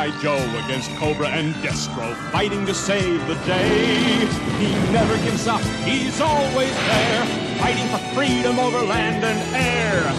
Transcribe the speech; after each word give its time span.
G.I. 0.00 0.16
Joe 0.22 0.40
against 0.64 0.88
Cobra 0.96 1.28
and 1.28 1.54
Destro, 1.56 2.14
fighting 2.32 2.64
to 2.64 2.72
save 2.72 3.26
the 3.26 3.34
day. 3.44 4.24
He 4.58 4.72
never 4.92 5.14
gives 5.18 5.46
up, 5.46 5.60
he's 5.84 6.22
always 6.22 6.74
there, 6.86 7.26
fighting 7.58 7.86
for 7.88 7.98
freedom 8.14 8.58
over 8.58 8.80
land 8.80 9.22
and 9.22 9.38
air. 9.54 10.10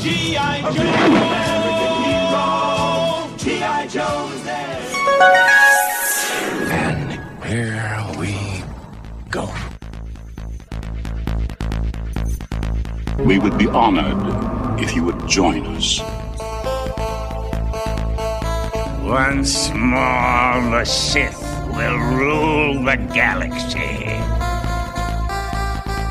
G.I. 0.00 0.62
Joe! 0.62 0.72
G.I. 3.36 3.86
Joe's 3.86 4.42
there! 4.42 4.80
And 6.72 7.12
here 7.44 8.04
we 8.18 8.64
go. 9.30 9.48
We 13.24 13.38
would 13.38 13.56
be 13.58 13.68
honored 13.68 14.80
if 14.82 14.96
you 14.96 15.04
would 15.04 15.28
join 15.28 15.64
us. 15.66 16.00
Once 19.14 19.70
more, 19.70 20.58
the 20.72 20.84
Sith 20.84 21.40
will 21.68 21.98
rule 22.18 22.82
the 22.82 22.96
galaxy. 23.14 24.08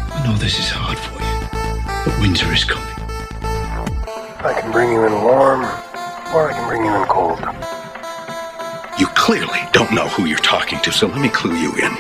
I 0.08 0.24
know 0.26 0.38
this 0.38 0.58
is 0.58 0.70
hard 0.70 0.98
for 0.98 1.12
you, 1.20 1.42
but 2.06 2.18
winter 2.22 2.50
is 2.54 2.64
coming. 2.64 2.96
I 4.40 4.58
can 4.58 4.72
bring 4.72 4.94
you 4.94 5.04
in 5.06 5.12
warm, 5.22 5.66
or 6.34 6.50
I 6.50 6.54
can 6.54 6.66
bring 6.70 6.86
you 6.86 6.96
in 6.96 7.06
cold. 7.10 7.42
You 8.98 9.08
clearly 9.08 9.60
don't 9.74 9.92
know 9.92 10.08
who 10.08 10.24
you're 10.24 10.38
talking 10.38 10.80
to, 10.80 10.92
so 10.94 11.08
let 11.08 11.20
me 11.20 11.28
clue 11.28 11.56
you 11.56 11.74
in. 11.74 11.98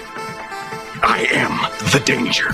I 1.03 1.27
am 1.33 1.69
the 1.91 1.99
danger. 2.05 2.47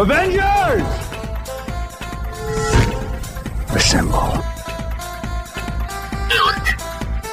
Avengers! 0.00 0.88
Assemble. 3.76 4.57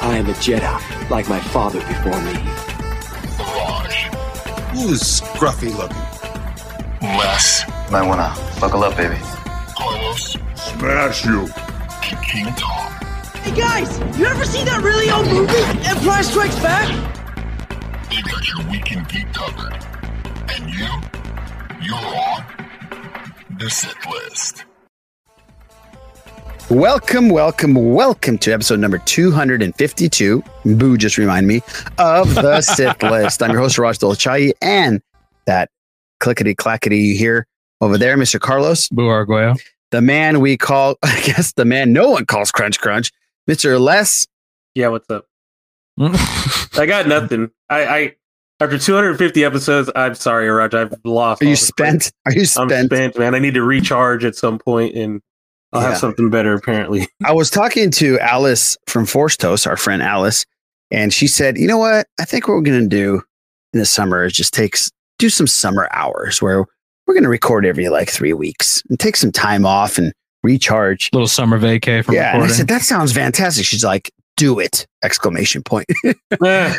I 0.05 0.17
am 0.17 0.29
a 0.29 0.33
Jedi, 0.33 1.09
like 1.09 1.27
my 1.27 1.39
father 1.39 1.79
before 1.79 2.21
me. 2.21 2.33
Mirage. 3.39 4.03
Who's 4.71 5.01
scruffy 5.19 5.75
looking? 5.75 5.97
Les. 7.01 7.65
Might 7.89 8.07
wanna 8.07 8.31
buckle 8.61 8.83
up, 8.83 8.95
baby. 8.95 9.17
Carlos. 9.75 10.37
Smash 10.53 11.25
you. 11.25 11.47
King 12.21 12.45
Tom. 12.53 12.91
Hey 13.41 13.59
guys, 13.59 13.97
you 14.19 14.27
ever 14.27 14.45
see 14.45 14.63
that 14.63 14.83
really 14.83 15.09
old 15.09 15.25
movie, 15.25 15.89
Empire 15.89 16.21
Strikes 16.21 16.59
Back? 16.59 16.87
They 18.11 18.21
got 18.21 18.47
your 18.47 18.69
weekend 18.69 19.09
geek 19.09 19.33
covered. 19.33 19.73
And 20.53 20.69
you, 20.69 20.87
you're 21.81 21.95
on 21.95 22.45
the 23.57 23.71
Sith 23.71 24.05
list. 24.05 24.65
Welcome, 26.69 27.29
welcome, 27.29 27.75
welcome 27.75 28.39
to 28.39 28.51
episode 28.51 28.79
number 28.79 28.97
252. 28.97 30.43
Boo 30.65 30.97
just 30.97 31.19
remind 31.19 31.45
me 31.45 31.61
of 31.99 32.33
the 32.33 32.59
Sith 32.63 33.03
list. 33.03 33.43
I'm 33.43 33.51
your 33.51 33.61
host, 33.61 33.77
Raj 33.77 33.99
Dolchai, 33.99 34.51
and 34.63 34.99
that 35.45 35.69
clickety 36.19 36.55
clackety 36.55 36.97
you 36.97 37.17
hear 37.17 37.45
over 37.81 37.99
there, 37.99 38.17
Mr. 38.17 38.39
Carlos. 38.39 38.89
Boo 38.89 39.07
Arguello. 39.07 39.53
The 39.91 40.01
man 40.01 40.39
we 40.39 40.57
call, 40.57 40.95
I 41.03 41.21
guess 41.21 41.53
the 41.53 41.65
man 41.65 41.93
no 41.93 42.09
one 42.09 42.25
calls 42.25 42.51
Crunch 42.51 42.79
Crunch, 42.79 43.11
Mr. 43.47 43.79
Les. 43.79 44.25
Yeah, 44.73 44.87
what's 44.87 45.09
up? 45.11 45.27
I 45.99 46.87
got 46.87 47.07
nothing. 47.07 47.51
I, 47.69 47.85
I 47.85 48.15
after 48.59 48.79
250 48.79 49.43
episodes, 49.45 49.91
I'm 49.95 50.15
sorry, 50.15 50.49
Raj. 50.49 50.73
I've 50.73 50.95
lost. 51.03 51.43
Are 51.43 51.45
all 51.45 51.49
you 51.51 51.55
the 51.55 51.61
spent? 51.61 52.11
Are 52.25 52.31
you 52.33 52.41
I'm 52.41 52.69
spent? 52.69 52.91
spent, 52.91 53.19
man. 53.19 53.35
I 53.35 53.39
need 53.39 53.53
to 53.53 53.63
recharge 53.63 54.25
at 54.25 54.35
some 54.35 54.57
point, 54.57 54.95
and 54.95 55.21
I'll 55.73 55.81
Yeah. 55.81 55.89
have 55.89 55.97
something 55.97 56.29
better 56.29 56.53
apparently. 56.53 57.07
I 57.25 57.33
was 57.33 57.49
talking 57.49 57.91
to 57.91 58.19
Alice 58.19 58.77
from 58.87 59.05
Force 59.05 59.35
Toast, 59.37 59.67
our 59.67 59.77
friend 59.77 60.01
Alice, 60.01 60.45
and 60.91 61.13
she 61.13 61.27
said, 61.27 61.57
"You 61.57 61.67
know 61.67 61.77
what? 61.77 62.07
I 62.19 62.25
think 62.25 62.47
what 62.47 62.53
we're 62.55 62.61
going 62.61 62.81
to 62.81 62.87
do 62.87 63.21
in 63.73 63.79
the 63.79 63.85
summer 63.85 64.23
is 64.25 64.33
just 64.33 64.53
take 64.53 64.77
do 65.19 65.29
some 65.29 65.47
summer 65.47 65.87
hours 65.91 66.41
where 66.41 66.65
we're 67.07 67.13
going 67.13 67.23
to 67.23 67.29
record 67.29 67.65
every 67.65 67.89
like 67.89 68.09
three 68.09 68.33
weeks 68.33 68.81
and 68.89 68.99
take 68.99 69.15
some 69.15 69.31
time 69.31 69.65
off 69.65 69.97
and 69.97 70.13
recharge." 70.43 71.09
Little 71.13 71.27
summer 71.27 71.59
vacay 71.59 72.03
from 72.05 72.15
yeah, 72.15 72.33
and 72.35 72.43
I 72.43 72.47
said 72.47 72.67
that 72.67 72.81
sounds 72.81 73.11
fantastic. 73.13 73.65
She's 73.65 73.83
like, 73.83 74.11
"Do 74.37 74.59
it!" 74.59 74.85
Exclamation 75.03 75.63
point. 75.63 75.87
Eh, 76.43 76.73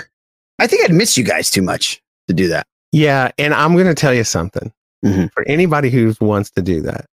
I 0.58 0.66
think 0.66 0.84
I'd 0.84 0.94
miss 0.94 1.16
you 1.18 1.24
guys 1.24 1.50
too 1.50 1.62
much 1.62 2.00
to 2.28 2.34
do 2.34 2.48
that. 2.48 2.66
Yeah, 2.92 3.30
and 3.38 3.52
I'm 3.52 3.74
going 3.74 3.86
to 3.86 3.94
tell 3.94 4.14
you 4.14 4.24
something 4.24 4.72
Mhm. 5.04 5.30
for 5.32 5.44
anybody 5.46 5.90
who 5.90 6.14
wants 6.20 6.50
to 6.52 6.62
do 6.62 6.80
that. 6.82 7.06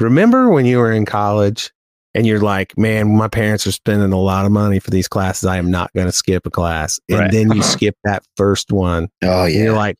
Remember 0.00 0.48
when 0.50 0.66
you 0.66 0.78
were 0.78 0.92
in 0.92 1.04
college 1.04 1.70
and 2.14 2.26
you're 2.26 2.40
like, 2.40 2.76
man, 2.78 3.16
my 3.16 3.28
parents 3.28 3.66
are 3.66 3.72
spending 3.72 4.12
a 4.12 4.20
lot 4.20 4.44
of 4.46 4.52
money 4.52 4.78
for 4.80 4.90
these 4.90 5.08
classes. 5.08 5.46
I 5.46 5.56
am 5.56 5.70
not 5.70 5.92
going 5.94 6.06
to 6.06 6.12
skip 6.12 6.46
a 6.46 6.50
class. 6.50 6.98
And 7.08 7.18
Right. 7.20 7.30
then 7.32 7.52
you 7.52 7.62
skip 7.62 7.96
that 8.04 8.24
first 8.36 8.72
one. 8.72 9.08
Oh 9.22 9.44
And 9.44 9.54
you're 9.54 9.74
like, 9.76 9.96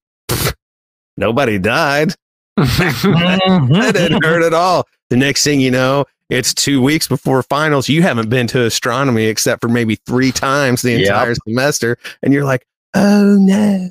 nobody 1.17 1.59
died. 1.59 2.15
That 2.57 3.91
didn't 3.95 4.25
hurt 4.25 4.43
at 4.43 4.55
all. 4.55 4.87
The 5.11 5.17
next 5.17 5.45
thing 5.45 5.61
you 5.61 5.71
know, 5.71 6.05
it's 6.31 6.55
two 6.55 6.81
weeks 6.83 7.07
before 7.07 7.43
finals. 7.43 7.89
You 7.89 8.03
haven't 8.03 8.31
been 8.31 8.47
to 8.49 8.63
astronomy 8.65 9.25
except 9.27 9.61
for 9.61 9.69
maybe 9.69 9.97
three 10.07 10.33
times 10.33 10.83
the 10.83 10.93
Yep. 10.93 11.01
entire 11.01 11.35
semester. 11.47 11.99
And 12.23 12.33
you're 12.33 12.45
like, 12.45 12.65
oh 12.95 13.37
no. 13.39 13.91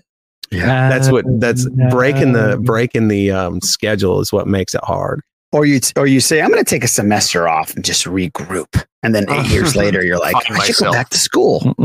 Yeah, 0.52 0.88
that's 0.90 1.10
what 1.10 1.26
that's 1.40 1.66
breaking 1.90 2.34
the 2.34 2.60
breaking 2.62 3.08
the 3.08 3.32
um, 3.32 3.60
schedule 3.62 4.20
is 4.20 4.32
what 4.32 4.48
makes 4.48 4.76
it 4.76 4.84
hard. 4.84 5.22
Or 5.54 5.66
you 5.66 5.80
or 5.96 6.08
you 6.08 6.20
say, 6.20 6.42
"I'm 6.42 6.50
going 6.50 6.64
to 6.64 6.70
take 6.70 6.84
a 6.84 6.88
semester 6.88 7.48
off 7.48 7.76
and 7.76 7.86
just 7.86 8.06
regroup," 8.06 8.84
and 9.04 9.14
then 9.14 9.30
eight 9.30 9.46
years 9.50 9.76
later, 9.78 10.04
you're 10.04 10.18
like, 10.18 10.36
i 10.50 10.66
should 10.66 10.78
go 10.78 10.92
back 10.92 11.10
to 11.10 11.20
school 11.20 11.76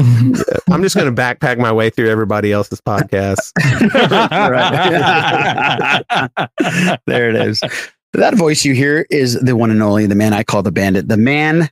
i'm 0.70 0.82
just 0.82 0.96
going 0.96 1.14
to 1.14 1.22
backpack 1.22 1.58
my 1.58 1.70
way 1.70 1.90
through 1.90 2.08
everybody 2.08 2.52
else's 2.52 2.80
podcasts. 2.80 3.52
Right. 4.48 6.02
there 7.06 7.28
it 7.28 7.36
is. 7.36 7.60
That 8.14 8.34
voice 8.34 8.64
you 8.64 8.74
hear 8.74 9.06
is 9.10 9.38
the 9.40 9.54
one 9.54 9.70
and 9.70 9.82
only, 9.82 10.06
the 10.06 10.14
man 10.14 10.32
I 10.32 10.42
call 10.42 10.62
the 10.62 10.72
bandit, 10.72 11.08
the 11.08 11.16
man 11.18 11.68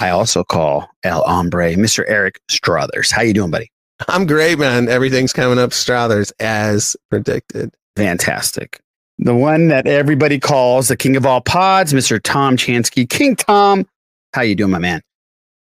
I 0.00 0.10
also 0.10 0.44
call 0.44 0.88
El 1.02 1.22
Hombre, 1.24 1.74
Mr. 1.74 2.04
Eric 2.06 2.40
Strothers. 2.48 3.10
How 3.10 3.22
you 3.22 3.34
doing, 3.34 3.50
buddy? 3.50 3.70
I'm 4.06 4.26
great, 4.26 4.58
man. 4.58 4.88
Everything's 4.88 5.32
coming 5.32 5.58
up 5.58 5.70
Strothers 5.70 6.32
as 6.38 6.96
predicted. 7.10 7.74
Fantastic. 7.96 8.80
The 9.18 9.34
one 9.34 9.68
that 9.68 9.86
everybody 9.86 10.38
calls 10.38 10.88
the 10.88 10.96
king 10.96 11.16
of 11.16 11.26
all 11.26 11.40
pods, 11.40 11.92
Mr. 11.92 12.20
Tom 12.22 12.56
Chansky. 12.56 13.08
King 13.08 13.34
Tom, 13.36 13.86
how 14.32 14.42
you 14.42 14.54
doing, 14.54 14.70
my 14.70 14.78
man? 14.78 15.02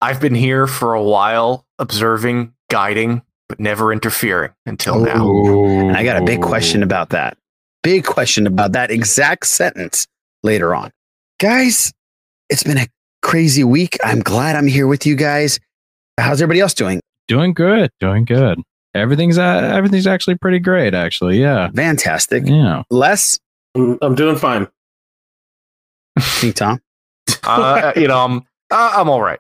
I've 0.02 0.22
been 0.22 0.36
here 0.36 0.68
for 0.68 0.94
a 0.94 1.02
while, 1.02 1.66
observing, 1.80 2.54
guiding, 2.70 3.24
but 3.50 3.60
never 3.60 3.92
interfering 3.92 4.52
until 4.68 5.00
now. 5.00 5.28
And 5.88 5.98
I 5.98 6.04
got 6.04 6.22
a 6.22 6.26
big 6.26 6.42
question 6.42 6.84
about 6.84 7.10
that. 7.10 7.36
Big 7.82 8.06
question 8.06 8.46
about 8.46 8.74
that 8.74 8.92
exact 8.92 9.48
sentence 9.48 10.06
later 10.44 10.76
on. 10.76 10.92
Guys, 11.40 11.92
it's 12.50 12.64
been 12.64 12.78
a 12.78 12.88
crazy 13.24 13.64
week. 13.64 13.98
I'm 14.04 14.20
glad 14.20 14.56
I'm 14.56 14.68
here 14.68 14.86
with 14.88 15.06
you 15.06 15.16
guys. 15.16 15.60
How's 16.20 16.42
everybody 16.42 16.60
else 16.60 16.74
doing? 16.74 17.00
doing 17.28 17.54
good, 17.54 17.90
doing 18.00 18.24
good. 18.24 18.62
Everything's 18.96 19.38
uh, 19.38 19.72
everything's 19.74 20.08
actually 20.08 20.36
pretty 20.36 20.60
great, 20.60 20.94
actually. 20.94 21.40
Yeah, 21.42 21.70
Fantastic. 21.72 22.44
yeah. 22.48 22.84
Les, 22.90 23.38
I'm, 23.78 23.98
I'm 24.02 24.16
doing 24.16 24.36
fine. 24.36 24.68
King 26.40 26.54
Tom. 26.54 26.82
Uh, 27.44 27.94
you 27.96 28.08
know, 28.10 28.18
I'm 28.26 28.38
uh, 28.72 28.94
I'm 28.96 29.10
all 29.10 29.22
right. 29.22 29.40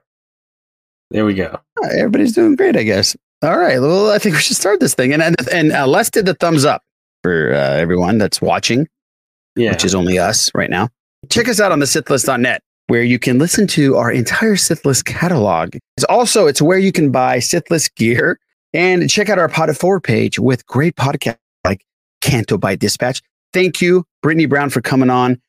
There 1.11 1.25
we 1.25 1.33
go. 1.33 1.59
Everybody's 1.83 2.33
doing 2.33 2.55
great, 2.55 2.77
I 2.77 2.83
guess. 2.83 3.17
All 3.41 3.57
right. 3.57 3.79
Well, 3.79 4.11
I 4.11 4.17
think 4.17 4.35
we 4.35 4.41
should 4.41 4.55
start 4.55 4.79
this 4.79 4.93
thing. 4.93 5.11
And 5.13 5.21
and, 5.21 5.35
and 5.51 5.71
uh, 5.73 5.85
Les 5.87 6.09
did 6.09 6.25
the 6.25 6.33
thumbs 6.33 6.63
up 6.63 6.83
for 7.23 7.53
uh, 7.53 7.57
everyone 7.57 8.17
that's 8.17 8.41
watching, 8.41 8.87
Yeah. 9.57 9.71
which 9.71 9.83
is 9.83 9.93
only 9.93 10.19
us 10.19 10.49
right 10.55 10.69
now. 10.69 10.87
Check 11.29 11.49
us 11.49 11.59
out 11.59 11.73
on 11.73 11.79
the 11.79 11.85
Sithlist.net, 11.85 12.61
where 12.87 13.03
you 13.03 13.19
can 13.19 13.39
listen 13.39 13.67
to 13.67 13.97
our 13.97 14.11
entire 14.11 14.55
Sithlist 14.55 15.03
catalog. 15.05 15.75
It's 15.97 16.05
also 16.05 16.47
it's 16.47 16.61
where 16.61 16.79
you 16.79 16.93
can 16.93 17.11
buy 17.11 17.37
Sithlist 17.39 17.93
gear 17.95 18.39
and 18.73 19.09
check 19.09 19.27
out 19.27 19.37
our 19.39 19.49
Pod 19.49 19.69
It 19.69 19.73
Forward 19.77 20.01
page 20.03 20.39
with 20.39 20.65
great 20.65 20.95
podcasts 20.95 21.37
like 21.65 21.81
Canto 22.21 22.57
Bight 22.57 22.79
Dispatch. 22.79 23.21
Thank 23.53 23.81
you, 23.81 24.05
Brittany 24.27 24.45
Brown, 24.45 24.69
for 24.69 24.81
coming 24.81 25.09
on 25.09 25.39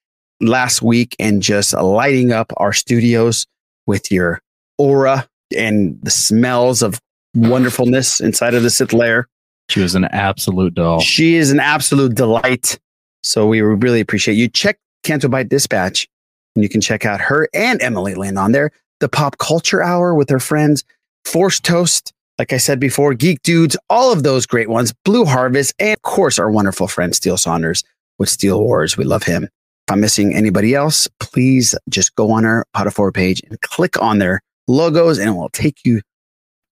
last 0.41 0.83
week 0.83 1.17
and 1.19 1.43
just 1.43 1.73
lighting 1.73 2.31
up 2.31 2.53
our 2.59 2.73
studios 2.73 3.45
with 3.89 4.13
your 4.13 4.41
aura 4.79 5.29
and 5.57 5.99
the 6.05 6.13
smells 6.13 6.81
of 6.81 7.01
wonderfulness 7.35 8.21
inside 8.21 8.55
of 8.55 8.63
the 8.63 8.71
Sith 8.71 8.93
lair. 8.93 9.27
She 9.69 9.81
was 9.81 9.97
an 9.97 10.05
absolute 10.05 10.75
doll. 10.75 11.01
She 11.01 11.35
is 11.35 11.51
an 11.51 11.59
absolute 11.59 12.15
delight. 12.15 12.79
So 13.25 13.49
we 13.49 13.63
really 13.63 13.99
appreciate 13.99 14.37
you. 14.37 14.47
Check 14.47 14.79
Canto 15.03 15.27
Bight 15.27 15.49
Dispatch, 15.49 16.07
and 16.55 16.63
you 16.63 16.69
can 16.69 16.81
check 16.81 17.05
out 17.05 17.21
her 17.21 17.49
and 17.53 17.83
Emily 17.83 18.15
Lynn 18.15 18.39
on 18.39 18.53
there. 18.53 18.71
The 19.01 19.09
Pop 19.09 19.39
Culture 19.39 19.83
Hour 19.83 20.15
with 20.15 20.31
her 20.31 20.39
friends, 20.39 20.85
Force 21.25 21.59
Toast, 21.59 22.13
like 22.39 22.53
I 22.53 22.59
said 22.59 22.79
before, 22.79 23.15
Geek 23.15 23.43
Dudes, 23.43 23.77
all 23.91 24.13
of 24.13 24.23
those 24.23 24.47
great 24.47 24.69
ones, 24.69 24.95
Blue 25.05 25.25
Harvest, 25.25 25.75
and 25.81 25.95
of 25.95 26.03
course 26.03 26.39
our 26.39 26.49
wonderful 26.49 26.87
friend 26.87 27.13
Steel 27.13 27.37
Saunders 27.37 27.83
with 28.19 28.29
Steel 28.29 28.61
Wars. 28.63 28.97
We 28.97 29.05
love 29.05 29.23
him. 29.23 29.45
If 29.45 29.93
I'm 29.93 30.01
missing 30.01 30.35
anybody 30.35 30.75
else, 30.75 31.09
please 31.21 31.75
just 31.89 32.15
go 32.15 32.31
on 32.31 32.45
our 32.45 32.67
Pod 32.75 32.87
It 32.87 32.91
Forward 32.91 33.15
page 33.15 33.43
and 33.49 33.61
click 33.63 34.01
on 34.03 34.19
their 34.19 34.43
logos, 34.67 35.19
and 35.19 35.29
it 35.31 35.33
will 35.33 35.49
take 35.51 35.79
you. 35.85 36.01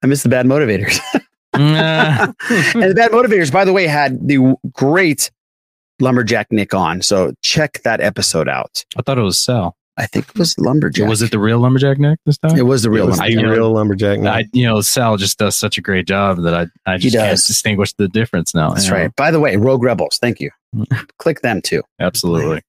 I 0.03 0.07
miss 0.07 0.23
the 0.23 0.29
bad 0.29 0.47
motivators. 0.47 0.99
Nah. 1.57 2.33
and 2.51 2.83
the 2.83 2.93
bad 2.95 3.13
motivators, 3.13 3.51
by 3.51 3.65
the 3.65 3.73
way, 3.73 3.87
had 3.87 4.29
the 4.29 4.55
great 4.73 5.31
lumberjack 6.01 6.53
Nick 6.53 6.75
on. 6.75 7.01
So 7.01 7.33
check 7.41 7.81
that 7.83 8.03
episode 8.03 8.47
out. 8.47 8.85
I 8.99 9.01
thought 9.01 9.17
it 9.17 9.23
was 9.23 9.39
Sal. 9.43 9.75
I 9.97 10.05
think 10.05 10.29
it 10.29 10.39
was 10.39 10.59
lumberjack. 10.59 11.09
Was 11.09 11.23
it 11.23 11.31
the 11.31 11.39
real 11.39 11.59
lumberjack 11.59 11.99
Nick 11.99 12.19
this 12.27 12.37
time? 12.37 12.59
It 12.59 12.65
was 12.67 12.83
the 12.83 12.91
real 12.91 13.05
It 13.05 13.07
was 13.07 13.19
lumberjack. 13.21 13.43
the 13.43 13.51
real 13.51 13.73
lumberjack. 13.73 14.19
Nick. 14.19 14.31
I, 14.31 14.45
you 14.53 14.67
know, 14.67 14.83
Sal 14.83 15.17
just 15.17 15.39
does 15.39 15.57
such 15.57 15.79
a 15.79 15.81
great 15.81 16.07
job 16.07 16.43
that 16.43 16.53
I, 16.53 16.67
I 16.93 16.99
just 16.99 17.17
can't 17.17 17.31
distinguish 17.31 17.95
the 17.95 18.09
difference 18.09 18.55
now. 18.55 18.71
That's 18.75 18.85
you 18.85 18.91
know? 18.93 18.99
right. 18.99 19.17
By 19.17 19.31
the 19.31 19.41
way, 19.41 19.57
Rogue 19.57 19.83
Rebels. 19.83 20.19
Thank 20.19 20.41
you. 20.41 20.51
Click 21.19 21.41
them 21.41 21.63
too. 21.63 21.83
Absolutely. 22.01 22.63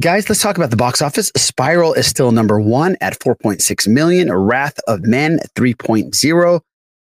Guys, 0.00 0.28
let's 0.28 0.42
talk 0.42 0.56
about 0.56 0.70
the 0.70 0.76
box 0.76 1.00
office. 1.00 1.30
Spiral 1.36 1.94
is 1.94 2.06
still 2.06 2.32
number 2.32 2.60
one 2.60 2.96
at 3.00 3.18
4.6 3.20 3.86
million. 3.86 4.32
Wrath 4.32 4.78
of 4.88 5.02
Men 5.02 5.38
3.0. 5.54 6.60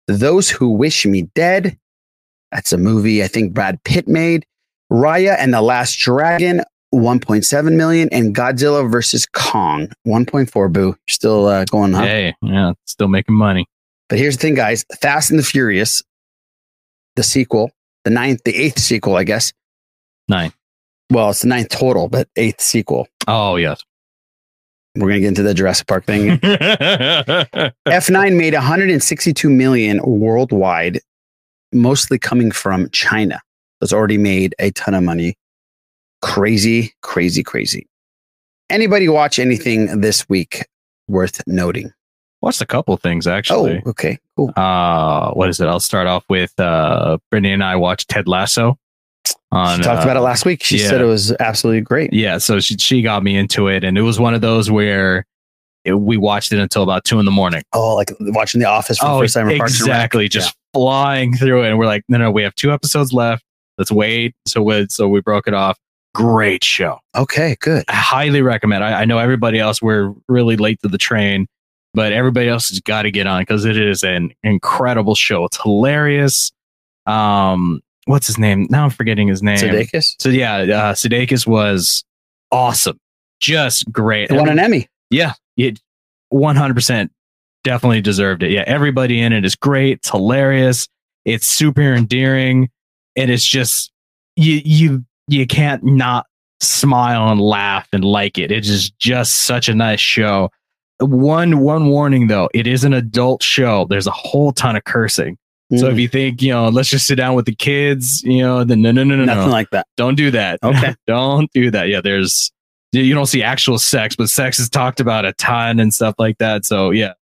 Those 0.07 0.49
Who 0.49 0.71
Wish 0.71 1.05
Me 1.05 1.21
Dead. 1.33 1.77
That's 2.51 2.73
a 2.73 2.77
movie 2.77 3.23
I 3.23 3.27
think 3.27 3.53
Brad 3.53 3.81
Pitt 3.83 4.09
made. 4.09 4.45
Raya 4.91 5.37
and 5.39 5.53
the 5.53 5.61
Last 5.61 5.95
Dragon 5.99 6.63
1.7 6.93 7.75
million. 7.77 8.09
And 8.11 8.35
Godzilla 8.35 8.91
versus 8.91 9.25
Kong 9.25 9.87
1.4. 10.05 10.73
Boo. 10.73 10.97
Still 11.07 11.47
uh, 11.47 11.63
going 11.65 11.95
up. 11.95 12.03
Hey, 12.03 12.35
yeah, 12.41 12.73
still 12.85 13.07
making 13.07 13.35
money. 13.35 13.65
But 14.09 14.19
here's 14.19 14.35
the 14.35 14.41
thing, 14.41 14.55
guys 14.55 14.83
Fast 14.99 15.29
and 15.29 15.39
the 15.39 15.43
Furious, 15.43 16.03
the 17.15 17.23
sequel, 17.23 17.71
the 18.03 18.09
ninth, 18.09 18.41
the 18.43 18.53
eighth 18.53 18.79
sequel, 18.79 19.15
I 19.15 19.23
guess. 19.23 19.53
Nine. 20.31 20.53
Well, 21.11 21.31
it's 21.31 21.41
the 21.41 21.49
ninth 21.49 21.67
total, 21.67 22.07
but 22.07 22.29
eighth 22.37 22.61
sequel. 22.61 23.09
Oh, 23.27 23.57
yes. 23.57 23.83
We're 24.95 25.09
going 25.09 25.15
to 25.15 25.19
get 25.19 25.27
into 25.27 25.43
the 25.43 25.53
Jurassic 25.53 25.87
Park 25.87 26.05
thing. 26.05 26.37
F9 26.39 28.37
made 28.37 28.53
162 28.53 29.49
million 29.49 29.99
worldwide, 30.03 31.01
mostly 31.73 32.17
coming 32.17 32.49
from 32.49 32.89
China. 32.91 33.41
It's 33.81 33.91
already 33.91 34.17
made 34.17 34.55
a 34.57 34.71
ton 34.71 34.93
of 34.93 35.03
money. 35.03 35.35
Crazy, 36.21 36.93
crazy, 37.01 37.43
crazy. 37.43 37.87
Anybody 38.69 39.09
watch 39.09 39.37
anything 39.37 39.99
this 39.99 40.29
week 40.29 40.65
worth 41.09 41.41
noting? 41.45 41.91
Watched 42.41 42.61
a 42.61 42.65
couple 42.65 42.95
things 42.95 43.27
actually. 43.27 43.81
Oh, 43.85 43.89
okay, 43.89 44.17
cool. 44.37 44.53
Uh, 44.55 45.31
what 45.31 45.49
is 45.49 45.59
it? 45.59 45.67
I'll 45.67 45.81
start 45.81 46.07
off 46.07 46.23
with 46.29 46.57
uh, 46.57 47.17
Brittany 47.29 47.51
and 47.51 47.63
I 47.63 47.75
watched 47.75 48.07
Ted 48.07 48.29
Lasso. 48.29 48.77
On, 49.51 49.77
She 49.77 49.83
talked 49.83 49.99
uh, 49.99 50.03
about 50.03 50.17
it 50.17 50.21
last 50.21 50.45
week. 50.45 50.63
She 50.63 50.77
yeah. 50.77 50.89
said 50.89 51.01
it 51.01 51.05
was 51.05 51.33
absolutely 51.39 51.81
great. 51.81 52.13
Yeah, 52.13 52.37
so 52.37 52.59
she 52.59 52.77
she 52.77 53.01
got 53.01 53.23
me 53.23 53.35
into 53.35 53.67
it, 53.67 53.83
and 53.83 53.97
it 53.97 54.01
was 54.01 54.19
one 54.19 54.33
of 54.33 54.41
those 54.41 54.71
where 54.71 55.25
it, 55.83 55.93
we 55.93 56.15
watched 56.17 56.53
it 56.53 56.59
until 56.59 56.83
about 56.83 57.03
two 57.03 57.19
in 57.19 57.25
the 57.25 57.31
morning. 57.31 57.63
Oh, 57.73 57.95
like 57.95 58.11
watching 58.19 58.61
The 58.61 58.67
Office 58.67 58.97
for 58.97 59.05
the 59.13 59.19
first 59.19 59.33
time. 59.33 59.47
or 59.49 59.57
Parks 59.57 59.79
and 59.79 59.87
Rec. 59.89 59.95
exactly. 59.95 60.29
Just 60.29 60.55
flying 60.73 61.35
through 61.35 61.63
it, 61.63 61.69
and 61.69 61.77
we're 61.77 61.85
like, 61.85 62.03
no, 62.07 62.17
no, 62.17 62.31
we 62.31 62.43
have 62.43 62.55
two 62.55 62.71
episodes 62.71 63.11
left. 63.13 63.43
Let's 63.77 63.91
wait. 63.91 64.35
So 64.47 64.61
we 64.61 64.87
so 64.89 65.07
we 65.07 65.21
broke 65.21 65.47
it 65.47 65.53
off. 65.53 65.77
Great 66.13 66.63
show. 66.63 66.99
Okay, 67.15 67.55
good. 67.61 67.83
I 67.87 67.95
highly 67.95 68.41
recommend. 68.41 68.83
I, 68.83 69.01
I 69.01 69.05
know 69.05 69.17
everybody 69.17 69.59
else 69.59 69.81
we're 69.81 70.13
really 70.27 70.57
late 70.57 70.79
to 70.83 70.89
the 70.89 70.97
train, 70.97 71.47
but 71.93 72.13
everybody 72.13 72.47
else 72.47 72.69
has 72.69 72.79
got 72.79 73.03
to 73.03 73.11
get 73.11 73.27
on 73.27 73.41
because 73.41 73.65
it 73.65 73.77
is 73.77 74.03
an 74.03 74.31
incredible 74.43 75.15
show. 75.15 75.45
It's 75.45 75.61
hilarious. 75.61 76.51
Um, 77.05 77.81
what's 78.05 78.27
his 78.27 78.37
name? 78.37 78.67
Now 78.69 78.85
I'm 78.85 78.89
forgetting 78.89 79.27
his 79.27 79.43
name. 79.43 79.57
Sudeikis? 79.57 80.15
So 80.19 80.29
yeah, 80.29 80.55
uh, 80.55 80.93
Sudeikis 80.93 81.45
was 81.45 82.03
awesome, 82.51 82.99
just 83.39 83.91
great. 83.91 84.29
It 84.29 84.35
won 84.35 84.49
an 84.49 84.59
Emmy. 84.59 84.87
Yeah, 85.09 85.33
it 85.57 85.79
100 86.29 86.73
percent 86.73 87.11
definitely 87.63 88.01
deserved 88.01 88.43
it. 88.43 88.51
Yeah, 88.51 88.63
everybody 88.67 89.21
in 89.21 89.33
it 89.33 89.45
is 89.45 89.55
great. 89.55 89.97
It's 89.97 90.09
hilarious. 90.09 90.87
It's 91.25 91.47
super 91.47 91.81
endearing, 91.93 92.69
and 93.15 93.29
it's 93.29 93.45
just 93.45 93.91
you 94.35 94.61
you 94.63 95.05
you 95.27 95.45
can't 95.45 95.83
not 95.83 96.25
smile 96.61 97.29
and 97.29 97.41
laugh 97.41 97.87
and 97.93 98.03
like 98.03 98.37
it. 98.37 98.51
It 98.51 98.65
is 98.65 98.91
just 98.91 99.43
such 99.43 99.69
a 99.69 99.75
nice 99.75 99.99
show. 99.99 100.49
One 100.99 101.59
one 101.59 101.87
warning 101.87 102.27
though, 102.27 102.49
it 102.53 102.67
is 102.67 102.83
an 102.83 102.93
adult 102.93 103.43
show. 103.43 103.85
There's 103.89 104.07
a 104.07 104.11
whole 104.11 104.51
ton 104.51 104.75
of 104.75 104.83
cursing. 104.83 105.37
So 105.77 105.87
Mm. 105.87 105.93
if 105.93 105.99
you 105.99 106.07
think, 106.09 106.41
you 106.41 106.51
know, 106.51 106.67
let's 106.69 106.89
just 106.89 107.07
sit 107.07 107.15
down 107.15 107.33
with 107.35 107.45
the 107.45 107.55
kids, 107.55 108.21
you 108.23 108.39
know, 108.39 108.63
then 108.63 108.81
no, 108.81 108.91
no, 108.91 109.03
no, 109.05 109.15
no, 109.15 109.23
Nothing 109.25 109.45
no. 109.45 109.51
like 109.51 109.69
that. 109.71 109.87
Don't 109.95 110.15
do 110.15 110.29
that. 110.31 110.59
Okay. 110.63 110.95
don't 111.07 111.49
do 111.53 111.71
that. 111.71 111.87
Yeah, 111.87 112.01
there's 112.01 112.51
you 112.93 113.13
don't 113.13 113.25
see 113.27 113.41
actual 113.41 113.77
sex, 113.79 114.15
but 114.17 114.29
sex 114.29 114.59
is 114.59 114.69
talked 114.69 114.99
about 114.99 115.23
a 115.23 115.31
ton 115.33 115.79
and 115.79 115.93
stuff 115.93 116.15
like 116.19 116.37
that. 116.39 116.65
So 116.65 116.91
yeah, 116.91 117.13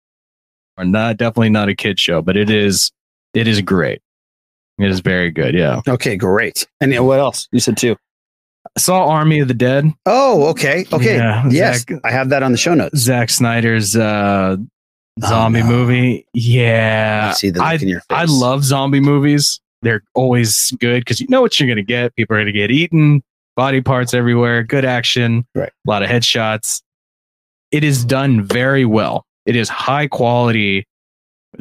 are 0.77 0.85
not 0.85 1.17
definitely 1.17 1.49
not 1.51 1.69
a 1.69 1.75
kid 1.75 1.99
show, 1.99 2.21
but 2.23 2.35
it 2.37 2.49
is 2.49 2.91
it 3.35 3.47
is 3.47 3.61
great. 3.61 4.01
It 4.79 4.89
is 4.89 4.99
very 5.01 5.29
good. 5.29 5.53
Yeah. 5.53 5.81
Okay, 5.87 6.15
great. 6.15 6.65
And 6.81 6.97
uh, 6.97 7.03
what 7.03 7.19
else? 7.19 7.47
You 7.51 7.59
said 7.59 7.77
two. 7.77 7.97
I 8.75 8.79
saw 8.79 9.07
Army 9.09 9.39
of 9.41 9.47
the 9.47 9.53
Dead. 9.53 9.91
Oh, 10.05 10.47
okay. 10.47 10.85
Okay. 10.91 11.17
Yeah, 11.17 11.45
yes. 11.49 11.85
Zack- 11.87 11.99
I 12.03 12.11
have 12.11 12.29
that 12.29 12.41
on 12.43 12.51
the 12.51 12.57
show 12.57 12.73
notes. 12.73 12.97
Zack 12.99 13.29
Snyder's 13.29 13.95
uh 13.95 14.57
Oh, 15.23 15.27
zombie 15.27 15.59
Oh, 15.61 15.63
no. 15.63 15.69
movie. 15.69 16.25
Yeah. 16.33 17.29
I 17.31 17.33
see 17.33 17.49
the 17.49 17.61
I, 17.61 17.77
I 18.09 18.25
love 18.25 18.63
zombie 18.63 18.99
movies. 18.99 19.59
They're 19.81 20.03
always 20.13 20.71
good 20.79 21.01
because 21.01 21.19
you 21.21 21.27
know 21.29 21.41
what 21.41 21.59
you're 21.59 21.67
gonna 21.69 21.81
get. 21.83 22.15
People 22.15 22.35
are 22.35 22.39
gonna 22.41 22.51
get 22.51 22.71
eaten, 22.71 23.21
body 23.55 23.81
parts 23.81 24.13
everywhere, 24.13 24.63
good 24.63 24.85
action, 24.85 25.45
Right. 25.55 25.69
a 25.69 25.89
lot 25.89 26.03
of 26.03 26.09
headshots. 26.09 26.81
It 27.71 27.83
is 27.83 28.03
done 28.03 28.41
very 28.43 28.83
well. 28.85 29.25
It 29.45 29.55
is 29.55 29.69
high 29.69 30.07
quality 30.07 30.85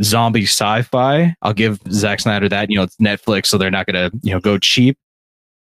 zombie 0.03 0.45
sci-fi. 0.45 1.35
I'll 1.43 1.53
give 1.55 1.81
Zack 1.91 2.21
Snyder 2.21 2.49
that. 2.49 2.71
You 2.71 2.77
know, 2.77 2.83
it's 2.85 2.97
Netflix, 2.97 3.47
so 3.47 3.57
they're 3.59 3.71
not 3.71 3.87
gonna, 3.87 4.11
you 4.23 4.33
know, 4.33 4.41
go 4.41 4.59
cheap. 4.59 4.97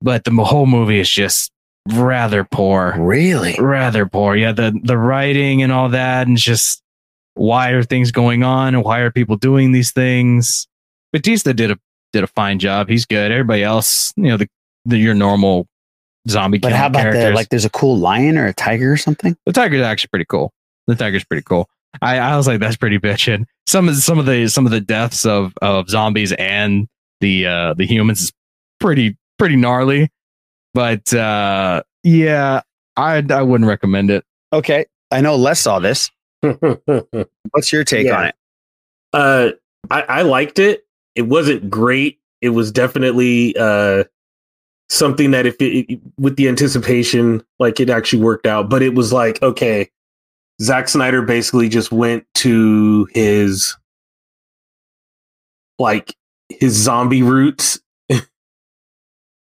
But 0.01 0.23
the 0.23 0.31
whole 0.31 0.65
movie 0.67 0.99
is 0.99 1.09
just 1.09 1.51
rather 1.89 2.43
poor 2.43 2.95
Really? 2.97 3.55
rather 3.59 4.05
poor. 4.05 4.35
Yeah, 4.35 4.51
the 4.51 4.77
the 4.83 4.97
writing 4.97 5.61
and 5.63 5.71
all 5.71 5.89
that, 5.89 6.27
and 6.27 6.37
just 6.37 6.81
why 7.35 7.71
are 7.71 7.83
things 7.83 8.11
going 8.11 8.43
on 8.43 8.73
and 8.73 8.83
why 8.83 8.99
are 8.99 9.11
people 9.11 9.35
doing 9.35 9.71
these 9.71 9.91
things? 9.91 10.67
Batista 11.13 11.53
did 11.53 11.71
a 11.71 11.79
did 12.13 12.23
a 12.23 12.27
fine 12.27 12.59
job. 12.59 12.89
He's 12.89 13.05
good. 13.05 13.31
Everybody 13.31 13.63
else, 13.63 14.13
you 14.15 14.23
know, 14.23 14.37
the, 14.37 14.47
the 14.85 14.97
your 14.97 15.13
normal 15.13 15.67
zombie. 16.27 16.57
But 16.57 16.71
how 16.71 16.87
about 16.87 17.13
the 17.13 17.31
like? 17.31 17.49
There's 17.49 17.65
a 17.65 17.69
cool 17.69 17.97
lion 17.97 18.37
or 18.37 18.47
a 18.47 18.53
tiger 18.53 18.91
or 18.91 18.97
something. 18.97 19.37
the 19.45 19.53
tiger's 19.53 19.81
actually 19.81 20.09
pretty 20.09 20.25
cool. 20.25 20.51
The 20.87 20.95
tiger's 20.95 21.23
pretty 21.23 21.43
cool. 21.43 21.69
I, 22.01 22.17
I 22.17 22.37
was 22.37 22.47
like, 22.47 22.59
that's 22.59 22.75
pretty 22.75 22.99
bitchin'. 22.99 23.45
Some 23.67 23.87
of 23.87 23.95
some 23.97 24.19
of 24.19 24.25
the 24.25 24.47
some 24.47 24.65
of 24.65 24.71
the 24.71 24.81
deaths 24.81 25.25
of 25.25 25.53
of 25.61 25.89
zombies 25.89 26.33
and 26.33 26.87
the 27.21 27.47
uh 27.47 27.73
the 27.73 27.85
humans 27.85 28.21
is 28.21 28.31
pretty 28.79 29.17
pretty 29.37 29.55
gnarly. 29.55 30.09
But 30.73 31.13
uh 31.13 31.83
yeah, 32.03 32.61
I 32.97 33.23
I 33.29 33.41
wouldn't 33.41 33.67
recommend 33.67 34.11
it. 34.11 34.23
Okay, 34.53 34.85
I 35.11 35.21
know 35.21 35.35
Les 35.35 35.59
saw 35.59 35.79
this. 35.79 36.11
What's 37.51 37.71
your 37.73 37.83
take 37.83 38.05
Yeah. 38.07 38.17
on 38.19 38.25
it? 38.27 38.35
Uh, 39.13 39.49
I, 39.89 40.01
I 40.01 40.21
liked 40.23 40.59
it. 40.59 40.85
It 41.15 41.23
wasn't 41.23 41.69
great. 41.69 42.19
It 42.41 42.49
was 42.49 42.71
definitely 42.71 43.55
uh 43.57 44.03
something 44.89 45.31
that 45.31 45.45
if 45.45 45.55
it, 45.61 45.91
it- 45.93 45.99
with 46.19 46.35
the 46.35 46.47
anticipation, 46.47 47.43
like 47.59 47.79
it 47.79 47.89
actually 47.89 48.21
worked 48.21 48.45
out. 48.45 48.69
But 48.69 48.81
it 48.83 48.93
was 48.93 49.11
like, 49.13 49.41
okay, 49.41 49.89
Zack 50.61 50.87
Snyder 50.89 51.21
basically 51.21 51.69
just 51.69 51.91
went 51.91 52.25
to 52.35 53.07
his 53.13 53.75
like 55.79 56.15
his 56.49 56.73
zombie 56.73 57.23
roots 57.23 57.79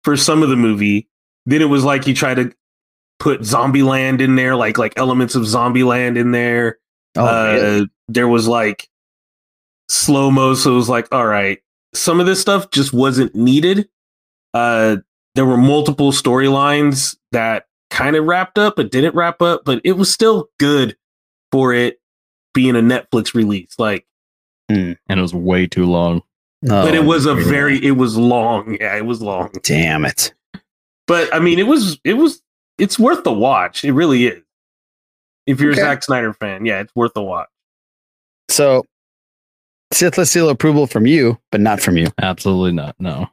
for 0.04 0.16
some 0.16 0.42
of 0.42 0.48
the 0.48 0.56
movie. 0.56 1.08
Then 1.46 1.62
it 1.62 1.66
was 1.66 1.84
like 1.84 2.04
he 2.04 2.12
tried 2.14 2.34
to 2.34 2.52
put 3.18 3.44
Zombie 3.44 3.82
Land 3.82 4.20
in 4.20 4.34
there, 4.34 4.56
like 4.56 4.76
like 4.78 4.94
elements 4.96 5.34
of 5.34 5.46
Zombie 5.46 5.84
Land 5.84 6.18
in 6.18 6.32
there. 6.32 6.78
Oh, 7.16 7.24
uh, 7.26 7.52
really? 7.54 7.90
there 8.08 8.28
was 8.28 8.46
like 8.48 8.88
slow 9.88 10.30
mo, 10.30 10.54
so 10.54 10.72
it 10.72 10.76
was 10.76 10.88
like, 10.88 11.08
all 11.12 11.26
right, 11.26 11.58
some 11.94 12.20
of 12.20 12.26
this 12.26 12.40
stuff 12.40 12.70
just 12.70 12.92
wasn't 12.92 13.34
needed. 13.34 13.88
Uh, 14.54 14.96
there 15.34 15.46
were 15.46 15.56
multiple 15.56 16.12
storylines 16.12 17.16
that 17.32 17.66
kind 17.90 18.16
of 18.16 18.24
wrapped 18.24 18.58
up, 18.58 18.76
but 18.76 18.90
didn't 18.90 19.14
wrap 19.14 19.42
up, 19.42 19.62
but 19.64 19.80
it 19.84 19.92
was 19.92 20.12
still 20.12 20.48
good 20.58 20.96
for 21.52 21.72
it 21.72 22.00
being 22.54 22.76
a 22.76 22.80
Netflix 22.80 23.34
release. 23.34 23.74
Like, 23.78 24.06
And 24.68 24.96
it 25.08 25.16
was 25.20 25.34
way 25.34 25.66
too 25.66 25.86
long. 25.86 26.22
but 26.62 26.94
it 26.94 27.02
Oh, 27.02 27.06
was 27.06 27.26
a 27.26 27.34
very, 27.34 27.84
it 27.84 27.92
was 27.92 28.16
long. 28.16 28.76
Yeah, 28.80 28.96
it 28.96 29.04
was 29.06 29.20
long. 29.22 29.50
damn 29.62 30.04
it. 30.04 30.32
But 31.06 31.32
I 31.34 31.40
mean, 31.40 31.58
it 31.58 31.66
was, 31.66 31.98
it 32.04 32.14
was, 32.14 32.42
it's 32.78 32.98
worth 32.98 33.24
the 33.24 33.32
watch. 33.32 33.84
It 33.84 33.92
really 33.92 34.26
is. 34.26 34.42
If 35.50 35.60
you're 35.60 35.72
Okay. 35.72 35.80
a 35.80 35.84
Zack 35.84 36.02
Snyder 36.04 36.32
fan, 36.32 36.64
yeah, 36.64 36.80
it's 36.80 36.94
worth 36.94 37.12
a 37.16 37.22
watch. 37.22 37.48
So, 38.48 38.84
Sithlist 39.92 40.28
seal 40.28 40.48
approval 40.48 40.86
from 40.86 41.06
you, 41.06 41.38
but 41.50 41.60
not 41.60 41.80
from 41.80 41.96
you. 41.96 42.06
Absolutely 42.20 42.72
not. 42.72 42.94
No. 42.98 43.28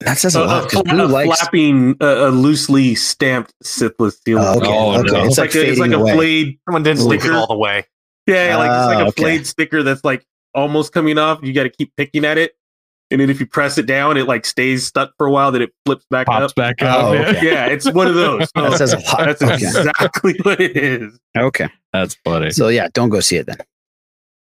That 0.00 0.18
says 0.18 0.36
a 0.36 0.42
a, 0.42 0.44
lot 0.44 0.62
a, 0.62 0.66
because 0.66 0.82
Blue 0.82 1.04
a 1.04 1.06
likes. 1.06 1.40
flapping, 1.40 1.96
uh, 2.00 2.28
a 2.28 2.30
loosely 2.30 2.94
stamped 2.94 3.52
Sithlist 3.64 4.18
seal. 4.24 4.38
Oh, 4.38 4.58
okay, 4.58 4.66
Oh, 4.68 5.00
okay. 5.00 5.10
no. 5.12 5.24
It's 5.24 5.28
It's 5.30 5.38
like, 5.38 5.54
like, 5.54 5.64
a, 5.64 5.70
it's 5.70 5.78
like 5.80 5.90
fading 5.90 5.92
a 5.94 6.02
away. 6.02 6.12
flayed 6.14 6.58
Someone 6.66 6.82
didn't 6.82 7.00
stick 7.00 7.14
it 7.16 7.20
sticker. 7.22 7.34
all 7.36 7.46
the 7.46 7.56
way. 7.56 7.84
Yeah, 8.26 8.56
like 8.56 8.70
it's 8.70 8.86
like 8.86 8.98
Ah, 8.98 9.04
a 9.04 9.06
okay. 9.08 9.22
flayed 9.22 9.46
sticker 9.46 9.82
that's 9.82 10.04
like 10.04 10.24
almost 10.54 10.92
coming 10.92 11.16
off. 11.18 11.40
You 11.42 11.52
got 11.52 11.62
to 11.64 11.70
keep 11.70 11.92
picking 11.96 12.24
at 12.24 12.38
it, 12.38 12.54
and 13.10 13.20
then 13.20 13.30
if 13.30 13.38
you 13.40 13.46
press 13.46 13.78
it 13.78 13.86
down, 13.86 14.16
it 14.16 14.26
like 14.26 14.44
stays 14.44 14.86
stuck 14.86 15.12
for 15.18 15.26
a 15.26 15.30
while. 15.30 15.52
Then 15.52 15.62
it 15.62 15.70
flips 15.84 16.04
back 16.10 16.26
Pops 16.26 16.50
up. 16.52 16.54
back 16.56 16.76
Oh, 16.80 16.86
up. 16.86 17.14
yeah. 17.14 17.28
okay. 17.38 17.46
Yeah, 17.52 17.66
it's 17.66 17.90
one 17.92 18.06
of 18.06 18.14
those. 18.14 18.48
That 18.54 18.76
says 18.78 18.92
a 18.92 18.98
lot. 18.98 19.26
That's 19.26 19.42
Okay. 19.42 19.54
exactly 19.54 20.34
what 20.42 20.60
it 20.60 20.76
is. 20.76 21.18
Okay. 21.36 21.68
That's 21.92 22.16
funny. 22.24 22.50
So 22.50 22.68
yeah, 22.68 22.88
don't 22.94 23.08
go 23.10 23.20
see 23.20 23.36
it 23.36 23.46
then. 23.46 23.58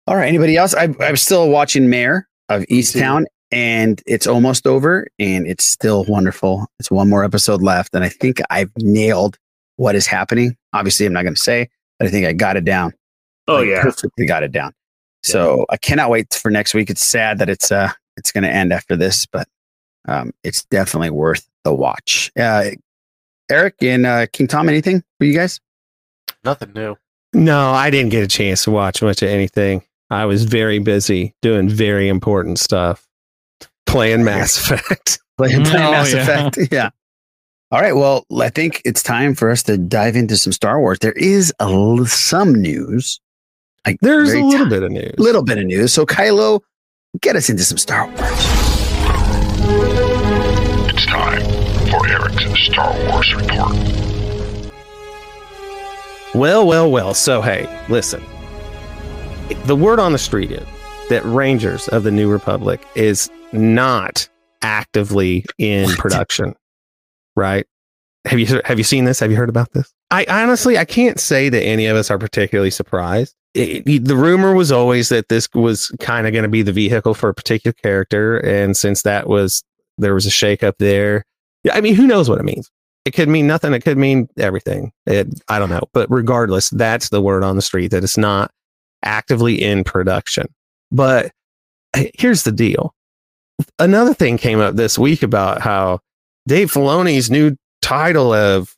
All 0.07 0.17
right. 0.17 0.29
Anybody 0.29 0.57
else? 0.57 0.75
I, 0.75 0.89
I'm 1.01 1.17
still 1.17 1.49
watching 1.51 1.91
Mare 1.91 2.29
of 2.49 2.63
Easttown, 2.65 3.25
and 3.51 4.01
it's 4.07 4.27
almost 4.27 4.67
over, 4.67 5.07
and 5.19 5.47
it's 5.47 5.65
still 5.65 6.05
wonderful. 6.05 6.67
It's 6.79 6.91
one 6.91 7.09
more 7.11 7.25
episode 7.25 7.61
left, 7.63 7.95
and 7.95 8.05
I 8.05 8.09
think 8.09 8.41
I've 8.51 8.71
nailed 8.79 9.37
what 9.77 9.95
is 9.95 10.07
happening. 10.07 10.57
Obviously, 10.73 11.07
I'm 11.07 11.13
not 11.13 11.23
going 11.25 11.35
to 11.35 11.41
say, 11.41 11.69
but 11.99 12.07
I 12.09 12.11
think 12.11 12.25
I 12.27 12.33
got 12.33 12.57
it 12.57 12.65
down. 12.65 12.93
Oh 13.49 13.57
Like, 13.57 13.67
yeah, 13.69 13.83
perfectly 13.83 14.27
got 14.27 14.43
it 14.43 14.53
down. 14.53 14.73
So 15.23 15.67
I 15.71 15.77
cannot 15.77 16.09
wait 16.11 16.33
for 16.35 16.51
next 16.51 16.73
week. 16.73 16.89
It's 16.89 17.05
sad 17.05 17.39
that 17.41 17.49
it's 17.49 17.71
uh 17.73 17.91
it's 18.17 18.33
going 18.33 18.45
to 18.45 18.51
end 18.51 18.73
after 18.73 18.97
this, 18.97 19.27
but 19.27 19.49
um, 20.09 20.33
it's 20.45 20.65
definitely 20.65 21.11
worth 21.11 21.49
the 21.65 21.75
watch. 21.75 22.31
Uh, 22.39 22.71
Eric 23.51 23.75
and 23.83 24.07
uh, 24.07 24.27
King 24.33 24.47
Tom, 24.49 24.69
anything 24.69 25.03
for 25.19 25.25
you 25.25 25.35
guys? 25.35 25.61
Nothing 26.45 26.73
new. 26.75 26.97
No, 27.33 27.71
I 27.71 27.91
didn't 27.91 28.11
get 28.11 28.23
a 28.25 28.29
chance 28.29 28.65
to 28.65 28.71
watch 28.71 29.03
much 29.03 29.23
of 29.23 29.29
anything. 29.29 29.83
I 30.11 30.25
was 30.25 30.45
very 30.45 30.79
busy 30.79 31.35
doing 31.43 31.69
very 31.69 32.09
important 32.09 32.59
stuff, 32.59 33.07
playing 33.87 34.25
Mass 34.25 34.57
Effect. 34.59 35.19
Playing, 35.37 35.65
playing 35.65 35.85
Oh, 35.87 35.91
Mass 35.91 36.15
yeah. 36.15 36.23
Effect. 36.23 36.59
Yeah. 36.73 36.89
All 37.71 37.81
right. 37.81 37.95
Well, 37.95 38.25
I 38.41 38.49
think 38.49 38.81
it's 38.87 39.03
time 39.03 39.35
for 39.35 39.51
us 39.51 39.63
to 39.65 39.77
dive 39.77 40.17
into 40.17 40.35
some 40.39 40.51
Star 40.55 40.81
Wars. 40.81 40.99
There 41.01 41.13
is 41.13 41.53
a 41.61 41.65
l- 41.65 42.07
some 42.07 42.55
news. 42.55 43.21
Like 43.85 43.99
There's 44.01 44.33
a 44.33 44.41
little 44.41 44.65
ti- 44.65 44.71
bit 44.71 44.83
of 44.83 44.93
news. 44.93 45.13
A 45.19 45.23
little 45.23 45.43
bit 45.43 45.59
of 45.59 45.65
news. 45.67 45.93
So 45.93 46.07
Kylo, 46.07 46.61
get 47.21 47.37
us 47.37 47.49
into 47.49 47.65
some 47.65 47.79
Star 47.79 48.07
Wars. 48.07 48.21
It's 50.89 51.07
time 51.07 51.43
for 51.91 52.07
Eric's 52.09 52.61
Star 52.61 52.93
Wars 53.09 53.35
report. 53.35 53.77
Well, 56.35 56.67
well, 56.67 56.91
well. 56.91 57.15
So, 57.15 57.41
hey, 57.41 57.67
listen. 57.89 58.23
The 59.65 59.77
word 59.77 59.99
on 59.99 60.13
the 60.13 60.19
street 60.19 60.51
is 60.51 60.67
that 61.09 61.25
Rangers 61.25 61.89
of 61.89 62.03
the 62.03 62.11
New 62.11 62.29
Republic 62.31 62.85
is 62.95 63.31
not 63.53 64.29
actively 64.63 65.45
in 65.59 65.87
What? 65.87 65.99
production. 65.99 66.55
Right? 67.37 67.67
Have 68.27 68.39
you 68.39 68.61
have 68.65 68.79
you 68.79 68.85
seen 68.85 69.05
this? 69.05 69.21
Have 69.21 69.31
you 69.31 69.37
heard 69.37 69.49
about 69.49 69.73
this? 69.73 69.93
I 70.11 70.27
honestly 70.29 70.77
I 70.79 70.85
can't 70.85 71.19
say 71.21 71.49
that 71.49 71.63
any 71.63 71.87
of 71.87 71.97
us 71.97 72.11
are 72.11 72.19
particularly 72.19 72.71
surprised. 72.71 73.35
It- 73.55 73.87
it- 73.89 74.05
the 74.05 74.17
rumor 74.17 74.55
was 74.55 74.71
always 74.73 75.09
that 75.11 75.29
this 75.29 75.49
was 75.55 75.89
kind 76.01 76.27
of 76.27 76.33
going 76.33 76.43
to 76.43 76.49
be 76.49 76.63
the 76.63 76.73
vehicle 76.73 77.15
for 77.15 77.29
a 77.29 77.35
particular 77.35 77.73
character, 77.73 78.39
and 78.39 78.77
since 78.77 79.03
that 79.03 79.29
was 79.29 79.63
there 79.99 80.15
was 80.15 80.27
a 80.27 80.31
shakeup 80.31 80.75
there. 80.79 81.25
I 81.73 81.81
mean, 81.81 81.95
who 81.95 82.07
knows 82.07 82.29
what 82.29 82.39
it 82.39 82.45
means? 82.45 82.71
It 83.07 83.13
could 83.13 83.29
mean 83.29 83.47
nothing. 83.47 83.73
It 83.73 83.85
could 83.85 83.97
mean 83.97 84.29
everything. 84.37 84.93
It, 85.07 85.29
I 85.49 85.59
don't 85.59 85.71
know. 85.71 85.85
But 85.95 86.11
regardless, 86.11 86.69
that's 86.71 87.09
the 87.09 87.23
word 87.23 87.45
on 87.45 87.57
the 87.57 87.63
street 87.63 87.93
that 87.93 88.05
it's 88.05 88.19
not 88.19 88.51
actively 89.05 89.63
in 89.63 89.85
production. 89.85 90.47
But 90.91 91.31
eh, 91.95 92.11
here's 92.15 92.43
the 92.43 92.53
deal. 92.53 92.93
Another 93.79 94.13
thing 94.13 94.37
came 94.39 94.61
up 94.61 94.75
this 94.77 94.99
week 94.99 95.23
about 95.23 95.63
how 95.63 96.01
Dave 96.47 96.71
Filoni's 96.73 97.31
new 97.31 97.57
title 97.87 98.33
of 98.33 98.75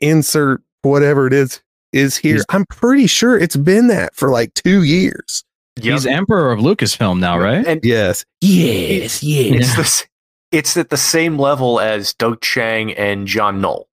insert 0.00 0.62
whatever 0.82 1.26
it 1.26 1.32
is 1.32 1.60
is 1.92 2.16
here. 2.16 2.34
He's- 2.34 2.44
I'm 2.50 2.66
pretty 2.66 3.06
sure 3.06 3.38
it's 3.38 3.56
been 3.56 3.86
that 3.88 4.14
for 4.14 4.30
like 4.30 4.52
two 4.54 4.82
years. 4.82 5.44
He's 5.80 6.06
Emperor 6.06 6.50
of 6.52 6.58
Lucasfilm 6.60 7.20
now, 7.20 7.38
right? 7.38 7.64
And 7.66 7.80
Yes. 7.84 8.24
Yes. 8.40 9.22
Yes. 9.22 9.54
it's 9.60 9.76
this 9.76 10.06
it's 10.50 10.76
at 10.76 10.88
the 10.90 10.96
same 10.96 11.38
level 11.38 11.78
as 11.78 12.14
Doug 12.14 12.40
Chiang 12.40 12.92
and 12.94 13.26
John 13.26 13.60
Knoll. 13.60 13.88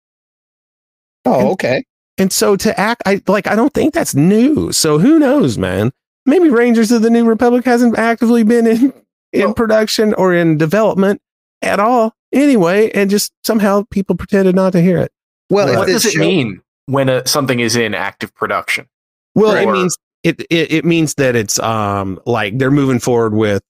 Oh, 1.25 1.53
okay. 1.53 1.85
And 2.17 2.33
so 2.33 2.55
to 2.57 2.79
act, 2.79 3.03
I 3.07 3.21
like, 3.27 3.47
I 3.47 3.55
don't 3.57 3.75
think 3.75 3.93
that's 3.93 4.15
new. 4.15 4.71
So 4.73 4.99
who 4.99 5.19
knows, 5.19 5.59
man? 5.59 5.91
Maybe 6.27 6.49
Rangers 6.49 6.91
of 6.93 7.03
the 7.03 7.11
New 7.11 7.25
Republic 7.27 7.65
hasn't 7.65 7.99
actively 7.99 8.45
been 8.45 8.67
in 8.67 8.93
in 9.33 9.47
Well- 9.47 9.55
production 9.55 10.15
or 10.15 10.33
in 10.33 10.57
development 10.59 11.21
at 11.65 11.81
all. 11.81 12.15
Anyway, 12.33 12.91
and 12.93 13.11
just 13.11 13.33
somehow 13.45 13.85
people 13.91 14.17
pretended 14.17 14.55
not 14.55 14.73
to 14.73 14.81
hear 14.81 14.99
it. 14.99 15.13
Well, 15.51 15.69
if 15.69 15.77
what 15.77 15.87
does 15.89 16.05
it 16.05 16.13
show- 16.13 16.21
mean 16.21 16.61
when 16.87 17.09
a, 17.09 17.27
something 17.27 17.61
is 17.61 17.77
in 17.77 17.95
active 17.95 18.35
production? 18.35 18.87
Well, 19.35 19.55
it 19.57 19.71
means 19.71 19.97
it, 20.23 20.41
it 20.51 20.73
it 20.73 20.85
means 20.85 21.15
that 21.15 21.37
it's 21.37 21.59
um 21.59 22.21
like 22.27 22.59
they're 22.59 22.71
moving 22.71 22.99
forward 23.01 23.35
with 23.35 23.63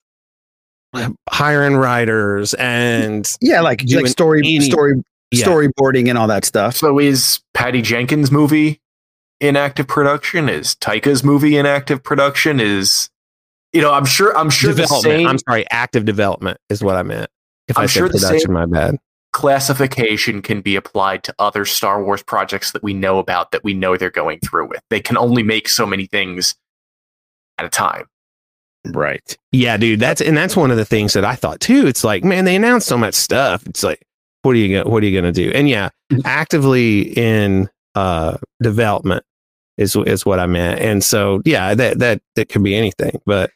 hiring 1.29 1.77
writers 1.77 2.55
and 2.55 3.29
Yeah, 3.41 3.61
like 3.61 3.83
like 3.93 4.07
story 4.07 4.41
any- 4.41 4.61
story 4.61 5.03
Yeah. 5.31 5.45
storyboarding 5.47 6.09
and 6.09 6.17
all 6.17 6.29
that 6.29 6.45
stuff. 6.45 6.77
So 6.77 6.99
is 6.99 7.41
Patty 7.55 7.83
Jenkins' 7.83 8.31
movie 8.31 8.81
in 9.41 9.57
active 9.57 9.89
production? 9.89 10.49
Is 10.49 10.75
Taika's 10.77 11.25
movie 11.25 11.57
in 11.57 11.67
active 11.67 12.03
production? 12.03 12.61
Is 12.61 13.11
you 13.73 13.81
know, 13.83 13.93
I'm 13.93 14.05
sure 14.05 14.37
I'm 14.39 14.51
sure 14.51 14.73
the 14.73 14.83
development. 14.83 15.19
same 15.21 15.27
I'm 15.27 15.39
sorry, 15.39 15.67
active 15.71 16.05
development 16.05 16.59
is 16.71 16.83
what 16.83 16.95
I 16.97 17.03
meant. 17.03 17.29
If 17.69 17.79
i 17.79 17.83
I'm 17.83 17.89
said 17.89 17.99
sure 17.99 18.09
the 18.09 18.15
production, 18.19 18.41
same- 18.41 18.53
my 18.53 18.67
bad. 18.67 18.97
classification 19.33 20.43
can 20.43 20.61
be 20.61 20.77
applied 20.77 21.23
to 21.25 21.35
other 21.39 21.65
Star 21.65 22.03
Wars 22.05 22.23
projects 22.23 22.73
that 22.73 22.83
we 22.83 22.95
know 22.95 23.19
about 23.19 23.51
that 23.53 23.65
we 23.65 23.75
know 23.75 23.97
they're 23.97 24.11
going 24.11 24.39
through 24.41 24.69
with. 24.69 24.81
They 24.91 25.01
can 25.01 25.17
only 25.17 25.43
make 25.43 25.69
so 25.69 25.87
many 25.87 26.07
things 26.07 26.55
at 27.59 27.65
a 27.67 27.69
time. 27.69 28.07
Right. 28.89 29.37
Yeah, 29.53 29.77
dude, 29.79 30.01
that's 30.01 30.21
and 30.21 30.37
that's 30.37 30.57
one 30.57 30.71
of 30.71 30.77
the 30.77 30.85
things 30.85 31.15
that 31.15 31.25
I 31.25 31.35
thought 31.37 31.61
too. 31.61 31.87
It's 31.87 32.05
like, 32.05 32.23
man, 32.23 32.45
they 32.45 32.55
announced 32.57 32.87
so 32.87 32.99
much 32.99 33.15
stuff. 33.15 33.67
It's 33.67 33.83
like, 33.83 34.05
what 34.43 34.53
are 34.53 34.59
you 34.59 34.77
gonna 34.77 34.91
what 34.91 35.03
are 35.03 35.07
you 35.07 35.19
gonna 35.19 35.33
do? 35.33 35.51
And 35.55 35.69
yeah, 35.69 35.89
actively 36.27 37.13
in 37.17 37.71
uh 37.95 38.37
development 38.63 39.25
is 39.79 39.97
is 39.97 40.27
what 40.27 40.39
I 40.39 40.47
meant. 40.47 40.81
And 40.81 41.03
so 41.03 41.41
yeah, 41.47 41.75
that 41.75 41.99
that 42.01 42.21
that 42.37 42.51
could 42.51 42.63
be 42.63 42.75
anything. 42.75 43.21
But 43.25 43.51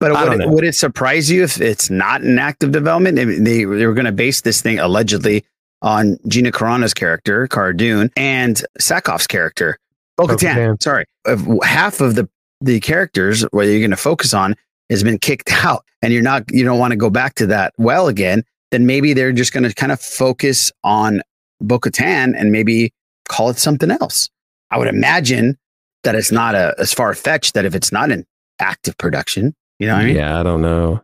But 0.00 0.12
would 0.12 0.40
it, 0.40 0.48
would 0.48 0.64
it 0.64 0.74
surprise 0.74 1.30
you 1.30 1.42
if 1.42 1.60
it's 1.60 1.90
not 1.90 2.22
in 2.22 2.38
active 2.38 2.70
development? 2.70 3.16
They, 3.16 3.24
they 3.24 3.66
were 3.66 3.94
going 3.94 4.04
to 4.04 4.12
base 4.12 4.42
this 4.42 4.62
thing 4.62 4.78
allegedly 4.78 5.44
on 5.82 6.18
Gina 6.28 6.52
Carano's 6.52 6.94
character, 6.94 7.48
Cara 7.48 7.76
Dune, 7.76 8.10
and 8.16 8.62
Sackhoff's 8.80 9.26
character, 9.26 9.78
Bo-Katan. 10.16 10.54
Bo-Katan. 10.54 10.82
Sorry, 10.82 11.04
of 11.24 11.46
half 11.64 12.00
of 12.00 12.14
the 12.14 12.28
the 12.60 12.80
characters 12.80 13.42
where 13.52 13.64
you're 13.66 13.78
going 13.78 13.90
to 13.90 13.96
focus 13.96 14.34
on 14.34 14.54
has 14.90 15.02
been 15.02 15.18
kicked 15.18 15.52
out, 15.64 15.84
and 16.02 16.12
you're 16.12 16.22
not 16.22 16.44
you 16.50 16.64
don't 16.64 16.78
want 16.78 16.92
to 16.92 16.96
go 16.96 17.10
back 17.10 17.34
to 17.36 17.46
that 17.46 17.74
well 17.78 18.08
again. 18.08 18.44
Then 18.70 18.86
maybe 18.86 19.14
they're 19.14 19.32
just 19.32 19.52
going 19.52 19.64
to 19.64 19.74
kind 19.74 19.90
of 19.90 20.00
focus 20.00 20.70
on 20.84 21.22
Bo-Katan 21.60 22.34
and 22.36 22.52
maybe 22.52 22.92
call 23.28 23.50
it 23.50 23.58
something 23.58 23.90
else. 23.90 24.28
I 24.70 24.78
would 24.78 24.88
imagine 24.88 25.56
that 26.04 26.14
it's 26.14 26.30
not 26.30 26.54
a, 26.54 26.74
as 26.78 26.92
far 26.92 27.14
fetched 27.14 27.54
that 27.54 27.64
if 27.64 27.74
it's 27.74 27.90
not 27.90 28.10
in 28.10 28.26
active 28.60 28.96
production, 28.98 29.54
you 29.78 29.86
know 29.86 29.94
what 29.94 30.02
I 30.02 30.06
mean? 30.06 30.16
yeah, 30.16 30.40
I 30.40 30.42
don't 30.42 30.62
know. 30.62 31.02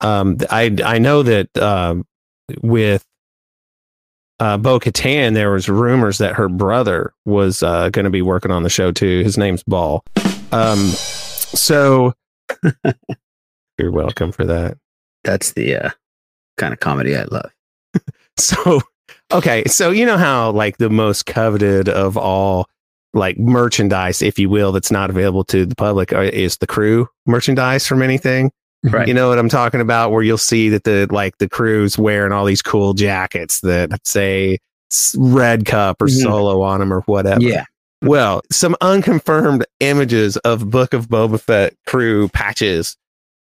Um, 0.00 0.38
I 0.50 0.76
I 0.84 0.98
know 0.98 1.22
that 1.22 1.56
um, 1.58 2.06
with 2.62 3.04
uh, 4.38 4.56
Bo 4.56 4.80
Katan, 4.80 5.34
there 5.34 5.52
was 5.52 5.68
rumors 5.68 6.18
that 6.18 6.34
her 6.34 6.48
brother 6.48 7.12
was 7.24 7.62
uh, 7.62 7.90
going 7.90 8.04
to 8.04 8.10
be 8.10 8.22
working 8.22 8.50
on 8.50 8.62
the 8.62 8.70
show 8.70 8.90
too. 8.90 9.22
His 9.22 9.36
name's 9.36 9.62
Ball. 9.62 10.02
Um, 10.52 10.78
so 10.78 12.14
you're 13.78 13.92
welcome 13.92 14.32
for 14.32 14.44
that. 14.46 14.78
That's 15.24 15.52
the 15.52 15.76
uh, 15.76 15.90
kind 16.56 16.72
of 16.72 16.80
comedy 16.80 17.16
I 17.16 17.24
love. 17.24 17.50
So 18.38 18.80
okay, 19.32 19.64
so 19.66 19.90
you 19.90 20.06
know 20.06 20.16
how 20.16 20.50
like 20.52 20.78
the 20.78 20.88
most 20.88 21.26
coveted 21.26 21.90
of 21.90 22.16
all 22.16 22.70
like 23.14 23.38
merchandise, 23.38 24.22
if 24.22 24.38
you 24.38 24.48
will, 24.48 24.72
that's 24.72 24.90
not 24.90 25.10
available 25.10 25.44
to 25.44 25.66
the 25.66 25.74
public 25.74 26.12
uh, 26.12 26.20
is 26.20 26.56
the 26.58 26.66
crew 26.66 27.08
merchandise 27.26 27.86
from 27.86 28.02
anything. 28.02 28.50
Right. 28.84 29.06
You 29.08 29.14
know 29.14 29.28
what 29.28 29.38
I'm 29.38 29.48
talking 29.48 29.80
about? 29.80 30.10
Where 30.10 30.22
you'll 30.22 30.38
see 30.38 30.68
that 30.70 30.84
the 30.84 31.06
like 31.10 31.36
the 31.38 31.48
crew's 31.48 31.98
wearing 31.98 32.32
all 32.32 32.44
these 32.46 32.62
cool 32.62 32.94
jackets 32.94 33.60
that 33.60 33.90
say 34.06 34.58
Red 35.16 35.66
Cup 35.66 36.00
or 36.00 36.06
Mhm. 36.06 36.22
Solo 36.22 36.62
on 36.62 36.80
them 36.80 36.92
or 36.92 37.00
whatever. 37.02 37.42
Yeah. 37.42 37.64
Well, 38.02 38.40
some 38.50 38.74
unconfirmed 38.80 39.66
images 39.80 40.38
of 40.38 40.70
Book 40.70 40.94
of 40.94 41.08
Boba 41.08 41.38
Fett 41.38 41.74
crew 41.86 42.28
patches 42.30 42.96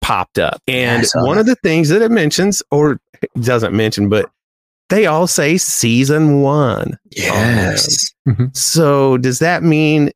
popped 0.01 0.37
up. 0.37 0.61
And 0.67 1.07
one 1.15 1.35
that. 1.35 1.41
of 1.41 1.45
the 1.45 1.55
things 1.55 1.87
that 1.89 2.01
it 2.01 2.11
mentions 2.11 2.61
or 2.69 2.99
doesn't 3.39 3.73
mention, 3.73 4.09
but 4.09 4.29
they 4.91 5.07
all 5.07 5.27
say 5.27 5.57
season 5.57 6.41
one. 6.41 6.97
Yes. 7.11 8.13
Um, 8.27 8.33
mm-hmm. 8.33 8.45
So 8.53 9.17
does 9.17 9.39
that 9.39 9.63
mean 9.63 10.11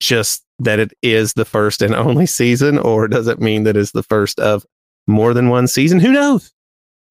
just 0.00 0.44
that 0.60 0.78
it 0.78 0.92
is 1.02 1.32
the 1.32 1.44
first 1.44 1.82
and 1.82 1.94
only 1.94 2.26
season, 2.26 2.78
or 2.78 3.08
does 3.08 3.26
it 3.26 3.40
mean 3.40 3.64
that 3.64 3.76
it's 3.76 3.92
the 3.92 4.04
first 4.04 4.38
of 4.38 4.64
more 5.08 5.34
than 5.34 5.48
one 5.48 5.66
season? 5.66 5.98
Who 5.98 6.12
knows? 6.12 6.54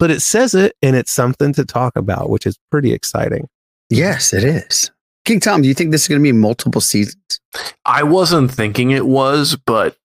but 0.04 0.12
it 0.12 0.22
says 0.22 0.54
it 0.54 0.76
and 0.82 0.98
it's 0.98 1.14
something 1.14 1.54
to 1.54 1.64
talk 1.64 1.96
about, 1.96 2.30
which 2.30 2.46
is 2.46 2.60
pretty 2.70 2.92
exciting. 2.92 3.48
Yes, 3.90 4.34
it 4.34 4.44
is. 4.44 4.92
King 5.24 5.40
Tom, 5.40 5.62
do 5.62 5.68
you 5.70 5.74
think 5.74 5.92
this 5.92 6.02
is 6.02 6.08
going 6.10 6.20
to 6.20 6.24
be 6.24 6.34
multiple 6.34 6.82
seasons? 6.82 7.40
I 7.86 8.04
wasn't 8.04 8.52
thinking 8.52 8.92
it 8.92 9.06
was, 9.06 9.56
but 9.56 9.96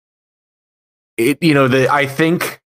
it 1.16 1.42
you 1.42 1.52
know 1.52 1.66
the 1.66 1.92
I 1.92 2.06
think 2.06 2.60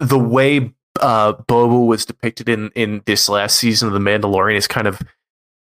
the 0.00 0.18
way 0.18 0.74
uh 1.00 1.34
Boba 1.34 1.86
was 1.86 2.04
depicted 2.04 2.48
in 2.48 2.70
in 2.74 3.02
this 3.06 3.28
last 3.28 3.56
season 3.56 3.88
of 3.88 3.94
The 3.94 4.00
Mandalorian 4.00 4.54
has 4.54 4.66
kind 4.66 4.86
of 4.86 5.00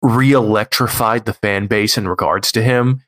re-electrified 0.03 1.25
the 1.25 1.33
fan 1.33 1.67
base 1.67 1.97
in 1.97 2.07
regards 2.07 2.53
to 2.53 2.63
him 2.63 3.03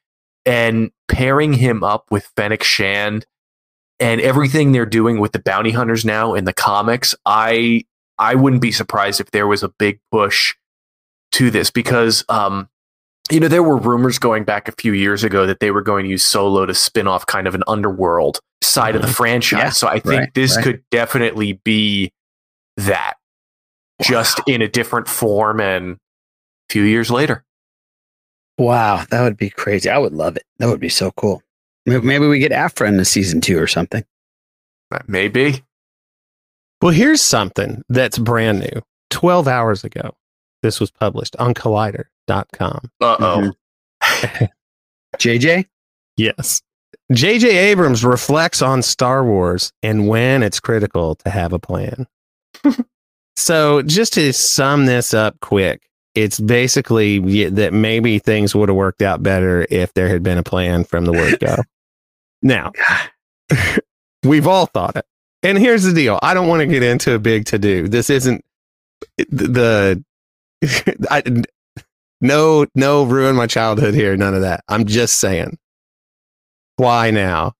and 0.47 0.90
pairing 1.09 1.52
him 1.52 1.85
up 1.85 2.06
with 2.11 2.30
Fennec 2.37 2.62
Shand 2.62 3.26
and 4.00 4.21
everything 4.21 4.73
they're 4.73 4.87
doing 4.87 5.18
with 5.18 5.33
the 5.33 5.38
bounty 5.38 5.71
hunters 5.71 6.04
now 6.04 6.35
in 6.35 6.45
the 6.45 6.52
comics, 6.52 7.14
I 7.25 7.85
I 8.18 8.35
wouldn't 8.35 8.62
be 8.62 8.73
surprised 8.73 9.21
if 9.21 9.30
there 9.30 9.47
was 9.47 9.62
a 9.62 9.68
big 9.68 10.00
push 10.11 10.54
to 11.33 11.50
this 11.50 11.71
because 11.71 12.25
um 12.28 12.68
you 13.30 13.40
know 13.40 13.49
there 13.49 13.62
were 13.62 13.76
rumors 13.76 14.18
going 14.18 14.45
back 14.45 14.68
a 14.68 14.73
few 14.73 14.92
years 14.92 15.25
ago 15.25 15.47
that 15.47 15.61
they 15.61 15.71
were 15.71 15.83
going 15.83 16.04
to 16.04 16.11
use 16.11 16.25
Solo 16.25 16.64
to 16.64 16.75
spin 16.75 17.06
off 17.06 17.26
kind 17.26 17.47
of 17.47 17.54
an 17.54 17.64
underworld 17.66 18.40
side 18.62 18.97
of 18.97 19.02
the 19.02 19.09
franchise. 19.09 19.59
Yeah, 19.59 19.71
so 19.71 19.88
I 19.88 19.99
think 19.99 20.21
right, 20.21 20.35
this 20.35 20.56
right. 20.56 20.62
could 20.62 20.83
definitely 20.90 21.54
be 21.64 22.12
that 22.76 23.14
just 24.02 24.40
in 24.47 24.62
a 24.62 24.68
different 24.68 25.09
form 25.09 25.61
and 25.61 25.95
a 25.95 26.73
few 26.73 26.83
years 26.83 27.11
later. 27.11 27.45
Wow, 28.59 29.04
that 29.11 29.23
would 29.23 29.37
be 29.37 29.50
crazy. 29.50 29.90
I 29.90 29.99
would 29.99 30.12
love 30.12 30.37
it. 30.37 30.45
That 30.59 30.66
would 30.68 30.80
be 30.80 30.88
so 30.88 31.11
cool. 31.12 31.42
Maybe 31.85 32.26
we 32.26 32.38
get 32.38 32.52
Aphra 32.52 32.88
in 32.88 32.97
the 32.97 33.04
season 33.04 33.40
two 33.40 33.59
or 33.59 33.66
something. 33.66 34.04
Maybe. 35.06 35.62
Well, 36.83 36.92
here's 36.92 37.23
something 37.23 37.83
that's 37.88 38.18
brand 38.18 38.61
new. 38.61 38.83
12 39.11 39.47
hours 39.47 39.85
ago, 39.85 40.16
this 40.62 40.80
was 40.80 40.90
published 40.90 41.37
on 41.37 41.54
collider.com. 41.54 42.90
Uh 43.00 43.16
oh. 43.21 43.52
JJ? 45.18 45.66
Yes. 46.18 46.62
J.J. 47.12 47.54
Abrams 47.54 48.04
reflects 48.04 48.62
on 48.62 48.80
Star 48.80 49.23
Wars 49.23 49.71
and 49.83 50.09
when 50.09 50.42
it's 50.42 50.61
critical 50.61 51.14
to 51.16 51.30
have 51.30 51.52
a 51.52 51.59
plan. 51.59 52.06
So, 53.37 53.83
just 53.83 54.13
to 54.15 54.33
sum 54.33 54.87
this 54.87 55.13
up 55.15 55.39
quick, 55.41 55.83
it's 56.15 56.41
basically 56.41 57.49
that 57.51 57.73
maybe 57.73 58.19
things 58.19 58.55
would 58.55 58.69
have 58.69 58.77
worked 58.77 59.03
out 59.03 59.23
better 59.23 59.67
if 59.71 59.93
there 59.95 60.09
had 60.09 60.23
been 60.23 60.39
a 60.39 60.43
plan 60.43 60.85
from 60.85 61.05
the 61.05 61.13
word 61.13 61.39
go. 61.41 61.57
now, 62.43 62.73
we've 64.25 64.47
all 64.47 64.67
thought 64.67 64.97
it. 64.97 65.05
And 65.43 65.59
here's 65.59 65.83
the 65.85 65.93
deal 65.93 66.19
I 66.23 66.35
don't 66.35 66.49
want 66.49 66.61
to 66.61 66.67
get 66.67 66.83
into 66.83 67.15
a 67.15 67.19
big 67.19 67.45
to 67.47 67.59
do. 67.59 67.89
This 67.89 68.11
isn't 68.11 68.45
the. 69.29 70.03
I, 71.11 71.23
no, 72.23 72.67
no, 72.75 73.05
ruin 73.05 73.37
my 73.37 73.47
childhood 73.47 73.93
here. 73.95 74.17
None 74.17 74.35
of 74.35 74.41
that. 74.41 74.65
I'm 74.69 74.87
just 74.87 75.19
saying 75.19 75.59
why 76.77 77.11
now? 77.11 77.53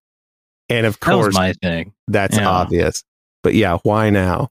And 0.69 0.87
of 0.87 0.99
That 1.01 1.11
course, 1.11 1.35
my 1.35 1.53
thing. 1.53 1.93
that's 2.09 2.37
Yeah. 2.37 2.49
obvious. 2.49 3.05
But 3.43 3.55
yeah, 3.55 3.79
why 3.83 4.11
now? 4.11 4.49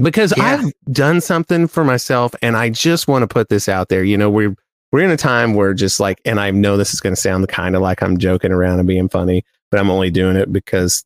Because 0.00 0.32
Yeah. 0.36 0.44
I've 0.44 0.72
done 0.92 1.20
something 1.20 1.66
for 1.66 1.84
myself 1.84 2.34
and 2.40 2.56
I 2.56 2.70
just 2.70 3.08
want 3.08 3.22
to 3.22 3.26
put 3.26 3.48
this 3.48 3.68
out 3.68 3.88
there. 3.88 4.04
You 4.04 4.16
know, 4.16 4.30
we're 4.30 4.54
we're 4.90 5.02
in 5.02 5.10
a 5.10 5.16
time 5.16 5.54
where 5.54 5.74
just 5.74 6.00
like 6.00 6.20
and 6.24 6.40
I 6.40 6.50
know 6.50 6.76
this 6.76 6.94
is 6.94 7.00
going 7.00 7.14
to 7.14 7.20
sound 7.20 7.46
kind 7.48 7.76
of 7.76 7.82
like 7.82 8.02
I'm 8.02 8.18
joking 8.18 8.52
around 8.52 8.78
and 8.78 8.88
being 8.88 9.08
funny, 9.08 9.44
but 9.70 9.80
I'm 9.80 9.90
only 9.90 10.10
doing 10.10 10.36
it 10.36 10.52
because 10.52 11.04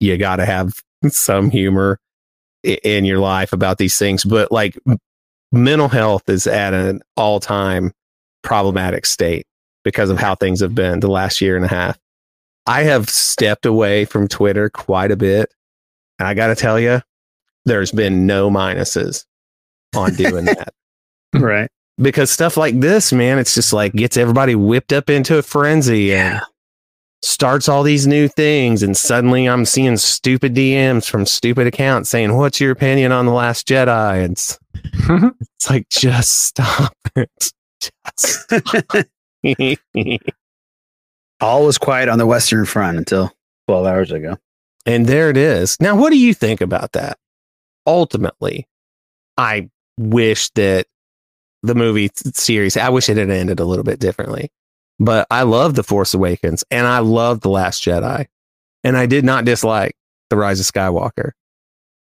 you 0.00 0.16
got 0.16 0.36
to 0.36 0.44
have 0.46 0.72
some 1.08 1.50
humor 1.50 1.98
in 2.62 3.04
your 3.04 3.18
life 3.18 3.52
about 3.52 3.78
these 3.78 3.96
things, 3.96 4.24
but 4.24 4.52
like 4.52 4.78
mental 5.52 5.88
health 5.88 6.28
is 6.28 6.46
at 6.46 6.74
an 6.74 7.00
all-time 7.16 7.92
problematic 8.42 9.06
state 9.06 9.46
because 9.82 10.10
of 10.10 10.18
how 10.18 10.34
things 10.34 10.60
have 10.60 10.74
been 10.74 11.00
the 11.00 11.08
last 11.10 11.40
year 11.40 11.56
and 11.56 11.64
a 11.64 11.68
half. 11.68 11.98
I 12.66 12.82
have 12.82 13.08
stepped 13.08 13.64
away 13.66 14.04
from 14.04 14.28
Twitter 14.28 14.68
quite 14.68 15.10
a 15.10 15.16
bit. 15.16 15.52
And 16.18 16.28
I 16.28 16.34
got 16.34 16.48
to 16.48 16.54
tell 16.54 16.78
you, 16.78 17.00
there's 17.66 17.92
been 17.92 18.26
no 18.26 18.50
minuses 18.50 19.24
on 19.96 20.14
doing 20.14 20.44
that 20.46 20.72
Right. 21.34 21.70
because 21.98 22.30
stuff 22.30 22.56
like 22.56 22.80
this, 22.80 23.12
man, 23.12 23.38
it's 23.38 23.54
just 23.54 23.72
like 23.72 23.92
gets 23.92 24.16
everybody 24.16 24.54
whipped 24.54 24.92
up 24.92 25.08
into 25.10 25.36
a 25.38 25.42
frenzy 25.42 26.14
and 26.14 26.40
starts 27.22 27.68
all 27.68 27.82
these 27.82 28.06
new 28.06 28.26
things. 28.28 28.82
And 28.82 28.96
suddenly 28.96 29.46
I'm 29.48 29.64
seeing 29.66 29.96
stupid 29.96 30.54
DMs 30.54 31.08
from 31.08 31.26
stupid 31.26 31.66
accounts 31.66 32.10
saying, 32.10 32.36
What's 32.36 32.60
your 32.60 32.70
opinion 32.72 33.12
on 33.12 33.26
The 33.26 33.32
Last 33.32 33.68
Jedi? 33.68 34.24
And 34.24 34.32
it's, 34.32 34.58
it's 35.56 35.70
like, 35.70 35.88
just 35.90 36.32
stop 36.46 36.94
it. 37.14 37.30
Just 37.80 37.92
stop. 38.16 39.06
All 41.40 41.64
was 41.64 41.78
quiet 41.78 42.08
on 42.08 42.18
the 42.18 42.26
Western 42.26 42.64
Front 42.66 42.98
until 42.98 43.32
12 43.68 43.86
hours 43.86 44.10
ago. 44.10 44.36
And 44.84 45.06
there 45.06 45.30
it 45.30 45.36
is. 45.36 45.76
Now, 45.80 45.96
what 45.96 46.10
do 46.10 46.18
you 46.18 46.34
think 46.34 46.60
about 46.60 46.92
that? 46.92 47.18
Ultimately, 47.90 48.68
I 49.36 49.68
wish 49.98 50.50
that 50.50 50.86
the 51.64 51.74
movie 51.74 52.10
series, 52.14 52.76
I 52.76 52.88
wish 52.88 53.08
it 53.08 53.16
had 53.16 53.30
ended 53.30 53.58
a 53.58 53.64
little 53.64 53.84
bit 53.84 53.98
differently. 53.98 54.50
But 55.00 55.26
I 55.30 55.42
love 55.42 55.74
The 55.74 55.82
Force 55.82 56.14
Awakens 56.14 56.62
and 56.70 56.86
I 56.86 57.00
love 57.00 57.40
The 57.40 57.50
Last 57.50 57.82
Jedi. 57.82 58.26
And 58.84 58.96
I 58.96 59.06
did 59.06 59.24
not 59.24 59.44
dislike 59.44 59.96
The 60.28 60.36
Rise 60.36 60.60
of 60.60 60.66
Skywalker. 60.66 61.32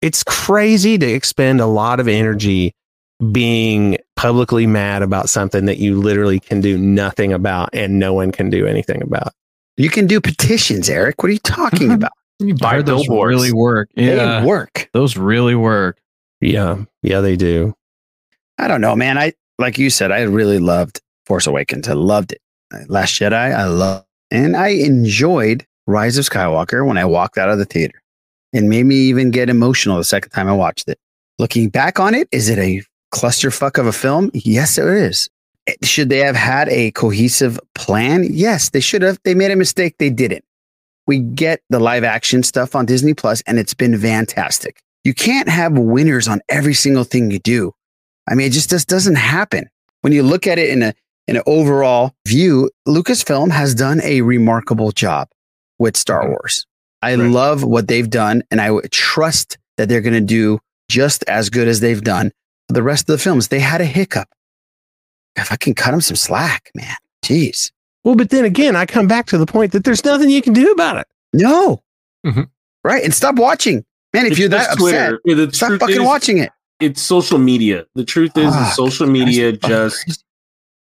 It's 0.02 0.24
crazy 0.24 0.98
to 0.98 1.06
expend 1.06 1.60
a 1.60 1.66
lot 1.66 2.00
of 2.00 2.08
energy 2.08 2.76
being 3.32 3.98
publicly 4.16 4.68
mad 4.68 5.02
about 5.02 5.30
something 5.30 5.66
that 5.66 5.80
you 5.80 6.00
literally 6.00 6.40
can 6.40 6.62
do 6.62 6.78
nothing 6.78 7.34
about 7.34 7.70
and 7.74 8.00
no 8.00 8.14
one 8.14 8.32
can 8.32 8.50
do 8.50 8.66
anything 8.66 9.02
about. 9.02 9.34
You 9.76 9.90
can 9.90 10.08
do 10.08 10.22
petitions, 10.22 10.90
Eric. 10.90 11.22
What 11.22 11.30
are 11.30 11.34
you 11.34 11.40
talking 11.40 11.92
about? 11.94 12.14
I 12.42 12.52
Buy 12.54 12.74
heard 12.76 12.86
those 12.86 13.06
billboards. 13.08 13.30
really 13.30 13.54
work. 13.54 13.90
They 13.96 14.16
Yeah, 14.16 14.44
work. 14.44 14.90
those 14.94 15.18
really 15.18 15.56
work. 15.56 16.00
Yeah. 16.42 16.84
Yeah, 17.02 17.22
they 17.22 17.36
do. 17.36 17.74
I 18.58 18.68
don't 18.68 18.82
know, 18.82 18.96
man. 18.96 19.18
I 19.18 19.34
like 19.60 19.78
you 19.78 19.90
said, 19.90 20.12
I 20.12 20.22
really 20.22 20.60
loved 20.60 21.02
Force 21.26 21.48
Awakens. 21.48 21.88
I 21.88 21.94
loved 21.94 22.32
it. 22.34 22.42
Last 22.88 23.14
Jedi, 23.14 23.34
I 23.34 23.66
loved, 23.66 24.06
and 24.32 24.58
I 24.58 24.70
enjoyed 24.70 25.66
Rise 25.86 26.18
of 26.18 26.26
Skywalker 26.26 26.86
when 26.88 26.98
I 26.98 27.06
walked 27.06 27.38
out 27.38 27.50
of 27.50 27.60
the 27.60 27.66
theater. 27.66 28.02
It 28.52 28.64
made 28.64 28.86
me 28.86 28.96
even 28.96 29.32
get 29.32 29.50
emotional 29.50 29.98
the 29.98 30.04
second 30.04 30.32
time 30.32 30.48
I 30.48 30.54
watched 30.54 30.88
it. 30.90 30.98
Looking 31.40 31.70
back 31.70 32.00
on 32.00 32.14
it, 32.16 32.28
is 32.32 32.50
it 32.50 32.58
a 32.60 32.82
clusterfuck 33.14 33.78
of 33.80 33.86
a 33.86 33.92
film? 33.92 34.32
Yes, 34.34 34.78
it 34.78 34.88
is. 34.88 35.30
Should 35.84 36.10
they 36.10 36.20
have 36.20 36.36
had 36.36 36.68
a 36.70 36.92
cohesive 36.92 37.60
plan? 37.76 38.26
Yes, 38.30 38.70
they 38.72 38.80
should 38.80 39.02
have. 39.02 39.20
They 39.24 39.34
made 39.36 39.52
a 39.52 39.56
mistake. 39.56 39.96
They 39.98 40.10
didn't. 40.10 40.44
We 41.08 41.20
get 41.20 41.62
the 41.70 41.80
live 41.80 42.04
action 42.04 42.44
stuff 42.44 42.76
on 42.76 42.86
Disney 42.86 43.14
Plus, 43.14 43.42
and 43.46 43.60
it's 43.60 43.74
been 43.74 43.98
fantastic. 43.98 44.82
You 45.04 45.14
can't 45.14 45.50
have 45.50 45.78
winners 45.78 46.28
on 46.28 46.42
every 46.48 46.74
single 46.74 47.04
thing 47.04 47.30
you 47.30 47.40
do. 47.40 47.74
I 48.30 48.36
mean, 48.36 48.48
it 48.48 48.52
just, 48.52 48.70
just 48.70 48.88
doesn't 48.88 49.16
happen. 49.16 49.70
When 50.02 50.14
you 50.14 50.24
look 50.24 50.48
at 50.48 50.58
it 50.60 50.70
in 50.70 50.82
a 50.82 50.94
in 51.28 51.38
an 51.38 51.44
overall 51.46 52.14
view, 52.28 52.70
Lucasfilm 52.88 53.50
has 53.52 53.74
done 53.74 54.02
a 54.04 54.22
remarkable 54.22 54.92
job 54.92 55.30
with 55.80 55.96
Star 55.96 56.28
Wars. 56.28 56.66
I 57.02 57.16
love 57.16 57.64
what 57.64 57.88
they've 57.88 58.10
done, 58.10 58.44
and 58.52 58.60
I 58.62 58.78
trust 58.92 59.58
that 59.78 59.90
they're 59.90 60.02
going 60.02 60.14
to 60.14 60.22
do 60.22 60.60
just 60.90 61.24
as 61.28 61.50
good 61.50 61.68
as 61.68 61.80
they've 61.80 62.02
done 62.02 62.32
the 62.70 62.84
rest 62.84 63.10
of 63.10 63.14
the 63.14 63.18
films. 63.18 63.48
They 63.48 63.60
had 63.60 63.82
a 63.82 63.86
hiccup. 63.86 64.28
If 65.36 65.52
I 65.52 65.56
can 65.56 65.74
cut 65.74 65.92
them 65.92 66.02
some 66.02 66.16
slack, 66.16 66.72
man. 66.76 66.96
Jeez. 67.24 67.72
Well, 68.04 68.16
but 68.16 68.30
then 68.30 68.46
again, 68.46 68.76
I 68.76 68.86
come 68.86 69.08
back 69.08 69.28
to 69.28 69.38
the 69.38 69.46
point 69.46 69.72
that 69.72 69.84
there's 69.84 70.04
nothing 70.04 70.30
you 70.30 70.42
can 70.42 70.54
do 70.54 70.72
about 70.72 70.98
it. 70.98 71.08
No. 71.34 71.82
Mhm. 72.26 72.50
Right. 72.84 73.04
And 73.04 73.14
stop 73.14 73.36
watching. 73.36 73.86
Man, 74.14 74.26
if 74.26 74.32
It's 74.34 74.40
you're 74.40 74.50
that 74.50 74.66
just 74.66 74.80
upset, 74.80 75.10
Twitter. 75.24 75.46
The 75.48 75.54
stop 75.54 75.80
fucking 75.80 75.96
is- 75.96 76.02
watching 76.02 76.38
it. 76.40 76.52
It's 76.80 77.02
social 77.02 77.38
media. 77.38 77.86
The 77.96 78.04
truth 78.04 78.38
is, 78.38 78.52
Ah, 78.54 78.70
is 78.70 78.76
social 78.76 79.06
Christ, 79.08 79.14
media 79.26 79.52
just 79.54 80.04
crazy. 80.06 80.22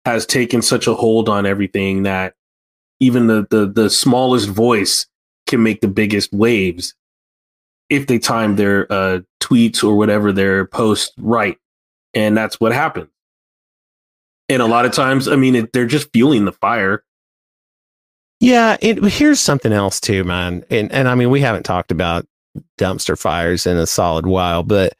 has 0.04 0.26
taken 0.26 0.60
such 0.62 0.86
a 0.88 0.94
hold 0.94 1.28
on 1.28 1.46
everything 1.46 2.02
that 2.02 2.34
even 2.98 3.26
the, 3.28 3.46
the 3.50 3.66
the 3.66 3.88
smallest 3.90 4.48
voice 4.48 5.06
can 5.46 5.62
make 5.62 5.80
the 5.82 5.88
biggest 5.88 6.32
waves 6.32 6.94
if 7.88 8.06
they 8.08 8.18
time 8.18 8.56
their 8.56 8.90
uh, 8.92 9.20
tweets 9.40 9.84
or 9.84 9.94
whatever 9.96 10.32
their 10.32 10.64
post 10.66 11.12
right, 11.18 11.56
and 12.14 12.36
that's 12.36 12.58
what 12.58 12.72
happens. 12.72 13.08
And 14.48 14.62
a 14.62 14.66
lot 14.66 14.84
of 14.84 14.92
times, 14.92 15.28
I 15.28 15.36
mean, 15.36 15.56
it, 15.56 15.72
they're 15.72 15.86
just 15.86 16.12
fueling 16.12 16.44
the 16.44 16.52
fire. 16.52 17.02
Yeah, 18.40 18.76
it, 18.80 19.02
here's 19.04 19.40
something 19.40 19.72
else 19.72 20.00
too, 20.00 20.22
man. 20.24 20.64
And 20.70 20.92
and 20.92 21.08
I 21.08 21.14
mean, 21.14 21.30
we 21.30 21.40
haven't 21.40 21.64
talked 21.64 21.90
about 21.90 22.26
dumpster 22.78 23.18
fires 23.18 23.66
in 23.66 23.76
a 23.76 23.86
solid 23.86 24.26
while, 24.26 24.62
but 24.62 24.94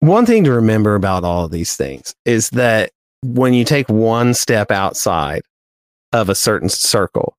one 0.00 0.26
thing 0.26 0.44
to 0.44 0.52
remember 0.52 0.94
about 0.94 1.24
all 1.24 1.44
of 1.44 1.50
these 1.50 1.76
things 1.76 2.14
is 2.24 2.50
that 2.50 2.90
when 3.22 3.54
you 3.54 3.64
take 3.64 3.88
one 3.88 4.34
step 4.34 4.70
outside 4.70 5.42
of 6.12 6.28
a 6.28 6.34
certain 6.34 6.68
circle, 6.68 7.36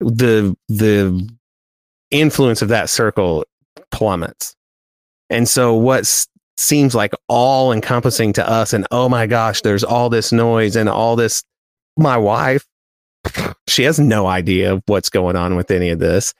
the 0.00 0.56
the 0.68 1.28
influence 2.10 2.62
of 2.62 2.68
that 2.68 2.88
circle 2.88 3.44
plummets. 3.90 4.54
And 5.30 5.48
so 5.48 5.74
what 5.74 6.00
s- 6.00 6.28
seems 6.58 6.94
like 6.94 7.12
all 7.28 7.72
encompassing 7.72 8.32
to 8.34 8.48
us 8.48 8.72
and 8.72 8.86
oh 8.90 9.08
my 9.08 9.26
gosh, 9.26 9.62
there's 9.62 9.84
all 9.84 10.10
this 10.10 10.32
noise 10.32 10.76
and 10.76 10.88
all 10.88 11.16
this 11.16 11.42
my 11.96 12.16
wife 12.16 12.66
she 13.66 13.82
has 13.82 13.98
no 13.98 14.26
idea 14.26 14.72
of 14.72 14.82
what's 14.86 15.08
going 15.10 15.36
on 15.36 15.56
with 15.56 15.70
any 15.70 15.90
of 15.90 15.98
this 15.98 16.32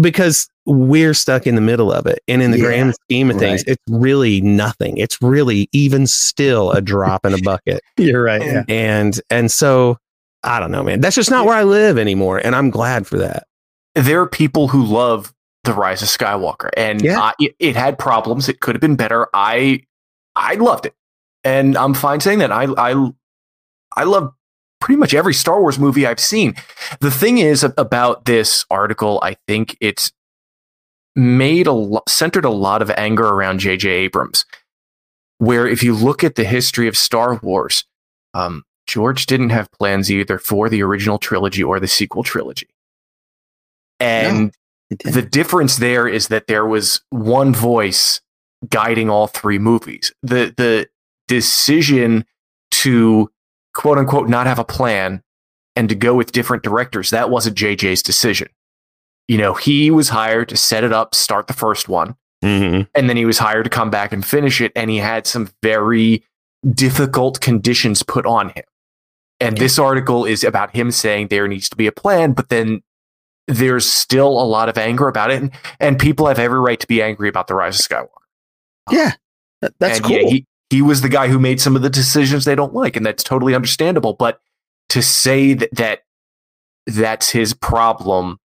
because 0.00 0.48
we're 0.66 1.14
stuck 1.14 1.46
in 1.46 1.54
the 1.54 1.60
middle 1.60 1.92
of 1.92 2.06
it. 2.06 2.20
And 2.28 2.42
in 2.42 2.50
the 2.50 2.58
Yeah, 2.58 2.64
grand 2.64 2.94
scheme 2.94 3.30
of 3.30 3.38
things, 3.38 3.60
right. 3.66 3.72
it's 3.72 3.82
really 3.88 4.40
nothing. 4.40 4.96
It's 4.98 5.20
really 5.22 5.68
even 5.72 6.06
still 6.06 6.72
a 6.72 6.80
drop 6.80 7.24
in 7.24 7.34
a 7.34 7.38
bucket. 7.38 7.80
You're 7.96 8.22
right. 8.22 8.42
Yeah. 8.42 8.64
And 8.68 9.18
and 9.30 9.50
so 9.50 9.98
I 10.42 10.60
don't 10.60 10.70
know, 10.70 10.82
man. 10.82 11.00
That's 11.00 11.16
just 11.16 11.30
not 11.30 11.46
where 11.46 11.54
I 11.56 11.64
live 11.64 11.98
anymore. 11.98 12.38
And 12.44 12.54
I'm 12.54 12.70
glad 12.70 13.06
for 13.06 13.18
that. 13.18 13.46
there 13.94 14.20
are 14.20 14.28
people 14.28 14.68
who 14.68 14.84
love 14.84 15.32
the 15.66 15.74
rise 15.74 16.02
of 16.02 16.08
skywalker. 16.08 16.70
And 16.76 17.02
Yeah. 17.02 17.20
I, 17.20 17.32
it, 17.38 17.54
it 17.58 17.76
had 17.76 17.98
problems. 17.98 18.48
It 18.48 18.60
could 18.60 18.74
have 18.74 18.80
been 18.80 18.96
better. 18.96 19.28
I 19.34 19.82
i 20.34 20.54
loved 20.54 20.86
it. 20.86 20.94
And 21.44 21.76
i'm 21.76 21.94
fine 21.94 22.20
saying 22.20 22.38
that. 22.40 22.50
I 22.52 22.64
i 22.78 23.10
i 23.96 24.04
love 24.04 24.32
pretty 24.80 24.98
much 24.98 25.14
every 25.14 25.34
star 25.34 25.60
wars 25.60 25.78
movie 25.78 26.06
i've 26.06 26.20
seen. 26.20 26.54
The 27.00 27.10
thing 27.10 27.38
is 27.38 27.62
about 27.64 28.24
this 28.24 28.64
article 28.70 29.20
i 29.22 29.36
think 29.46 29.76
it's 29.80 30.12
made 31.14 31.66
a 31.66 31.72
lo- 31.72 32.02
centered 32.08 32.44
a 32.44 32.50
lot 32.50 32.82
of 32.82 32.90
anger 32.90 33.24
around 33.26 33.60
jj 33.60 33.86
abrams 33.86 34.44
where 35.38 35.66
if 35.66 35.82
you 35.82 35.94
look 35.94 36.22
at 36.22 36.34
the 36.34 36.44
history 36.44 36.88
of 36.88 36.96
star 36.96 37.36
wars 37.42 37.84
um, 38.34 38.64
george 38.86 39.24
didn't 39.24 39.48
have 39.50 39.70
plans 39.72 40.10
either 40.10 40.38
for 40.38 40.68
the 40.68 40.82
original 40.82 41.18
trilogy 41.18 41.62
or 41.62 41.80
the 41.80 41.88
sequel 41.88 42.22
trilogy. 42.22 42.68
And 43.98 44.54
the 44.90 45.22
difference 45.22 45.76
there 45.76 46.06
is 46.06 46.28
that 46.28 46.46
there 46.46 46.66
was 46.66 47.00
one 47.10 47.54
voice 47.54 48.20
guiding 48.68 49.10
all 49.10 49.26
three 49.26 49.58
movies. 49.58 50.12
The 50.22 50.54
the 50.56 50.88
decision 51.28 52.24
to 52.72 53.30
quote 53.74 53.98
unquote 53.98 54.28
not 54.28 54.46
have 54.46 54.58
a 54.58 54.64
plan 54.64 55.22
and 55.74 55.88
to 55.88 55.94
go 55.94 56.14
with 56.14 56.32
different 56.32 56.62
directors, 56.62 57.10
that 57.10 57.30
wasn't 57.30 57.56
JJ's 57.56 58.02
decision. 58.02 58.48
You 59.28 59.38
know, 59.38 59.54
he 59.54 59.90
was 59.90 60.08
hired 60.08 60.48
to 60.50 60.56
set 60.56 60.84
it 60.84 60.92
up, 60.92 61.14
start 61.14 61.48
the 61.48 61.52
first 61.52 61.88
one, 61.88 62.16
Mm-hmm. 62.44 62.82
and 62.94 63.08
then 63.08 63.16
he 63.16 63.24
was 63.24 63.38
hired 63.38 63.64
to 63.64 63.70
come 63.70 63.90
back 63.90 64.12
and 64.12 64.24
finish 64.24 64.60
it, 64.60 64.70
and 64.76 64.90
he 64.90 64.98
had 64.98 65.26
some 65.26 65.48
very 65.62 66.22
difficult 66.74 67.40
conditions 67.40 68.02
put 68.02 68.26
on 68.26 68.50
him. 68.50 68.64
And 69.40 69.56
this 69.56 69.78
article 69.78 70.24
is 70.24 70.44
about 70.44 70.74
him 70.74 70.90
saying 70.90 71.28
there 71.28 71.48
needs 71.48 71.68
to 71.70 71.76
be 71.76 71.86
a 71.86 71.92
plan, 71.92 72.32
but 72.32 72.50
then 72.50 72.82
there's 73.46 73.88
still 73.88 74.28
a 74.28 74.44
lot 74.44 74.68
of 74.68 74.76
anger 74.78 75.08
about 75.08 75.30
it, 75.30 75.40
and, 75.42 75.50
and 75.80 75.98
people 75.98 76.26
have 76.26 76.38
every 76.38 76.58
right 76.60 76.80
to 76.80 76.86
be 76.86 77.00
angry 77.02 77.28
about 77.28 77.46
the 77.46 77.54
rise 77.54 77.78
of 77.78 77.86
Skywalker. 77.86 78.08
Yeah. 78.90 79.12
That- 79.60 79.74
That's 79.78 79.98
and 79.98 80.06
cool. 80.06 80.16
yeah, 80.16 80.28
he, 80.28 80.46
he 80.70 80.82
was 80.82 81.00
the 81.00 81.08
guy 81.08 81.28
who 81.28 81.38
made 81.38 81.60
some 81.60 81.76
of 81.76 81.82
the 81.82 81.90
decisions 81.90 82.44
they 82.44 82.54
don't 82.54 82.74
like, 82.74 82.96
and 82.96 83.06
that's 83.06 83.22
totally 83.22 83.54
understandable. 83.54 84.14
But 84.14 84.40
to 84.90 85.00
say 85.02 85.54
that, 85.54 85.74
that 85.74 86.00
that's 86.86 87.30
his 87.30 87.54
problem 87.54 88.38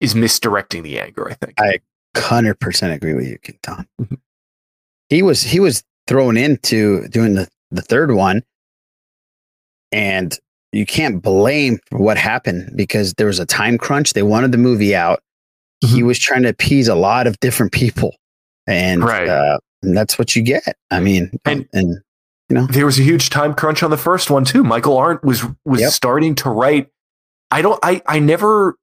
is 0.00 0.14
misdirecting 0.14 0.82
the 0.82 1.00
anger, 1.00 1.28
I 1.30 1.34
think. 1.34 1.54
I 1.58 1.80
hundred 2.16 2.60
percent 2.60 2.92
agree 2.92 3.14
with 3.14 3.26
you, 3.26 3.38
King 3.38 3.58
Tom. 3.62 3.88
Mm-hmm. 4.00 4.14
He 5.08 5.22
was 5.22 5.42
he 5.42 5.60
was 5.60 5.82
thrown 6.06 6.36
into 6.36 7.08
doing 7.08 7.34
the 7.34 7.48
the 7.70 7.82
third 7.82 8.12
one, 8.12 8.42
and 9.92 10.38
you 10.72 10.84
can't 10.86 11.22
blame 11.22 11.78
for 11.88 11.98
what 11.98 12.18
happened 12.18 12.72
because 12.76 13.14
there 13.14 13.26
was 13.26 13.38
a 13.38 13.46
time 13.46 13.78
crunch. 13.78 14.12
They 14.12 14.22
wanted 14.22 14.52
the 14.52 14.58
movie 14.58 14.94
out. 14.94 15.22
He 15.80 16.02
was 16.02 16.18
trying 16.18 16.42
to 16.42 16.48
appease 16.48 16.88
a 16.88 16.94
lot 16.94 17.26
of 17.26 17.38
different 17.40 17.72
people, 17.72 18.14
and 18.66 19.02
Right. 19.04 19.28
uh, 19.28 19.58
and 19.82 19.96
that's 19.96 20.18
what 20.18 20.34
you 20.34 20.42
get. 20.42 20.76
I 20.90 20.98
mean, 21.00 21.30
And- 21.44 21.68
and 21.72 21.98
you 22.48 22.54
know, 22.54 22.66
there 22.66 22.84
was 22.86 22.98
a 22.98 23.02
huge 23.02 23.30
time 23.30 23.54
crunch 23.54 23.82
on 23.82 23.90
the 23.90 23.96
first 23.96 24.30
one 24.30 24.44
too. 24.44 24.64
Michael 24.64 24.96
Arndt 24.98 25.22
was 25.22 25.44
was 25.64 25.80
Yep. 25.80 25.92
starting 25.92 26.34
to 26.36 26.50
write. 26.50 26.88
I 27.50 27.62
don't. 27.62 27.78
I 27.82 28.02
I 28.06 28.18
never. 28.18 28.76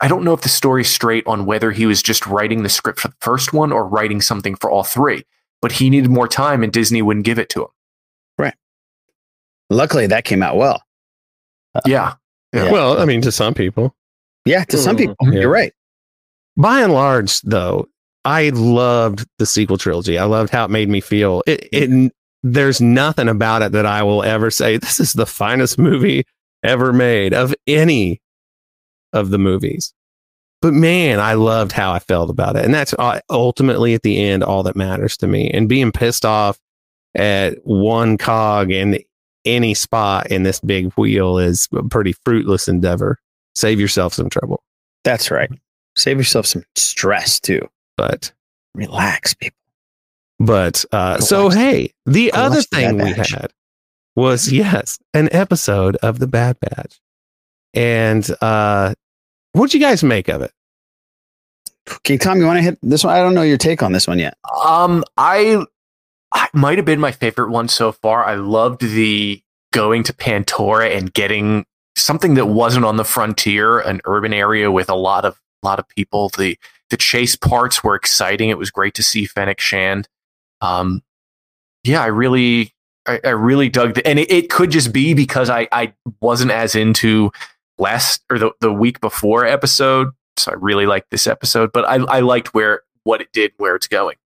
I 0.00 0.08
don't 0.08 0.24
know 0.24 0.32
if 0.32 0.40
the 0.42 0.48
story's 0.48 0.90
straight 0.90 1.24
on 1.26 1.44
whether 1.46 1.70
he 1.72 1.86
was 1.86 2.02
just 2.02 2.26
writing 2.26 2.62
the 2.64 2.68
script 2.68 2.98
for 3.00 3.08
the 3.08 3.14
first 3.20 3.52
one 3.52 3.70
or 3.72 3.86
writing 3.86 4.20
something 4.20 4.54
for 4.56 4.70
all 4.70 4.82
three. 4.84 5.24
But 5.60 5.72
he 5.72 5.90
needed 5.90 6.10
more 6.10 6.26
time, 6.28 6.62
and 6.62 6.72
Disney 6.72 7.02
wouldn't 7.02 7.24
give 7.26 7.38
it 7.38 7.48
to 7.50 7.62
him. 7.62 7.68
Right. 8.38 8.54
Luckily 9.70 10.06
that 10.08 10.24
came 10.24 10.42
out 10.42 10.56
well. 10.56 10.82
Yeah. 11.86 12.14
Yeah. 12.52 12.70
Well, 12.70 13.00
I 13.00 13.04
mean, 13.04 13.22
to 13.22 13.32
some 13.32 13.54
people. 13.54 13.94
Yeah, 14.44 14.64
to 14.64 14.76
some 14.78 14.96
people, 14.96 15.16
Yeah. 15.22 15.40
you're 15.40 15.50
right. 15.50 15.72
By 16.56 16.82
and 16.82 16.92
large, 16.92 17.40
though, 17.42 17.88
I 18.24 18.50
loved 18.50 19.26
the 19.38 19.46
sequel 19.46 19.78
trilogy. 19.78 20.18
I 20.18 20.24
loved 20.24 20.50
how 20.52 20.64
it 20.64 20.70
made 20.70 20.88
me 20.88 21.00
feel. 21.00 21.42
It, 21.46 21.68
it 21.72 22.12
there's 22.42 22.80
nothing 22.80 23.28
about 23.28 23.62
it 23.62 23.72
that 23.72 23.86
I 23.86 24.02
will 24.02 24.22
ever 24.22 24.50
say 24.50 24.76
this 24.78 25.00
is 25.00 25.12
the 25.12 25.26
finest 25.26 25.78
movie 25.78 26.24
ever 26.62 26.92
made 26.92 27.32
of 27.34 27.54
any 27.66 28.20
of 29.12 29.30
the 29.30 29.38
movies. 29.38 29.92
But 30.60 30.74
man, 30.74 31.18
I 31.18 31.34
loved 31.34 31.72
how 31.72 31.92
I 31.92 31.98
felt 31.98 32.30
about 32.30 32.54
it, 32.56 32.64
and 32.64 32.72
that's 32.72 32.94
uh, 32.98 33.20
ultimately 33.30 33.94
at 33.94 34.02
the 34.02 34.22
end 34.22 34.44
all 34.44 34.62
that 34.64 34.76
matters 34.76 35.16
to 35.18 35.26
me. 35.26 35.50
And 35.50 35.68
being 35.68 35.90
pissed 35.90 36.24
off 36.24 36.58
at 37.16 37.58
one 37.64 38.16
cog 38.16 38.70
in 38.70 38.98
any 39.44 39.74
spot 39.74 40.30
in 40.30 40.42
this 40.42 40.60
big 40.60 40.92
wheel 40.94 41.38
is 41.38 41.68
a 41.72 41.82
pretty 41.82 42.14
fruitless 42.24 42.68
endeavor. 42.68 43.18
Save 43.54 43.80
yourself 43.80 44.14
some 44.14 44.30
trouble. 44.30 44.62
That's 45.04 45.30
right. 45.30 45.50
Save 45.96 46.18
yourself 46.18 46.46
some 46.46 46.64
stress 46.74 47.40
too. 47.40 47.68
But 47.96 48.32
relax, 48.74 49.34
people. 49.34 49.56
But 50.38 50.84
uh, 50.92 51.18
Go 51.18 51.24
so 51.24 51.48
hey, 51.50 51.92
the 52.06 52.30
go 52.32 52.40
other 52.40 52.56
watch 52.56 52.70
The 52.70 52.76
thing 52.76 52.98
we 52.98 53.12
had 53.12 53.52
was 54.16 54.50
yes, 54.50 54.98
an 55.14 55.28
episode 55.32 55.96
of 55.96 56.18
the 56.18 56.26
Bad 56.26 56.58
Batch. 56.60 57.00
And 57.74 58.28
uh 58.40 58.94
what'd 59.52 59.74
you 59.74 59.80
guys 59.80 60.02
make 60.02 60.28
of 60.28 60.42
it? 60.42 60.52
Okay, 61.90 62.16
Tom, 62.16 62.38
you 62.38 62.46
want 62.46 62.58
to 62.58 62.62
hit 62.62 62.78
this 62.82 63.04
one? 63.04 63.14
I 63.14 63.18
don't 63.20 63.34
know 63.34 63.42
your 63.42 63.58
take 63.58 63.82
on 63.82 63.92
this 63.92 64.06
one 64.06 64.18
yet. 64.18 64.36
Um, 64.64 65.02
I, 65.16 65.56
I 65.56 65.64
might 66.52 66.78
have 66.78 66.84
been 66.84 67.00
my 67.00 67.12
favorite 67.12 67.50
one 67.50 67.68
so 67.68 67.92
far. 67.92 68.24
I 68.24 68.34
loved 68.34 68.80
the 68.80 69.42
going 69.72 70.02
to 70.04 70.12
Pantora 70.12 70.96
and 70.96 71.12
getting 71.12 71.64
something 71.96 72.34
that 72.34 72.46
wasn't 72.46 72.84
on 72.84 72.96
the 72.96 73.04
frontier, 73.04 73.80
an 73.80 74.00
urban 74.04 74.32
area 74.32 74.70
with 74.70 74.88
a 74.88 74.94
lot 74.94 75.24
of 75.24 75.40
lot 75.62 75.78
of 75.78 75.88
people. 75.88 76.30
The 76.30 76.58
the 76.90 76.96
chase 76.96 77.36
parts 77.36 77.82
were 77.82 77.94
exciting. 77.94 78.50
It 78.50 78.58
was 78.58 78.70
great 78.70 78.94
to 78.94 79.02
see 79.02 79.24
Fennec 79.24 79.60
Shand. 79.60 80.08
Um, 80.60 81.02
yeah, 81.84 82.02
I 82.02 82.06
really, 82.06 82.74
I, 83.06 83.20
I 83.24 83.30
really 83.30 83.68
dug 83.68 83.94
the, 83.94 84.06
and 84.06 84.18
it, 84.18 84.30
it 84.30 84.50
could 84.50 84.70
just 84.70 84.92
be 84.92 85.14
because 85.14 85.50
I 85.50 85.68
I 85.72 85.94
wasn't 86.20 86.50
as 86.50 86.74
into 86.74 87.32
last 87.78 88.22
or 88.30 88.38
the 88.38 88.52
the 88.60 88.72
week 88.72 89.00
before 89.00 89.44
episode, 89.44 90.08
so 90.36 90.52
I 90.52 90.54
really 90.54 90.86
liked 90.86 91.10
this 91.10 91.26
episode. 91.26 91.72
But 91.72 91.86
I 91.86 91.96
I 91.96 92.20
liked 92.20 92.54
where 92.54 92.82
what 93.04 93.20
it 93.20 93.32
did, 93.32 93.52
where 93.56 93.74
it's 93.74 93.88
going. 93.88 94.16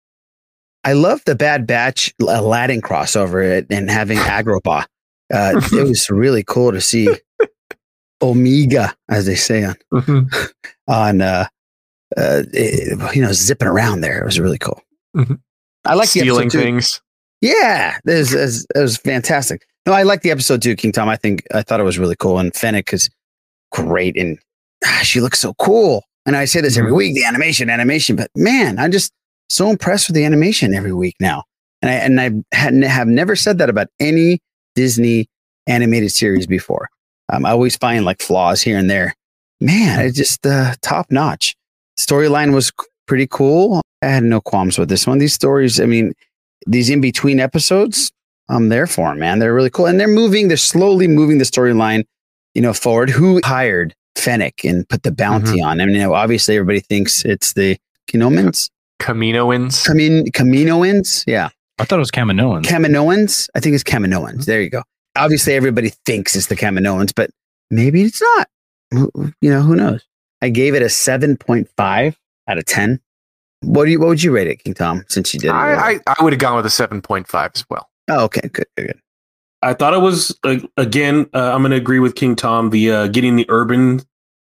I 0.86 0.92
love 0.92 1.20
the 1.26 1.34
Bad 1.34 1.66
Batch 1.66 2.14
Aladdin 2.20 2.80
crossover 2.80 3.66
and 3.68 3.90
having 3.90 4.18
Agrabah. 4.18 4.84
Uh, 5.34 5.60
it 5.72 5.72
was 5.88 6.08
really 6.08 6.44
cool 6.44 6.70
to 6.70 6.80
see 6.80 7.08
Omega, 8.22 8.94
as 9.10 9.26
they 9.26 9.34
say 9.34 9.64
on 9.64 9.74
on 10.88 11.20
uh, 11.20 11.46
uh, 12.16 12.42
eh, 12.54 12.94
you 13.12 13.20
know 13.20 13.32
zipping 13.32 13.66
around 13.66 14.00
there. 14.00 14.22
It 14.22 14.24
was 14.24 14.38
really 14.38 14.58
cool. 14.58 14.80
Mhm. 15.16 15.40
I 15.84 15.94
like 15.94 16.10
the 16.10 16.20
stealing 16.20 16.50
things. 16.50 17.02
Yeah, 17.40 17.98
this 18.04 18.32
is 18.32 18.64
it 18.74 18.78
was 18.78 18.96
fantastic. 18.96 19.66
No, 19.86 19.92
I 19.92 20.04
like 20.04 20.22
the 20.22 20.30
episode 20.30 20.62
too, 20.62 20.76
King 20.76 20.92
Tom. 20.92 21.08
I 21.08 21.16
think 21.16 21.42
I 21.52 21.62
thought 21.62 21.80
it 21.80 21.84
was 21.84 21.98
really 21.98 22.16
cool, 22.16 22.38
and 22.38 22.54
Fennec 22.54 22.92
is 22.92 23.10
great, 23.72 24.16
and 24.16 24.38
ah, 24.84 25.00
she 25.02 25.20
looks 25.20 25.40
so 25.40 25.52
cool. 25.54 26.04
And 26.24 26.36
I 26.36 26.44
say 26.44 26.60
this 26.60 26.78
every 26.78 26.92
week: 26.92 27.14
the 27.16 27.24
animation, 27.24 27.70
animation. 27.70 28.14
But 28.14 28.30
man, 28.36 28.78
I'm 28.78 28.92
just 28.92 29.12
so 29.48 29.70
impressed 29.70 30.08
with 30.08 30.14
the 30.16 30.24
animation 30.24 30.74
every 30.74 30.92
week 30.92 31.16
now. 31.20 31.44
And 31.82 31.90
I 31.90 31.94
and 31.94 32.84
I 32.84 32.88
have 32.88 33.08
never 33.08 33.36
said 33.36 33.58
that 33.58 33.70
about 33.70 33.88
any 34.00 34.40
Disney 34.74 35.28
animated 35.66 36.12
series 36.12 36.46
before. 36.46 36.88
Um, 37.32 37.44
I 37.44 37.50
always 37.50 37.76
find 37.76 38.04
like 38.04 38.22
flaws 38.22 38.62
here 38.62 38.78
and 38.78 38.88
there. 38.88 39.14
Man, 39.60 40.00
it's 40.04 40.16
just 40.16 40.46
uh, 40.46 40.74
top 40.82 41.10
notch. 41.10 41.54
Storyline 41.98 42.54
was 42.54 42.72
pretty 43.06 43.26
cool. 43.26 43.80
I 44.02 44.06
had 44.06 44.22
no 44.22 44.40
qualms 44.40 44.78
with 44.78 44.88
this 44.88 45.06
one. 45.06 45.18
These 45.18 45.32
stories, 45.34 45.80
I 45.80 45.86
mean, 45.86 46.12
these 46.66 46.90
in 46.90 47.00
between 47.00 47.40
episodes, 47.40 48.12
I'm 48.48 48.68
there 48.68 48.86
for 48.86 49.10
'em, 49.10 49.18
man. 49.18 49.38
They're 49.38 49.54
really 49.54 49.70
cool, 49.70 49.86
and 49.86 49.98
they're 49.98 50.06
moving. 50.08 50.48
They're 50.48 50.56
slowly 50.56 51.08
moving 51.08 51.38
the 51.38 51.44
storyline, 51.44 52.04
you 52.54 52.62
know, 52.62 52.72
forward. 52.74 53.10
Who 53.10 53.40
hired 53.44 53.94
Fennec 54.16 54.64
and 54.64 54.88
put 54.88 55.02
the 55.02 55.10
bounty 55.12 55.60
on? 55.62 55.80
I 55.80 55.86
mean, 55.86 55.94
you 55.96 56.02
know, 56.02 56.14
obviously 56.14 56.56
everybody 56.56 56.80
thinks 56.80 57.24
it's 57.24 57.54
the 57.54 57.76
Kinomans, 58.08 58.70
Kaminoans. 59.00 59.84
Camin- 59.86 60.26
Kaminoans. 60.32 61.24
Yeah, 61.26 61.48
I 61.78 61.84
thought 61.84 61.96
it 61.96 62.00
was 62.00 62.10
Kaminoans. 62.10 62.64
Kaminoans. 62.64 63.48
I 63.54 63.60
think 63.60 63.74
it's 63.74 63.84
Kaminoans. 63.84 64.44
There 64.46 64.60
you 64.62 64.70
go. 64.70 64.82
Obviously, 65.16 65.54
everybody 65.54 65.90
thinks 66.04 66.36
it's 66.36 66.46
the 66.46 66.56
Kaminoans, 66.56 67.12
but 67.14 67.30
maybe 67.70 68.02
it's 68.02 68.20
not. 68.20 68.48
You 68.92 69.50
know, 69.50 69.62
who 69.62 69.74
knows? 69.76 70.04
I 70.42 70.48
gave 70.50 70.74
it 70.74 70.82
a 70.82 70.86
7.5 70.86 72.16
out 72.48 72.58
of 72.58 72.64
10. 72.66 73.00
What 73.62 73.86
do 73.86 73.90
you? 73.90 73.98
What 73.98 74.08
would 74.08 74.22
you 74.22 74.32
rate 74.32 74.46
it, 74.46 74.62
King 74.62 74.74
Tom? 74.74 75.04
Since 75.08 75.32
you 75.34 75.40
did 75.40 75.48
it, 75.48 75.52
I, 75.54 75.92
I, 75.92 76.00
I 76.06 76.22
would 76.22 76.32
have 76.32 76.40
gone 76.40 76.56
with 76.56 76.66
a 76.66 76.68
7.5 76.68 77.50
as 77.54 77.64
well. 77.70 77.88
oh, 78.08 78.24
okay, 78.24 78.42
good, 78.42 78.66
good, 78.76 78.86
good. 78.86 79.00
I 79.62 79.72
thought 79.72 79.94
it 79.94 80.00
was 80.00 80.38
uh, 80.44 80.58
again. 80.76 81.28
Uh, 81.34 81.52
I'm 81.54 81.62
going 81.62 81.70
to 81.70 81.76
agree 81.78 81.98
with 81.98 82.14
King 82.14 82.36
Tom. 82.36 82.70
The 82.70 82.90
uh, 82.92 83.06
getting 83.08 83.34
the 83.36 83.46
urban, 83.48 84.02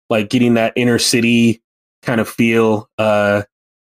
like 0.08 0.30
getting 0.30 0.54
that 0.54 0.72
inner 0.74 0.98
city 0.98 1.62
kind 2.02 2.20
of 2.20 2.28
feel. 2.28 2.88
Uh, 2.98 3.42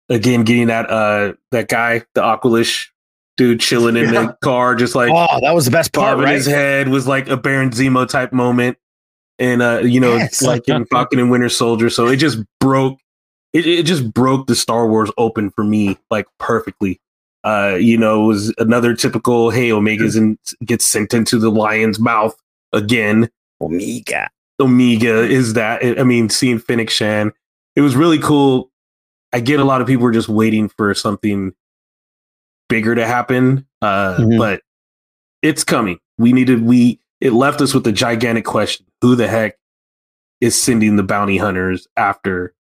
again, 0.09 0.43
getting 0.43 0.67
that 0.67 0.89
uh 0.89 1.33
that 1.51 1.67
guy, 1.69 1.99
the 2.15 2.21
Aqualish 2.21 2.87
dude, 3.37 3.59
chilling 3.61 3.95
in 3.95 4.13
Yeah. 4.13 4.27
the 4.27 4.37
car, 4.41 4.75
just 4.75 4.95
like 4.95 5.11
Oh, 5.13 5.39
that 5.41 5.53
was 5.55 5.65
the 5.65 5.71
best 5.71 5.93
part, 5.93 6.17
right? 6.17 6.33
his 6.35 6.45
head 6.45 6.89
was 6.89 7.07
like 7.07 7.29
a 7.29 7.37
Baron 7.37 7.69
Zemo 7.71 8.07
type 8.07 8.33
moment, 8.33 8.77
and 9.37 9.61
uh, 9.61 9.79
you 9.83 9.99
know, 9.99 10.15
Yes. 10.17 10.41
like 10.41 10.67
in 10.67 10.85
Falcon 10.91 11.19
and 11.19 11.31
Winter 11.31 11.49
Soldier. 11.49 11.89
So 11.89 12.07
it 12.07 12.17
just 12.17 12.39
broke. 12.59 12.99
It, 13.53 13.65
it 13.65 13.85
just 13.87 14.13
broke 14.13 14.45
the 14.47 14.55
Star 14.55 14.87
Wars 14.87 15.09
open 15.17 15.49
for 15.51 15.63
me 15.63 15.97
like 16.11 16.27
perfectly. 16.37 16.99
Uh, 17.43 17.77
you 17.79 17.97
know, 17.97 18.25
it 18.25 18.27
was 18.27 18.53
another 18.57 18.93
typical 18.93 19.49
hey, 19.49 19.71
Omega's 19.71 20.15
and 20.17 20.37
gets 20.65 20.85
sent 20.85 21.13
into 21.13 21.39
the 21.39 21.49
lion's 21.49 21.99
mouth 21.99 22.35
again. 22.73 23.29
Omega. 23.61 24.29
Omega 24.59 25.23
is 25.23 25.53
that. 25.53 25.83
I 25.99 26.03
mean, 26.03 26.29
seeing 26.29 26.59
Fennec 26.59 26.89
Shand, 26.89 27.31
it 27.77 27.81
was 27.81 27.95
really 27.95 28.19
cool. 28.19 28.68
I 29.33 29.39
get 29.39 29.59
a 29.59 29.63
lot 29.63 29.81
of 29.81 29.87
people 29.87 30.05
are 30.07 30.11
just 30.11 30.29
waiting 30.29 30.69
for 30.69 30.93
something 30.93 31.53
bigger 32.67 32.95
to 32.95 33.05
happen, 33.05 33.65
uh, 33.81 34.17
Mhm. 34.17 34.37
but 34.37 34.61
it's 35.41 35.63
coming. 35.63 35.99
We 36.17 36.33
needed 36.33 36.63
we. 36.63 36.99
It 37.21 37.33
left 37.33 37.61
us 37.61 37.73
with 37.73 37.85
a 37.87 37.91
gigantic 37.91 38.45
question: 38.45 38.85
Who 39.01 39.15
the 39.15 39.27
heck 39.27 39.57
is 40.41 40.59
sending 40.59 40.95
the 40.95 41.03
bounty 41.03 41.37
hunters 41.37 41.87
after 41.97 42.53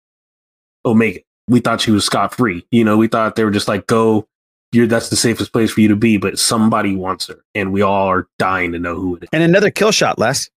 Omega? 0.85 1.21
We 1.49 1.61
thought 1.61 1.81
she 1.81 1.91
was 1.93 2.05
scot 2.05 2.35
free. 2.35 2.67
You 2.71 2.85
know, 2.85 2.97
we 2.97 3.07
thought 3.09 3.37
they 3.37 3.45
were 3.45 3.51
just 3.51 3.69
like, 3.69 3.87
"Go, 3.87 4.27
you're 4.73 4.87
that's 4.87 5.09
the 5.11 5.17
safest 5.17 5.53
place 5.53 5.71
for 5.71 5.81
you 5.81 5.89
to 5.89 5.97
be." 5.97 6.17
But 6.17 6.39
somebody 6.39 6.97
wants 6.97 7.29
her, 7.29 7.45
and 7.55 7.73
we 7.73 7.83
all 7.83 8.09
are 8.09 8.27
dying 8.39 8.73
to 8.73 8.79
know 8.79 8.97
who 8.97 9.17
it 9.17 9.23
is. 9.25 9.29
And 9.33 9.43
another 9.43 9.71
kill 9.71 9.93
shot, 9.93 10.19
Les. 10.19 10.51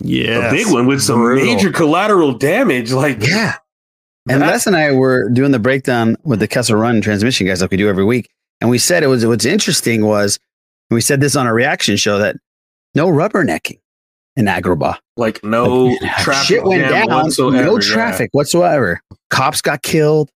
Yeah, 0.00 0.48
a 0.48 0.50
big 0.50 0.66
one 0.72 0.86
with 0.86 1.00
some 1.02 1.20
Brutal. 1.20 1.44
major 1.46 1.70
collateral 1.70 2.32
damage. 2.32 2.90
Like, 2.92 3.24
Yeah. 3.24 3.54
And 4.28 4.40
Les 4.40 4.66
and 4.66 4.76
I 4.76 4.92
were 4.92 5.28
doing 5.30 5.50
the 5.50 5.58
breakdown 5.58 6.16
with 6.22 6.38
the 6.38 6.46
Kessel 6.48 6.76
Run 6.76 7.00
transmission 7.00 7.46
guys 7.46 7.60
like 7.60 7.70
we 7.70 7.76
do 7.76 7.88
every 7.88 8.04
week. 8.04 8.30
And 8.60 8.70
we 8.70 8.78
said 8.78 9.02
it 9.02 9.08
was 9.08 9.26
what's 9.26 9.44
interesting 9.44 10.04
was 10.06 10.38
we 10.90 11.00
said 11.00 11.20
this 11.20 11.34
on 11.34 11.46
a 11.46 11.52
reaction 11.54 11.96
show 11.96 12.18
that 12.18 12.36
no 12.94 13.08
rubbernecking 13.08 13.80
in 14.36 14.44
Agrabah. 14.46 14.96
like 15.16 15.42
no 15.42 15.96
traffic 16.20 16.46
Shit 16.46 16.64
went 16.64 16.88
down. 16.88 17.08
whatsoever, 17.08 17.64
no 17.64 17.74
yeah. 17.74 17.80
traffic 17.80 18.28
whatsoever. 18.32 19.00
Cops 19.30 19.60
got 19.60 19.82
killed. 19.82 20.30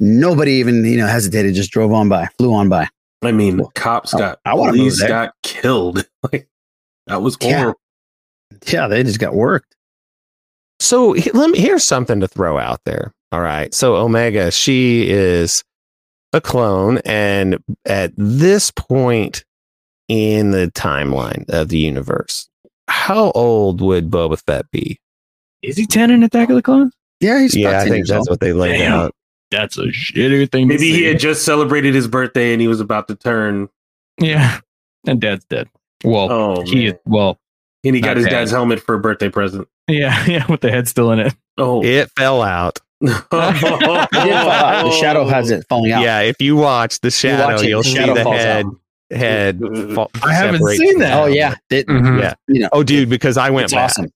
Nobody 0.00 0.52
even, 0.52 0.84
you 0.84 0.96
know, 0.96 1.06
hesitated, 1.06 1.54
just 1.54 1.70
drove 1.70 1.92
on 1.92 2.08
by, 2.08 2.28
flew 2.38 2.54
on 2.54 2.68
by. 2.68 2.88
I 3.22 3.32
mean, 3.32 3.60
cops 3.74 4.14
got 4.14 4.38
I 4.46 4.54
wanna 4.54 4.72
move 4.72 4.78
police 4.78 5.00
there. 5.00 5.08
got 5.08 5.34
killed. 5.42 6.06
Like 6.32 6.48
that 7.08 7.20
was 7.22 7.36
Yeah. 7.42 7.58
horrible. 7.58 7.80
Yeah, 8.66 8.86
they 8.88 9.02
just 9.02 9.18
got 9.18 9.34
worked. 9.34 9.74
So 10.80 11.10
let 11.34 11.50
me 11.50 11.58
here's 11.58 11.84
something 11.84 12.20
to 12.20 12.28
throw 12.28 12.58
out 12.58 12.80
there. 12.84 13.12
All 13.32 13.40
right. 13.40 13.72
So 13.74 13.96
Omega, 13.96 14.50
she 14.50 15.08
is 15.08 15.62
a 16.32 16.40
clone, 16.40 16.98
and 17.04 17.58
at 17.84 18.12
this 18.16 18.70
point 18.70 19.44
in 20.08 20.50
the 20.52 20.70
timeline 20.74 21.44
of 21.50 21.68
the 21.68 21.78
universe, 21.78 22.48
how 22.88 23.30
old 23.32 23.80
would 23.80 24.10
Boba 24.10 24.40
Fett 24.44 24.70
be? 24.70 24.98
Is 25.62 25.76
he 25.76 25.86
10 25.86 26.10
in 26.10 26.22
Attack 26.22 26.50
of 26.50 26.56
the 26.56 26.62
Clones? 26.62 26.92
Yeah, 27.20 27.40
he's 27.40 27.54
yeah, 27.56 27.80
I 27.80 27.88
think 27.88 28.06
that's 28.06 28.20
old. 28.20 28.30
what 28.30 28.40
they 28.40 28.52
laid 28.52 28.78
Damn. 28.78 28.92
out. 28.92 29.14
That's 29.50 29.76
a 29.78 29.86
shitty 29.86 30.52
thing 30.52 30.68
Maybe 30.68 30.90
to 30.92 30.96
he 30.98 31.04
had 31.04 31.18
just 31.18 31.44
celebrated 31.44 31.94
his 31.94 32.06
birthday 32.06 32.52
and 32.52 32.60
he 32.60 32.68
was 32.68 32.80
about 32.80 33.08
to 33.08 33.14
turn. 33.16 33.68
Yeah. 34.20 34.60
And 35.06 35.20
dad's 35.20 35.44
dead. 35.46 35.68
Well, 36.04 36.30
Oh, 36.30 36.62
he, 36.62 36.86
man. 36.88 36.98
well, 37.06 37.38
And 37.82 37.94
he 37.96 38.00
got 38.02 38.16
his 38.18 38.26
bad. 38.26 38.30
dad's 38.32 38.50
helmet 38.50 38.78
for 38.80 38.94
a 38.94 39.00
birthday 39.00 39.30
present. 39.30 39.66
yeah, 39.88 40.24
yeah, 40.28 40.46
with 40.50 40.60
the 40.60 40.70
head 40.70 40.86
still 40.86 41.10
in 41.12 41.18
it. 41.18 41.34
Oh, 41.56 41.82
It 41.84 42.10
fell 42.16 42.42
out. 42.42 42.78
It 43.00 43.06
did 43.06 43.22
fall 43.30 44.50
out. 44.50 44.84
The 44.84 44.90
shadow 44.92 45.24
has 45.28 45.50
it 45.50 45.64
falling 45.68 45.92
out. 45.92 46.02
Yeah, 46.02 46.20
if 46.20 46.40
you 46.40 46.56
watch 46.56 47.00
the 47.00 47.10
shadow, 47.10 47.54
watch 47.54 47.62
you'll 47.62 47.82
the 47.82 47.88
see 47.88 47.94
shadow 47.96 48.14
the 48.14 48.24
head 48.24 48.66
out. 48.66 48.74
head. 49.16 49.60
Fall, 49.94 50.10
I 50.24 50.34
haven't 50.34 50.66
seen 50.66 50.98
that. 50.98 51.12
Oh 51.18 51.26
yeah, 51.26 51.44
helmet. 51.44 51.60
it, 51.70 51.86
Mhm. 51.86 52.20
Yeah. 52.20 52.34
you 52.48 52.60
know, 52.60 52.68
Oh, 52.72 52.82
dude, 52.82 53.08
because 53.08 53.36
I 53.36 53.50
went 53.50 53.64
it's 53.64 53.74
back. 53.74 53.84
awesome. 53.84 54.08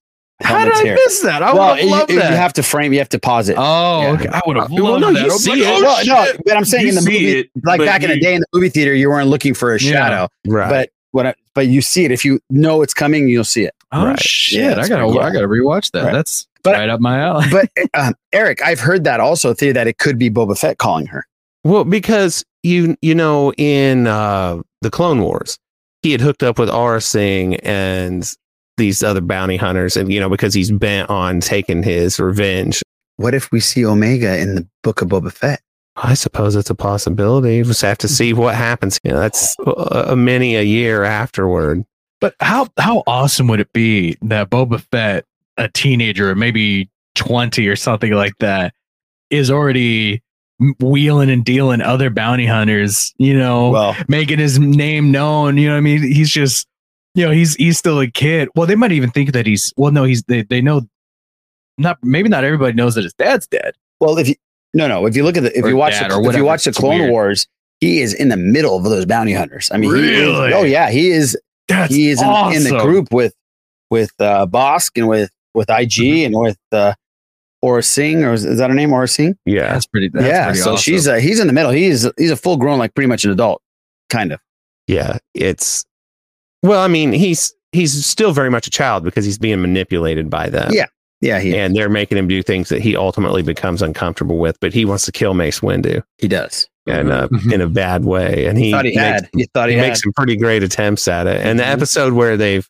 How 0.42 0.64
did 0.64 0.74
I 0.74 0.82
here. 0.82 0.94
miss 0.96 1.20
that? 1.20 1.40
I 1.40 1.54
well, 1.54 1.74
would 1.76 1.84
you, 1.84 1.90
love 1.90 2.10
you 2.10 2.18
that. 2.18 2.32
have 2.32 2.52
to 2.54 2.64
frame. 2.64 2.92
You 2.92 2.98
have 2.98 3.08
to 3.10 3.18
pause 3.20 3.48
it. 3.48 3.54
oh, 3.56 4.02
Yeah. 4.02 4.08
okay. 4.14 4.28
I 4.28 4.40
would 4.44 4.56
have 4.56 4.72
Well, 4.72 4.84
loved 4.98 5.00
no, 5.02 5.12
that. 5.12 5.20
you 5.20 5.24
I 5.30 5.32
was 5.32 5.44
see 5.44 5.50
like, 5.50 5.60
it. 5.60 5.66
oh, 5.68 5.80
well, 5.82 6.04
no, 6.06 6.24
shit. 6.24 6.40
but 6.44 6.56
I'm 6.56 6.64
saying 6.64 6.82
You 6.82 6.88
in 6.88 6.94
the 6.96 7.00
movie, 7.02 7.38
it, 7.38 7.50
like 7.64 7.78
but 7.78 7.84
back 7.86 8.02
in 8.02 8.10
the 8.10 8.18
day 8.18 8.34
in 8.34 8.40
the 8.40 8.46
movie 8.52 8.68
theater, 8.68 8.92
you 8.92 9.08
weren't 9.08 9.28
looking 9.28 9.54
for 9.54 9.72
a 9.72 9.80
Yeah. 9.80 9.92
shadow. 9.92 10.28
Right. 10.48 10.68
But 10.68 10.90
what? 11.12 11.26
I, 11.26 11.34
but 11.54 11.66
you 11.68 11.80
see 11.80 12.04
it 12.04 12.10
if 12.10 12.24
you 12.24 12.40
know 12.50 12.82
it's 12.82 12.94
coming, 12.94 13.28
you'll 13.28 13.44
see 13.44 13.64
it. 13.64 13.74
Oh 13.92 14.06
Right. 14.06 14.20
shit! 14.20 14.60
Yeah, 14.60 14.70
I 14.82 14.88
gotta, 14.88 15.04
pretty 15.04 15.18
I 15.20 15.30
gotta 15.32 15.48
rewatch 15.48 15.90
that. 15.92 16.04
Right. 16.04 16.12
That's 16.12 16.46
But- 16.62 16.72
right 16.74 16.88
up 16.88 17.00
my 17.00 17.20
alley. 17.20 17.46
But 17.50 17.70
um, 17.94 18.14
Eric, 18.32 18.62
I've 18.62 18.80
heard 18.80 19.04
that 19.04 19.20
also 19.20 19.54
theory 19.54 19.72
that 19.72 19.86
it 19.86 19.98
could 19.98 20.18
be 20.18 20.30
Boba 20.30 20.58
Fett 20.58 20.78
calling 20.78 21.06
her. 21.06 21.24
Well, 21.64 21.84
because 21.84 22.44
you 22.62 22.96
you 23.02 23.14
know 23.14 23.52
in 23.54 24.06
uh, 24.06 24.60
the 24.80 24.90
Clone 24.90 25.20
Wars, 25.20 25.58
he 26.02 26.12
had 26.12 26.20
hooked 26.20 26.42
up 26.42 26.58
with 26.58 26.68
Aurra 26.68 27.02
Sing 27.02 27.56
and 27.56 28.28
these 28.78 29.02
other 29.02 29.20
bounty 29.20 29.56
hunters, 29.58 29.96
and 29.96 30.10
you 30.12 30.18
know 30.18 30.28
because 30.30 30.54
he's 30.54 30.70
bent 30.72 31.08
on 31.10 31.40
taking 31.40 31.82
his 31.82 32.18
revenge. 32.18 32.82
What 33.18 33.34
if 33.34 33.52
we 33.52 33.60
see 33.60 33.84
Omega 33.84 34.38
in 34.38 34.54
the 34.54 34.66
book 34.82 35.02
of 35.02 35.08
Boba 35.08 35.30
Fett? 35.30 35.60
I 35.96 36.14
suppose 36.14 36.56
it's 36.56 36.70
a 36.70 36.74
possibility. 36.74 37.58
We 37.58 37.68
just 37.68 37.82
have 37.82 37.98
to 37.98 38.08
see 38.08 38.32
what 38.32 38.54
happens. 38.54 38.98
You 39.04 39.12
know, 39.12 39.20
that's 39.20 39.56
a, 39.66 39.70
a 40.10 40.16
many 40.16 40.56
a 40.56 40.62
year 40.62 41.04
afterward. 41.04 41.84
But 42.20 42.34
how 42.40 42.68
how 42.78 43.02
awesome 43.06 43.46
would 43.48 43.60
it 43.60 43.72
be 43.72 44.16
that 44.22 44.48
Boba 44.48 44.80
Fett, 44.90 45.24
a 45.58 45.68
teenager, 45.68 46.34
maybe 46.34 46.88
twenty 47.14 47.68
or 47.68 47.76
something 47.76 48.12
like 48.12 48.38
that, 48.38 48.74
is 49.30 49.50
already 49.50 50.22
wheeling 50.78 51.28
and 51.30 51.44
dealing 51.44 51.82
other 51.82 52.08
bounty 52.10 52.46
hunters? 52.46 53.12
You 53.18 53.36
know, 53.36 53.70
Well, 53.70 53.96
making 54.08 54.38
his 54.38 54.58
name 54.58 55.10
known. 55.10 55.58
You 55.58 55.66
know, 55.68 55.74
what 55.74 55.78
I 55.78 55.82
mean, 55.82 56.02
he's 56.02 56.30
just, 56.30 56.66
you 57.14 57.26
know, 57.26 57.32
he's 57.32 57.54
he's 57.56 57.76
still 57.76 58.00
a 58.00 58.06
kid. 58.10 58.48
Well, 58.54 58.66
they 58.66 58.76
might 58.76 58.92
even 58.92 59.10
think 59.10 59.32
that 59.32 59.44
he's. 59.46 59.74
Well, 59.76 59.92
no, 59.92 60.04
he's 60.04 60.22
they 60.22 60.42
they 60.42 60.60
know. 60.62 60.82
Not 61.76 61.98
maybe 62.02 62.28
not 62.28 62.44
everybody 62.44 62.74
knows 62.74 62.94
that 62.94 63.04
his 63.04 63.14
dad's 63.14 63.46
dead. 63.46 63.74
well, 64.00 64.16
if 64.18 64.28
you 64.28 64.36
no, 64.74 64.88
no, 64.88 65.06
if 65.06 65.16
you 65.16 65.24
look 65.24 65.36
at 65.36 65.42
the 65.42 65.56
if 65.58 65.64
Or 65.64 65.68
you 65.68 65.76
watch 65.76 65.98
the, 65.98 66.14
or 66.14 66.28
if 66.30 66.36
you 66.36 66.44
watch 66.44 66.64
the 66.64 66.72
Clone 66.72 66.98
weird. 66.98 67.10
Wars, 67.10 67.46
he 67.80 68.00
is 68.00 68.14
in 68.14 68.28
the 68.28 68.36
middle 68.36 68.76
of 68.76 68.84
those 68.84 69.06
bounty 69.06 69.32
hunters. 69.32 69.70
I 69.72 69.76
mean, 69.76 69.94
he 69.94 70.14
is, 70.14 70.28
oh 70.54 70.62
yeah, 70.62 70.90
he 70.90 71.10
is 71.10 71.36
That's 71.68 71.92
he 71.94 72.08
is 72.08 72.20
in, 72.22 72.28
in 72.54 72.64
the 72.64 72.78
group 72.82 73.08
with 73.12 73.34
with 73.90 74.12
uh, 74.20 74.46
Bossk 74.46 74.92
and 74.96 75.08
with 75.08 75.30
with 75.54 75.68
IG 75.68 75.90
Mm-hmm. 75.90 76.26
and 76.26 76.40
with 76.40 76.58
uh, 76.72 76.94
Aurra 77.64 77.84
Sing 77.84 78.24
or 78.24 78.32
is, 78.32 78.44
is 78.44 78.58
that 78.58 78.70
her 78.70 78.74
name? 78.76 78.90
Aurra 78.90 79.08
Sing. 79.10 79.36
Yeah, 79.44 79.72
That's 79.72 79.86
pretty. 79.86 80.08
That's 80.08 80.26
yeah, 80.26 80.44
pretty 80.46 80.60
so 80.60 80.72
awesome. 80.72 80.82
she's 80.82 81.06
uh, 81.08 81.16
he's 81.16 81.38
in 81.40 81.46
the 81.46 81.52
middle. 81.52 81.70
He's 81.72 82.08
he's 82.16 82.30
a 82.30 82.36
full 82.36 82.56
grown, 82.56 82.78
like 82.78 82.94
pretty 82.94 83.08
much 83.08 83.24
an 83.24 83.30
adult, 83.32 83.60
kind 84.10 84.32
of. 84.32 84.40
yeah. 84.86 85.18
It's 85.34 85.84
well, 86.62 86.80
I 86.82 86.88
mean, 86.88 87.12
he's 87.12 87.52
he's 87.72 88.04
still 88.06 88.32
very 88.32 88.50
much 88.50 88.66
a 88.66 88.70
child 88.70 89.02
because 89.04 89.24
he's 89.24 89.38
being 89.38 89.60
manipulated 89.60 90.30
by 90.30 90.48
them. 90.48 90.70
Yeah. 90.72 90.86
Yeah, 91.22 91.38
he 91.40 91.56
and 91.56 91.74
they're 91.74 91.88
making 91.88 92.18
him 92.18 92.28
do 92.28 92.42
things 92.42 92.68
that 92.68 92.82
he 92.82 92.96
ultimately 92.96 93.42
becomes 93.42 93.80
uncomfortable 93.80 94.38
with. 94.38 94.58
But 94.60 94.74
he 94.74 94.84
wants 94.84 95.06
to 95.06 95.12
kill 95.12 95.32
Mace 95.34 95.60
Windu, 95.60 96.02
he 96.18 96.28
does. 96.28 96.68
and 96.86 97.10
uh, 97.12 97.28
Mhm. 97.28 97.52
in 97.52 97.60
a 97.60 97.68
bad 97.68 98.04
way. 98.04 98.46
And 98.46 98.58
he 98.58 98.72
thought 98.72 98.84
he 98.84 98.90
makes, 98.96 99.00
had. 99.00 99.28
He 99.36 99.48
thought 99.54 99.68
he, 99.68 99.76
he 99.76 99.80
had. 99.80 99.88
makes 99.88 100.02
some 100.02 100.12
pretty 100.12 100.36
great 100.36 100.62
attempts 100.64 101.06
at 101.08 101.26
it. 101.28 101.40
And 101.40 101.58
the 101.60 101.62
Mhm. 101.64 101.70
episode 101.72 102.12
where 102.12 102.36
they've, 102.36 102.68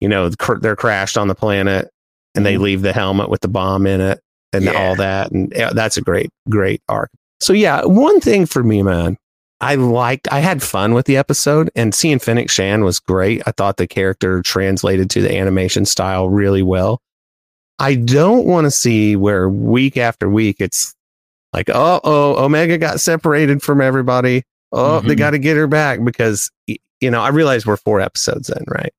you 0.00 0.08
know, 0.08 0.30
cr- 0.38 0.56
they're 0.58 0.76
crashed 0.76 1.18
on 1.18 1.28
the 1.28 1.34
planet 1.34 1.90
and 2.34 2.46
they 2.46 2.54
Mhm. 2.54 2.60
leave 2.60 2.82
the 2.82 2.94
helmet 2.94 3.28
with 3.28 3.42
the 3.42 3.48
bomb 3.48 3.86
in 3.86 4.00
it 4.00 4.18
and 4.54 4.64
Yeah. 4.64 4.72
all 4.72 4.94
that, 4.96 5.30
and 5.30 5.52
yeah, 5.54 5.70
that's 5.74 5.98
a 5.98 6.00
great, 6.00 6.30
great 6.48 6.80
arc. 6.88 7.10
So 7.40 7.52
yeah, 7.52 7.84
one 7.84 8.18
thing 8.20 8.46
for 8.46 8.62
me, 8.64 8.82
man, 8.82 9.18
I 9.60 9.74
liked, 9.74 10.26
I 10.32 10.40
had 10.40 10.62
fun 10.62 10.94
with 10.94 11.04
the 11.04 11.18
episode, 11.18 11.70
and 11.76 11.94
seeing 11.94 12.18
Fennec 12.18 12.48
Shand 12.50 12.82
was 12.84 12.98
great. 12.98 13.42
I 13.46 13.50
thought 13.50 13.76
the 13.76 13.86
character 13.86 14.40
translated 14.40 15.10
to 15.10 15.20
the 15.20 15.36
animation 15.36 15.84
style 15.84 16.30
really 16.30 16.62
well. 16.62 16.98
I 17.80 17.94
don't 17.96 18.46
want 18.46 18.66
to 18.66 18.70
see 18.70 19.16
where 19.16 19.48
week 19.48 19.96
after 19.96 20.28
week 20.28 20.56
it's 20.60 20.94
like, 21.52 21.68
oh, 21.70 22.00
oh, 22.04 22.44
Omega 22.44 22.78
got 22.78 23.00
separated 23.00 23.62
from 23.62 23.80
everybody. 23.80 24.44
Oh, 24.70 25.00
they 25.00 25.14
Mhm. 25.14 25.18
got 25.18 25.30
to 25.30 25.38
get 25.38 25.56
her 25.56 25.66
back 25.66 26.04
because 26.04 26.50
you 26.66 27.10
know 27.10 27.20
I 27.20 27.28
realize 27.30 27.66
we're 27.66 27.76
four 27.76 28.00
episodes 28.00 28.48
in, 28.50 28.62
right? 28.68 28.92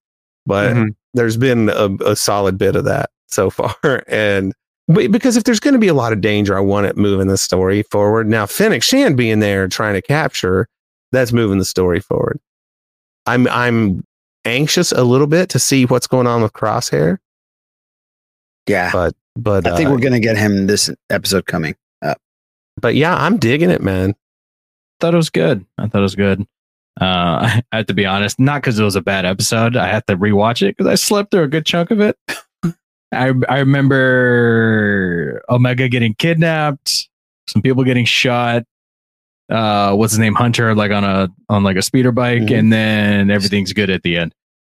But 0.46 0.74
Mhm. 0.76 0.96
there's 1.13 1.38
been 1.38 1.70
a, 1.70 1.89
a 2.06 2.15
solid 2.15 2.58
bit 2.58 2.76
of 2.76 2.84
that 2.86 3.10
so 3.28 3.50
far, 3.50 3.76
and 4.08 4.54
but 4.88 5.12
because 5.12 5.38
if 5.38 5.44
there's 5.46 5.60
going 5.62 5.76
to 5.76 5.80
be 5.80 5.88
a 5.88 5.94
lot 5.94 6.12
of 6.12 6.20
danger, 6.20 6.58
I 6.58 6.60
want 6.62 6.88
it 6.88 6.98
moving 6.98 7.28
the 7.28 7.38
story 7.38 7.84
forward. 7.84 8.28
Now, 8.28 8.46
Fennec 8.46 8.84
Shand 8.84 9.15
being 9.15 9.39
there 9.39 9.67
trying 9.70 9.94
to 9.94 10.02
capture, 10.02 10.67
that's 11.13 11.32
moving 11.32 11.60
the 11.60 11.65
story 11.65 12.00
forward. 12.02 12.39
I'm 13.28 13.48
I'm 13.48 14.04
anxious 14.44 14.91
a 14.91 15.04
little 15.04 15.28
bit 15.28 15.50
to 15.50 15.60
see 15.60 15.86
what's 15.86 16.08
going 16.08 16.28
on 16.28 16.41
with 16.41 16.52
Crosshair, 16.54 17.20
yeah, 18.67 18.91
but 18.91 19.15
but 19.36 19.67
I 19.67 19.76
think 19.76 19.89
uh, 19.89 19.91
we're 19.91 20.00
gonna 20.00 20.19
get 20.19 20.38
him 20.38 20.67
this 20.67 20.89
episode 21.10 21.45
coming. 21.45 21.76
but 22.80 22.95
yeah, 22.95 23.15
I'm 23.15 23.38
digging 23.38 23.69
it, 23.69 23.82
man. 23.82 24.15
thought 25.00 25.13
it 25.13 25.17
was 25.17 25.30
good. 25.30 25.65
I 25.78 25.88
thought 25.88 26.00
it 26.00 26.02
was 26.02 26.15
good. 26.15 26.41
Uh, 27.00 27.60
I 27.71 27.78
have 27.78 27.86
to 27.88 27.93
be 27.93 28.06
honest, 28.06 28.39
not 28.39 28.62
because 28.62 28.80
it 28.80 28.84
was 28.84 28.95
a 28.95 29.02
bad 29.02 29.26
episode. 29.26 29.76
I 29.78 29.88
had 29.88 30.06
to 30.08 30.17
rewatch 30.17 30.62
it 30.62 30.76
because 30.78 30.89
I 30.89 30.95
slept 30.95 31.32
through 31.32 31.43
a 31.43 31.47
good 31.47 31.65
chunk 31.65 31.91
of 31.91 32.00
it. 32.02 32.17
I 33.13 33.34
I 33.50 33.60
remember 33.60 35.41
Omega 35.50 35.88
getting 35.89 36.13
kidnapped, 36.15 37.10
some 37.47 37.62
people 37.62 37.84
getting 37.84 38.06
shot. 38.06 38.63
Uh, 39.50 39.93
what's 39.95 40.13
his 40.13 40.19
name? 40.19 40.34
Hunter, 40.34 40.74
like 40.76 40.91
on 40.91 41.04
a 41.04 41.28
on 41.50 41.63
like 41.63 41.76
a 41.78 41.82
speeder 41.82 42.12
bike, 42.13 42.43
Mhm. 42.43 42.60
and 42.60 42.74
then 42.74 43.30
everything's 43.30 43.74
good 43.74 43.89
at 43.89 44.02
the 44.04 44.17
end. 44.17 44.34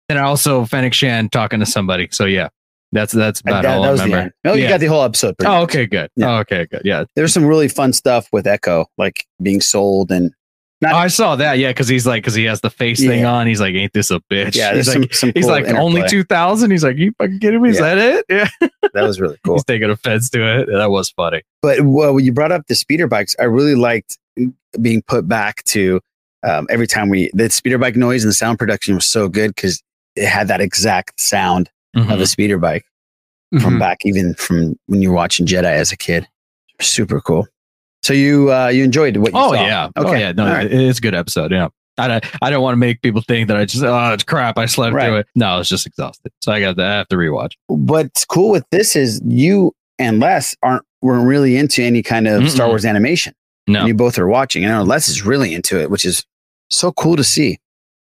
And 0.09 0.19
also 0.19 0.65
Fennec 0.67 0.93
Shand 0.93 1.33
talking 1.33 1.61
to 1.61 1.67
somebody. 1.67 2.09
So 2.13 2.27
yeah, 2.27 2.49
that's 2.97 3.13
that's 3.13 3.41
about 3.41 3.63
that, 3.63 3.77
all 3.77 3.83
that 3.83 3.89
I 3.89 3.93
was 3.93 4.01
the 4.03 4.13
end. 4.13 4.33
No, 4.45 4.55
you 4.55 4.69
got 4.69 4.81
the 4.81 4.87
whole 4.87 5.03
episode. 5.03 5.35
Oh, 5.45 5.63
okay, 5.63 5.87
good. 5.87 6.11
Yeah. 6.17 6.31
Oh, 6.31 6.39
okay, 6.39 6.67
good. 6.67 6.83
Yeah, 6.85 7.05
There's 7.15 7.33
some 7.33 7.45
really 7.45 7.69
fun 7.69 7.93
stuff 7.93 8.29
with 8.33 8.47
Echo, 8.47 8.87
like 8.99 9.25
being 9.43 9.61
sold 9.61 10.11
and 10.11 10.33
Oh, 10.85 10.89
I 10.95 11.07
saw 11.09 11.37
that. 11.37 11.59
Yeah, 11.59 11.71
because 11.71 11.89
he's 11.89 12.07
like, 12.07 12.23
because 12.23 12.35
he 12.35 12.45
has 12.45 12.61
the 12.61 12.69
face 12.69 13.01
thing 13.01 13.25
on. 13.25 13.47
He's 13.47 13.63
like, 13.63 13.75
"Ain't 13.75 13.95
this 13.95 14.11
a 14.11 14.21
bitch?" 14.31 14.55
Yeah, 14.55 14.75
he's 14.75 14.93
some- 14.93 15.01
like, 15.03 15.15
some 15.15 15.33
he's 15.35 15.47
cool 15.47 15.53
like 15.55 15.65
only 15.69 16.01
interplay. 16.01 16.09
two 16.09 16.25
thousand. 16.25 16.71
He's 16.71 16.85
like, 16.85 16.99
"You 16.99 17.13
fucking 17.17 17.39
kidding 17.41 17.63
me? 17.63 17.71
Is 17.71 17.79
that 17.79 17.97
it?" 17.97 18.27
Yeah, 18.29 18.69
that 18.93 19.03
was 19.03 19.19
really 19.19 19.39
cool. 19.43 19.55
he's 19.55 19.65
taking 19.65 19.89
offense 19.89 20.29
to 20.31 20.61
it. 20.61 20.69
That 20.71 20.91
was 20.91 21.09
funny. 21.09 21.41
But 21.63 21.81
well, 21.81 22.13
when 22.15 22.27
you 22.27 22.33
brought 22.33 22.53
up 22.53 22.67
the 22.67 22.75
speeder 22.75 23.07
bikes, 23.07 23.35
I 23.41 23.45
really 23.45 23.75
liked 23.75 24.19
being 24.83 25.01
put 25.01 25.27
back 25.27 25.65
to 25.65 25.99
um, 26.43 26.67
every 26.69 26.87
time 26.87 27.09
we 27.09 27.31
the 27.33 27.49
speeder 27.49 27.79
bike 27.79 27.97
noise 27.97 28.23
and 28.23 28.31
the 28.31 28.35
sound 28.35 28.59
production 28.59 28.95
was 28.97 29.07
so 29.07 29.31
good 29.31 29.55
because 29.55 29.83
it 30.15 30.27
had 30.29 30.49
that 30.49 30.61
exact 30.61 31.19
sound 31.19 31.71
Mm-hmm. 31.97 32.11
of 32.11 32.21
a 32.21 32.27
speeder 32.27 32.59
bike 32.59 32.85
from 33.61 33.79
back 33.79 33.99
even 34.05 34.35
from 34.35 34.77
when 34.87 35.01
you 35.01 35.09
were 35.11 35.15
watching 35.17 35.47
Jedi 35.47 35.65
as 35.65 35.93
a 35.93 35.97
kid. 35.97 36.27
Super 36.81 37.21
cool. 37.23 37.47
So 38.03 38.13
you 38.13 38.53
uh, 38.53 38.69
you 38.69 38.85
enjoyed 38.85 39.17
what 39.17 39.33
you 39.33 39.39
Oh 39.39 39.55
saw? 39.55 39.65
yeah, 39.67 39.89
Okay. 39.97 40.09
oh 40.09 40.15
yeah. 40.15 40.33
No, 40.33 40.45
right. 40.47 40.67
it- 40.67 40.73
it's 40.73 40.99
a 40.99 41.03
good 41.03 41.15
episode. 41.15 41.53
Yeah, 41.53 41.69
I 41.97 42.07
don't, 42.09 42.25
I 42.43 42.51
don't 42.51 42.63
want 42.63 42.75
to 42.75 42.77
make 42.79 43.01
people 43.01 43.23
think 43.23 43.49
that 43.49 43.57
I 43.57 43.65
just 43.65 43.83
oh 43.83 44.13
it's 44.13 44.25
crap. 44.25 44.59
I 44.59 44.67
slept 44.67 44.95
Right. 44.95 45.07
through 45.07 45.17
it. 45.19 45.27
No, 45.35 45.47
I 45.47 45.59
was 45.59 45.69
just 45.71 45.87
exhausted. 45.87 46.33
So 46.43 46.53
I 46.53 46.61
got 46.61 46.77
that. 46.77 46.87
I 46.87 46.97
have 46.99 47.09
to 47.09 47.17
rewatch. 47.17 47.53
What's 47.69 48.25
cool 48.27 48.51
with 48.51 48.65
this 48.71 48.95
is 48.95 49.23
you 49.25 49.73
and 49.99 50.21
Les 50.21 50.55
aren't 50.63 50.85
weren't 51.01 51.27
really 51.27 51.57
into 51.57 51.83
any 51.83 52.03
kind 52.03 52.29
of 52.29 52.51
Star 52.51 52.67
Mm-mm. 52.67 52.71
Wars 52.73 52.85
animation. 52.85 53.33
No. 53.67 53.79
And 53.81 53.89
you 53.89 53.95
both 53.95 54.19
are 54.19 54.29
watching. 54.29 54.65
I 54.67 54.69
know 54.69 54.83
Les 54.83 55.09
is 55.09 55.25
really 55.25 55.55
into 55.55 55.81
it, 55.81 55.91
which 55.91 56.05
is 56.05 56.25
so 56.69 56.93
cool 56.93 57.17
to 57.17 57.25
see. 57.25 57.59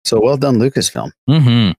So 0.05 0.21
well 0.21 0.37
done, 0.37 0.57
Lucasfilm. 0.59 1.11
Mm-hmm. 1.29 1.73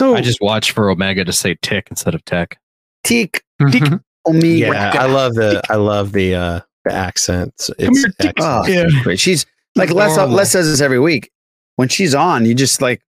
So 0.00 0.14
I 0.16 0.20
just 0.20 0.40
watched 0.40 0.72
for 0.72 0.90
Omega 0.90 1.24
to 1.24 1.32
say 1.32 1.56
tick 1.62 1.88
instead 1.90 2.14
of 2.14 2.24
tech. 2.24 2.58
Tick, 3.04 3.44
mm-hmm. 3.60 3.70
tick, 3.70 4.00
Omega. 4.26 4.66
yeah, 4.66 4.92
I 4.98 5.06
love 5.06 5.34
the 5.34 5.62
I 5.70 5.76
love 5.76 6.12
the 6.12 6.34
uh 6.34 6.60
the 6.84 6.92
accents. 6.92 7.68
Come 7.78 7.90
It's 7.90 8.00
here, 8.00 8.12
tick. 8.20 8.34
Oh, 8.40 8.66
Yeah. 8.66 8.88
she's 8.88 9.02
great. 9.02 9.20
She's 9.20 9.46
like 9.76 9.90
Les. 9.90 10.10
Uh, 10.10 10.12
Adorable. 10.14 10.34
Les 10.36 10.50
says 10.50 10.66
this 10.68 10.80
every 10.80 10.98
week. 10.98 11.30
When 11.76 11.88
she's 11.88 12.14
on, 12.14 12.44
you 12.44 12.54
just 12.54 12.80
like 12.82 13.02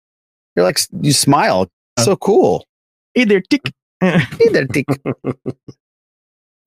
you're 0.56 0.64
like 0.64 0.80
you 1.00 1.12
smile. 1.12 1.62
Uh-huh. 1.62 2.04
So 2.04 2.16
cool. 2.16 2.66
Hey 3.14 3.24
there, 3.24 3.40
tick. 3.40 3.72
Hey 4.02 4.48
there, 4.50 4.66
Tick. 4.66 4.86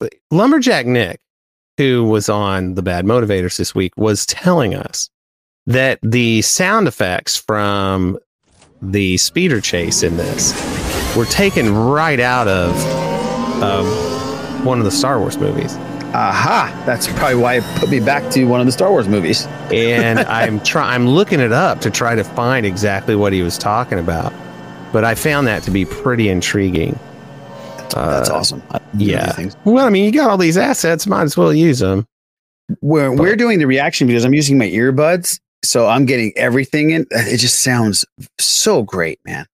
Lumberjack 0.32 0.86
Nick, 0.86 1.20
who 1.78 2.06
was 2.06 2.30
on 2.30 2.76
the 2.76 2.82
Bad 2.82 3.06
Motivators 3.06 3.58
this 3.58 3.76
week, 3.76 3.92
was 3.98 4.26
telling 4.26 4.74
us 4.76 5.10
that 5.66 6.00
the 6.02 6.42
sound 6.44 6.88
effects 6.88 7.36
from 7.36 8.18
the 8.82 9.18
speeder 9.18 9.62
chase 9.62 10.04
in 10.04 10.18
this 10.18 10.54
were 11.16 11.26
taken 11.26 11.74
right 11.76 12.20
out 12.20 12.48
of 12.48 12.72
um, 13.64 13.86
one 14.66 14.80
of 14.80 14.86
the 14.86 14.92
Star 14.92 15.20
Wars 15.20 15.38
movies. 15.38 15.76
Aha! 16.14 16.84
That's 16.86 17.08
probably 17.08 17.36
why 17.36 17.56
it 17.56 17.64
put 17.78 17.90
me 17.90 18.00
back 18.00 18.32
to 18.32 18.46
one 18.46 18.60
of 18.62 18.66
the 18.66 18.72
Star 18.72 18.90
Wars 18.92 19.08
movies. 19.08 19.46
and 19.72 20.20
I'm 20.28 20.60
try 20.62 20.94
I'm 20.96 21.08
looking 21.08 21.40
it 21.40 21.52
up 21.52 21.82
to 21.82 21.92
try 21.92 22.16
to 22.16 22.24
find 22.24 22.66
exactly 22.66 23.16
what 23.16 23.34
he 23.34 23.42
was 23.42 23.58
talking 23.58 24.00
about. 24.00 24.34
But 24.94 25.04
I 25.04 25.16
found 25.16 25.48
that 25.48 25.64
to 25.64 25.72
be 25.72 25.84
pretty 25.86 26.30
intriguing. 26.30 26.98
That's 27.90 28.30
Uh, 28.30 28.36
awesome. 28.36 28.64
Yeah. 28.98 29.50
Well, 29.66 29.86
I 29.86 29.90
mean, 29.90 30.06
you 30.06 30.12
got 30.12 30.30
all 30.30 30.38
these 30.38 30.58
assets, 30.58 31.06
might 31.06 31.24
as 31.24 31.36
well 31.36 31.54
use 31.54 31.80
them. 31.80 32.06
We're 32.82 33.12
we're 33.14 33.36
doing 33.36 33.60
the 33.60 33.68
reaction 33.68 34.08
because 34.08 34.24
I'm 34.26 34.34
using 34.34 34.58
my 34.58 34.70
earbuds, 34.70 35.40
so 35.66 35.88
I'm 35.88 36.06
getting 36.06 36.32
everything 36.36 36.92
in. 36.92 37.06
It 37.12 37.38
just 37.38 37.62
sounds 37.64 38.06
so 38.40 38.84
great, 38.84 39.20
man. 39.26 39.46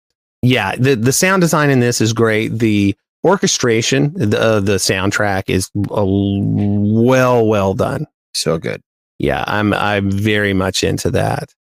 Yeah, 0.42 0.76
the 0.76 0.94
the 0.96 1.12
sound 1.12 1.40
design 1.40 1.70
in 1.70 1.80
this 1.80 2.00
is 2.00 2.12
great. 2.12 2.48
The 2.58 2.96
orchestration, 3.24 4.12
the 4.14 4.40
uh, 4.40 4.60
the 4.60 4.76
soundtrack 4.76 5.44
is 5.48 5.70
uh, 5.76 6.04
well 6.04 7.46
well 7.46 7.74
done. 7.74 8.06
So 8.34 8.58
good. 8.58 8.82
Yeah, 9.18 9.44
I'm 9.46 9.72
I'm 9.72 10.10
very 10.10 10.52
much 10.52 10.82
into 10.84 11.10
that. 11.12 11.54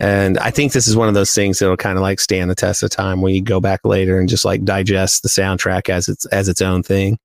And 0.00 0.38
I 0.38 0.50
think 0.50 0.72
this 0.72 0.88
is 0.88 0.96
one 0.96 1.06
of 1.06 1.14
those 1.14 1.32
things 1.32 1.60
that'll 1.60 1.76
kind 1.76 1.96
of 1.96 2.02
like 2.02 2.18
stand 2.18 2.50
the 2.50 2.54
test 2.56 2.82
of 2.82 2.90
time 2.90 3.20
when 3.20 3.32
you 3.34 3.40
go 3.40 3.60
back 3.60 3.80
later 3.84 4.18
and 4.18 4.28
just 4.28 4.44
like 4.44 4.64
digest 4.64 5.22
the 5.22 5.28
soundtrack 5.28 5.88
as 5.88 6.08
its 6.08 6.26
as 6.26 6.48
its 6.48 6.60
own 6.60 6.82
thing. 6.82 7.18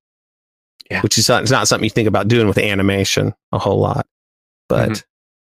Yeah. 0.91 1.01
Which 1.01 1.17
is 1.17 1.29
not, 1.29 1.43
it's 1.43 1.51
not 1.51 1.67
something 1.67 1.83
you 1.83 1.89
think 1.89 2.07
about 2.07 2.27
doing 2.27 2.47
with 2.47 2.57
animation 2.57 3.33
a 3.51 3.59
whole 3.59 3.79
lot. 3.79 4.05
But 4.67 4.89
Mm-hmm. 4.89 5.01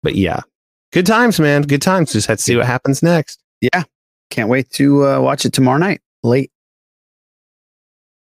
but 0.04 0.16
yeah. 0.16 0.42
Good 0.92 1.06
times, 1.06 1.40
man. 1.40 1.62
Good 1.64 1.82
times. 1.82 2.12
Just 2.14 2.28
had 2.28 2.38
to 2.38 2.44
see 2.44 2.56
what 2.56 2.66
happens 2.66 3.02
next. 3.02 3.40
Yeah, 3.62 3.84
can't 4.30 4.50
wait 4.50 4.70
to 4.72 5.06
uh, 5.08 5.20
watch 5.22 5.46
it 5.46 5.54
tomorrow 5.54 5.78
night 5.78 6.02
late. 6.24 6.52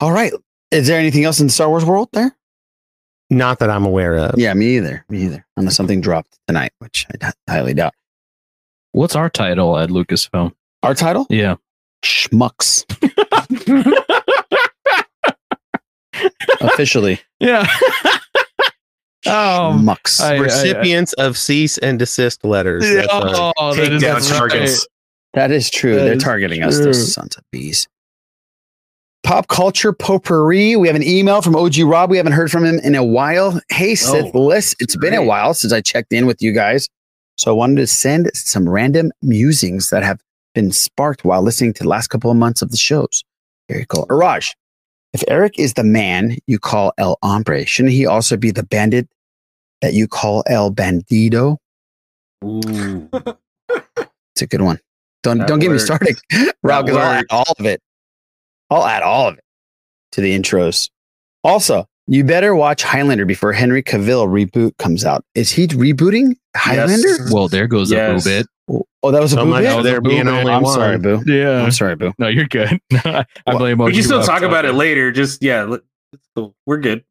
All 0.00 0.12
right. 0.12 0.32
Is 0.70 0.86
there 0.86 0.98
anything 0.98 1.24
else 1.24 1.38
in 1.38 1.46
the 1.46 1.52
Star 1.52 1.68
Wars 1.68 1.84
world 1.84 2.08
there? 2.12 2.34
Not 3.30 3.60
that 3.60 3.70
I'm 3.70 3.84
aware 3.84 4.16
of. 4.16 4.38
Yeah, 4.38 4.52
me 4.54 4.76
either. 4.76 5.04
Me 5.08 5.22
either. 5.24 5.46
Unless 5.56 5.76
something 5.76 6.00
dropped 6.00 6.38
tonight, 6.46 6.72
which 6.80 7.06
I 7.12 7.16
d- 7.30 7.36
highly 7.48 7.72
doubt. 7.74 7.94
What's 8.92 9.16
our 9.16 9.30
title 9.30 9.78
at 9.78 9.88
Lucasfilm? 9.90 10.52
Our 10.82 10.94
title? 10.94 11.26
Yeah. 11.30 11.56
Schmucks. 12.04 12.84
Officially. 16.60 17.20
Yeah. 17.40 17.66
oh, 19.26 19.76
Schmucks. 19.78 20.20
I- 20.20 20.37
I- 20.37 20.38
Recipients 20.38 21.12
of 21.14 21.37
cease 21.38 21.78
and 21.78 21.98
desist 21.98 22.44
letters. 22.44 22.85
Yeah, 22.88 23.02
That's 23.02 23.12
our- 23.38 23.52
oh, 23.56 23.74
that 23.74 23.92
is 23.92 24.02
Takedown 24.02 24.14
right. 24.14 24.38
targets. 24.38 24.87
That 25.35 25.50
is 25.50 25.70
true. 25.70 25.94
That 25.96 26.04
They're 26.04 26.12
is 26.14 26.22
targeting 26.22 26.62
us, 26.62 26.76
true. 26.76 26.87
those 26.87 27.12
sons 27.12 27.37
of 27.37 27.44
bees. 27.50 27.88
Pop 29.22 29.46
culture 29.48 29.92
potpourri. 29.92 30.74
We 30.76 30.88
have 30.88 30.96
an 30.96 31.02
email 31.04 31.40
from 31.42 31.54
OG 31.54 31.78
Rob. 31.85 32.11
We 32.11 32.16
haven't 32.16 32.32
heard 32.32 32.50
from 32.50 32.64
him 32.64 32.80
in 32.80 32.94
a 32.96 33.04
while. 33.04 33.61
Hey, 33.70 33.92
oh, 33.92 33.94
Sith 33.94 34.35
List. 34.35 34.76
It's 34.80 34.96
been 34.96 35.14
a 35.14 35.22
while 35.22 35.54
since 35.54 35.72
I 35.72 35.80
checked 35.80 36.12
in 36.12 36.26
with 36.26 36.42
you 36.42 36.52
guys. 36.52 36.88
So 37.38 37.50
I 37.50 37.54
wanted 37.54 37.76
to 37.76 37.87
send 37.87 38.30
some 38.35 38.68
random 38.68 39.12
musings 39.22 39.90
that 39.90 40.02
have 40.02 40.20
been 40.54 40.72
sparked 40.72 41.24
while 41.24 41.40
listening 41.40 41.72
to 41.74 41.82
the 41.85 41.88
last 41.88 42.08
couple 42.08 42.30
of 42.30 42.37
months 42.37 42.62
of 42.62 42.70
the 42.72 42.76
shows. 42.76 43.22
Very 43.70 43.87
cool. 43.88 44.06
Raj, 44.11 44.54
if 45.12 45.22
Eric 45.29 45.59
is 45.59 45.75
the 45.75 45.85
man 45.85 46.37
you 46.46 46.59
call 46.59 46.92
El 46.98 47.18
Hombre, 47.22 47.64
shouldn't 47.66 47.92
he 47.94 48.07
also 48.07 48.37
be 48.37 48.51
the 48.51 48.62
bandit 48.62 49.09
that 49.81 49.94
you 49.94 50.07
call 50.09 50.42
El 50.46 50.72
Bandido? 50.72 51.57
Ooh. 52.44 53.09
It's 54.35 54.42
a 54.42 54.46
good 54.46 54.62
one. 54.62 54.79
Don't 55.22 55.38
That 55.38 55.48
don't 55.48 55.59
get 55.61 55.68
works. 55.70 55.83
me 55.83 55.87
started, 55.87 56.16
Rob, 56.62 56.87
because 56.87 56.98
I'll 57.01 57.12
add 57.12 57.27
all 57.31 57.55
of 57.59 57.66
it. 57.66 57.81
I'll 58.70 58.85
add 58.87 59.03
all 59.03 59.29
of 59.29 59.38
it 59.38 59.44
to 60.12 60.20
the 60.20 60.37
intros. 60.37 60.88
Also, 61.44 61.87
you 62.09 62.25
better 62.25 62.55
watch 62.55 62.83
Highlander 62.83 63.25
before 63.27 63.53
Henry 63.53 63.83
Cavill 63.83 64.27
reboot 64.27 64.77
comes 64.79 65.05
out. 65.05 65.25
Is 65.35 65.51
he 65.53 65.68
rebooting 65.68 66.35
Highlander? 66.57 67.29
Well, 67.31 67.48
there 67.48 67.66
goes 67.68 67.92
Yes. 67.92 68.11
a 68.11 68.29
boo 68.31 68.37
bit. 68.38 68.46
Oh, 69.02 69.11
that 69.11 69.20
was 69.20 69.32
a 69.32 69.37
So 69.37 69.44
boo 69.44 69.50
much 69.50 69.64
bit? 69.64 69.74
for 69.76 69.82
there 69.82 70.00
being 70.00 70.26
only 70.28 70.50
I'm 70.52 70.62
one. 70.62 70.72
sorry, 70.74 70.98
boo. 70.98 71.22
Yeah. 71.26 71.62
I'm 71.62 71.72
sorry, 71.72 71.96
boo. 71.96 72.12
No, 72.18 72.28
you're 72.28 72.46
good. 72.46 72.78
I 73.04 73.24
blame 73.46 73.78
We 73.78 73.92
can 73.92 74.02
still 74.02 74.18
Rob. 74.18 74.26
talk 74.26 74.42
about 74.42 74.64
it 74.64 74.72
later. 74.74 75.11
Just 75.12 75.42
yeah, 75.42 75.64
let- 75.64 75.82
it's 76.12 76.26
cool. 76.37 76.54
we're 76.66 76.78
good. 76.78 77.04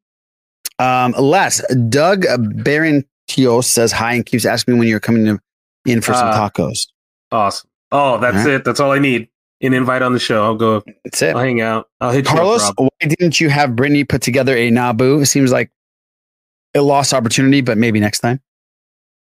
Um, 0.80 1.13
Les, 1.17 1.62
Doug 1.89 2.24
Barentios 2.24 3.65
says 3.65 3.91
hi 3.91 4.13
and 4.13 4.26
keeps 4.26 4.45
asking 4.45 4.74
me 4.76 4.80
when 4.80 4.88
you're 4.88 5.00
coming 5.00 5.25
to, 5.25 5.40
in 5.86 6.02
for 6.02 6.13
some 6.13 6.27
Uh, 6.29 6.50
tacos. 6.50 6.88
Awesome. 7.31 7.69
Oh, 7.92 8.17
that's 8.19 8.38
All 8.38 8.44
right. 8.46 8.54
it. 8.56 8.63
That's 8.65 8.79
all 8.79 8.92
I 8.92 9.00
need. 9.00 9.27
An 9.62 9.73
invite 9.75 10.02
on 10.02 10.13
the 10.13 10.19
show. 10.19 10.44
I'll 10.44 10.56
go. 10.56 10.81
That's 11.04 11.21
it. 11.21 11.36
I'll 11.36 11.44
hang 11.44 11.62
out. 11.62 11.88
I'll 12.00 12.12
hit 12.12 12.25
Carlos, 12.25 12.63
you 12.63 12.69
up, 12.69 12.75
Rob. 12.79 12.90
why 13.00 13.08
didn't 13.10 13.40
you 13.40 13.50
have 13.50 13.75
Brittany 13.75 14.04
put 14.04 14.21
together 14.23 14.56
a 14.56 14.71
Naboo? 14.71 15.21
It 15.21 15.27
seems 15.27 15.52
like 15.52 15.69
a 16.73 16.81
lost 16.81 17.13
opportunity, 17.13 17.62
but 17.62 17.77
maybe 17.77 18.00
next 18.00 18.19
time. 18.21 18.40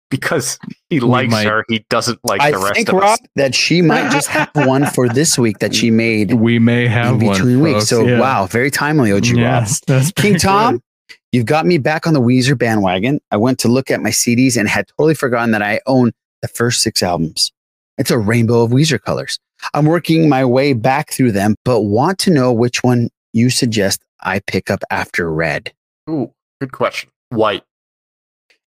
Because 0.09 0.57
he 0.89 0.99
We 0.99 1.07
likes 1.07 1.31
might- 1.31 1.45
her. 1.47 1.65
He 1.69 1.85
doesn't 1.89 2.19
like 2.23 2.41
I 2.41 2.51
the 2.51 2.57
rest 2.57 2.73
think, 2.75 2.89
of 2.89 2.95
Rob, 2.95 3.03
us. 3.11 3.19
that 3.35 3.53
she 3.55 3.81
might 3.81 4.11
just 4.11 4.27
have 4.27 4.49
one 4.53 4.85
for 4.87 5.07
this 5.09 5.37
week 5.37 5.59
that 5.59 5.75
she 5.75 5.91
made 5.91 6.33
We 6.33 6.59
may 6.59 6.87
have 6.87 7.15
in 7.21 7.25
one. 7.27 7.35
between 7.37 7.59
weeks. 7.61 7.75
folks. 7.79 7.89
So, 7.89 8.05
Yeah. 8.05 8.19
wow, 8.19 8.45
very 8.47 8.71
timely, 8.71 9.11
OG 9.11 9.29
Rob. 9.31 9.37
Yes, 9.39 9.81
that's 9.85 10.11
King 10.11 10.37
Tom, 10.37 10.75
good. 11.07 11.15
you've 11.31 11.45
got 11.45 11.65
me 11.65 11.77
back 11.77 12.07
on 12.07 12.13
the 12.13 12.21
Weezer 12.21 12.57
bandwagon. 12.57 13.19
I 13.31 13.37
went 13.37 13.59
to 13.59 13.67
look 13.67 13.91
at 13.91 14.01
my 14.01 14.09
CDs 14.11 14.57
and 14.57 14.67
had 14.67 14.87
totally 14.97 15.13
forgotten 15.15 15.51
that 15.51 15.61
I 15.61 15.79
own 15.85 16.11
the 16.41 16.47
first 16.47 16.81
six 16.81 17.03
albums. 17.03 17.51
It's 17.97 18.11
a 18.11 18.17
rainbow 18.17 18.63
of 18.63 18.71
Weezer 18.71 19.01
colors. 19.01 19.39
I'm 19.73 19.85
working 19.85 20.29
my 20.29 20.45
way 20.45 20.71
back 20.73 21.11
through 21.11 21.33
them, 21.33 21.55
but 21.65 21.81
want 21.81 22.17
to 22.19 22.31
know 22.31 22.53
which 22.53 22.81
one 22.83 23.09
you 23.33 23.49
suggest 23.49 24.01
I 24.21 24.39
pick 24.39 24.71
up 24.71 24.81
after 24.89 25.29
Red. 25.31 25.73
Ooh, 26.09 26.31
good 26.61 26.71
question. 26.71 27.09
White. 27.29 27.63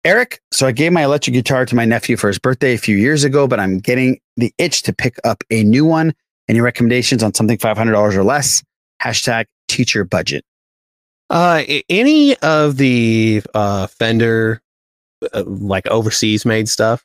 Eric, 0.05 0.39
so 0.51 0.67
I 0.67 0.71
gave 0.71 0.91
my 0.91 1.03
electric 1.03 1.33
guitar 1.33 1.65
to 1.65 1.75
my 1.75 1.83
nephew 1.83 2.15
for 2.15 2.27
his 2.27 2.37
birthday 2.37 2.75
a 2.75 2.77
few 2.77 2.95
years 2.95 3.23
ago, 3.23 3.47
but 3.47 3.59
I'm 3.59 3.79
getting 3.79 4.19
the 4.37 4.53
itch 4.59 4.83
to 4.83 4.93
pick 4.93 5.15
up 5.23 5.43
a 5.49 5.63
new 5.63 5.83
one. 5.83 6.13
Any 6.47 6.61
recommendations 6.61 7.23
on 7.23 7.33
something 7.33 7.57
$500 7.57 8.15
or 8.15 8.23
less? 8.23 8.63
Hashtag 9.01 9.45
teacher 9.67 10.05
budget. 10.05 10.45
Uh, 11.31 11.63
any 11.89 12.37
of 12.37 12.77
the 12.77 13.41
uh, 13.55 13.87
Fender, 13.87 14.61
uh, 15.33 15.43
like 15.47 15.87
overseas 15.87 16.45
made 16.45 16.69
stuff, 16.69 17.03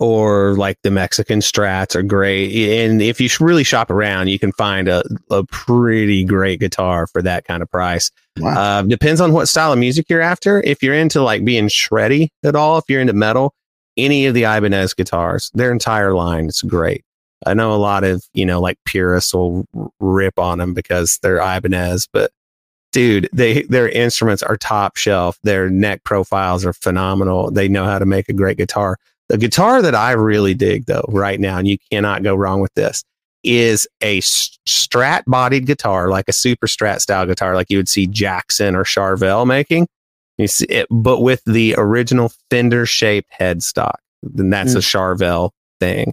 or 0.00 0.54
like 0.54 0.78
the 0.82 0.90
Mexican 0.90 1.40
Strats 1.40 1.94
are 1.94 2.02
great. 2.02 2.50
And 2.80 3.02
if 3.02 3.20
you 3.20 3.28
really 3.38 3.62
shop 3.62 3.90
around, 3.90 4.28
you 4.28 4.38
can 4.38 4.50
find 4.52 4.88
a, 4.88 5.04
a 5.30 5.44
pretty 5.44 6.24
great 6.24 6.58
guitar 6.58 7.06
for 7.06 7.20
that 7.22 7.44
kind 7.44 7.62
of 7.62 7.70
price. 7.70 8.10
Uh, 8.42 8.82
depends 8.82 9.20
on 9.20 9.32
what 9.32 9.46
style 9.46 9.74
of 9.74 9.78
music 9.78 10.08
you're 10.08 10.22
after. 10.22 10.62
If 10.62 10.82
you're 10.82 10.94
into 10.94 11.22
like 11.22 11.44
being 11.44 11.68
shreddy 11.68 12.28
at 12.42 12.56
all, 12.56 12.78
if 12.78 12.84
you're 12.88 13.02
into 13.02 13.12
metal, 13.12 13.54
any 13.98 14.24
of 14.24 14.32
the 14.32 14.44
Ibanez 14.44 14.94
guitars, 14.94 15.50
their 15.52 15.70
entire 15.70 16.14
line 16.14 16.46
is 16.46 16.62
great. 16.62 17.04
I 17.46 17.52
know 17.52 17.74
a 17.74 17.76
lot 17.76 18.02
of, 18.02 18.24
you 18.32 18.46
know, 18.46 18.60
like 18.60 18.78
purists 18.86 19.34
will 19.34 19.66
rip 20.00 20.38
on 20.38 20.58
them 20.58 20.72
because 20.72 21.18
they're 21.22 21.40
Ibanez, 21.40 22.08
but 22.10 22.30
dude, 22.92 23.28
they 23.34 23.62
their 23.64 23.88
instruments 23.88 24.42
are 24.42 24.56
top 24.56 24.96
shelf. 24.96 25.38
Their 25.42 25.68
neck 25.68 26.04
profiles 26.04 26.64
are 26.64 26.72
phenomenal. 26.72 27.50
They 27.50 27.68
know 27.68 27.84
how 27.84 27.98
to 27.98 28.06
make 28.06 28.30
a 28.30 28.34
great 28.34 28.56
guitar. 28.56 28.96
The 29.30 29.38
guitar 29.38 29.80
that 29.80 29.94
I 29.94 30.10
really 30.10 30.54
dig 30.54 30.86
though 30.86 31.04
right 31.06 31.38
now, 31.38 31.58
and 31.58 31.68
you 31.68 31.78
cannot 31.92 32.24
go 32.24 32.34
wrong 32.34 32.60
with 32.60 32.74
this, 32.74 33.04
is 33.44 33.86
a 34.00 34.20
strat 34.20 35.22
bodied 35.28 35.66
guitar, 35.66 36.08
like 36.08 36.28
a 36.28 36.32
super 36.32 36.66
strat 36.66 37.00
style 37.00 37.26
guitar, 37.26 37.54
like 37.54 37.70
you 37.70 37.76
would 37.76 37.88
see 37.88 38.08
Jackson 38.08 38.74
or 38.74 38.82
Charvel 38.82 39.46
making. 39.46 39.86
You 40.36 40.48
see 40.48 40.64
it, 40.64 40.88
but 40.90 41.20
with 41.20 41.42
the 41.46 41.76
original 41.78 42.32
Fender 42.50 42.86
shaped 42.86 43.30
headstock. 43.38 43.98
Then 44.24 44.50
that's 44.50 44.74
a 44.74 44.78
mm. 44.78 44.82
Charvel 44.82 45.50
thing. 45.78 46.12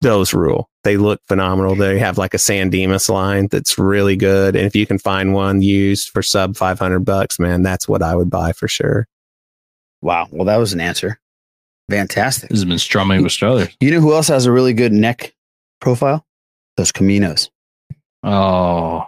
Those 0.00 0.32
rule. 0.32 0.68
They 0.84 0.96
look 0.96 1.20
phenomenal. 1.26 1.74
They 1.74 1.98
have 1.98 2.18
like 2.18 2.34
a 2.34 2.38
San 2.38 2.70
Dimas 2.70 3.08
line 3.08 3.48
that's 3.50 3.78
really 3.78 4.14
good. 4.14 4.54
And 4.54 4.64
if 4.64 4.76
you 4.76 4.86
can 4.86 4.98
find 4.98 5.34
one 5.34 5.60
used 5.60 6.10
for 6.10 6.22
sub 6.22 6.56
500 6.56 7.00
bucks, 7.00 7.40
man, 7.40 7.64
that's 7.64 7.88
what 7.88 8.00
I 8.00 8.14
would 8.14 8.30
buy 8.30 8.52
for 8.52 8.68
sure. 8.68 9.08
Wow. 10.02 10.28
Well, 10.30 10.44
that 10.44 10.58
was 10.58 10.72
an 10.72 10.80
answer. 10.80 11.18
Fantastic. 11.90 12.48
This 12.48 12.58
has 12.58 12.64
been 12.64 12.78
strumming 12.78 13.22
with 13.22 13.32
Strothers. 13.32 13.74
You 13.80 13.90
know 13.90 14.00
who 14.00 14.12
else 14.14 14.28
has 14.28 14.46
a 14.46 14.52
really 14.52 14.72
good 14.72 14.92
neck 14.92 15.34
profile? 15.80 16.24
Those 16.76 16.92
Caminos. 16.92 17.50
Oh, 18.22 19.04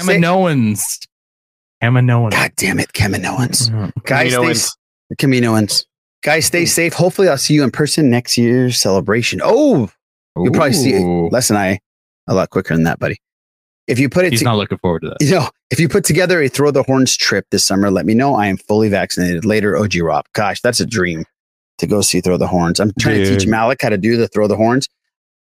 Kaminoans. 0.00 1.06
Kaminoans. 1.82 2.30
God 2.30 2.52
damn 2.56 2.78
it, 2.78 2.92
Kaminoans. 2.92 3.70
Mm-hmm. 3.70 3.88
Guys, 4.04 4.32
Kaminoans. 4.32 4.56
stay, 4.56 4.78
the 5.10 5.16
Kaminoans. 5.16 5.86
Guys, 6.22 6.46
stay 6.46 6.64
mm. 6.64 6.68
safe. 6.68 6.94
Hopefully, 6.94 7.28
I'll 7.28 7.38
see 7.38 7.54
you 7.54 7.62
in 7.62 7.70
person 7.70 8.10
next 8.10 8.36
year's 8.36 8.78
celebration. 8.78 9.40
Oh, 9.42 9.90
you'll 10.36 10.52
probably 10.52 10.72
see 10.72 10.94
Ooh. 10.94 11.28
Les 11.30 11.50
and 11.50 11.58
I 11.58 11.80
a 12.26 12.34
lot 12.34 12.50
quicker 12.50 12.74
than 12.74 12.84
that, 12.84 12.98
buddy. 12.98 13.18
If 13.86 13.98
you 13.98 14.08
put 14.08 14.24
it, 14.24 14.32
He's 14.32 14.40
to- 14.40 14.46
not 14.46 14.56
looking 14.56 14.78
forward 14.78 15.02
to 15.02 15.10
that. 15.10 15.18
you 15.20 15.30
know, 15.32 15.48
if 15.70 15.78
you 15.78 15.88
put 15.88 16.04
together 16.04 16.40
a 16.40 16.48
throw 16.48 16.70
the 16.70 16.82
horns 16.82 17.16
trip 17.16 17.46
this 17.50 17.64
summer, 17.64 17.90
let 17.90 18.06
me 18.06 18.14
know. 18.14 18.34
I 18.34 18.46
am 18.46 18.56
fully 18.56 18.88
vaccinated. 18.88 19.44
Later, 19.44 19.76
OG 19.76 19.96
Rob. 19.96 20.24
Gosh, 20.32 20.62
that's 20.62 20.80
a 20.80 20.86
dream 20.86 21.26
to 21.78 21.86
go 21.86 22.00
see 22.00 22.20
throw 22.20 22.36
the 22.36 22.46
horns. 22.46 22.80
I'm 22.80 22.92
trying 22.98 23.22
to 23.24 23.36
teach 23.38 23.46
Malik 23.48 23.80
how 23.82 23.88
to 23.88 23.98
do 23.98 24.16
the 24.16 24.28
throw 24.28 24.46
the 24.48 24.56
horns. 24.56 24.88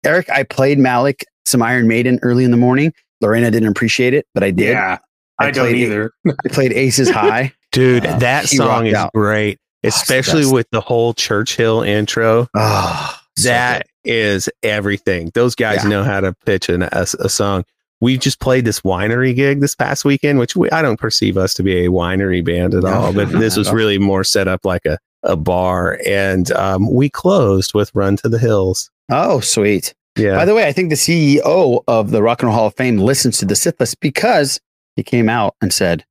Eric, 0.05 0.29
I 0.31 0.43
played 0.43 0.79
Malik 0.79 1.25
some 1.45 1.63
Iron 1.63 1.87
Maiden 1.89 2.19
early 2.23 2.45
in 2.45 2.51
the 2.51 2.57
morning. 2.57 2.93
Lorena 3.21 3.51
didn't 3.51 3.69
appreciate 3.69 4.15
it, 4.15 4.27
but 4.35 4.43
I 4.43 4.51
did. 4.51 4.71
Yeah, 4.71 4.99
I 5.39 5.51
don't 5.51 5.67
played- 5.69 5.77
either. 5.77 6.11
I 6.27 6.49
played 6.49 6.73
Aces 6.73 7.09
High. 7.11 7.53
Dude, 7.71 8.05
Uh, 8.05 8.19
that 8.19 8.49
song 8.49 8.87
is 8.87 8.95
out. 8.95 9.13
great, 9.15 9.59
especially 9.85 10.43
best. 10.43 10.53
with 10.53 10.67
the 10.73 10.81
whole 10.81 11.15
Churchill 11.15 11.83
intro. 11.83 12.49
Oh, 12.55 13.17
so 13.39 13.49
That 13.49 13.87
is 14.05 14.49
everything. 14.63 15.31
Those 15.35 15.55
guys 15.55 15.81
Yeah. 15.85 15.89
know 15.91 16.05
how 16.05 16.21
to 16.21 16.35
pitch 16.45 16.69
an, 16.69 16.83
a, 16.83 17.07
a 17.21 17.29
song. 17.29 17.65
We 18.01 18.19
just 18.19 18.41
played 18.41 18.65
this 18.65 18.81
winery 18.81 19.35
gig 19.35 19.61
this 19.61 19.77
past 19.77 20.05
weekend, 20.05 20.41
which 20.41 20.57
we, 20.57 20.69
I 20.71 20.83
don't 20.83 20.99
perceive 20.99 21.37
us 21.39 21.55
to 21.55 21.63
be 21.63 21.85
a 21.87 21.89
winery 21.89 22.45
band 22.45 22.75
at 22.75 22.83
No, 22.83 22.93
all, 22.93 23.13
but 23.13 23.31
no, 23.31 23.39
this 23.41 23.57
was 23.57 23.71
really 23.71 23.97
more 23.99 24.25
set 24.25 24.49
up 24.49 24.65
like 24.65 24.85
a, 24.87 24.99
a 25.23 25.37
bar. 25.37 25.99
And 26.07 26.51
um, 26.53 26.93
we 26.93 27.09
closed 27.09 27.75
with 27.75 27.91
Run 27.95 28.17
to 28.19 28.29
the 28.29 28.39
Hills. 28.39 28.91
Oh, 29.11 29.41
sweet. 29.41 29.95
Yeah. 30.17 30.37
By 30.37 30.45
the 30.45 30.55
way, 30.55 30.67
I 30.67 30.73
think 30.73 30.91
the 30.91 30.97
CEO 30.97 31.83
of 31.89 32.11
the 32.11 32.23
Rock 32.23 32.43
and 32.43 32.49
Roll 32.49 32.57
Hall 32.59 32.67
of 32.67 32.77
Fame 32.77 32.99
listens 32.99 33.39
to 33.39 33.47
the 33.47 33.57
Sith 33.57 33.81
list 33.81 33.99
because 34.01 34.61
he 34.97 35.03
came 35.03 35.29
out 35.29 35.55
and 35.63 35.73
said 35.73 36.05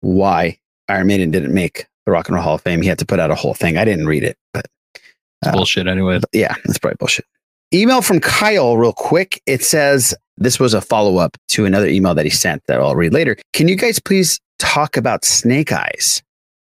why 0.00 0.58
Iron 0.88 1.06
Maiden 1.08 1.30
didn't 1.30 1.52
make 1.52 1.86
the 2.06 2.12
Rock 2.12 2.28
and 2.28 2.34
Roll 2.36 2.44
Hall 2.44 2.54
of 2.54 2.62
Fame. 2.62 2.80
He 2.82 2.88
had 2.88 2.98
to 3.00 3.06
put 3.06 3.20
out 3.20 3.30
a 3.30 3.34
whole 3.34 3.54
thing. 3.54 3.76
I 3.76 3.84
didn't 3.84 4.06
read 4.06 4.22
it, 4.24 4.38
but 4.54 4.66
It's 5.42 5.52
bullshit 5.52 5.86
anyway. 5.86 6.20
yeah, 6.32 6.54
that's 6.64 6.78
probably 6.78 6.96
bullshit. 6.98 7.26
Email 7.74 8.00
from 8.00 8.20
Kyle, 8.20 8.78
real 8.78 8.94
quick. 8.94 9.42
It 9.44 9.62
says 9.62 10.14
this 10.38 10.58
was 10.58 10.72
a 10.72 10.80
follow 10.80 11.18
up 11.18 11.36
to 11.48 11.66
another 11.66 11.86
email 11.86 12.14
that 12.14 12.24
he 12.24 12.30
sent 12.30 12.62
that 12.66 12.80
I'll 12.80 12.96
read 12.96 13.12
later. 13.12 13.36
Can 13.52 13.68
you 13.68 13.76
guys 13.76 13.98
please 13.98 14.40
talk 14.58 14.96
about 14.96 15.22
Snake 15.24 15.70
Eyes, 15.70 16.22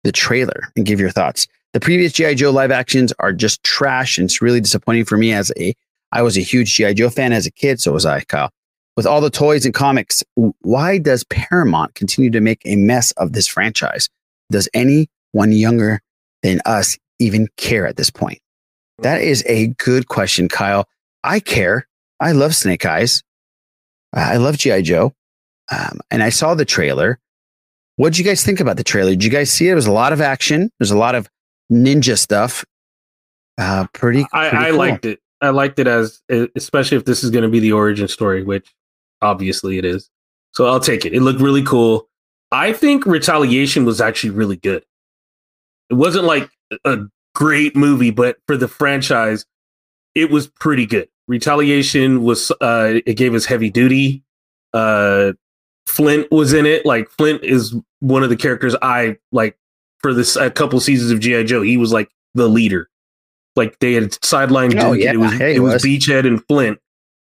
the 0.03 0.11
trailer, 0.11 0.71
and 0.75 0.85
give 0.85 0.99
your 0.99 1.09
thoughts? 1.09 1.47
The 1.73 1.79
previous 1.79 2.13
GI 2.13 2.35
Joe 2.35 2.51
live 2.51 2.69
actions 2.69 3.11
are 3.19 3.33
just 3.33 3.63
trash, 3.63 4.17
and 4.17 4.25
it's 4.25 4.41
really 4.41 4.61
disappointing 4.61 5.05
for 5.05 5.17
me 5.17 5.33
as 5.33 5.51
a 5.57 5.75
I 6.11 6.21
was 6.21 6.37
a 6.37 6.41
huge 6.41 6.75
GI 6.75 6.93
Joe 6.93 7.09
fan 7.09 7.33
as 7.33 7.47
a 7.47 7.51
kid, 7.51 7.81
so 7.81 7.91
was 7.91 8.05
I, 8.05 8.21
Kyle. 8.21 8.51
With 8.95 9.07
all 9.07 9.19
the 9.19 9.31
toys 9.31 9.65
and 9.65 9.73
comics, 9.73 10.23
why 10.35 10.99
does 10.99 11.23
Paramount 11.23 11.95
continue 11.95 12.29
to 12.29 12.39
make 12.39 12.61
a 12.65 12.75
mess 12.75 13.11
of 13.13 13.33
this 13.33 13.47
franchise? 13.47 14.09
Does 14.51 14.69
anyone 14.75 15.07
younger 15.51 15.99
than 16.43 16.61
us 16.67 16.99
even 17.17 17.47
care 17.57 17.87
at 17.87 17.97
this 17.97 18.11
point? 18.11 18.39
That 18.99 19.21
is 19.21 19.43
a 19.47 19.67
good 19.79 20.07
question, 20.07 20.47
Kyle. 20.47 20.87
I 21.23 21.39
care. 21.39 21.87
I 22.19 22.33
love 22.33 22.53
Snake 22.53 22.85
Eyes. 22.85 23.23
I 24.13 24.37
love 24.37 24.59
G.I. 24.59 24.83
Joe. 24.83 25.13
Um, 25.71 25.99
and 26.11 26.21
I 26.21 26.29
saw 26.29 26.53
the 26.53 26.65
trailer. 26.65 27.17
What 27.95 28.13
did 28.13 28.19
you 28.19 28.25
guys 28.25 28.43
think 28.43 28.59
about 28.59 28.77
the 28.77 28.83
trailer? 28.83 29.11
Did 29.11 29.23
you 29.23 29.31
guys 29.31 29.49
see 29.51 29.67
it? 29.67 29.71
It 29.71 29.75
was 29.75 29.87
a 29.87 29.91
lot 29.91 30.13
of 30.13 30.21
action. 30.21 30.69
There's 30.77 30.91
a 30.91 30.97
lot 30.97 31.15
of 31.15 31.27
ninja 31.73 32.17
stuff. 32.17 32.63
Uh, 33.57 33.87
pretty, 33.93 34.25
I, 34.33 34.67
I 34.67 34.69
cool. 34.69 34.77
liked 34.79 35.05
it. 35.05 35.19
I 35.41 35.49
liked 35.49 35.77
it 35.79 35.87
as, 35.87 36.21
especially 36.55 36.97
if 36.97 37.05
this 37.05 37.23
is 37.23 37.29
going 37.29 37.43
to 37.43 37.49
be 37.49 37.59
the 37.59 37.73
origin 37.73 38.07
story, 38.07 38.43
which 38.43 38.73
obviously 39.21 39.77
it 39.77 39.83
is. 39.83 40.09
So 40.53 40.67
I'll 40.67 40.79
take 40.79 41.05
it. 41.05 41.13
It 41.13 41.21
looked 41.21 41.41
really 41.41 41.63
cool. 41.63 42.07
I 42.51 42.71
think 42.71 43.05
Retaliation 43.05 43.83
was 43.83 43.99
actually 43.99 44.29
really 44.29 44.55
good. 44.55 44.85
It 45.89 45.95
wasn't 45.95 46.25
like 46.25 46.49
a 46.85 46.99
great 47.35 47.75
movie, 47.75 48.11
but 48.11 48.37
for 48.47 48.55
the 48.55 48.67
franchise, 48.67 49.45
it 50.15 50.31
was 50.31 50.47
pretty 50.47 50.85
good. 50.85 51.09
Retaliation 51.27 52.23
was, 52.23 52.51
uh, 52.61 52.99
it 53.05 53.17
gave 53.17 53.33
us 53.33 53.45
heavy 53.45 53.69
duty. 53.69 54.23
Uh, 54.73 55.33
Flint 55.87 56.31
was 56.31 56.53
in 56.53 56.65
it. 56.65 56.85
Like 56.85 57.09
Flint 57.09 57.43
is 57.43 57.75
one 57.99 58.23
of 58.23 58.29
the 58.29 58.37
characters 58.37 58.75
I 58.81 59.17
like 59.31 59.57
for 60.03 60.13
this 60.13 60.35
a 60.35 60.51
couple 60.51 60.79
seasons 60.79 61.09
of 61.11 61.19
GI 61.19 61.45
Joe. 61.45 61.61
He 61.63 61.77
was 61.77 61.91
like 61.91 62.09
the 62.35 62.47
leader. 62.47 62.89
Like 63.55 63.79
they 63.79 63.93
had 63.93 64.11
sidelined. 64.11 64.79
Oh, 64.79 64.93
dudes, 64.93 65.03
yeah. 65.05 65.11
it 65.13 65.17
was 65.19 65.31
Yeah, 65.39 65.47
he 65.49 65.55
it 65.55 65.59
was 65.59 65.73
was. 65.75 65.83
Beachhead 65.83 66.27
and 66.27 66.45
Flint, 66.47 66.79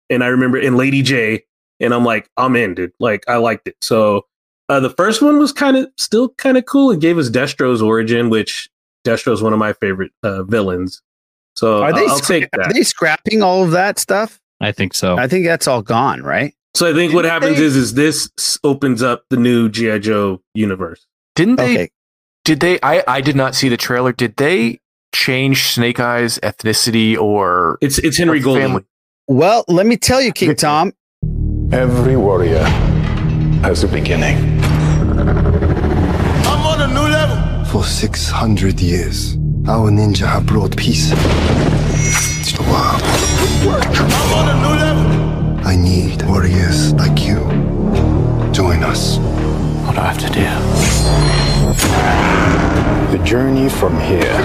and 0.09 0.23
I 0.23 0.27
remember 0.27 0.57
in 0.57 0.75
Lady 0.77 1.03
Jaye, 1.03 1.41
and 1.80 1.93
I'm 1.93 2.05
like, 2.05 2.30
I'm 2.38 2.55
in, 2.55 2.73
dude. 2.75 2.93
Like 2.99 3.23
I 3.27 3.36
liked 3.38 3.67
it. 3.67 3.75
So 3.82 4.25
uh, 4.69 4.80
the 4.80 4.91
first 4.91 5.21
one 5.21 5.38
was 5.39 5.51
kind 5.51 5.75
of 5.77 5.88
still 5.97 6.30
kind 6.38 6.57
of 6.57 6.65
cool. 6.65 6.91
It 6.91 6.99
gave 6.99 7.17
us 7.17 7.30
Destro's 7.30 7.82
origin, 7.82 8.30
which 8.30 8.69
Destro's 9.03 9.41
one 9.41 9.53
of 9.53 9.59
my 9.59 9.73
favorite 9.73 10.11
uh, 10.23 10.43
villains. 10.43 11.01
So 11.55 11.82
Are 11.84 11.91
they, 11.91 12.05
I'll 12.05 12.19
scra- 12.19 12.27
take 12.41 12.49
are 12.57 12.71
they 12.73 12.84
scrapping 12.84 13.41
all 13.41 13.63
of 13.63 13.71
that 13.71 13.97
stuff? 13.99 14.39
I 14.61 14.71
think 14.71 14.93
so. 14.93 15.17
I 15.17 15.27
think 15.27 15.45
that's 15.45 15.67
all 15.67 15.82
gone, 15.82 16.21
right? 16.21 16.53
So 16.75 16.88
I 16.89 16.93
think 16.93 17.13
what 17.13 17.23
Didn't 17.23 17.32
happens 17.34 17.57
they- 17.57 17.63
is 17.65 17.75
is 17.75 17.93
this 17.95 18.30
opens 18.63 19.01
up 19.01 19.23
the 19.32 19.38
new 19.38 19.67
GI 19.67 19.99
Joe 19.99 20.41
universe. 20.53 21.05
Didn't 21.36 21.55
they? 21.55 21.73
Okay. 21.73 21.89
Did 22.45 22.59
they? 22.61 22.79
I 22.81 23.03
I 23.07 23.21
did 23.21 23.35
not 23.35 23.55
see 23.55 23.69
the 23.69 23.77
trailer. 23.77 24.11
Did 24.11 24.35
they 24.37 24.79
change 25.13 25.63
Snake 25.73 25.99
Eyes 25.99 26.39
ethnicity 26.43 27.17
or 27.17 27.77
It's 27.81 27.97
it's 27.99 28.17
Henry 28.17 28.39
or 28.39 28.43
Golding. 28.43 28.63
family? 28.63 28.83
Well, 29.27 29.63
let 29.67 29.85
me 29.85 29.97
tell 29.97 30.21
you, 30.21 30.31
King 30.31 30.55
Tom. 30.65 30.93
Every 31.71 32.15
warrior 32.17 32.63
has 33.63 33.83
a 33.83 33.87
beginning. 33.87 34.37
I'm 36.47 36.65
on 36.65 36.81
a 36.81 36.87
new 36.87 37.07
level. 37.07 37.65
For 37.65 37.83
600 37.83 38.79
years, 38.81 39.35
our 39.67 39.91
ninja 39.91 40.25
have 40.25 40.47
brought 40.47 40.75
peace 40.75 41.09
to 41.11 41.15
the 42.57 42.63
world. 42.63 43.01
I'm 43.99 44.33
on 44.33 44.49
a 44.49 44.55
new 44.63 44.75
level. 44.79 45.67
I 45.67 45.75
need 45.75 46.23
warriors 46.23 46.93
like 46.93 47.19
you. 47.21 47.35
Join 48.51 48.81
us. 48.83 49.19
What 49.85 49.93
do 49.95 50.01
I 50.01 50.07
have 50.11 50.17
to 50.19 50.29
do? 50.33 51.48
The 53.11 53.21
journey 53.23 53.69
from 53.69 53.99
here 53.99 54.36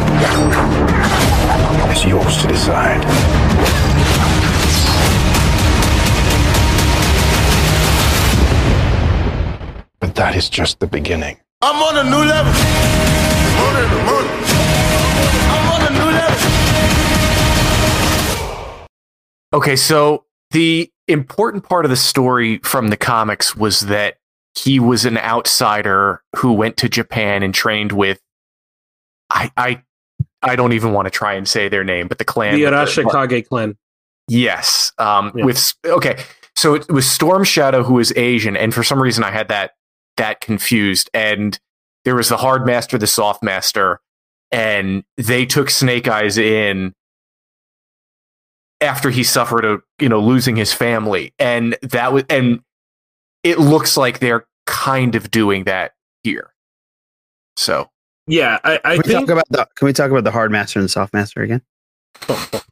is 1.92 2.04
yours 2.04 2.42
to 2.42 2.48
decide. 2.48 3.02
But 10.00 10.14
that 10.14 10.34
is 10.36 10.48
just 10.48 10.80
the 10.80 10.86
beginning. 10.86 11.38
I'm 11.62 11.82
on 11.82 12.06
a 12.06 12.10
new 12.10 12.24
level. 12.24 12.52
Okay, 19.54 19.76
so 19.76 20.24
the 20.50 20.90
important 21.06 21.62
part 21.62 21.84
of 21.84 21.90
the 21.90 21.96
story 21.96 22.58
from 22.64 22.88
the 22.88 22.96
comics 22.96 23.54
was 23.54 23.80
that 23.82 24.16
he 24.56 24.78
was 24.78 25.04
an 25.04 25.18
outsider 25.18 26.22
who 26.36 26.52
went 26.52 26.76
to 26.78 26.88
Japan 26.88 27.42
and 27.42 27.54
trained 27.54 27.92
with 27.92 28.20
I 29.30 29.50
I 29.56 29.82
I 30.42 30.56
don't 30.56 30.72
even 30.72 30.92
want 30.92 31.06
to 31.06 31.10
try 31.10 31.34
and 31.34 31.48
say 31.48 31.68
their 31.68 31.84
name, 31.84 32.08
but 32.08 32.18
the 32.18 32.24
clan 32.24 32.54
The 32.54 32.64
Arashikage 32.64 33.48
clan. 33.48 33.76
Yes. 34.28 34.92
Um 34.98 35.32
Yeah. 35.34 35.44
with 35.44 35.72
okay. 35.84 36.22
So 36.56 36.74
it 36.74 36.88
was 36.90 37.10
Storm 37.10 37.42
Shadow 37.44 37.82
who 37.82 37.94
was 37.94 38.12
Asian, 38.16 38.56
and 38.56 38.72
for 38.72 38.84
some 38.84 39.02
reason 39.02 39.24
I 39.24 39.30
had 39.30 39.48
that 39.48 39.72
that 40.16 40.40
confused. 40.40 41.10
And 41.12 41.58
there 42.04 42.14
was 42.14 42.28
the 42.28 42.36
hard 42.36 42.64
master, 42.64 42.96
the 42.96 43.06
soft 43.08 43.42
master, 43.42 44.00
and 44.52 45.02
they 45.16 45.46
took 45.46 45.68
Snake 45.68 46.06
Eyes 46.06 46.38
in 46.38 46.94
after 48.80 49.10
he 49.10 49.24
suffered 49.24 49.64
a 49.64 49.78
you 49.98 50.08
know 50.08 50.20
losing 50.20 50.54
his 50.54 50.72
family. 50.72 51.34
And 51.40 51.76
that 51.82 52.12
was 52.12 52.24
and 52.30 52.60
it 53.44 53.60
looks 53.60 53.96
like 53.96 54.18
they're 54.18 54.46
kind 54.66 55.14
of 55.14 55.30
doing 55.30 55.64
that 55.64 55.92
here. 56.24 56.52
So 57.56 57.90
Yeah, 58.26 58.58
I, 58.64 58.80
I 58.84 58.94
Can 58.94 58.96
we 58.96 59.02
think 59.04 59.20
talk 59.20 59.28
about 59.28 59.48
the 59.50 59.68
Can 59.76 59.86
we 59.86 59.92
talk 59.92 60.10
about 60.10 60.24
the 60.24 60.32
hard 60.32 60.50
master 60.50 60.80
and 60.80 60.84
the 60.84 60.88
soft 60.88 61.12
master 61.14 61.42
again? 61.42 61.62
of 62.28 62.62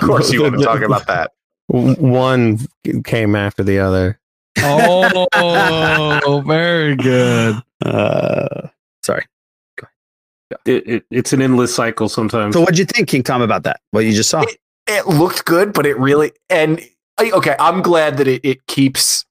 course 0.00 0.32
you 0.32 0.42
want 0.42 0.58
to 0.58 0.64
talk 0.64 0.80
about 0.80 1.06
that. 1.06 1.32
One 1.68 2.58
came 3.04 3.36
after 3.36 3.62
the 3.62 3.78
other. 3.78 4.18
Oh, 4.58 6.42
very 6.46 6.96
good. 6.96 7.56
Uh, 7.84 8.68
sorry. 9.02 9.24
it, 10.66 10.86
it, 10.86 11.04
it's 11.10 11.32
an 11.32 11.40
endless 11.40 11.74
cycle 11.74 12.08
sometimes. 12.08 12.54
So, 12.54 12.60
what'd 12.60 12.78
you 12.78 12.84
think, 12.84 13.08
King 13.08 13.22
Tom, 13.22 13.42
about 13.42 13.62
that? 13.64 13.80
What 13.90 14.04
you 14.04 14.12
just 14.12 14.28
saw? 14.30 14.44
it 14.86 15.06
looked 15.06 15.44
good, 15.44 15.72
but 15.72 15.86
it 15.86 15.98
really 15.98 16.32
and 16.50 16.78
I- 16.80 16.91
okay, 17.20 17.56
I'm 17.58 17.82
glad 17.82 18.16
that 18.18 18.28
it, 18.28 18.40
it 18.44 18.66
keeps. 18.66 19.24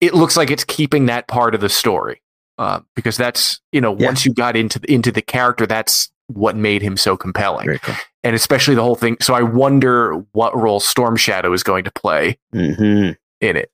It 0.00 0.14
looks 0.14 0.36
like 0.36 0.50
it's 0.50 0.64
keeping 0.64 1.06
that 1.06 1.26
part 1.26 1.54
of 1.54 1.60
the 1.60 1.68
story 1.68 2.22
uh, 2.56 2.80
because 2.94 3.16
that's 3.16 3.60
you 3.72 3.80
know 3.80 3.90
once 3.92 4.24
you 4.24 4.32
got 4.32 4.56
into 4.56 4.78
the, 4.78 4.92
into 4.92 5.10
the 5.10 5.22
character, 5.22 5.66
that's 5.66 6.10
what 6.28 6.54
made 6.56 6.82
him 6.82 6.96
so 6.96 7.16
compelling, 7.16 7.78
and 8.22 8.36
especially 8.36 8.74
the 8.74 8.82
whole 8.82 8.94
thing. 8.94 9.16
So 9.20 9.34
I 9.34 9.42
wonder 9.42 10.22
what 10.32 10.56
role 10.56 10.78
Storm 10.78 11.16
Shadow 11.16 11.52
is 11.52 11.62
going 11.62 11.84
to 11.84 11.90
play 11.90 12.38
Mm-hmm. 12.54 13.12
in 13.40 13.56
it. 13.56 13.70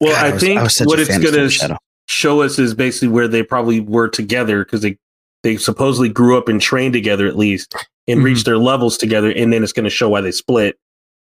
Well, 0.00 0.14
God, 0.14 0.24
I 0.24 0.28
I 0.28 0.32
was- 0.32 0.42
think 0.42 0.58
I 0.58 0.84
what 0.86 0.98
it's 0.98 1.16
going 1.18 1.48
to 1.48 1.78
show 2.08 2.40
us 2.42 2.58
is 2.58 2.74
basically 2.74 3.08
where 3.08 3.28
they 3.28 3.42
probably 3.44 3.78
were 3.80 4.08
together 4.08 4.64
because 4.64 4.80
they 4.80 4.98
they 5.44 5.56
supposedly 5.58 6.08
grew 6.08 6.36
up 6.36 6.48
and 6.48 6.60
trained 6.60 6.92
together 6.94 7.26
at 7.28 7.36
least 7.36 7.74
and 8.08 8.16
Mm-hmm. 8.18 8.24
reached 8.24 8.46
their 8.46 8.58
levels 8.58 8.96
together, 8.96 9.30
and 9.30 9.52
then 9.52 9.62
it's 9.62 9.72
going 9.72 9.84
to 9.84 9.90
show 9.90 10.08
why 10.08 10.22
they 10.22 10.32
split. 10.32 10.76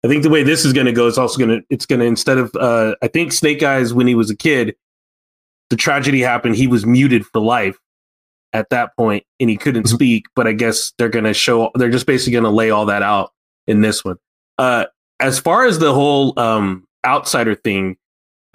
I 0.05 0.09
think 0.09 0.23
the 0.23 0.31
way 0.31 0.43
this 0.43 0.65
is 0.65 0.73
going 0.73 0.87
to 0.87 0.93
go 0.93 1.07
is 1.07 1.19
also 1.19 1.39
going 1.39 1.61
to 1.61 1.67
it's 1.71 1.87
going 1.87 2.01
to 2.01 2.07
instead 2.07 2.39
of 2.39 2.55
uh, 2.55 2.95
I 3.03 3.09
think 3.09 3.33
Snake 3.33 3.63
Eyes 3.63 3.93
when 3.93 4.07
he 4.07 4.15
was 4.15 4.31
a 4.31 4.37
kid, 4.37 4.77
the 5.71 5.77
tragedy 5.77 6.21
happened. 6.21 6.57
He 6.57 6.67
was 6.67 6.87
muted 6.87 7.27
for 7.27 7.41
life 7.41 7.77
at 8.53 8.71
that 8.71 8.97
point, 8.97 9.25
and 9.41 9.51
he 9.51 9.57
couldn't 9.57 9.85
Mm-hmm. 9.87 9.95
speak. 9.95 10.27
But 10.37 10.47
I 10.47 10.53
guess 10.53 10.93
they're 10.99 11.09
going 11.09 11.25
to 11.25 11.35
show 11.35 11.71
they're 11.75 11.91
just 11.91 12.07
basically 12.07 12.33
going 12.33 12.45
to 12.45 12.51
lay 12.51 12.71
all 12.71 12.87
that 12.87 13.03
out 13.03 13.33
in 13.67 13.81
this 13.81 14.05
one. 14.05 14.17
Uh, 14.57 14.87
as 15.21 15.39
far 15.39 15.67
as 15.67 15.79
the 15.81 15.93
whole 15.93 16.39
um, 16.39 16.87
outsider 17.05 17.55
thing, 17.57 17.97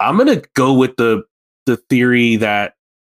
I'm 0.00 0.16
gonna 0.16 0.42
go 0.54 0.72
with 0.72 0.96
the 0.96 1.22
the 1.66 1.76
theory 1.76 2.36
that 2.36 2.74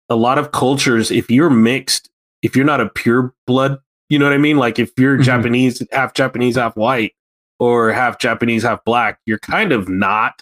a 0.10 0.16
lot 0.16 0.38
of 0.38 0.52
cultures, 0.52 1.12
if 1.12 1.30
you're 1.30 1.50
mixed, 1.50 2.10
if 2.42 2.56
you're 2.56 2.66
not 2.66 2.80
a 2.82 2.90
pure 2.90 3.34
blood, 3.46 3.80
you 4.10 4.18
know 4.18 4.26
what 4.26 4.34
I 4.34 4.38
mean? 4.40 4.58
Like 4.58 4.80
if 4.80 4.92
you're 4.98 5.18
Japanese, 5.18 5.84
half 5.92 6.14
Japanese, 6.14 6.56
half 6.56 6.76
white, 6.76 7.14
or 7.60 7.91
half 7.91 8.20
Japanese, 8.20 8.64
half 8.64 8.84
black, 8.86 9.20
you're 9.26 9.39
kind 9.39 9.72
of 9.72 9.88
not. 9.89 10.41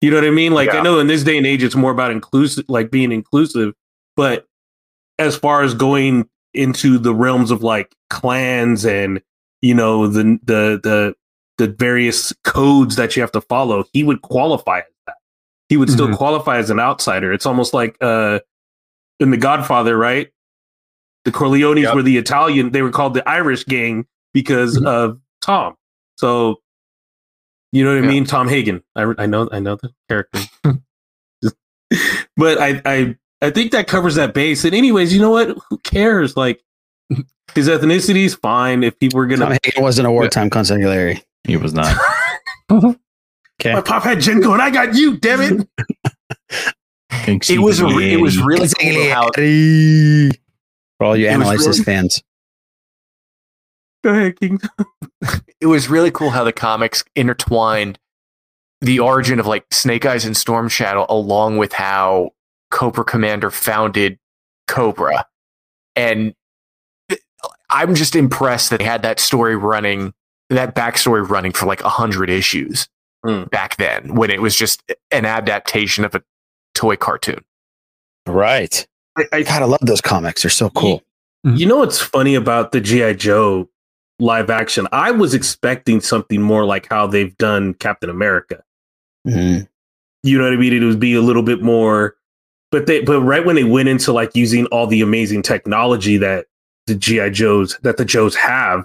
You 0.00 0.10
know 0.10 0.16
what 0.16 0.24
I 0.24 0.30
mean? 0.30 0.52
Like 0.52 0.68
I 0.70 0.82
know 0.82 0.98
in 0.98 1.06
this 1.08 1.22
day 1.24 1.36
and 1.36 1.46
age, 1.46 1.62
it's 1.62 1.74
more 1.74 1.90
about 1.92 2.10
inclusive, 2.10 2.64
like 2.68 2.90
being 2.90 3.12
inclusive. 3.12 3.74
But 4.16 4.46
as 5.18 5.36
far 5.36 5.62
as 5.62 5.74
going 5.74 6.28
into 6.54 6.98
the 6.98 7.14
realms 7.14 7.50
of 7.50 7.62
like 7.62 7.94
clans 8.08 8.84
and 8.84 9.20
you 9.62 9.74
know 9.74 10.06
the 10.06 10.38
the 10.42 10.80
the 10.82 11.14
the 11.58 11.68
various 11.68 12.32
codes 12.44 12.96
that 12.96 13.14
you 13.14 13.20
have 13.22 13.32
to 13.32 13.40
follow, 13.42 13.84
he 13.92 14.02
would 14.02 14.22
qualify 14.22 14.78
as 14.78 14.84
that. 15.06 15.16
He 15.68 15.76
would 15.76 15.90
still 15.90 16.08
Mhm. 16.08 16.16
qualify 16.16 16.56
as 16.56 16.70
an 16.70 16.80
outsider. 16.80 17.32
It's 17.32 17.44
almost 17.46 17.74
like 17.74 17.96
uh 18.00 18.40
in 19.20 19.30
The 19.30 19.36
Godfather, 19.36 19.98
right? 19.98 20.30
The 21.26 21.30
Corleones 21.32 21.94
were 21.94 22.02
the 22.02 22.16
Italian, 22.16 22.70
they 22.72 22.80
were 22.80 22.90
called 22.90 23.12
the 23.12 23.28
Irish 23.28 23.64
gang 23.64 24.06
because 24.32 24.82
of 24.82 25.20
Tom. 25.42 25.76
So 26.20 26.60
you 27.72 27.82
know 27.82 27.94
what 27.94 28.04
I 28.04 28.06
mean? 28.06 28.26
Tom 28.26 28.46
Hagen. 28.46 28.82
I, 28.94 29.14
I 29.16 29.24
know 29.26 29.48
I 29.50 29.58
know 29.58 29.76
the 29.76 29.90
character. 30.08 30.38
but 32.36 32.58
I 32.60 32.82
I 32.84 33.16
I 33.40 33.50
think 33.50 33.72
that 33.72 33.86
covers 33.88 34.16
that 34.16 34.34
base. 34.34 34.64
And 34.66 34.74
anyways, 34.74 35.14
you 35.14 35.20
know 35.20 35.30
what? 35.30 35.56
Who 35.70 35.78
cares? 35.78 36.36
Like 36.36 36.62
his 37.54 37.68
ethnicity 37.68 38.24
is 38.26 38.34
fine. 38.34 38.82
If 38.84 38.98
people 38.98 39.16
were 39.16 39.26
gonna 39.26 39.46
Tom 39.46 39.58
Hagen 39.64 39.82
wasn't 39.82 40.08
a 40.08 40.10
wartime 40.10 40.50
consigliere. 40.50 41.22
He 41.44 41.56
was 41.56 41.72
not. 41.72 41.96
okay. 42.70 43.72
My 43.72 43.80
pop 43.80 44.02
had 44.02 44.18
Genco 44.18 44.52
and 44.52 44.60
I 44.60 44.68
got 44.68 44.94
you, 44.94 45.16
damn 45.16 45.40
it. 45.40 45.68
It 47.48 47.60
was 47.60 47.82
re- 47.82 48.12
it 48.12 48.20
was 48.20 48.38
really 48.38 48.68
cool 48.78 49.10
how 49.10 49.30
For 50.98 51.04
all 51.06 51.16
you 51.16 51.28
analysis 51.28 51.78
really- 51.78 51.84
fans. 51.84 52.22
Go 54.02 54.10
ahead, 54.10 54.40
King. 54.40 54.60
it 55.60 55.66
was 55.66 55.88
really 55.88 56.10
cool 56.10 56.30
how 56.30 56.44
the 56.44 56.52
comics 56.52 57.04
intertwined 57.14 57.98
the 58.80 58.98
origin 58.98 59.38
of 59.38 59.46
like 59.46 59.66
Snake 59.72 60.06
Eyes 60.06 60.24
and 60.24 60.36
Storm 60.36 60.68
Shadow 60.68 61.04
along 61.08 61.58
with 61.58 61.72
how 61.72 62.30
Cobra 62.70 63.04
Commander 63.04 63.50
founded 63.50 64.18
Cobra. 64.66 65.26
And 65.96 66.34
I'm 67.68 67.94
just 67.94 68.16
impressed 68.16 68.70
that 68.70 68.78
they 68.78 68.84
had 68.84 69.02
that 69.02 69.20
story 69.20 69.56
running, 69.56 70.14
that 70.48 70.74
backstory 70.74 71.28
running 71.28 71.52
for 71.52 71.66
like 71.66 71.82
a 71.82 71.88
hundred 71.88 72.30
issues 72.30 72.88
hmm. 73.24 73.44
back 73.44 73.76
then 73.76 74.14
when 74.14 74.30
it 74.30 74.40
was 74.40 74.56
just 74.56 74.82
an 75.10 75.26
adaptation 75.26 76.04
of 76.04 76.14
a 76.14 76.22
toy 76.74 76.96
cartoon. 76.96 77.44
Right. 78.26 78.86
I, 79.18 79.24
I 79.32 79.42
God, 79.42 79.62
I 79.62 79.66
love 79.66 79.80
those 79.82 80.00
comics. 80.00 80.42
They're 80.42 80.50
so 80.50 80.70
cool. 80.70 81.02
Mm-hmm. 81.46 81.56
You 81.56 81.66
know 81.66 81.78
what's 81.78 82.00
funny 82.00 82.34
about 82.34 82.72
the 82.72 82.80
GI 82.80 83.14
Joe 83.14 83.68
live 84.20 84.50
action? 84.50 84.86
I 84.92 85.10
was 85.10 85.34
expecting 85.34 86.00
something 86.00 86.40
more 86.40 86.64
like 86.64 86.88
how 86.88 87.06
they've 87.06 87.36
done 87.38 87.74
Captain 87.74 88.10
America. 88.10 88.62
Mhm. 89.26 89.68
You 90.22 90.38
know 90.38 90.44
what 90.44 90.52
I 90.52 90.56
mean? 90.56 90.72
It 90.72 90.84
would 90.84 91.00
be 91.00 91.14
a 91.14 91.20
little 91.20 91.42
bit 91.42 91.62
more, 91.62 92.16
but 92.70 92.86
they 92.86 93.02
but 93.02 93.20
right 93.22 93.44
when 93.44 93.56
they 93.56 93.64
went 93.64 93.88
into 93.88 94.12
like 94.12 94.34
using 94.34 94.66
all 94.66 94.86
the 94.86 95.00
amazing 95.00 95.42
technology 95.42 96.16
that 96.18 96.46
the 96.86 96.94
GI 96.94 97.30
Joes 97.30 97.78
that 97.82 97.96
the 97.96 98.04
Joes 98.04 98.34
have, 98.36 98.84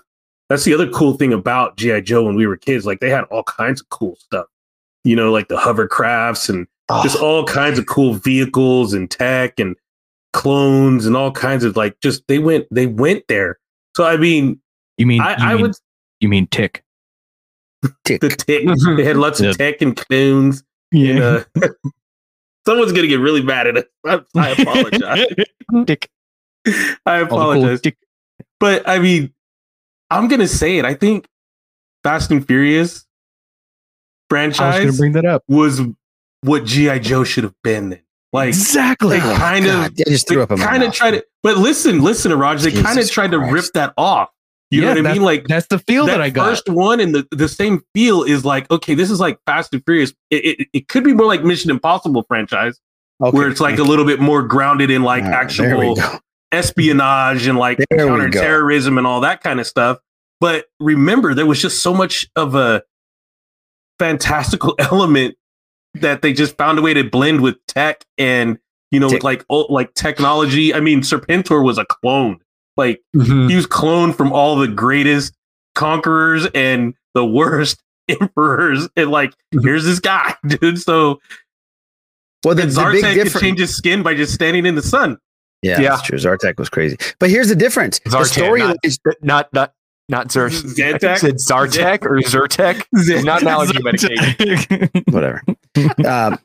that's 0.50 0.64
the 0.64 0.74
other 0.74 0.90
cool 0.90 1.18
thing 1.18 1.34
about 1.34 1.78
GI 1.78 2.02
Joe 2.02 2.24
when 2.24 2.36
we 2.36 2.48
were 2.48 2.58
kids. 2.58 2.86
Like 2.86 3.00
they 3.00 3.10
had 3.10 3.26
all 3.26 3.44
kinds 3.44 3.82
of 3.82 3.90
cool 3.90 4.16
stuff. 4.18 4.48
You 5.04 5.16
know, 5.16 5.32
like 5.32 5.50
the 5.50 5.58
hovercrafts 5.58 6.50
and 6.50 6.68
just 7.04 7.20
all 7.20 7.44
kinds 7.46 7.80
of 7.80 7.86
cool 7.86 8.14
vehicles 8.14 8.94
and 8.94 9.10
tech 9.10 9.60
and 9.60 9.76
clones 10.34 11.06
and 11.06 11.16
all 11.16 11.32
kinds 11.32 11.64
of 11.64 11.76
like 11.78 12.00
just 12.02 12.28
they 12.28 12.40
went 12.40 12.68
they 12.72 12.88
went 12.88 13.28
there. 13.28 13.58
So 13.96 14.06
I 14.06 14.18
mean, 14.18 14.60
You 14.98 15.06
mean 15.06 15.22
I, 15.22 15.32
you 15.38 15.44
I 15.46 15.54
mean, 15.54 15.62
would 15.64 15.76
you 16.20 16.30
mean 16.30 16.48
tick? 16.48 16.84
Tick. 18.04 18.22
the 18.22 18.30
tech. 18.30 18.64
they 18.98 19.04
had 19.04 19.18
lots 19.18 19.40
of 19.40 19.48
Yeah. 19.48 19.52
tech 19.54 19.82
and 19.82 19.96
clones. 19.96 20.64
And, 20.92 21.20
uh, 21.20 21.44
someone's 22.66 22.92
gonna 22.94 23.08
get 23.08 23.20
really 23.20 23.44
mad 23.44 23.68
at 23.68 23.78
us. 23.78 23.84
I, 24.06 24.22
I 24.36 24.50
apologize. 24.52 25.26
Tick. 25.86 26.10
I 26.68 27.20
All 27.22 27.28
cool 27.28 27.38
apologize. 27.42 27.82
tick- 27.82 27.98
But 28.60 28.88
I 28.88 29.00
mean, 29.00 29.34
I'm 30.10 30.28
gonna 30.28 30.48
say 30.48 30.78
it. 30.78 30.86
I 30.86 30.94
think 30.94 31.28
Fast 32.04 32.32
and 32.32 32.46
Furious 32.46 33.06
I 34.32 34.48
was 34.48 34.58
franchise 34.58 34.98
bring 34.98 35.12
that 35.14 35.26
up. 35.26 35.44
was 35.48 35.82
what 36.42 36.66
GI 36.66 37.00
Joe 37.00 37.24
should 37.24 37.44
have 37.44 37.56
been. 37.64 37.90
Then, 37.90 38.02
like 38.34 38.50
Exactly. 38.50 39.18
they 39.18 39.24
kind 39.36 39.66
God, 39.66 39.92
of 39.92 40.00
I 40.08 40.10
just 40.10 40.28
threw 40.28 40.42
up 40.42 40.50
kind 40.50 40.84
of 40.84 40.92
tried 40.94 41.12
to. 41.12 41.26
But 41.44 41.58
listen, 41.58 42.02
listen, 42.02 42.32
to 42.32 42.38
Raj. 42.38 42.64
They 42.64 42.72
kind 42.72 42.86
of 42.88 42.94
Jesus 42.96 43.10
tried 43.12 43.32
to 43.32 43.40
rip 43.40 43.66
that 43.74 43.94
off. 43.98 44.30
You 44.76 44.82
know 44.82 44.90
what 44.90 45.06
I 45.06 45.14
mean? 45.14 45.22
Like 45.22 45.48
That's 45.48 45.68
the 45.68 45.80
feel 45.80 46.06
that, 46.06 46.22
I 46.22 46.30
got. 46.30 46.46
first 46.46 46.70
one 46.70 47.00
and 47.00 47.14
the, 47.16 47.28
the 47.32 47.48
same 47.48 47.84
feel 47.94 48.24
is 48.24 48.46
like 48.46 48.70
okay 48.72 48.94
this 48.96 49.10
is 49.12 49.20
like 49.20 49.40
fast 49.46 49.74
and 49.74 49.84
furious 49.86 50.14
it, 50.30 50.46
it, 50.46 50.68
it 50.74 50.88
could 50.88 51.04
be 51.04 51.14
more 51.14 51.28
like 51.28 51.44
mission 51.44 51.70
impossible 51.72 52.24
franchise 52.24 52.80
Okay. 53.22 53.32
where 53.38 53.48
it's 53.48 53.62
like 53.62 53.80
a 53.80 53.84
little 53.84 54.04
bit 54.04 54.20
more 54.20 54.44
grounded 54.44 54.92
in 54.92 55.04
like 55.04 55.24
ah, 55.24 55.28
All 55.28 55.32
right, 55.32 55.42
actual 55.42 55.98
espionage 56.52 57.48
and 57.48 57.58
like 57.58 57.80
There 57.90 58.06
counterterrorism 58.06 58.98
and 58.98 59.08
all 59.08 59.22
that 59.22 59.42
kind 59.42 59.60
of 59.62 59.66
stuff 59.68 60.00
but 60.42 60.66
remember 60.82 61.34
there 61.34 61.46
was 61.46 61.62
just 61.62 61.82
so 61.82 61.94
much 61.94 62.28
of 62.36 62.56
a 62.56 62.84
fantastical 64.00 64.76
element 64.80 65.36
that 65.94 66.22
they 66.22 66.34
just 66.34 66.58
found 66.58 66.78
a 66.78 66.82
way 66.82 66.94
to 66.94 67.04
blend 67.04 67.40
with 67.42 67.56
tech 67.68 68.04
and 68.18 68.58
you 68.92 69.00
know 69.00 69.08
Tick. 69.08 69.18
with 69.18 69.24
like 69.24 69.46
oh, 69.50 69.66
like 69.72 69.94
technology 69.94 70.74
i 70.74 70.80
mean 70.82 71.00
serpentor 71.02 71.64
was 71.64 71.78
a 71.78 71.86
clone 71.86 72.40
like 72.78 73.02
Mm-hmm. 73.16 73.48
he 73.50 73.56
was 73.56 73.68
cloned 73.68 74.16
from 74.16 74.32
all 74.34 74.56
the 74.58 74.68
greatest 74.68 75.34
conquerors 75.76 76.48
and 76.54 76.94
the 77.14 77.26
worst 77.26 77.82
emperors. 78.10 78.88
And 78.96 79.10
like, 79.12 79.34
here's 79.62 79.86
this 79.86 80.00
guy, 80.00 80.36
dude. 80.48 80.80
So 80.80 81.20
well, 82.44 82.54
the, 82.56 82.64
the 82.68 82.90
big 82.92 83.04
Zartek 83.04 83.32
could 83.32 83.42
change 83.42 83.60
his 83.60 83.76
skin 83.76 84.04
by 84.04 84.14
just 84.14 84.34
standing 84.34 84.66
in 84.66 84.76
the 84.76 84.82
sun. 84.84 85.18
Yeah, 85.62 85.80
Yeah. 85.82 85.90
that's 85.96 86.04
true. 86.04 86.18
Zartek 86.18 86.58
was 86.60 86.70
crazy. 86.70 86.98
But 87.20 87.30
here's 87.32 87.48
the 87.50 87.56
difference. 87.56 88.00
The 88.00 88.12
Zartan, 88.12 88.26
story 88.26 88.60
not, 88.60 88.78
is 88.84 89.00
not 89.22 89.52
not 89.54 89.74
not 90.10 90.32
Zer- 90.32 90.50
Zantac? 90.50 91.18
Said 91.18 91.36
Zartek 91.38 92.04
or 92.06 92.20
Zertek. 92.20 92.84
Not 93.24 93.42
an 93.42 93.48
allergy 93.48 93.82
medication. 93.82 94.90
whatever. 95.10 95.42
um, 96.06 96.38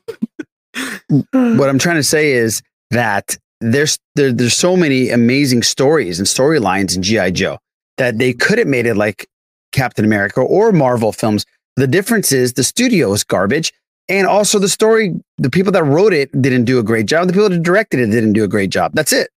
what 1.57 1.69
I'm 1.69 1.77
trying 1.77 1.97
to 1.97 2.03
say 2.03 2.31
is 2.31 2.63
that 2.89 3.37
there's 3.61 3.97
there, 4.15 4.31
there's 4.31 4.55
so 4.55 4.75
many 4.75 5.09
amazing 5.09 5.63
stories 5.63 6.19
and 6.19 6.27
storylines 6.27 6.95
in 6.95 7.01
GI 7.01 7.31
Joe 7.31 7.57
that 7.97 8.17
they 8.17 8.33
could 8.33 8.57
have 8.57 8.67
made 8.67 8.85
it 8.85 8.95
like 8.95 9.27
Captain 9.71 10.03
America 10.03 10.41
or 10.41 10.71
Marvel 10.71 11.11
films. 11.11 11.45
The 11.77 11.87
difference 11.87 12.31
is 12.31 12.53
the 12.53 12.63
studio 12.63 13.13
is 13.13 13.23
garbage, 13.23 13.71
and 14.09 14.27
also 14.27 14.59
the 14.59 14.69
story. 14.69 15.13
The 15.37 15.49
people 15.49 15.71
that 15.71 15.83
wrote 15.83 16.13
it 16.13 16.29
didn't 16.41 16.65
do 16.65 16.79
a 16.79 16.83
great 16.83 17.05
job. 17.05 17.27
The 17.27 17.33
people 17.33 17.49
that 17.49 17.63
directed 17.63 17.99
it 17.99 18.07
didn't 18.07 18.33
do 18.33 18.43
a 18.43 18.47
great 18.47 18.69
job. 18.69 18.91
That's 18.93 19.13
it. 19.13 19.29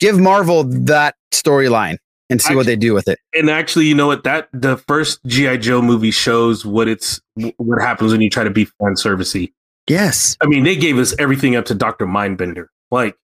Give 0.00 0.18
Marvel 0.18 0.64
that 0.64 1.16
storyline 1.32 1.96
and 2.30 2.42
see 2.42 2.54
what 2.54 2.66
they 2.66 2.76
do 2.76 2.92
with 2.92 3.08
it. 3.08 3.18
And 3.34 3.48
actually, 3.48 3.86
you 3.86 3.94
know 3.94 4.06
what? 4.06 4.24
That 4.24 4.48
the 4.52 4.76
first 4.76 5.20
GI 5.26 5.58
Joe 5.58 5.80
movie 5.80 6.10
shows 6.10 6.64
what 6.64 6.88
it's 6.88 7.20
what 7.56 7.80
happens 7.80 8.12
when 8.12 8.20
you 8.20 8.30
try 8.30 8.44
to 8.44 8.50
be 8.50 8.66
fan 8.66 8.94
servicey. 8.94 9.52
Yes. 9.88 10.36
I 10.42 10.46
mean, 10.46 10.64
they 10.64 10.76
gave 10.76 10.98
us 10.98 11.14
everything 11.18 11.56
up 11.56 11.64
to 11.66 11.74
Doctor 11.74 12.06
Mindbender. 12.06 12.66
Like, 12.90 13.16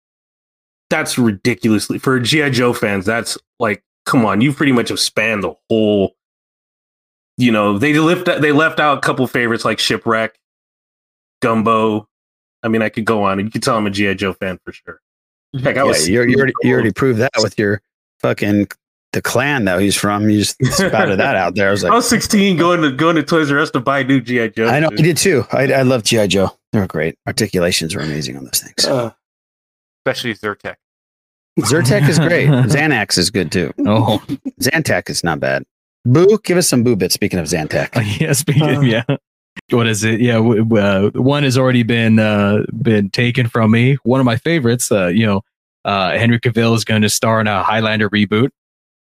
that's 0.89 1.17
ridiculously 1.17 1.97
for 1.99 2.19
GI 2.19 2.51
Joe 2.51 2.73
fans. 2.73 3.05
That's 3.05 3.37
like, 3.59 3.83
come 4.05 4.25
on, 4.25 4.41
you 4.41 4.53
pretty 4.53 4.71
much 4.71 4.89
have 4.89 4.99
spanned 4.99 5.43
the 5.43 5.53
whole. 5.69 6.15
You 7.37 7.51
know, 7.51 7.79
they 7.79 7.97
left 7.97 8.25
they 8.25 8.51
left 8.51 8.79
out 8.79 8.99
a 8.99 9.01
couple 9.01 9.25
favorites 9.27 9.65
like 9.65 9.79
Shipwreck, 9.79 10.37
Gumbo. 11.41 12.07
I 12.61 12.67
mean, 12.67 12.81
I 12.81 12.89
could 12.89 13.05
go 13.05 13.23
on. 13.23 13.39
And 13.39 13.47
you 13.47 13.51
could 13.51 13.63
tell 13.63 13.75
I'm 13.75 13.87
a 13.87 13.89
GI 13.89 14.15
Joe 14.15 14.33
fan 14.33 14.59
for 14.63 14.71
sure. 14.71 15.01
Heck, 15.61 15.77
I 15.77 15.79
Yeah, 15.79 15.83
was 15.83 16.07
you 16.07 16.21
you 16.23 16.37
already 16.37 16.53
you 16.61 16.73
already 16.73 16.91
proved 16.91 17.19
that 17.19 17.31
with 17.39 17.57
your 17.57 17.81
fucking 18.19 18.67
the 19.13 19.21
clan 19.21 19.65
that 19.65 19.79
he's 19.79 19.95
from. 19.95 20.29
You 20.29 20.39
just 20.39 20.57
spouted 20.73 21.19
that 21.19 21.35
out 21.35 21.55
there. 21.55 21.69
I 21.69 21.71
was 21.71 21.83
I 21.83 21.93
was 21.93 22.07
16 22.09 22.57
going 22.57 22.81
to 22.81 22.91
going 22.91 23.15
to 23.15 23.23
Toys 23.23 23.51
R 23.51 23.59
Us 23.59 23.71
to 23.71 23.79
buy 23.79 24.03
new 24.03 24.21
GI 24.21 24.49
Joe. 24.49 24.67
I 24.67 24.79
know 24.79 24.89
you 24.91 24.97
did 24.97 25.17
too. 25.17 25.45
I, 25.51 25.71
I 25.71 25.81
love 25.83 26.03
GI 26.03 26.27
Joe. 26.27 26.51
They 26.71 26.79
were 26.79 26.87
great. 26.87 27.17
Articulations 27.27 27.95
were 27.95 28.01
amazing 28.01 28.37
on 28.37 28.43
those 28.45 28.59
things. 28.59 28.85
Uh, 28.85 29.11
Especially 30.05 30.33
Zertek. 30.33 30.75
Zyrtec 31.59 32.09
is 32.09 32.19
great. 32.19 32.47
Xanax 32.49 33.17
is 33.17 33.29
good 33.29 33.51
too. 33.51 33.71
Oh, 33.85 34.23
Zantac 34.59 35.09
is 35.09 35.23
not 35.23 35.39
bad. 35.39 35.63
Boo, 36.05 36.39
give 36.43 36.57
us 36.57 36.67
some 36.67 36.83
boo 36.83 36.95
bits. 36.95 37.13
Speaking 37.13 37.39
of 37.39 37.45
Zantac, 37.45 37.89
yeah. 38.19 38.33
Speaking, 38.33 38.83
yeah. 38.83 39.03
What 39.69 39.87
is 39.87 40.03
it? 40.03 40.19
Yeah, 40.19 40.35
w- 40.35 40.63
w- 40.63 40.83
uh, 40.83 41.11
one 41.11 41.43
has 41.43 41.57
already 41.57 41.83
been 41.83 42.19
uh, 42.19 42.65
been 42.81 43.09
taken 43.11 43.47
from 43.47 43.71
me. 43.71 43.97
One 44.03 44.19
of 44.19 44.25
my 44.25 44.35
favorites. 44.35 44.91
Uh, 44.91 45.07
you 45.07 45.25
know, 45.25 45.41
uh, 45.85 46.17
Henry 46.17 46.39
Cavill 46.39 46.75
is 46.75 46.83
going 46.83 47.03
to 47.03 47.09
star 47.09 47.39
in 47.39 47.47
a 47.47 47.63
Highlander 47.63 48.09
reboot. 48.09 48.49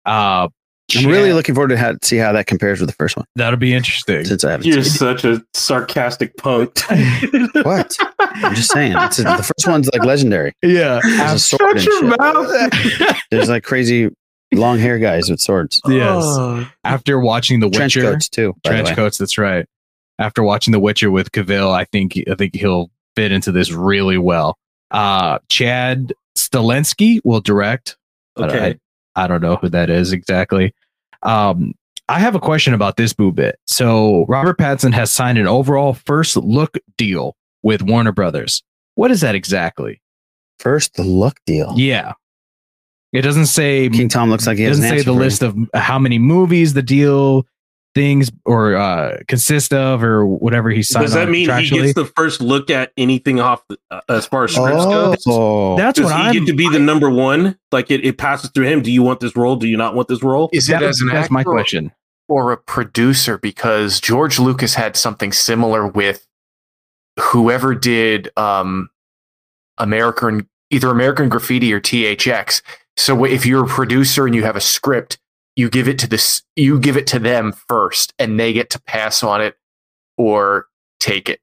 Uh, 0.04 0.48
I'm 0.94 1.06
really 1.06 1.32
looking 1.32 1.54
forward 1.54 1.68
to 1.68 1.78
how, 1.78 1.94
see 2.02 2.18
how 2.18 2.32
that 2.32 2.46
compares 2.46 2.78
with 2.78 2.90
the 2.90 2.94
first 2.94 3.16
one. 3.16 3.24
That'll 3.36 3.58
be 3.58 3.72
interesting. 3.72 4.24
Since 4.24 4.44
I 4.44 4.50
haven't 4.52 4.66
You're 4.66 4.82
seen 4.84 4.92
such 4.92 5.24
a 5.24 5.42
sarcastic 5.54 6.36
punk. 6.36 6.78
what? 7.62 7.96
I'm 8.34 8.54
just 8.54 8.70
saying. 8.70 8.94
It's 8.96 9.16
the 9.18 9.24
first 9.56 9.66
one's 9.68 9.88
like 9.92 10.04
legendary. 10.04 10.52
Yeah. 10.62 11.00
There's 11.02 11.32
a 11.32 11.38
sword 11.38 11.76
and 11.78 11.80
shit. 11.80 13.16
There's 13.30 13.48
like 13.48 13.64
crazy 13.64 14.10
long 14.52 14.78
hair 14.78 14.98
guys 14.98 15.30
with 15.30 15.40
swords. 15.40 15.80
Yes. 15.86 16.24
After 16.84 17.18
watching 17.20 17.60
The 17.60 17.66
Witcher, 17.68 17.78
Trench 17.78 17.96
Witcher, 17.96 18.12
coats, 18.12 18.28
too, 18.28 18.54
Trench 18.64 18.94
coats. 18.94 19.18
That's 19.18 19.38
right. 19.38 19.66
After 20.18 20.42
watching 20.42 20.72
The 20.72 20.80
Witcher 20.80 21.10
with 21.10 21.32
Cavill, 21.32 21.72
I 21.72 21.84
think 21.84 22.14
I 22.30 22.34
think 22.34 22.54
he'll 22.54 22.90
fit 23.16 23.32
into 23.32 23.52
this 23.52 23.72
really 23.72 24.18
well. 24.18 24.56
Uh, 24.90 25.38
Chad 25.48 26.12
Stahelski 26.38 27.20
will 27.24 27.40
direct. 27.40 27.96
but 28.36 28.50
Okay. 28.50 28.78
I, 29.16 29.24
I 29.24 29.26
don't 29.26 29.40
know 29.42 29.56
who 29.56 29.68
that 29.70 29.90
is 29.90 30.12
exactly. 30.12 30.72
Um, 31.22 31.74
I 32.08 32.18
have 32.20 32.34
a 32.34 32.40
question 32.40 32.74
about 32.74 32.96
this 32.96 33.12
boo 33.12 33.32
bit. 33.32 33.58
So 33.66 34.26
Robert 34.28 34.58
Pattinson 34.58 34.92
has 34.92 35.10
signed 35.10 35.38
an 35.38 35.46
overall 35.46 35.94
first 35.94 36.36
look 36.36 36.76
deal 36.98 37.34
with 37.64 37.82
Warner 37.82 38.12
Brothers. 38.12 38.62
What 38.94 39.10
is 39.10 39.22
that 39.22 39.34
exactly? 39.34 40.00
First 40.60 40.94
the 40.94 41.02
look 41.02 41.38
deal. 41.46 41.74
Yeah. 41.76 42.12
It 43.12 43.22
doesn't 43.22 43.46
say 43.46 43.88
King 43.88 44.08
Tom 44.08 44.30
looks 44.30 44.46
like 44.46 44.58
he 44.58 44.66
doesn't 44.66 44.84
an 44.84 44.90
say 44.90 44.98
the 44.98 45.04
for 45.04 45.10
you. 45.10 45.16
list 45.18 45.42
of 45.42 45.56
how 45.74 45.98
many 45.98 46.18
movies 46.20 46.74
the 46.74 46.82
deal 46.82 47.46
things 47.94 48.32
or 48.44 48.74
uh 48.74 49.18
consist 49.28 49.72
of 49.72 50.02
or 50.02 50.26
whatever 50.26 50.68
he 50.68 50.82
signed 50.82 51.04
Does 51.04 51.14
that 51.14 51.26
on 51.26 51.30
mean 51.30 51.48
he 51.60 51.70
gets 51.70 51.94
the 51.94 52.04
first 52.16 52.40
look 52.40 52.68
at 52.68 52.90
anything 52.96 53.38
off 53.38 53.62
the, 53.68 53.78
uh, 53.92 54.00
as 54.08 54.26
far 54.26 54.42
as 54.44 54.52
scripts 54.52 54.84
go? 54.84 55.14
Oh. 55.28 55.76
That's 55.76 55.96
Does 56.00 56.06
what 56.06 56.16
he 56.16 56.22
I'm- 56.22 56.32
get 56.34 56.46
to 56.48 56.54
be 56.54 56.68
the 56.68 56.80
number 56.80 57.08
one? 57.08 57.56
Like 57.70 57.92
it, 57.92 58.04
it 58.04 58.18
passes 58.18 58.50
through 58.50 58.66
him. 58.66 58.82
Do 58.82 58.90
you 58.90 59.02
want 59.04 59.20
this 59.20 59.36
role? 59.36 59.54
Do 59.54 59.68
you 59.68 59.76
not 59.76 59.94
want 59.94 60.08
this 60.08 60.22
role? 60.24 60.50
Is 60.52 60.68
it 60.68 60.82
as 60.82 61.00
an 61.00 61.08
that's 61.08 61.30
my 61.30 61.44
question. 61.44 61.92
or 62.28 62.50
a 62.50 62.56
producer? 62.56 63.38
Because 63.38 64.00
George 64.00 64.40
Lucas 64.40 64.74
had 64.74 64.96
something 64.96 65.30
similar 65.32 65.86
with 65.86 66.26
whoever 67.20 67.74
did 67.74 68.30
um, 68.36 68.88
American, 69.78 70.48
either 70.70 70.90
American 70.90 71.28
Graffiti 71.28 71.72
or 71.72 71.80
THX. 71.80 72.62
So 72.96 73.24
if 73.24 73.44
you're 73.44 73.64
a 73.64 73.68
producer 73.68 74.26
and 74.26 74.34
you 74.34 74.44
have 74.44 74.56
a 74.56 74.60
script, 74.60 75.18
you 75.56 75.68
give 75.70 75.88
it 75.88 75.98
to 76.00 76.08
this, 76.08 76.42
you 76.56 76.78
give 76.80 76.96
it 76.96 77.06
to 77.08 77.18
them 77.18 77.52
first, 77.68 78.12
and 78.18 78.38
they 78.38 78.52
get 78.52 78.70
to 78.70 78.82
pass 78.82 79.22
on 79.22 79.40
it 79.40 79.56
or 80.16 80.66
take 81.00 81.28
it. 81.28 81.40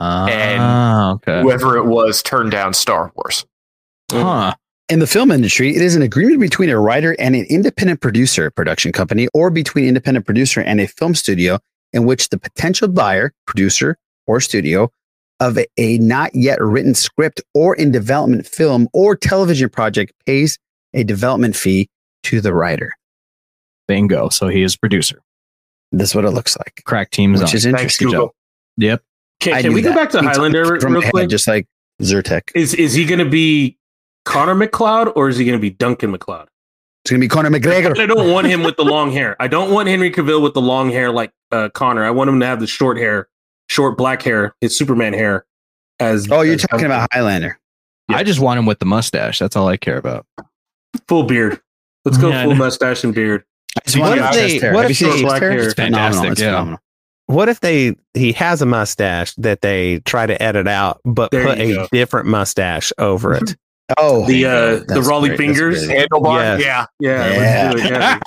and 0.00 0.60
Ah, 0.62 1.12
okay. 1.12 1.42
whoever 1.42 1.76
it 1.76 1.84
was 1.84 2.22
turned 2.22 2.50
down 2.50 2.74
Star 2.74 3.12
Wars. 3.14 3.46
Huh. 4.10 4.54
In 4.90 4.98
the 4.98 5.06
film 5.06 5.30
industry, 5.30 5.74
it 5.74 5.80
is 5.80 5.96
an 5.96 6.02
agreement 6.02 6.40
between 6.40 6.68
a 6.68 6.78
writer 6.78 7.16
and 7.18 7.34
an 7.34 7.46
independent 7.48 8.00
producer 8.02 8.50
production 8.50 8.92
company, 8.92 9.28
or 9.32 9.48
between 9.50 9.86
independent 9.86 10.26
producer 10.26 10.60
and 10.60 10.78
a 10.80 10.86
film 10.86 11.14
studio, 11.14 11.58
in 11.94 12.04
which 12.04 12.28
the 12.28 12.38
potential 12.38 12.88
buyer, 12.88 13.32
producer, 13.46 13.96
or 14.26 14.40
studio 14.40 14.90
of 15.40 15.58
a, 15.58 15.66
a 15.76 15.98
not 15.98 16.34
yet 16.34 16.60
written 16.60 16.94
script 16.94 17.42
or 17.54 17.74
in 17.74 17.90
development 17.90 18.46
film 18.46 18.88
or 18.92 19.16
television 19.16 19.68
project 19.68 20.12
pays 20.26 20.58
a 20.92 21.04
development 21.04 21.56
fee 21.56 21.88
to 22.22 22.40
the 22.40 22.54
writer. 22.54 22.92
Bingo. 23.88 24.28
So 24.28 24.48
he 24.48 24.62
is 24.62 24.76
producer. 24.76 25.20
That's 25.92 26.14
what 26.14 26.24
it 26.24 26.30
looks 26.30 26.56
like. 26.56 26.82
Crack 26.84 27.10
teams 27.10 27.40
Which 27.40 27.50
on. 27.50 27.56
is 27.56 27.66
interesting. 27.66 28.08
Google. 28.08 28.34
Yep. 28.78 29.02
Can, 29.40 29.60
can 29.60 29.70
knew 29.70 29.74
we 29.74 29.82
go 29.82 29.94
back 29.94 30.10
to 30.10 30.18
King 30.18 30.26
Tom 30.28 30.34
Highlander 30.34 30.80
from 30.80 30.92
real 30.92 31.00
my 31.00 31.06
head, 31.06 31.12
quick? 31.12 31.28
just 31.28 31.46
like 31.46 31.66
Zyrtec. 32.00 32.50
Is 32.54 32.74
is 32.74 32.94
he 32.94 33.04
going 33.04 33.18
to 33.18 33.28
be 33.28 33.76
Connor 34.24 34.54
MacLeod 34.54 35.12
or 35.16 35.28
is 35.28 35.36
he 35.36 35.44
going 35.44 35.58
to 35.58 35.62
be 35.62 35.70
Duncan 35.70 36.10
MacLeod? 36.10 36.48
It's 37.04 37.10
gonna 37.10 37.20
be 37.20 37.28
Connor 37.28 37.50
McGregor. 37.50 37.98
I 37.98 38.06
don't 38.06 38.32
want 38.32 38.46
him 38.46 38.62
with 38.62 38.78
the 38.78 38.84
long 38.84 39.12
hair. 39.12 39.36
I 39.38 39.46
don't 39.46 39.70
want 39.70 39.88
Henry 39.88 40.10
Cavill 40.10 40.42
with 40.42 40.54
the 40.54 40.62
long 40.62 40.90
hair 40.90 41.10
like 41.12 41.32
uh, 41.52 41.68
Connor. 41.68 42.02
I 42.02 42.10
want 42.10 42.30
him 42.30 42.40
to 42.40 42.46
have 42.46 42.60
the 42.60 42.66
short 42.66 42.96
hair, 42.96 43.28
short 43.68 43.96
black 43.98 44.22
hair, 44.22 44.54
his 44.60 44.76
Superman 44.76 45.12
hair. 45.12 45.46
As 46.00 46.28
Oh, 46.30 46.40
you're 46.42 46.54
as 46.54 46.62
talking 46.62 46.78
Duncan. 46.78 46.86
about 46.86 47.08
Highlander. 47.12 47.58
I 48.08 48.22
just 48.24 48.40
want 48.40 48.58
him 48.58 48.66
with 48.66 48.78
the 48.80 48.84
mustache. 48.86 49.38
That's 49.38 49.56
all 49.56 49.68
I 49.68 49.76
care 49.76 49.96
about. 49.96 50.26
full 51.08 51.22
beard. 51.24 51.60
Let's 52.04 52.18
go 52.18 52.28
Yeah, 52.30 52.44
full 52.44 52.54
mustache 52.54 53.02
and 53.04 53.14
beard. 53.14 53.44
I 53.76 53.80
just 53.84 53.98
want 53.98 54.20
What 54.20 54.34
if 54.34 54.34
they- 54.34 54.58
hair. 54.58 54.74
what 54.74 54.90
if 54.90 54.96
seen 54.96 55.08
his 55.10 55.16
they- 55.22 55.28
chest 55.28 55.40
hair? 55.40 55.52
It's 55.52 55.64
It's 55.66 55.74
phenomenal. 55.74 56.02
fantastic, 56.02 56.32
It's 56.32 56.40
yeah. 56.40 56.46
phenomenal. 56.50 56.78
What 57.26 57.48
if 57.48 57.60
they 57.60 57.94
he 58.12 58.32
has 58.32 58.60
a 58.60 58.66
mustache 58.66 59.34
that 59.36 59.62
they 59.62 60.00
try 60.00 60.26
to 60.26 60.40
edit 60.42 60.68
out, 60.68 61.00
but 61.04 61.30
There 61.30 61.44
put 61.46 61.58
a 61.58 61.74
go. 61.74 61.88
different 61.90 62.26
mustache 62.28 62.92
over 62.98 63.34
it? 63.34 63.56
Oh, 63.98 64.26
The 64.26 64.46
uh, 64.46 64.50
the 64.76 64.84
that's 64.88 65.06
Rollie 65.08 65.26
great. 65.28 65.36
Fingers. 65.38 65.86
Handlebar? 65.86 66.58
Yes. 66.58 66.60
Yeah. 66.62 66.86
Yeah, 67.00 67.70
let's 67.70 67.82
do 67.82 67.88
it. 67.88 67.90
Yeah. 67.92 68.18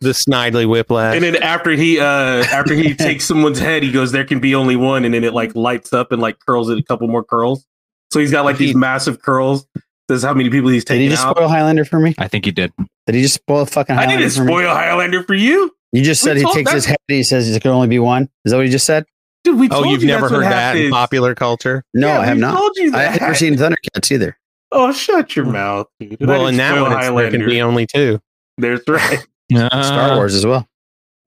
The 0.00 0.10
Snidely 0.10 0.68
whiplash. 0.68 1.14
And 1.14 1.24
then 1.24 1.36
after 1.42 1.70
he 1.72 1.98
uh 2.00 2.04
after 2.50 2.74
he 2.74 2.94
takes 2.96 3.24
someone's 3.24 3.58
head, 3.58 3.82
he 3.82 3.92
goes, 3.92 4.12
"There 4.12 4.24
can 4.24 4.40
be 4.40 4.54
only 4.54 4.76
one," 4.76 5.04
and 5.04 5.12
then 5.14 5.24
it 5.24 5.32
like 5.34 5.54
lights 5.54 5.92
up 5.92 6.12
and 6.12 6.20
like 6.20 6.38
curls 6.46 6.68
it 6.70 6.78
a 6.78 6.82
couple 6.82 7.08
more 7.08 7.24
curls. 7.24 7.66
So 8.12 8.20
he's 8.20 8.30
got 8.30 8.44
like 8.44 8.56
these 8.58 8.74
massive 8.74 9.20
curls. 9.22 9.66
Says 10.08 10.22
how 10.22 10.32
many 10.34 10.48
people 10.50 10.70
he's 10.70 10.84
Did 10.84 10.94
he 10.94 10.98
taking 11.00 11.10
just 11.10 11.24
out. 11.26 11.36
spoil 11.36 11.48
Highlander 11.48 11.84
for 11.84 11.98
me? 11.98 12.14
I 12.18 12.28
think 12.28 12.44
he 12.44 12.52
did. 12.52 12.72
Did 13.06 13.16
he 13.16 13.22
just 13.22 13.34
spoil 13.34 13.66
fucking 13.66 13.96
I 13.96 14.06
didn't 14.06 14.30
for 14.30 14.44
me? 14.44 14.52
spoil 14.52 14.68
Highlander 14.72 15.24
for 15.24 15.34
you, 15.34 15.74
You 15.92 16.02
just 16.04 16.22
We 16.22 16.28
said 16.28 16.36
he 16.36 16.42
told- 16.44 16.54
takes 16.54 16.70
his 16.70 16.84
that's- 16.84 16.90
head. 16.90 16.98
He 17.08 17.24
says 17.24 17.50
there 17.50 17.58
can 17.58 17.72
only 17.72 17.88
be 17.88 17.98
one. 17.98 18.28
Is 18.44 18.52
that 18.52 18.56
what 18.56 18.66
you 18.66 18.70
just 18.70 18.86
said? 18.86 19.04
dude. 19.42 19.58
We 19.58 19.66
oh, 19.66 19.82
told 19.82 19.86
you've 19.90 20.02
you 20.02 20.06
never 20.08 20.28
that's 20.28 20.32
heard 20.32 20.44
that 20.44 20.76
in 20.76 20.90
popular 20.92 21.34
culture? 21.34 21.82
No, 21.92 22.06
Yeah, 22.06 22.20
I 22.20 22.26
have 22.26 22.38
not. 22.38 22.56
told 22.56 22.72
you 22.76 22.94
I 22.94 23.02
have 23.02 23.20
never 23.20 23.34
seen 23.34 23.54
Thundercats 23.56 24.12
either. 24.12 24.38
Oh, 24.72 24.92
shut 24.92 25.34
your 25.34 25.46
mouth, 25.46 25.86
dude. 25.98 26.16
Well, 26.20 26.46
didn't 26.46 26.48
in 26.50 26.56
that 26.58 26.70
spoil 26.70 26.82
one, 26.84 26.92
it's, 26.92 27.08
there 27.08 27.30
can 27.32 27.46
be 27.46 27.60
only 27.62 27.86
two. 27.86 28.20
There's 28.58 28.80
right. 28.88 29.26
Uh, 29.54 29.82
Star 29.82 30.16
Wars 30.16 30.34
as 30.34 30.44
well. 30.46 30.66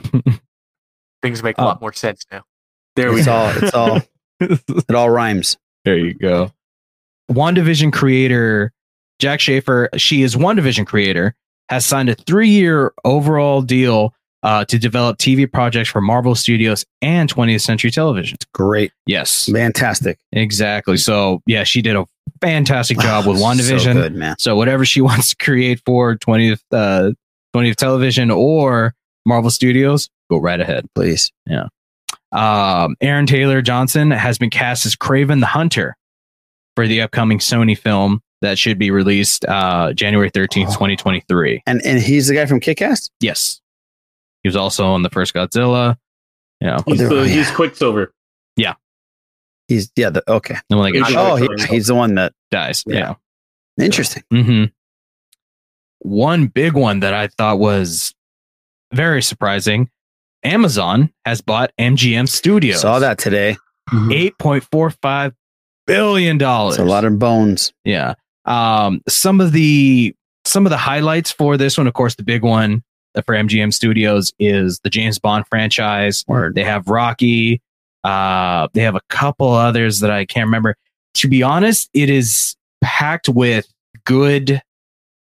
Things 1.21 1.43
make 1.43 1.57
a 1.57 1.61
Oh. 1.61 1.65
lot 1.65 1.81
more 1.81 1.93
sense 1.93 2.25
now. 2.31 2.43
There 2.95 3.11
we 3.11 3.17
It's 3.19 3.25
go. 3.27 3.33
all. 3.33 3.51
It's 3.57 3.73
all. 3.73 4.01
It 4.39 4.95
all 4.95 5.09
rhymes. 5.09 5.57
There 5.85 5.97
you 5.97 6.13
go. 6.13 6.51
WandaVision 7.31 7.93
creator 7.93 8.73
Jac 9.19 9.39
Schaeffer, 9.39 9.89
she 9.95 10.23
is 10.23 10.35
WandaVision 10.35 10.85
creator, 10.85 11.35
has 11.69 11.85
signed 11.85 12.09
a 12.09 12.15
three 12.15 12.49
year 12.49 12.93
overall 13.05 13.61
deal 13.61 14.13
uh, 14.43 14.65
to 14.65 14.77
develop 14.77 15.17
TV 15.17 15.51
projects 15.51 15.89
for 15.89 16.01
Marvel 16.01 16.35
Studios 16.35 16.85
and 17.01 17.33
20th 17.33 17.61
Century 17.61 17.91
Television. 17.91 18.37
Great. 18.53 18.91
Yes. 19.05 19.49
Fantastic. 19.51 20.19
Exactly. 20.33 20.97
So 20.97 21.41
yeah, 21.45 21.63
she 21.63 21.81
did 21.81 21.95
a 21.95 22.05
fantastic 22.41 22.99
job 22.99 23.25
with 23.25 23.37
So 23.39 23.43
WandaVision. 23.45 23.93
good, 23.93 24.15
man. 24.15 24.35
So 24.37 24.55
whatever 24.57 24.83
she 24.85 24.99
wants 25.01 25.29
to 25.29 25.35
create 25.43 25.81
for 25.85 26.15
20th 26.17 26.61
uh 26.71 27.11
20th 27.55 27.75
television 27.75 28.31
or 28.31 28.93
Marvel 29.25 29.49
Studios, 29.49 30.09
go 30.29 30.37
right 30.37 30.59
ahead. 30.59 30.85
Please. 30.95 31.31
Yeah. 31.45 31.67
Um 32.31 32.95
Aaron 33.01 33.25
Taylor 33.25 33.61
Johnson 33.61 34.11
has 34.11 34.37
been 34.37 34.49
cast 34.49 34.85
as 34.85 34.95
Kraven 34.95 35.39
the 35.39 35.47
Hunter 35.47 35.95
for 36.75 36.87
the 36.87 37.01
upcoming 37.01 37.39
Sony 37.39 37.77
film 37.77 38.21
that 38.41 38.57
should 38.57 38.77
be 38.77 38.91
released 38.91 39.45
uh 39.45 39.93
January 39.93 40.29
13th, 40.29 40.67
2023. 40.67 41.63
And 41.65 41.81
and 41.83 41.99
he's 41.99 42.27
the 42.27 42.35
guy 42.35 42.45
from 42.45 42.59
Kick-Ass? 42.59 43.09
Yes. 43.19 43.61
He 44.43 44.49
was 44.49 44.55
also 44.55 44.85
on 44.85 45.03
the 45.03 45.09
first 45.09 45.33
Godzilla. 45.33 45.97
Yeah. 46.61 46.79
He's, 46.85 46.99
the, 46.99 47.27
he's 47.27 47.49
Quicksilver. 47.51 48.13
Yeah. 48.55 48.75
He's 49.67 49.91
yeah, 49.95 50.09
the, 50.09 50.23
okay. 50.29 50.55
The 50.69 50.77
one 50.77 50.91
that 50.91 50.99
gets 50.99 51.15
oh, 51.15 51.35
he, 51.35 51.47
he's 51.67 51.87
the 51.87 51.95
one 51.95 52.15
that 52.15 52.33
dies. 52.51 52.83
Yeah. 52.87 53.15
Interesting. 53.79 54.23
hmm 54.31 54.65
One 55.99 56.47
big 56.47 56.73
one 56.73 57.01
that 57.01 57.13
I 57.13 57.27
thought 57.27 57.59
was 57.59 58.13
very 58.93 59.21
surprising. 59.21 59.89
Amazon 60.43 61.11
has 61.25 61.41
bought 61.41 61.71
MGM 61.79 62.27
Studios. 62.29 62.81
Saw 62.81 62.99
that 62.99 63.17
today. 63.17 63.57
Eight 64.11 64.37
point 64.37 64.63
four 64.71 64.91
five 64.91 65.33
billion 65.87 66.37
dollars. 66.37 66.75
It's 66.75 66.81
a 66.81 66.85
lot 66.85 67.05
of 67.05 67.17
bones. 67.17 67.73
Yeah. 67.83 68.13
Um, 68.45 69.01
some 69.07 69.41
of 69.41 69.51
the 69.51 70.15
some 70.45 70.65
of 70.65 70.69
the 70.69 70.77
highlights 70.77 71.31
for 71.31 71.57
this 71.57 71.77
one, 71.77 71.87
of 71.87 71.93
course, 71.93 72.15
the 72.15 72.23
big 72.23 72.43
one 72.43 72.83
for 73.25 73.35
MGM 73.35 73.73
Studios 73.73 74.31
is 74.39 74.79
the 74.81 74.89
James 74.89 75.19
Bond 75.19 75.45
franchise. 75.47 76.23
They 76.53 76.63
have 76.63 76.87
Rocky. 76.87 77.61
Uh, 78.03 78.67
they 78.73 78.81
have 78.81 78.95
a 78.95 79.01
couple 79.09 79.51
others 79.51 79.99
that 79.99 80.11
I 80.11 80.25
can't 80.25 80.45
remember. 80.45 80.75
To 81.15 81.27
be 81.27 81.43
honest, 81.43 81.89
it 81.93 82.09
is 82.09 82.55
packed 82.81 83.27
with 83.27 83.67
good 84.05 84.61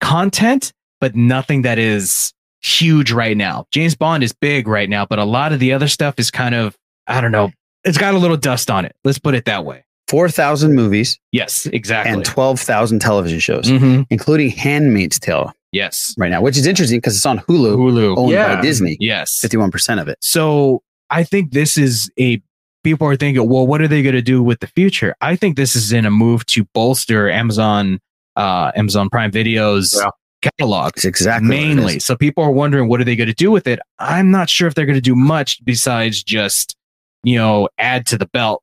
content, 0.02 0.74
but 1.02 1.16
nothing 1.16 1.62
that 1.64 1.80
is 1.80 2.34
huge 2.62 3.12
right 3.12 3.38
now. 3.38 3.66
James 3.72 3.96
Bond 3.96 4.24
is 4.24 4.34
big 4.34 4.68
right 4.68 4.90
now, 4.90 5.06
but 5.06 5.20
a 5.20 5.24
lot 5.26 5.54
of 5.54 5.60
the 5.60 5.74
other 5.74 5.88
stuff 5.88 6.16
is 6.18 6.32
kind 6.32 6.56
of 6.56 6.76
I 7.08 7.22
don't 7.22 7.32
know. 7.32 7.52
It's 7.86 7.98
got 7.98 8.14
a 8.14 8.18
little 8.18 8.36
dust 8.36 8.70
on 8.70 8.84
it. 8.84 8.94
Let's 9.06 9.20
put 9.20 9.34
it 9.34 9.46
that 9.46 9.64
way. 9.64 9.86
4,000 10.10 10.74
movies. 10.74 11.18
Yes, 11.32 11.66
exactly. 11.68 12.14
And 12.14 12.26
12,000 12.26 13.00
television 13.00 13.40
shows, 13.40 13.66
Mhm. 13.68 14.06
including 14.10 14.50
Handmaid's 14.50 15.20
Tale 15.20 15.54
Yes. 15.72 16.14
right 16.18 16.30
now, 16.32 16.42
which 16.42 16.58
is 16.58 16.66
interesting 16.66 16.98
because 16.98 17.16
it's 17.16 17.26
on 17.26 17.40
Hulu, 17.40 17.76
Hulu. 17.78 18.18
owned 18.18 18.32
Yeah. 18.32 18.56
by 18.56 18.62
Disney. 18.62 18.98
Yes. 19.00 19.40
51% 19.42 20.00
of 20.02 20.08
it. 20.08 20.18
So 20.22 20.82
I 21.10 21.24
think 21.24 21.52
this 21.52 21.78
is 21.78 22.10
a 22.20 22.42
people 22.84 23.08
are 23.08 23.16
thinking, 23.18 23.48
well, 23.50 23.68
what 23.68 23.82
are 23.82 23.88
they 23.88 24.02
going 24.02 24.16
to 24.16 24.22
do 24.22 24.42
with 24.42 24.60
the 24.62 24.68
future? 24.68 25.14
I 25.22 25.36
think 25.36 25.56
this 25.58 25.76
is 25.76 25.92
in 25.92 26.06
a 26.06 26.12
move 26.12 26.46
to 26.48 26.66
bolster 26.74 27.30
Amazon, 27.30 28.00
uh, 28.38 28.72
Amazon 28.76 29.10
Prime 29.10 29.32
Video's 29.32 30.02
catalog. 30.42 30.94
It's 30.96 31.04
exactly 31.06 31.50
mainly. 31.50 32.00
So 32.00 32.16
people 32.16 32.44
are 32.44 32.52
wondering, 32.52 32.88
what 32.88 33.02
are 33.02 33.04
they 33.04 33.16
going 33.16 33.28
to 33.28 33.34
do 33.34 33.52
with 33.52 33.68
it? 33.68 33.80
I'm 34.00 34.32
not 34.32 34.50
sure 34.50 34.68
if 34.68 34.76
they're 34.76 34.86
going 34.86 34.96
to 34.98 35.02
do 35.02 35.16
much 35.16 35.64
besides 35.66 36.24
just, 36.24 36.76
you 37.24 37.36
know, 37.38 37.68
add 37.80 38.06
to 38.08 38.18
the 38.18 38.28
belt, 38.28 38.62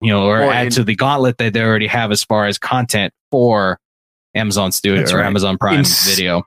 you 0.00 0.10
know, 0.10 0.24
or 0.26 0.40
Well, 0.40 0.50
add 0.50 0.66
and- 0.66 0.74
to 0.76 0.84
the 0.84 0.96
gauntlet 0.96 1.38
that 1.38 1.52
they 1.52 1.62
already 1.62 1.86
have 1.86 2.10
as 2.10 2.24
far 2.24 2.46
as 2.46 2.58
content 2.58 3.12
for 3.30 3.78
Amazon 4.34 4.72
Studio 4.72 5.00
That's 5.00 5.12
or 5.12 5.18
right. 5.18 5.26
Amazon 5.26 5.58
Prime 5.58 5.80
Ins- 5.80 6.08
Video. 6.08 6.42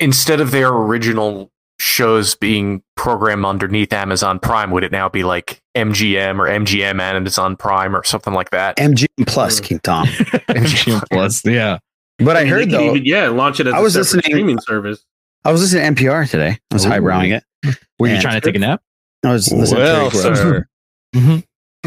Instead 0.00 0.40
of 0.40 0.50
their 0.50 0.68
original 0.72 1.50
shows 1.78 2.34
being 2.34 2.82
programmed 2.96 3.44
underneath 3.44 3.92
Amazon 3.92 4.38
Prime, 4.38 4.70
would 4.70 4.84
it 4.84 4.92
now 4.92 5.08
be 5.08 5.22
like 5.24 5.60
MGM 5.76 6.38
or 6.38 6.46
MGM 6.48 6.92
and 6.92 7.00
Amazon 7.16 7.56
Prime 7.56 7.94
or 7.94 8.02
something 8.04 8.32
like 8.32 8.50
that? 8.50 8.76
MGM 8.78 9.26
Plus, 9.26 9.60
King 9.60 9.80
Tom. 9.80 10.06
MGM 10.08 11.02
Plus, 11.12 11.44
yeah. 11.44 11.78
But 12.18 12.36
I, 12.36 12.40
mean, 12.44 12.52
heard 12.52 12.60
could 12.64 12.70
though, 12.72 12.90
even- 12.94 13.04
yeah, 13.04 13.28
launch 13.28 13.60
it 13.60 13.66
as 13.66 13.74
I 13.74 13.78
a 13.78 13.82
was 13.82 13.92
separate 13.94 14.04
listening- 14.06 14.22
streaming 14.24 14.58
service. 14.60 15.04
I 15.44 15.52
was 15.52 15.60
listening 15.60 15.94
to 15.94 16.02
NPR 16.04 16.30
today. 16.30 16.58
I 16.70 16.74
was 16.74 16.86
Ooh. 16.86 16.90
highbrowing 16.90 17.36
it. 17.36 17.76
Were 17.98 18.08
you 18.08 18.20
trying 18.20 18.40
to 18.40 18.46
take 18.46 18.56
a 18.56 18.58
nap? 18.58 18.80
I 19.24 19.32
was 19.32 19.52
listening 19.52 19.82
Well, 19.82 20.10
to 20.10 20.16
Rick 20.28 20.36
sir. 20.36 20.66
Rose. 21.14 21.42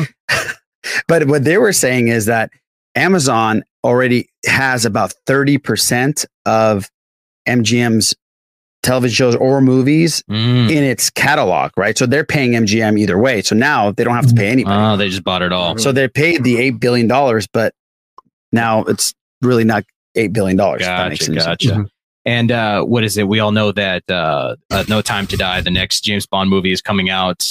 But 1.08 1.28
what 1.28 1.44
they 1.44 1.58
were 1.58 1.74
saying 1.74 2.08
is 2.08 2.26
that 2.28 2.50
Amazon 2.96 3.64
already 3.84 4.30
has 4.46 4.86
about 4.86 5.14
30% 5.28 6.26
of 6.46 6.90
MGM's 7.48 8.16
television 8.84 9.14
shows 9.16 9.36
or 9.36 9.60
movies 9.62 10.24
Mm. 10.30 10.70
in 10.72 10.84
its 10.84 11.10
catalog, 11.10 11.72
right? 11.78 11.98
So 11.98 12.06
they're 12.06 12.24
paying 12.24 12.52
MGM 12.54 12.98
either 13.00 13.18
way. 13.18 13.42
So 13.42 13.54
now 13.56 13.92
they 13.92 14.04
don't 14.06 14.16
have 14.16 14.28
to 14.28 14.34
pay 14.34 14.48
anybody. 14.50 14.76
Oh, 14.80 14.96
they 14.98 15.10
just 15.10 15.24
bought 15.26 15.42
it 15.42 15.52
all. 15.52 15.78
So 15.78 15.92
they 15.92 16.08
paid 16.08 16.44
the 16.44 16.56
$8 16.56 16.80
billion, 16.80 17.08
but 17.52 17.74
now 18.54 18.84
it's 18.84 19.14
really 19.42 19.66
not 19.66 19.84
$8 20.18 20.34
billion. 20.34 20.60
if 20.60 20.80
that 20.80 21.10
makes 21.10 21.28
Gotcha, 21.28 21.32
any 21.32 21.40
sense. 21.42 21.46
gotcha. 21.66 21.86
And 22.26 22.52
uh, 22.52 22.84
what 22.84 23.04
is 23.06 23.18
it? 23.18 23.28
We 23.28 23.40
all 23.40 23.52
know 23.52 23.72
that 23.72 24.04
uh, 24.10 24.56
uh, 24.70 24.84
No 24.90 25.02
Time 25.02 25.28
to 25.28 25.38
Die, 25.38 25.62
the 25.62 25.72
next 25.72 26.02
James 26.02 26.26
Bond 26.28 26.50
movie, 26.50 26.72
is 26.74 26.82
coming 26.82 27.10
out. 27.10 27.48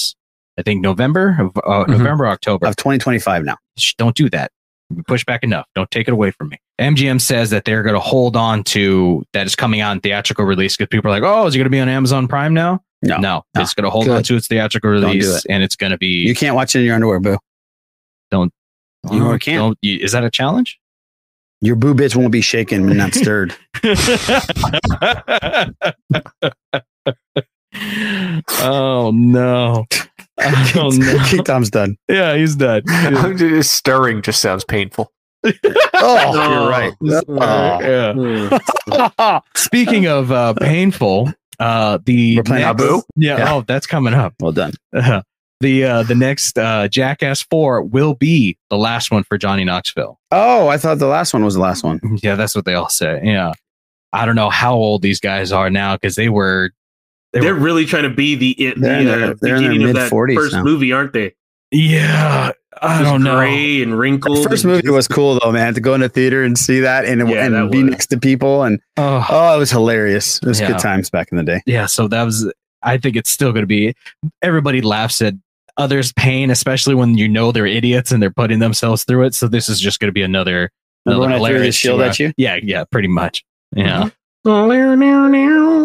I 0.58 0.62
think 0.62 0.82
November, 0.82 1.36
of- 1.40 1.56
uh, 1.64 1.84
November, 1.90 2.26
October 2.26 2.66
of 2.66 2.76
2025 2.76 3.44
now. 3.44 3.56
Shh, 3.78 3.94
Don't 3.94 4.14
do 4.16 4.28
that. 4.30 4.50
Push 5.08 5.24
back 5.24 5.42
enough. 5.42 5.66
Don't 5.74 5.90
take 5.90 6.06
it 6.08 6.12
away 6.12 6.30
from 6.30 6.48
me. 6.50 6.58
MGM 6.80 7.20
says 7.20 7.50
that 7.50 7.64
they're 7.64 7.82
going 7.82 7.94
to 7.94 8.00
hold 8.00 8.36
on 8.36 8.62
to 8.64 9.24
that 9.32 9.46
is 9.46 9.56
coming 9.56 9.80
out 9.80 9.92
in 9.92 10.00
theatrical 10.00 10.44
release 10.44 10.76
because 10.76 10.88
people 10.90 11.10
are 11.10 11.18
like, 11.18 11.24
oh, 11.24 11.46
is 11.46 11.54
it 11.54 11.58
going 11.58 11.64
to 11.64 11.70
be 11.70 11.80
on 11.80 11.88
Amazon 11.88 12.28
Prime 12.28 12.54
now? 12.54 12.82
No, 13.02 13.16
no, 13.18 13.42
no. 13.54 13.60
it's 13.62 13.74
going 13.74 13.84
to 13.84 13.90
hold 13.90 14.08
on 14.08 14.22
to 14.22 14.36
its 14.36 14.46
theatrical 14.46 14.92
Don't 14.92 15.00
do 15.00 15.06
release, 15.18 15.44
it. 15.44 15.46
and 15.50 15.62
it's 15.62 15.74
going 15.76 15.90
to 15.92 15.98
be. 15.98 16.06
You 16.06 16.34
can't 16.34 16.54
watch 16.54 16.74
it 16.74 16.80
in 16.80 16.84
your 16.86 16.94
underwear, 16.94 17.18
boo. 17.20 17.38
Don't. 18.30 18.52
You 19.10 19.18
don't- 19.20 19.38
can't. 19.40 19.58
don't- 19.58 19.78
you- 19.82 19.98
is 19.98 20.12
that 20.12 20.22
a 20.24 20.30
challenge? 20.30 20.78
Your 21.62 21.76
boo 21.76 21.94
bitch 21.94 22.14
won't 22.16 22.32
be 22.32 22.40
shaken 22.42 22.88
and 22.88 22.98
not 22.98 23.14
stirred. 23.14 23.54
oh 28.60 29.10
no! 29.14 29.86
Oh 30.38 30.90
no! 30.94 31.24
King 31.24 31.44
Tom's 31.44 31.70
done. 31.70 31.96
Yeah, 32.08 32.36
he's 32.36 32.56
done. 32.56 32.82
Just 33.38 33.72
Stirring 33.72 34.20
just 34.20 34.42
sounds 34.42 34.64
painful. 34.66 35.10
Oh, 35.42 35.52
you're 36.50 36.68
right. 36.68 36.92
Oh. 37.26 37.80
Yeah. 38.90 39.40
Speaking 39.54 40.06
of 40.08 40.30
uh, 40.30 40.52
painful, 40.52 41.32
uh, 41.58 41.98
the 42.04 42.36
We're 42.36 42.42
playing 42.42 42.64
next- 42.66 42.82
Abu? 42.82 43.00
Yeah, 43.16 43.38
Yeah. 43.38 43.54
Oh, 43.54 43.60
that's 43.62 43.86
coming 43.86 44.12
up. 44.12 44.34
Well 44.38 44.52
done. 44.52 44.74
Uh, 44.94 45.22
the 45.60 45.84
uh, 45.84 46.02
the 46.02 46.14
next 46.14 46.58
uh, 46.58 46.88
Jackass 46.88 47.42
Four 47.42 47.82
will 47.82 48.14
be 48.14 48.56
the 48.70 48.76
last 48.76 49.10
one 49.10 49.24
for 49.24 49.38
Johnny 49.38 49.64
Knoxville. 49.64 50.18
Oh, 50.30 50.68
I 50.68 50.76
thought 50.76 50.98
the 50.98 51.06
last 51.06 51.32
one 51.32 51.44
was 51.44 51.54
the 51.54 51.60
last 51.60 51.82
one. 51.84 52.00
Yeah, 52.22 52.34
that's 52.34 52.54
what 52.54 52.64
they 52.64 52.74
all 52.74 52.88
say. 52.88 53.20
Yeah, 53.24 53.52
I 54.12 54.26
don't 54.26 54.36
know 54.36 54.50
how 54.50 54.74
old 54.74 55.02
these 55.02 55.20
guys 55.20 55.52
are 55.52 55.70
now 55.70 55.96
because 55.96 56.16
they 56.16 56.28
were. 56.28 56.70
They 57.32 57.40
They're 57.40 57.54
were 57.54 57.60
really 57.60 57.84
trying 57.86 58.04
to 58.04 58.10
be 58.10 58.34
the, 58.34 58.50
it, 58.52 58.80
They're 58.80 58.98
in 59.00 59.04
the 59.06 59.10
their- 59.10 59.30
uh, 59.30 59.34
they're 59.40 59.56
in 59.56 59.62
their 59.62 59.70
beginning 59.72 59.88
of 59.90 59.94
that 59.96 60.10
first 60.10 60.54
now. 60.54 60.62
movie, 60.62 60.92
aren't 60.92 61.12
they? 61.12 61.34
yeah, 61.72 62.52
I 62.80 63.02
don't 63.02 63.22
know. 63.22 63.36
Gray 63.36 63.82
and 63.82 63.98
wrinkled. 63.98 64.38
The 64.44 64.48
first 64.50 64.64
and 64.64 64.72
movie 64.72 64.88
was 64.90 65.08
cool 65.08 65.38
though, 65.42 65.52
man. 65.52 65.74
To 65.74 65.80
go 65.80 65.94
in 65.94 66.02
a 66.02 66.08
theater 66.08 66.44
and 66.44 66.56
see 66.56 66.80
that 66.80 67.04
and, 67.04 67.28
Yeah, 67.28 67.44
and 67.44 67.54
that 67.54 67.70
be 67.70 67.82
was. 67.82 67.90
next 67.90 68.06
to 68.08 68.18
people 68.18 68.62
and 68.62 68.80
Oh, 68.96 69.26
oh, 69.28 69.56
it 69.56 69.58
was 69.58 69.70
hilarious. 69.70 70.38
It 70.38 70.46
was 70.46 70.60
Yeah. 70.60 70.68
good 70.68 70.78
times 70.78 71.10
back 71.10 71.28
in 71.32 71.38
the 71.38 71.44
day. 71.44 71.62
yeah. 71.66 71.86
So 71.86 72.08
that 72.08 72.22
was. 72.22 72.50
I 72.82 72.98
think 72.98 73.16
it's 73.16 73.30
still 73.30 73.50
going 73.52 73.64
to 73.64 73.66
be. 73.66 73.94
Everybody 74.42 74.80
laughs 74.80 75.20
at 75.20 75.34
others' 75.76 76.12
pain, 76.12 76.50
especially 76.50 76.94
when 76.94 77.16
you 77.16 77.28
know 77.28 77.52
they're 77.52 77.66
idiots 77.66 78.12
and 78.12 78.22
they're 78.22 78.30
putting 78.30 78.58
themselves 78.58 79.04
through 79.04 79.24
it. 79.24 79.34
So 79.34 79.48
this 79.48 79.68
is 79.68 79.80
just 79.80 80.00
going 80.00 80.08
to 80.08 80.12
be 80.12 80.22
another. 80.22 80.70
Remember 81.04 81.22
when 81.22 81.32
I 81.32 81.36
another 81.36 81.48
threw 81.48 81.52
the 81.52 81.54
hilarious 81.54 81.74
shield 81.76 82.00
at 82.00 82.18
you? 82.18 82.32
Yeah, 82.36 82.58
yeah, 82.62 82.84
pretty 82.84 83.08
much. 83.08 83.44
Yeah. 83.74 84.10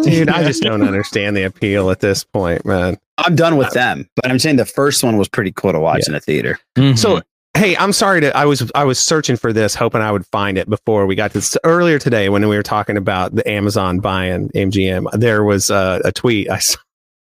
Dude, 0.04 0.28
I 0.28 0.44
just 0.44 0.62
don't 0.62 0.82
understand 0.86 1.36
the 1.36 1.42
appeal 1.42 1.90
at 1.90 2.00
this 2.00 2.24
point, 2.24 2.64
man. 2.64 2.96
I'm 3.18 3.34
done 3.34 3.56
with 3.56 3.70
them, 3.72 4.08
but 4.16 4.30
I'm 4.30 4.38
saying 4.38 4.56
the 4.56 4.64
first 4.64 5.02
one 5.04 5.16
was 5.18 5.28
pretty 5.28 5.52
cool 5.52 5.72
to 5.72 5.80
watch 5.80 6.08
in 6.08 6.14
a 6.14 6.20
theater. 6.20 6.58
Mm-hmm. 6.76 6.96
So 6.96 7.22
hey, 7.54 7.76
I'm 7.76 7.92
sorry 7.92 8.20
to 8.22 8.36
I 8.36 8.44
was 8.44 8.70
I 8.74 8.84
was 8.84 8.98
searching 8.98 9.36
for 9.36 9.52
this, 9.52 9.74
hoping 9.74 10.00
I 10.00 10.10
would 10.10 10.26
find 10.26 10.58
it 10.58 10.68
before 10.68 11.06
we 11.06 11.14
got 11.14 11.32
to 11.32 11.38
this 11.38 11.56
earlier 11.64 11.98
today 11.98 12.28
when 12.28 12.48
we 12.48 12.56
were 12.56 12.62
talking 12.62 12.96
about 12.96 13.34
the 13.34 13.48
Amazon 13.48 14.00
buying 14.00 14.48
MGM. 14.50 15.10
There 15.12 15.44
was 15.44 15.70
uh, 15.70 16.00
a 16.04 16.12
tweet 16.12 16.50
I 16.50 16.58
saw 16.58 16.78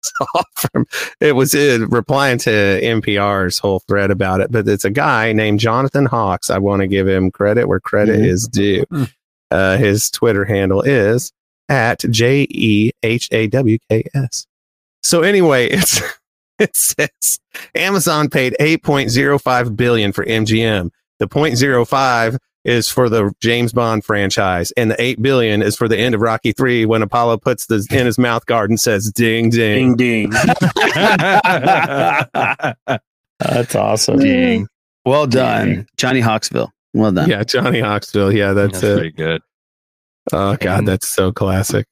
saw 0.19 0.43
from 0.57 0.87
it 1.21 1.33
was 1.37 1.55
uh, 1.55 1.87
replying 1.89 2.39
to 2.39 2.51
NPR's 2.51 3.59
whole 3.59 3.81
thread 3.81 4.11
about 4.11 4.41
it, 4.41 4.51
but 4.53 4.67
it's 4.69 4.85
a 4.85 4.91
guy 4.91 5.33
named 5.33 5.61
Jonathan 5.61 6.07
Hawks. 6.07 6.51
I 6.51 6.59
want 6.59 6.81
to 6.81 6.87
give 6.87 7.09
him 7.09 7.31
credit 7.31 7.67
where 7.69 7.81
credit 7.81 8.21
Mhm. 8.21 8.27
is 8.27 8.49
due. 8.49 8.85
Uh, 9.51 9.77
his 9.77 10.11
Twitter 10.11 10.45
handle 10.45 10.83
is 10.83 11.33
at 11.69 12.01
J 12.11 12.47
E 12.51 12.91
H 13.03 13.29
A 13.33 13.47
W 13.49 13.79
K 13.91 14.05
S. 14.15 14.47
So 15.03 15.23
anyway, 15.23 15.69
it's 15.69 16.01
it 16.59 16.77
says 16.77 17.39
Amazon 17.75 18.29
paid 18.31 18.55
8.05 18.61 19.77
billion 19.77 20.13
for 20.13 20.25
MGM. 20.25 20.91
The 21.19 21.27
0.05 21.29 22.39
is 22.65 22.89
for 22.89 23.09
the 23.09 23.33
James 23.41 23.73
Bond 23.73 24.05
franchise, 24.05 24.73
and 24.77 24.91
the 24.91 25.03
eight 25.03 25.21
billion 25.21 25.63
is 25.63 25.77
for 25.77 25.89
the 25.89 25.99
end 25.99 26.15
of 26.15 26.21
Rocky 26.21 26.53
Three 26.53 26.87
when 26.87 27.03
Apollo 27.03 27.39
puts 27.39 27.67
the 27.67 27.85
in 27.91 28.07
his 28.07 28.19
mouth 28.19 28.47
guard 28.47 28.71
and 28.71 28.81
says 28.81 29.11
"ding 29.13 29.51
ding 29.51 29.97
ding." 29.97 30.31
Ding." 30.31 30.33
That's 33.39 33.75
awesome. 33.75 34.19
Ding. 34.21 34.69
Well 35.05 35.27
done, 35.27 35.87
Johnny 35.97 36.21
Hawksville. 36.21 36.69
Well 36.95 37.11
done. 37.13 37.29
yeah, 37.29 37.43
Johnny 37.43 37.81
Knoxville. 37.81 38.33
Yeah, 38.33 38.53
that's, 38.53 38.81
That's 38.81 38.95
pretty 38.95 39.09
it. 39.09 39.17
good. 39.17 39.43
Oh 40.33 40.57
god, 40.57 40.81
And- 40.81 40.89
that's 40.89 41.09
so 41.09 41.33
classic. 41.33 41.87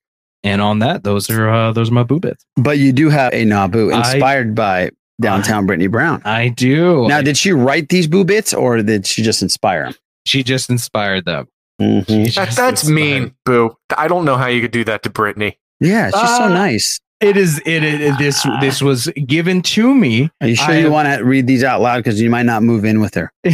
And 0.45 0.63
on 0.63 0.79
that, 0.79 1.05
those 1.05 1.29
are 1.29 1.51
uh, 1.51 1.73
those 1.73 1.91
are 1.91 1.95
my 1.95 2.03
boo 2.03 2.19
bits. 2.21 2.47
But 2.57 2.79
you 2.79 2.93
do 2.93 3.11
have 3.11 3.33
a 3.35 3.45
Naboo 3.45 3.93
I- 3.93 3.99
inspired 3.99 4.55
by 4.55 4.91
downtown 5.21 5.67
Brittany 5.67 5.89
Brown. 5.89 6.23
I 6.25 6.49
do. 6.49 7.07
Now, 7.09 7.21
did 7.21 7.37
she 7.37 7.53
write 7.53 7.91
these 7.91 8.07
boo 8.07 8.25
bits 8.25 8.55
or 8.55 8.81
did 8.83 9.07
she 9.07 9.23
just 9.23 9.43
inspire 9.43 9.85
them? 9.85 9.95
She 10.31 10.43
just 10.43 10.71
inspired 10.71 11.25
them. 11.25 11.47
Mhm. 11.81 12.35
That, 12.35 12.51
that's 12.51 12.83
inspired- 12.83 12.95
mean, 12.95 13.35
Boo. 13.45 13.75
I 13.97 14.07
don't 14.09 14.25
know 14.25 14.37
how 14.37 14.47
you 14.47 14.61
could 14.61 14.71
do 14.71 14.85
that 14.85 15.03
to 15.05 15.11
Brittany. 15.11 15.59
Yeah, 15.81 16.11
she's 16.11 16.37
so 16.37 16.45
Uh, 16.45 16.49
nice. 16.49 17.01
It 17.21 17.37
is. 17.37 17.59
It, 17.67 17.85
it 17.85 18.17
this 18.19 18.47
this 18.63 18.81
was 18.81 19.07
given 19.27 19.61
to 19.77 19.95
me. 19.95 20.31
Are 20.41 20.47
you 20.49 20.55
sure 20.57 20.71
I 20.75 20.79
you 20.79 20.91
want 20.91 21.07
to 21.07 21.23
read 21.23 21.47
these 21.47 21.63
out 21.63 21.83
loud 21.83 21.99
because 21.99 22.19
you 22.19 22.31
might 22.31 22.47
not 22.47 22.63
move 22.63 22.83
in 22.87 22.99
with 23.01 23.15
her? 23.15 23.31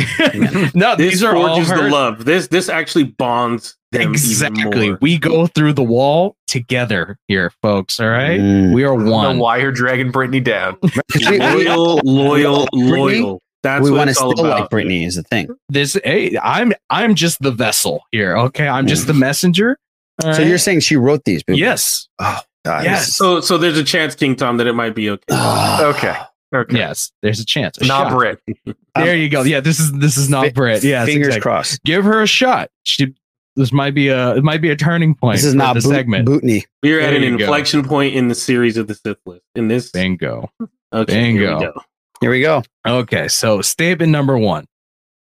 no, 0.74 0.95
This 0.95 1.14
these 1.14 1.24
are 1.24 1.35
all 1.35 1.49
forges 1.57 1.70
the 1.70 1.89
love. 1.91 2.24
This 2.24 2.47
this 2.47 2.68
actually 2.68 3.05
bonds 3.05 3.77
them 3.91 4.03
even 4.03 4.12
Exactly. 4.12 4.89
more. 4.91 4.99
We 5.01 5.18
go 5.18 5.49
through 5.49 5.72
the 5.72 5.83
wall 5.83 6.37
together 6.47 7.18
here, 7.27 7.51
folks. 7.61 7.99
All 7.99 8.09
right. 8.09 8.39
Mm. 8.39 8.72
We 8.72 8.85
are 8.85 8.93
I 8.95 8.97
don't 8.99 9.05
know 9.07 9.11
one. 9.12 9.39
why 9.41 9.57
you're 9.59 9.72
dragging 9.72 10.12
Brittany 10.12 10.41
down. 10.41 10.77
loyal, 11.20 12.01
loyal, 12.05 12.68
Brittany, 12.72 13.20
loyal. 13.20 13.43
That's 13.67 13.83
we 13.83 13.91
want 13.91 14.09
to 14.09 14.11
it's 14.11 14.19
still 14.19 14.33
about. 14.33 14.61
like 14.61 14.71
Brittany 14.71 15.05
is 15.05 15.17
the 15.17 15.23
thing. 15.25 15.49
This 15.69 15.99
hey, 16.05 16.37
I'm 16.43 16.73
I'm 16.91 17.14
just 17.14 17.43
the 17.43 17.51
vessel 17.51 18.03
here. 18.12 18.37
Okay. 18.37 18.69
I'm 18.69 18.87
just 18.87 19.07
the 19.07 19.12
mm-hmm. 19.12 19.21
messenger. 19.21 19.79
All 20.25 20.33
So 20.33 20.39
right? 20.39 20.49
you're 20.49 20.59
saying 20.59 20.81
she 20.81 20.97
wrote 20.97 21.25
these? 21.25 21.43
Boo? 21.43 21.55
yes. 21.55 22.09
Oh, 22.19 22.41
God. 22.64 22.85
Yes. 22.85 23.14
So 23.14 23.41
so 23.41 23.59
there's 23.59 23.79
a 23.79 23.85
chance, 23.85 24.14
King 24.14 24.37
Tom, 24.37 24.57
that 24.59 24.67
it 24.67 24.75
might 24.75 24.95
be 24.95 25.11
okay. 25.11 25.25
Ah. 25.31 25.85
Okay. 25.85 26.17
Okay. 26.55 26.77
Yes. 26.77 27.12
There's 27.23 27.41
a 27.41 27.45
chance. 27.45 27.77
A 27.79 27.87
Not 27.87 28.09
shot. 28.09 28.17
Brit. 28.17 28.41
Um, 28.67 28.75
there 29.05 29.17
you 29.17 29.29
go. 29.29 29.43
Yeah. 29.43 29.61
This 29.61 29.79
is 29.81 29.93
this 29.93 30.17
is 30.17 30.31
not 30.31 30.47
Fi- 30.47 30.53
Brit. 30.53 30.85
Yeah. 30.85 31.05
Fingers 31.05 31.37
crossed. 31.39 31.83
Give 31.85 32.05
her 32.05 32.23
a 32.23 32.27
shot. 32.27 32.71
She, 32.85 33.14
this 33.57 33.73
might 33.73 33.95
be 33.95 34.09
a 34.09 34.37
it 34.37 34.45
might 34.45 34.61
be 34.62 34.71
a 34.71 34.77
turning 34.77 35.14
point. 35.14 35.37
This 35.37 35.45
is 35.45 35.55
not 35.55 35.75
the 35.75 35.81
boot, 35.81 35.91
segment. 35.91 36.29
Bootney. 36.29 36.64
We're 36.83 37.01
at 37.01 37.14
an 37.14 37.23
you 37.23 37.37
go. 37.37 37.45
inflection 37.45 37.85
point 37.85 38.14
in 38.14 38.29
the 38.29 38.35
series 38.35 38.77
of 38.77 38.87
the 38.87 38.95
Sith 38.95 39.19
list. 39.27 39.43
In 39.55 39.69
this, 39.69 39.91
Bingo. 39.91 40.51
okay, 40.93 41.33
here 41.33 41.55
we 41.55 41.59
Bingo. 41.59 41.75
Here 42.21 42.31
we 42.31 42.41
go. 42.41 42.62
Okay, 42.87 43.29
so 43.29 43.61
statement 43.62 44.11
number 44.11 44.39
one 44.39 44.67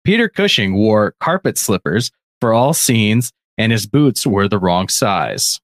Peter 0.05 0.28
Cushing 0.28 0.74
wore 0.74 1.14
carpet 1.20 1.57
slippers 1.57 2.11
for 2.41 2.53
all 2.53 2.74
scenes, 2.74 3.32
and 3.57 3.72
his 3.72 3.87
boots 3.87 4.26
were 4.26 4.49
the 4.49 4.59
wrong 4.59 4.89
size. 4.89 5.61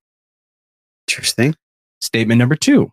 Interesting. 1.08 1.54
Statement 2.00 2.38
number 2.38 2.56
two 2.56 2.92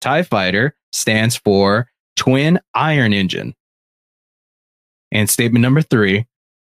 TIE 0.00 0.22
Fighter 0.22 0.76
stands 0.92 1.36
for 1.36 1.90
Twin 2.16 2.60
Iron 2.74 3.12
Engine. 3.12 3.54
And 5.10 5.28
statement 5.28 5.62
number 5.62 5.82
three 5.82 6.26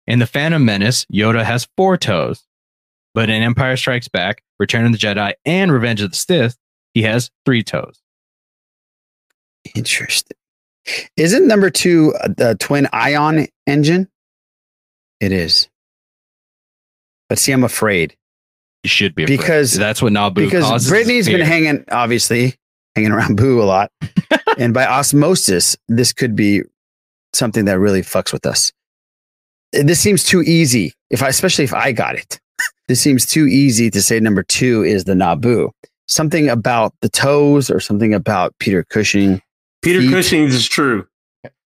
In 0.06 0.20
The 0.20 0.28
Phantom 0.28 0.64
Menace, 0.64 1.06
Yoda 1.12 1.44
has 1.44 1.68
four 1.78 1.98
toes, 1.98 2.44
but 3.14 3.30
in 3.30 3.42
Empire 3.42 3.78
Strikes 3.78 4.08
Back, 4.08 4.44
Return 4.60 4.86
of 4.86 4.92
the 4.92 4.98
Jedi, 4.98 5.34
and 5.46 5.72
Revenge 5.72 6.02
of 6.02 6.12
the 6.12 6.18
Sith, 6.18 6.58
he 6.94 7.02
has 7.04 7.32
three 7.46 7.64
toes. 7.64 8.02
Interesting. 9.74 10.38
Isn't 11.18 11.48
number 11.48 11.70
two 11.70 12.14
uh, 12.22 12.28
the 12.38 12.56
twin 12.60 12.88
ion 12.94 13.48
engine? 13.66 14.08
It 15.20 15.32
is. 15.32 15.68
But 17.30 17.40
see, 17.40 17.52
I'm 17.52 17.64
afraid 17.64 18.16
You 18.84 18.90
should 18.90 19.16
be 19.16 19.24
afraid. 19.24 19.38
Because- 19.38 19.74
that's 19.74 20.02
what 20.02 20.14
Naboo 20.14 20.36
because 20.36 20.64
causes 20.66 20.90
Brittany's 20.90 21.28
been 21.28 21.42
hanging, 21.42 21.84
obviously, 21.90 22.56
hanging 22.96 23.12
around 23.12 23.38
Boo 23.38 23.62
a 23.62 23.66
lot. 23.66 23.92
and 24.60 24.74
by 24.74 24.86
osmosis, 24.86 25.76
this 25.88 26.14
could 26.14 26.36
be 26.36 26.62
something 27.34 27.66
that 27.66 27.80
really 27.80 28.02
fucks 28.02 28.32
with 28.32 28.46
us. 28.46 28.72
This 29.72 30.00
seems 30.00 30.24
too 30.24 30.42
easy. 30.42 30.94
If 31.10 31.24
I, 31.24 31.30
especially 31.30 31.66
if 31.66 31.74
I 31.74 31.92
got 31.92 32.16
it, 32.16 32.40
this 32.88 33.02
seems 33.02 33.26
too 33.26 33.48
easy 33.48 33.90
to 33.90 34.02
say 34.02 34.20
number 34.20 34.44
two 34.44 34.84
is 34.84 35.06
the 35.06 35.14
Naboo. 35.14 35.72
Something 36.08 36.50
about 36.50 36.94
the 37.02 37.10
toes 37.10 37.72
or 37.72 37.80
something 37.80 38.14
about 38.14 38.54
Peter 38.60 38.84
Cushing. 38.84 39.42
Peter 39.86 40.02
feet. 40.02 40.12
Cushing 40.12 40.44
is 40.44 40.68
true. 40.68 41.08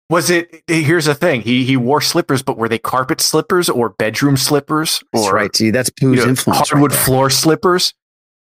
Was 0.09 0.29
it? 0.29 0.63
Here's 0.67 1.05
the 1.05 1.15
thing. 1.15 1.41
He 1.41 1.63
he 1.65 1.75
wore 1.77 1.99
slippers, 2.01 2.43
but 2.43 2.57
were 2.57 2.69
they 2.69 2.77
carpet 2.77 3.19
slippers 3.19 3.69
or 3.69 3.89
bedroom 3.89 4.37
slippers 4.37 5.01
That's 5.11 5.25
or 5.25 5.33
right. 5.33 5.55
See, 5.55 5.71
that's 5.71 5.89
you 6.01 6.15
know, 6.15 6.23
influence. 6.27 6.69
hardwood 6.69 6.91
there. 6.91 6.97
floor 6.99 7.29
slippers? 7.29 7.93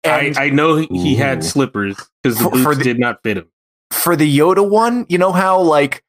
I, 0.05 0.09
And 0.27 0.37
I 0.37 0.49
know 0.49 0.77
he, 0.77 0.87
he 0.87 1.15
had 1.15 1.43
slippers 1.43 1.97
because 2.23 2.37
the 2.39 2.45
For- 2.45 2.49
for 2.57 2.63
boots 2.63 2.77
the- 2.79 2.83
did 2.85 2.99
not 2.99 3.21
fit 3.23 3.37
him. 3.37 3.49
for 3.91 4.15
the 4.15 4.37
Yoda 4.39 4.67
one, 4.67 5.05
you 5.09 5.17
know 5.17 5.31
how 5.33 5.59
like 5.61 6.03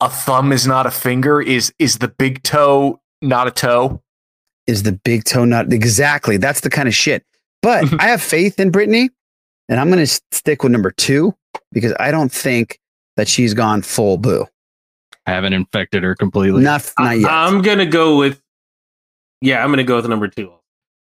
a 0.00 0.10
thumb 0.10 0.52
is 0.52 0.66
not 0.66 0.84
a 0.86 0.90
finger? 0.90 1.40
Is 1.40 1.72
is 1.78 1.98
the 1.98 2.08
big 2.08 2.42
toe 2.42 3.00
not 3.22 3.46
a 3.46 3.50
toe? 3.52 4.02
is 4.68 4.82
the 4.84 4.92
big 4.92 5.24
toe 5.24 5.44
not 5.44 5.72
Exactly. 5.72 6.36
That's 6.36 6.60
the 6.60 6.70
kind 6.70 6.86
of 6.88 6.94
shit. 6.94 7.24
But 7.62 7.84
I 8.00 8.08
have 8.08 8.20
faith 8.22 8.60
in 8.60 8.70
Brittany, 8.70 9.10
and 9.68 9.80
I'm 9.80 9.90
going 9.90 10.04
to 10.04 10.20
stick 10.32 10.62
with 10.62 10.70
number 10.72 10.90
two 10.90 11.34
because 11.72 11.94
I 11.98 12.10
don't 12.10 12.30
think 12.30 12.78
that 13.16 13.28
she's 13.28 13.54
gone 13.54 13.82
full 13.82 14.18
boo. 14.18 14.46
I 15.26 15.30
haven't 15.32 15.52
infected 15.52 16.02
her 16.02 16.14
completely. 16.14 16.62
Not, 16.62 16.90
not 16.98 17.18
yet. 17.18 17.30
I'm 17.30 17.62
gonna 17.62 17.86
go 17.86 18.16
with. 18.18 18.40
Yeah, 19.40 19.62
I'm 19.64 19.70
gonna 19.70 19.84
go 19.84 19.96
with 19.96 20.06
number 20.08 20.28
two. 20.28 20.52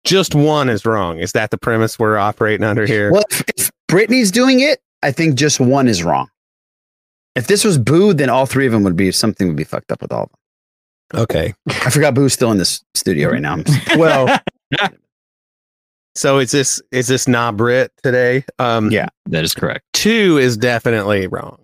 Just 0.05 0.34
one 0.36 0.70
is 0.70 0.86
wrong. 0.86 1.20
Is 1.20 1.32
that 1.34 1.51
the 1.51 1.57
premise 1.57 1.99
we're 1.99 2.18
operating 2.18 2.66
under 2.66 2.86
here? 2.86 3.12
well, 3.12 3.24
if, 3.30 3.43
if 3.57 3.72
Brittany's 3.88 4.32
doing 4.32 4.60
it, 4.62 4.82
I 5.03 5.12
think 5.12 5.36
just 5.36 5.60
one 5.60 5.88
is 5.88 6.03
wrong. 6.03 6.30
If 7.36 7.47
this 7.47 7.64
was 7.64 7.78
Boo, 7.78 8.14
then 8.14 8.30
all 8.30 8.45
three 8.45 8.66
of 8.66 8.72
them 8.72 8.84
would 8.84 8.95
be 8.95 9.12
something 9.12 9.47
would 9.47 9.55
be 9.55 9.64
fucked 9.64 9.91
up 9.91 10.01
with 10.01 10.12
all 10.12 10.24
of 10.24 10.30
them. 10.30 11.22
Okay. 11.22 11.53
I 11.86 11.89
forgot 11.89 12.14
Boo's 12.14 12.34
still 12.34 12.51
in 12.51 12.57
this 12.57 12.84
studio 12.95 13.30
right 13.32 13.41
now. 13.41 13.57
Well, 13.97 14.39
so 16.16 16.39
is 16.39 16.51
this 16.51 16.82
is 16.91 17.07
this 17.07 17.28
not 17.28 17.55
Brit 17.57 17.91
today? 18.03 18.43
Um, 18.57 18.91
Yeah. 18.91 19.07
that 19.28 19.43
is 19.43 19.53
correct. 19.53 19.86
two 19.93 20.38
is 20.38 20.57
definitely 20.57 21.28
wrong. 21.28 21.59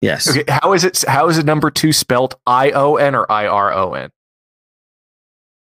It 0.00 0.06
yes. 0.06 0.28
okay. 0.30 0.44
How 0.48 0.72
is 0.72 0.84
it? 0.84 1.04
How 1.06 1.28
is 1.28 1.38
it 1.38 1.46
number 1.46 1.70
two 1.70 1.92
spelt? 1.92 2.34
I 2.46 2.70
O 2.72 2.96
N 2.96 3.14
or 3.14 3.30
I 3.30 3.46
R 3.46 3.72
O 3.72 3.94
N? 3.94 4.10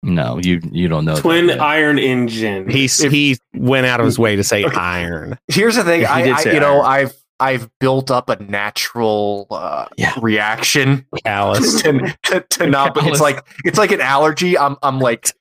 No, 0.03 0.39
you 0.43 0.61
you 0.71 0.89
don't 0.89 1.05
know. 1.05 1.17
Twin 1.17 1.49
yet. 1.49 1.61
iron 1.61 1.99
engine. 1.99 2.69
He's 2.69 3.01
If- 3.03 3.11
he 3.13 3.37
went 3.55 3.87
out 3.87 4.01
of 4.01 4.07
his 4.07 4.19
way 4.19 4.37
to 4.37 4.45
say 4.45 4.65
Okay. 4.65 4.77
iron. 4.77 5.39
Here's 5.49 5.75
the 5.77 5.85
thing. 5.85 6.05
I, 6.07 6.23
did 6.23 6.33
I 6.35 6.43
say 6.43 6.55
you 6.55 6.61
know. 6.61 6.83
I've 6.83 7.15
I've 7.41 7.69
built 7.79 8.11
up 8.11 8.29
a 8.29 8.43
natural 8.43 9.47
uh, 9.51 9.87
Yeah. 9.97 10.13
reaction 10.21 11.07
Callous. 11.25 11.83
to, 11.83 12.17
to, 12.25 12.41
to 12.41 12.67
not. 12.67 12.97
It's 13.07 13.21
like 13.21 13.45
it's 13.65 13.79
like 13.79 13.91
an 13.93 14.01
allergy. 14.01 14.57
I'm 14.57 14.77
I'm 14.83 15.01
like 15.01 15.33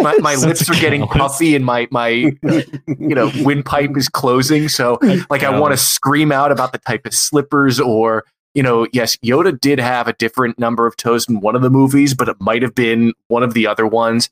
my, 0.00 0.16
my 0.18 0.34
lips 0.34 0.68
are 0.70 0.74
getting 0.74 1.06
Callous. 1.06 1.16
puffy 1.16 1.56
and 1.56 1.64
my 1.64 1.88
my 1.90 2.08
you 2.08 3.14
know 3.14 3.30
windpipe 3.42 3.96
is 3.96 4.08
closing. 4.08 4.68
So 4.68 4.98
like 5.30 5.42
I 5.42 5.58
want 5.58 5.72
to 5.72 5.76
scream 5.76 6.32
out 6.32 6.52
about 6.52 6.72
the 6.72 6.78
type 6.78 7.06
of 7.06 7.14
slippers 7.14 7.80
or 7.80 8.24
you 8.54 8.62
know 8.62 8.86
yes 8.92 9.16
Yoda 9.16 9.58
did 9.58 9.78
have 9.78 10.08
a 10.08 10.12
different 10.14 10.58
number 10.58 10.86
of 10.86 10.96
toes 10.96 11.28
in 11.28 11.40
one 11.40 11.56
of 11.56 11.62
the 11.62 11.70
movies, 11.70 12.14
but 12.14 12.28
it 12.28 12.36
might 12.40 12.62
have 12.62 12.74
been 12.74 13.12
one 13.28 13.42
of 13.42 13.54
the 13.54 13.66
other 13.66 13.86
ones. 13.86 14.30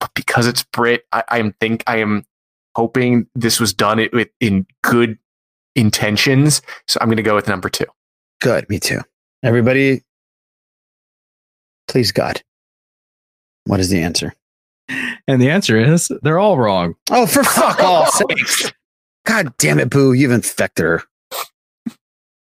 But 0.00 0.12
because 0.14 0.46
it's 0.46 0.62
Brit, 0.62 1.06
I, 1.12 1.24
I 1.28 1.38
am 1.38 1.52
think 1.60 1.82
I 1.86 1.98
am 1.98 2.24
hoping 2.74 3.26
this 3.34 3.58
was 3.58 3.72
done 3.72 3.98
it 3.98 4.12
with 4.12 4.28
in 4.40 4.66
good 4.82 5.18
intentions. 5.74 6.60
So 6.86 6.98
I'm 7.00 7.08
going 7.08 7.16
to 7.16 7.22
go 7.22 7.34
with 7.34 7.48
number 7.48 7.68
two. 7.70 7.86
Good. 8.40 8.68
Me 8.68 8.78
too. 8.78 9.00
Everybody, 9.42 10.02
please, 11.88 12.12
God. 12.12 12.42
What 13.66 13.80
is 13.80 13.88
the 13.90 14.00
answer? 14.00 14.34
and 15.28 15.42
the 15.42 15.50
answer 15.50 15.76
is 15.76 16.10
they're 16.22 16.38
all 16.38 16.56
wrong. 16.58 16.94
Oh, 17.10 17.26
for 17.26 17.42
fuck 17.42 17.80
all 17.80 18.06
sakes. 18.10 18.72
God 19.24 19.52
damn 19.58 19.78
it, 19.80 19.90
Boo. 19.90 20.12
You've 20.12 20.30
infected 20.30 20.84
her. 20.84 21.02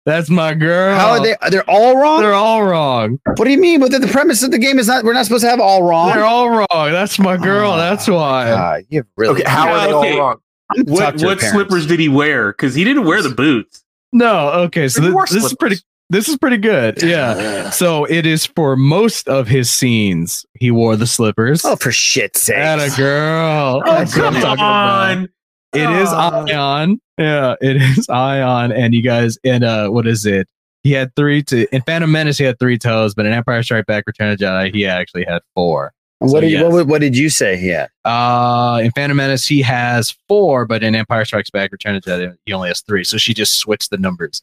That's 0.05 0.29
my 0.29 0.53
girl. 0.55 0.97
How 0.99 1.11
are 1.11 1.23
they? 1.23 1.37
They're 1.51 1.69
all 1.71 1.97
wrong? 1.97 2.21
They're 2.21 2.35
all 2.35 2.65
wrong. 2.65 3.21
what 3.37 3.45
do 3.45 3.51
you 3.53 3.59
mean? 3.59 3.79
But 3.79 3.93
the, 3.93 4.01
the 4.01 4.09
premise 4.09 4.43
of 4.43 4.51
the 4.51 4.59
game 4.59 4.81
is 4.81 4.89
not, 4.89 5.05
we're 5.05 5.13
not 5.13 5.25
supposed 5.27 5.45
to 5.45 5.51
have 5.51 5.61
all 5.61 5.85
wrong. 5.85 6.09
They're 6.13 6.25
all 6.25 6.51
wrong. 6.51 6.67
That's 6.91 7.21
my 7.21 7.37
girl. 7.37 7.71
Oh, 7.71 7.77
That's 7.77 8.09
why. 8.09 8.47
God, 8.51 8.83
you 8.89 9.05
really. 9.17 9.41
Okay, 9.43 9.49
how 9.49 9.73
are 9.73 9.87
they 9.87 9.95
Okay. 9.95 10.13
all 10.19 10.27
wrong? 10.31 10.41
I'm 10.77 10.85
gonna 10.85 10.99
talk 10.99 11.15
What 11.15 11.23
what 11.23 11.41
slippers 11.41 11.87
did 11.87 12.01
he 12.01 12.09
wear? 12.09 12.51
Because 12.51 12.75
he 12.75 12.83
didn't 12.83 13.05
wear 13.05 13.23
the 13.23 13.31
boots. 13.31 13.85
No, 14.13 14.49
okay. 14.65 14.89
So 14.89 15.01
They 15.01 15.07
this, 15.07 15.15
wore 15.15 15.25
is 15.25 15.31
slippers. 15.31 15.55
pretty. 15.55 15.77
This 16.13 16.29
is 16.29 16.37
pretty 16.37 16.59
good. 16.59 17.03
Yeah. 17.03 17.71
So 17.71 18.05
it 18.05 18.27
is 18.27 18.45
for 18.45 18.77
most 18.77 19.29
of 19.29 19.49
his 19.49 19.71
scenes. 19.71 20.45
He 20.55 20.71
wore 20.71 20.95
the 20.95 21.07
slippers. 21.07 21.65
Oh, 21.65 21.75
for 21.77 21.91
shit's 21.91 22.43
sake. 22.43 22.57
At 22.59 22.79
a 22.79 22.95
girl. 22.97 23.83
Oh, 23.85 23.93
what 24.01 24.11
come 24.13 24.37
on. 24.61 25.29
It 25.73 25.89
is 25.89 26.09
Oh. 26.13 26.45
Ion. 26.49 27.01
Yeah, 27.17 27.55
it 27.63 27.77
is 27.99 28.09
Ion. 28.11 28.73
And 28.73 28.95
you 28.95 29.03
guys, 29.03 29.39
and 29.43 29.65
uh, 29.65 29.89
what 29.89 30.07
is 30.07 30.27
it? 30.27 30.49
He 30.83 30.93
had 30.93 31.15
three 31.17 31.43
to 31.45 31.67
in 31.75 31.81
Phantom 31.83 32.11
Menace. 32.13 32.37
He 32.37 32.45
had 32.45 32.59
three 32.59 32.77
toes, 32.77 33.15
but 33.15 33.25
in 33.25 33.33
Empire 33.33 33.63
Strike 33.63 33.87
Back: 33.87 34.05
Return 34.07 34.33
of 34.33 34.39
Jedi, 34.39 34.75
he 34.75 34.85
actually 34.85 35.25
had 35.25 35.41
four. 35.55 35.93
What 36.19 36.31
So, 36.31 36.41
did 36.41 36.51
you, 36.51 36.59
yes. 36.59 36.73
what, 36.73 36.87
what 36.89 37.01
did 37.01 37.17
you 37.17 37.31
say 37.31 37.57
he 37.57 37.69
had? 37.69 37.89
Uh, 38.05 38.81
in 38.85 38.91
Phantom 38.93 39.17
Menace, 39.17 39.47
he 39.47 39.63
has 39.63 40.15
four, 40.29 40.67
but 40.67 40.83
in 40.85 40.95
Empire 40.95 41.25
Strikes 41.25 41.51
Back: 41.51 41.73
Return 41.73 41.95
of 41.97 42.03
Jedi, 42.03 42.35
he 42.45 42.53
only 42.53 42.69
has 42.69 42.81
three. 42.83 43.03
So 43.05 43.17
she 43.17 43.33
just 43.33 43.57
switched 43.59 43.91
the 43.91 43.97
numbers. 43.99 44.43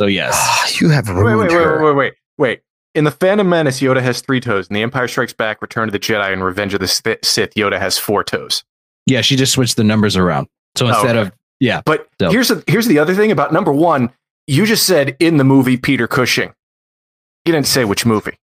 So 0.00 0.06
yes, 0.06 0.32
ah, 0.34 0.66
you 0.80 0.88
have 0.88 1.08
Wait, 1.10 1.22
wait, 1.22 1.34
wait, 1.36 1.50
wait, 1.50 1.82
wait, 1.82 1.92
wait, 1.94 2.12
wait. 2.38 2.60
In 2.94 3.04
the 3.04 3.10
Phantom 3.10 3.46
Menace, 3.46 3.80
Yoda 3.80 4.00
has 4.00 4.22
three 4.22 4.40
toes. 4.40 4.66
In 4.68 4.72
the 4.74 4.80
Empire 4.80 5.06
Strikes 5.06 5.34
Back, 5.34 5.60
Return 5.60 5.90
of 5.90 5.92
the 5.92 5.98
Jedi, 5.98 6.32
and 6.32 6.42
Revenge 6.42 6.72
of 6.72 6.80
the 6.80 6.88
Sith, 6.88 7.22
Sith, 7.22 7.52
Yoda 7.52 7.78
has 7.78 7.98
four 7.98 8.24
toes. 8.24 8.64
yeah, 9.04 9.20
she 9.20 9.36
just 9.36 9.52
switched 9.52 9.76
the 9.76 9.84
numbers 9.84 10.16
around. 10.16 10.46
So 10.74 10.86
Oh, 10.86 10.88
instead 10.88 11.16
okay. 11.16 11.28
of 11.28 11.32
yeah, 11.60 11.82
But 11.84 12.08
So- 12.18 12.30
here's 12.30 12.48
the 12.48 12.64
here's 12.66 12.86
the 12.86 12.98
other 12.98 13.14
thing 13.14 13.30
about 13.30 13.52
number 13.52 13.74
one. 13.74 14.10
You 14.46 14.64
just 14.64 14.86
said 14.86 15.16
in 15.20 15.36
the 15.36 15.44
movie 15.44 15.76
Peter 15.76 16.08
Cushing. 16.08 16.54
You 17.44 17.52
didn't 17.52 17.66
say 17.66 17.84
which 17.84 18.06
movie. 18.06 18.38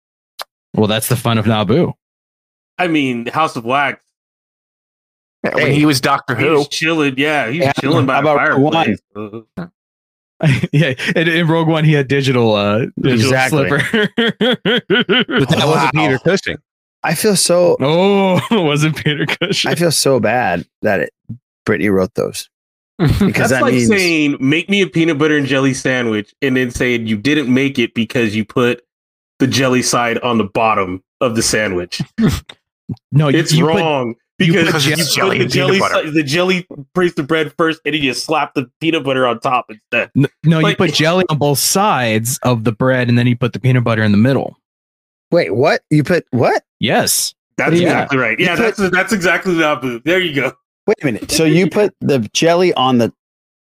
well, 0.73 0.87
that's 0.87 1.07
the 1.07 1.15
fun 1.15 1.37
of 1.37 1.45
Naboo. 1.45 1.93
I 2.79 2.87
mean, 2.87 3.25
the 3.25 3.31
House 3.31 3.55
of 3.55 3.63
Wax. 3.63 4.03
When 5.53 5.71
he 5.71 5.85
was 5.85 6.01
Doctor 6.01 6.35
He 6.35 6.45
Who. 6.47 6.53
was 6.55 6.67
chilling. 6.69 7.13
Yeah, 7.15 7.51
he 7.51 7.59
was 7.59 7.67
Yeah, 7.67 7.73
chilling 7.73 8.07
by 8.07 8.21
how 8.23 8.33
a 8.33 8.37
fireplace. 8.37 8.99
yeah, 10.73 10.93
in, 11.15 11.27
in 11.27 11.47
Rogue 11.47 11.67
One, 11.67 11.83
he 11.85 11.93
had 11.93 12.07
digital, 12.07 12.53
uh, 12.55 12.85
digital 13.01 13.11
Exactly. 13.33 13.69
slipper. 13.69 14.09
But 14.57 15.49
that 15.49 15.63
wasn't 15.65 15.93
Peter 15.93 16.19
Cushing. 16.19 16.57
I 17.03 17.15
feel 17.15 17.35
so. 17.35 17.77
Oh, 17.79 18.39
wasn't 18.51 18.95
Peter 18.97 19.25
Cushing? 19.25 19.71
I 19.71 19.75
feel 19.75 19.91
so 19.91 20.19
bad 20.19 20.65
that 20.81 20.99
it, 21.01 21.13
Brittany 21.65 21.89
wrote 21.89 22.13
those 22.15 22.49
because 22.99 23.19
That's 23.33 23.49
that 23.51 23.61
like 23.63 23.73
means 23.73 23.87
saying 23.89 24.37
make 24.39 24.69
me 24.69 24.81
a 24.81 24.87
peanut 24.87 25.17
butter 25.17 25.37
and 25.37 25.47
jelly 25.47 25.73
sandwich, 25.73 26.33
and 26.41 26.55
then 26.55 26.71
saying 26.71 27.07
you 27.07 27.17
didn't 27.17 27.51
make 27.53 27.79
it 27.79 27.93
because 27.93 28.35
you 28.35 28.45
put 28.45 28.83
the 29.39 29.47
jelly 29.47 29.81
side 29.81 30.17
on 30.19 30.37
the 30.37 30.43
bottom 30.43 31.03
of 31.21 31.35
the 31.35 31.41
sandwich. 31.41 32.01
no, 33.11 33.29
you- 33.29 33.39
it's 33.39 33.53
you 33.53 33.65
put- 33.65 34.15
wrong 34.39 34.47
you 34.47 34.53
put 34.53 34.65
because 34.65 34.85
you, 34.85 34.95
jelly- 34.95 35.03
put 35.03 35.13
jelly 35.13 35.37
the 35.39 35.45
jelly 35.47 35.79
butter. 35.79 36.11
the 36.11 36.23
jelly 36.23 36.67
praise 36.93 37.13
the 37.15 37.23
bread 37.23 37.53
first, 37.57 37.81
and 37.85 37.93
then 37.93 38.01
you 38.01 38.13
slap 38.13 38.53
the 38.53 38.69
peanut 38.81 39.03
butter 39.03 39.25
on 39.27 39.39
top 39.39 39.65
instead. 39.69 40.09
N- 40.15 40.27
No, 40.43 40.59
you 40.59 40.75
put 40.75 40.93
jelly 40.93 41.25
on 41.29 41.37
both 41.37 41.59
sides 41.59 42.39
of 42.43 42.63
the 42.63 42.71
bread, 42.71 43.09
and 43.09 43.17
then 43.17 43.27
you 43.27 43.35
put 43.37 43.53
the 43.53 43.59
peanut 43.59 43.83
butter 43.83 44.03
in 44.03 44.11
the 44.11 44.17
middle. 44.17 44.57
wait, 45.31 45.55
what 45.55 45.81
you 45.89 46.03
put? 46.03 46.25
What? 46.31 46.63
Yes. 46.79 47.33
That's 47.57 47.73
Yeah. 47.79 47.83
exactly 47.87 48.17
right. 48.17 48.39
You 48.39 48.45
Yeah, 48.45 48.55
put- 48.55 48.75
that's 48.77 48.89
that's 48.91 49.13
exactly 49.13 49.53
the 49.55 49.65
opposite. 49.65 50.03
There 50.05 50.19
you 50.19 50.33
go. 50.35 50.53
Wait 50.87 50.97
a 51.01 51.05
minute. 51.05 51.31
So 51.31 51.43
you 51.45 51.69
put 51.69 51.93
the 52.01 52.19
jelly 52.33 52.73
on 52.73 52.97
the 52.97 53.13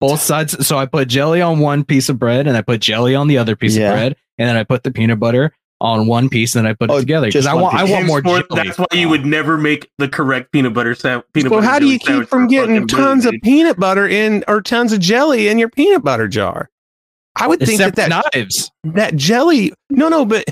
Both 0.01 0.19
sides. 0.21 0.67
So 0.67 0.77
I 0.77 0.85
put 0.85 1.07
jelly 1.07 1.41
on 1.41 1.59
one 1.59 1.83
piece 1.85 2.09
of 2.09 2.19
bread, 2.19 2.47
and 2.47 2.57
I 2.57 2.61
put 2.61 2.81
jelly 2.81 3.15
on 3.15 3.27
the 3.27 3.37
other 3.37 3.55
piece 3.55 3.77
Yeah. 3.77 3.89
of 3.91 3.95
bread, 3.95 4.15
and 4.37 4.49
then 4.49 4.57
I 4.57 4.63
put 4.63 4.83
the 4.83 4.91
peanut 4.91 5.19
butter 5.19 5.53
on 5.81 6.07
one 6.07 6.29
piece, 6.29 6.55
and 6.55 6.65
then 6.65 6.71
I 6.71 6.73
put 6.73 6.89
Oh, 6.89 6.97
it 6.97 7.01
together 7.01 7.27
because 7.27 7.45
I 7.45 7.53
one 7.53 7.63
want 7.63 7.75
I 7.75 7.83
want 7.83 8.05
more 8.07 8.21
Henceforth, 8.21 8.49
jelly. 8.49 8.67
That's 8.69 8.79
why 8.79 8.85
you 8.93 9.09
would 9.09 9.25
never 9.25 9.57
make 9.57 9.89
the 9.97 10.07
correct 10.07 10.51
peanut 10.51 10.73
butter 10.73 10.95
sam- 10.95 11.21
peanut 11.33 11.49
So 11.51 11.57
butter. 11.57 11.67
how 11.67 11.79
do 11.79 11.87
you 11.87 11.99
keep 11.99 12.27
from 12.29 12.47
getting 12.47 12.87
tons 12.87 13.23
bread, 13.23 13.35
of 13.35 13.41
dude. 13.41 13.41
peanut 13.43 13.77
butter 13.79 14.07
in 14.07 14.43
or 14.47 14.61
tons 14.61 14.93
of 14.93 14.99
jelly 14.99 15.47
in 15.49 15.57
your 15.59 15.69
peanut 15.69 16.03
butter 16.03 16.27
jar? 16.27 16.69
I 17.35 17.47
would 17.47 17.61
It's 17.61 17.69
think 17.69 17.81
that 17.81 17.95
that, 17.97 18.25
knives. 18.33 18.71
that 18.85 19.15
jelly. 19.17 19.73
No, 19.89 20.07
no, 20.07 20.23
but 20.25 20.45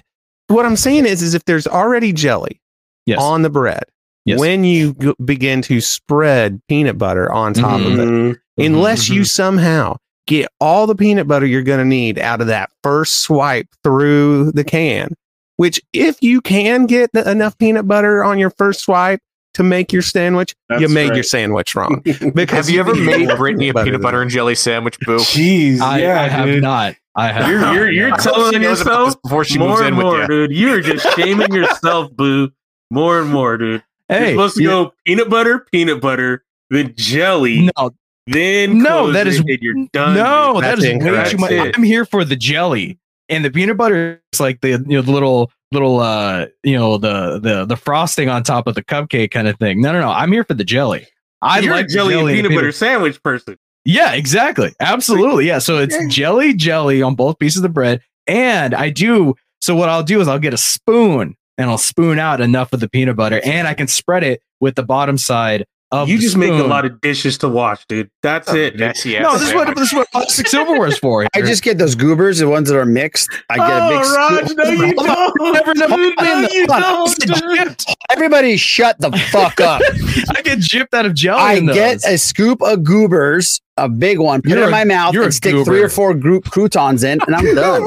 what 0.47 0.65
I'm 0.65 0.75
saying 0.75 1.05
is, 1.05 1.21
is 1.21 1.33
if 1.33 1.45
there's 1.45 1.65
already 1.67 2.11
jelly 2.11 2.59
Yes. 3.05 3.21
on 3.21 3.41
the 3.41 3.49
bread, 3.49 3.83
Yes. 4.25 4.37
when 4.39 4.65
you 4.65 4.93
g- 4.95 5.13
begin 5.23 5.61
to 5.63 5.79
spread 5.79 6.59
peanut 6.67 6.97
butter 6.97 7.31
on 7.31 7.53
top 7.53 7.79
of 7.79 7.97
it, 7.97 8.07
Mhm. 8.07 8.37
unless 8.57 9.09
you 9.09 9.23
somehow 9.23 9.95
get 10.27 10.47
all 10.59 10.87
the 10.87 10.95
peanut 10.95 11.27
butter 11.27 11.45
you're 11.45 11.63
going 11.63 11.79
to 11.79 11.85
need 11.85 12.17
out 12.19 12.41
of 12.41 12.47
that 12.47 12.71
first 12.83 13.19
swipe 13.21 13.67
through 13.83 14.51
the 14.53 14.63
can, 14.63 15.13
which 15.57 15.81
if 15.93 16.21
you 16.21 16.41
can 16.41 16.85
get 16.85 17.11
the, 17.13 17.29
enough 17.29 17.57
peanut 17.57 17.87
butter 17.87 18.23
on 18.23 18.39
your 18.39 18.49
first 18.51 18.81
swipe 18.81 19.19
to 19.55 19.63
make 19.63 19.93
your 19.93 20.01
sandwich, 20.01 20.55
you 20.71 20.79
That's 20.79 20.91
made 20.93 21.13
your 21.13 21.23
sandwich 21.23 21.75
wrong. 21.75 22.01
Because 22.33 22.65
Have 22.67 22.69
you 22.69 22.79
ever 22.79 22.95
made 22.95 23.27
Brittany 23.37 23.69
a 23.69 23.73
peanut 23.73 24.01
butter 24.01 24.21
and 24.21 24.31
jelly 24.31 24.55
sandwich, 24.55 24.99
Boo? 25.01 25.17
Jeez, 25.17 25.79
I, 25.79 25.99
yeah, 26.01 26.21
I 26.21 26.27
have 26.27 26.45
dude. 26.47 26.63
not. 26.63 26.95
I 27.15 27.31
have. 27.31 27.47
You're 27.47 27.59
not. 27.59 27.75
you're 27.75 27.91
you're 27.91 28.07
Yeah. 28.07 28.15
I 28.15 28.21
hope 28.21 28.33
telling 28.35 28.53
she 28.53 28.57
knows 28.59 28.81
about 28.81 28.89
yourself 28.91 29.07
this 29.09 29.15
before 29.21 29.43
she 29.43 29.59
more 29.59 29.69
moves 29.69 29.81
and 29.81 29.89
in 29.89 29.95
with 29.97 30.05
more, 30.05 30.21
you. 30.21 30.27
dude. 30.27 30.51
You're 30.53 30.81
just 30.81 31.15
shaming 31.15 31.53
yourself, 31.53 32.11
boo. 32.15 32.49
More 32.89 33.19
and 33.21 33.29
more, 33.29 33.57
dude. 33.57 33.83
You're 34.09 34.19
Hey, 34.19 34.31
supposed 34.31 34.55
to 34.57 34.63
you- 34.63 34.69
go 34.69 34.93
peanut 35.05 35.29
butter, 35.29 35.67
peanut 35.71 36.01
butter, 36.01 36.43
then 36.71 36.93
jelly, 36.97 37.69
no, 37.77 37.91
then 38.27 38.79
No, 38.79 39.11
that 39.11 39.27
is- 39.27 39.39
and 39.39 39.49
you're 39.61 39.87
done. 39.91 40.15
No. 40.15 40.61
That's 40.61 40.83
is 40.83 40.93
way 41.03 41.23
too 41.29 41.37
much. 41.37 41.51
It. 41.51 41.75
I'm 41.77 41.83
here 41.83 42.05
for 42.05 42.23
the 42.23 42.35
jelly 42.35 42.97
and 43.29 43.43
the 43.43 43.51
peanut 43.51 43.77
butter. 43.77 44.21
is 44.31 44.39
like 44.39 44.61
the 44.61 44.69
you 44.69 44.77
know 44.97 45.01
the 45.01 45.11
little 45.11 45.51
little 45.71 45.99
uh 45.99 46.45
you 46.63 46.77
know 46.77 46.97
the 46.97 47.39
the 47.39 47.65
the 47.65 47.75
frosting 47.75 48.29
on 48.29 48.43
top 48.43 48.67
of 48.67 48.75
the 48.75 48.83
cupcake 48.83 49.31
kind 49.31 49.47
of 49.47 49.57
thing. 49.57 49.81
No, 49.81 49.91
no, 49.91 50.01
no. 50.01 50.09
I'm 50.09 50.31
here 50.31 50.43
for 50.43 50.53
the 50.53 50.63
jelly. 50.63 51.07
I 51.41 51.59
You're 51.59 51.73
like 51.73 51.85
a 51.85 51.89
jelly, 51.89 52.13
and 52.13 52.29
and 52.29 52.37
peanut 52.37 52.55
butter 52.55 52.71
sandwich 52.71 53.21
person. 53.21 53.57
Yeah, 53.85 54.13
exactly. 54.13 54.73
Absolutely. 54.79 55.45
Yeah. 55.45 55.59
So 55.59 55.77
it's 55.77 55.97
jelly, 56.07 56.53
jelly 56.53 57.01
on 57.01 57.15
both 57.15 57.37
pieces 57.37 57.57
of 57.57 57.63
the 57.63 57.69
bread. 57.69 58.01
And 58.27 58.73
I 58.73 58.89
do. 58.89 59.35
So 59.59 59.75
what 59.75 59.89
I'll 59.89 60.03
do 60.03 60.21
is 60.21 60.27
I'll 60.29 60.39
get 60.39 60.53
a 60.53 60.57
spoon 60.57 61.35
and 61.57 61.69
I'll 61.69 61.77
spoon 61.77 62.17
out 62.17 62.39
enough 62.39 62.71
of 62.71 62.79
the 62.79 62.89
peanut 62.89 63.17
butter 63.17 63.41
and 63.43 63.67
I 63.67 63.73
can 63.73 63.87
spread 63.87 64.23
it 64.23 64.41
with 64.61 64.75
the 64.75 64.83
bottom 64.83 65.17
side 65.17 65.65
You 66.07 66.17
the 66.17 66.21
just 66.23 66.37
make 66.37 66.51
a 66.51 66.63
lot 66.63 66.85
of 66.85 66.99
dishes 67.01 67.37
to 67.39 67.49
wash, 67.49 67.85
dude. 67.87 68.09
That's 68.21 68.51
it. 68.53 68.71
dude. 68.71 68.79
Messy 68.79 69.19
No, 69.19 69.33
this 69.37 69.49
is 69.49 69.53
what 69.53 69.75
this 69.75 69.87
is 69.89 69.93
what 69.93 70.09
plastic 70.11 70.47
silverware 70.47 70.87
is 70.87 70.97
for. 70.97 71.25
I 71.35 71.41
just 71.41 71.63
get 71.63 71.77
those 71.77 71.95
goobers, 71.95 72.39
the 72.39 72.47
ones 72.49 72.69
that 72.69 72.77
are 72.77 72.85
mixed. 72.85 73.29
I 73.49 73.57
get 73.57 73.67
a 73.69 73.89
big 73.89 74.05
Oh, 74.05 74.15
Raj, 74.15 74.45
scoop. 74.45 74.57
no, 74.57 74.69
you 74.71 74.93
don't. 74.95 75.53
never 75.53 75.73
know. 75.75 75.87
Dude, 75.97 76.15
no, 76.19 76.47
you 76.51 76.67
don't. 76.67 77.85
Everybody 78.11 78.57
shut 78.57 78.99
the 78.99 79.11
fuck 79.31 79.59
up. 79.61 79.81
I 80.35 80.41
get 80.41 80.59
gypped 80.59 80.93
out 80.93 81.05
of 81.05 81.13
jelly. 81.13 81.41
I 81.41 81.53
in 81.53 81.65
those. 81.67 81.75
get 81.75 82.05
a 82.05 82.17
scoop 82.17 82.61
of 82.61 82.83
goobers, 82.83 83.59
a 83.77 83.89
big 83.89 84.19
one, 84.19 84.41
put 84.41 84.51
it 84.51 84.55
You're 84.55 84.63
in 84.63 84.69
a- 84.69 84.71
my 84.71 84.83
mouth, 84.83 85.15
and 85.15 85.33
stick 85.33 85.53
goober. 85.53 85.65
three 85.65 85.81
or 85.81 85.89
four 85.89 86.13
group 86.13 86.45
croutons 86.45 87.03
in, 87.03 87.19
and 87.25 87.35
I'm 87.35 87.55
done. 87.55 87.81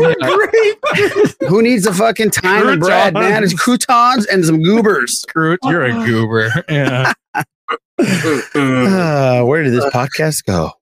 Who 1.48 1.62
needs 1.62 1.84
the 1.84 1.94
fucking 1.94 2.30
time 2.30 2.68
and 2.68 2.80
bread, 2.80 3.14
man? 3.14 3.44
It's 3.44 3.54
croutons 3.54 4.26
and 4.26 4.44
some 4.44 4.62
goobers. 4.62 5.24
Groot, 5.32 5.60
you're 5.64 5.84
a 5.84 5.92
goober. 5.92 6.50
Yeah. 6.68 7.12
Uh, 7.68 7.76
where 9.44 9.62
did 9.62 9.72
this 9.72 9.84
podcast 9.86 10.44
go? 10.44 10.72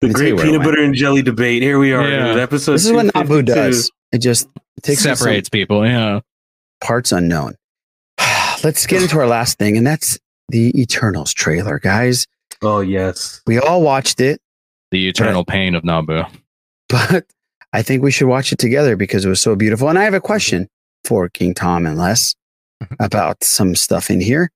The 0.00 0.08
Let 0.08 0.08
me 0.08 0.12
tell 0.12 0.18
great 0.20 0.28
you 0.28 0.34
where 0.36 0.44
it 0.44 0.48
peanut 0.48 0.64
butter 0.64 0.82
and 0.82 0.94
jelly 0.94 1.22
debate. 1.22 1.62
Here 1.62 1.78
we 1.78 1.92
are, 1.92 2.08
Yeah. 2.08 2.28
dude. 2.32 2.38
Episode. 2.38 2.72
This 2.72 2.86
is 2.86 2.92
what 2.92 3.06
Naboo 3.06 3.44
does. 3.44 3.90
It 4.12 4.18
just 4.18 4.48
takes 4.82 5.02
Separates 5.02 5.48
people. 5.48 5.86
Yeah. 5.86 6.20
parts 6.80 7.12
unknown. 7.12 7.54
Let's 8.64 8.86
get 8.86 9.02
into 9.02 9.18
our 9.18 9.26
last 9.26 9.58
thing, 9.58 9.76
and 9.76 9.86
that's 9.86 10.18
the 10.48 10.72
Eternals 10.80 11.32
trailer, 11.32 11.78
guys. 11.78 12.26
Oh 12.60 12.80
yes. 12.80 13.40
We 13.46 13.58
all 13.58 13.82
watched 13.82 14.20
it, 14.20 14.40
The 14.90 15.08
eternal 15.08 15.44
pain 15.44 15.74
of 15.74 15.82
Naboo. 15.82 16.28
but 16.88 17.24
I 17.72 17.82
think 17.82 18.02
we 18.02 18.10
should 18.10 18.28
watch 18.28 18.52
it 18.52 18.58
together 18.58 18.96
because 18.96 19.24
it 19.24 19.28
was 19.28 19.40
so 19.40 19.56
beautiful. 19.56 19.88
And 19.88 19.98
I 19.98 20.04
have 20.04 20.14
a 20.14 20.20
question 20.20 20.68
for 21.04 21.28
King 21.28 21.54
Tom 21.54 21.86
and 21.86 21.96
Les 21.98 22.34
about 23.00 23.42
some 23.42 23.74
stuff 23.74 24.10
in 24.10 24.20
here. 24.20 24.50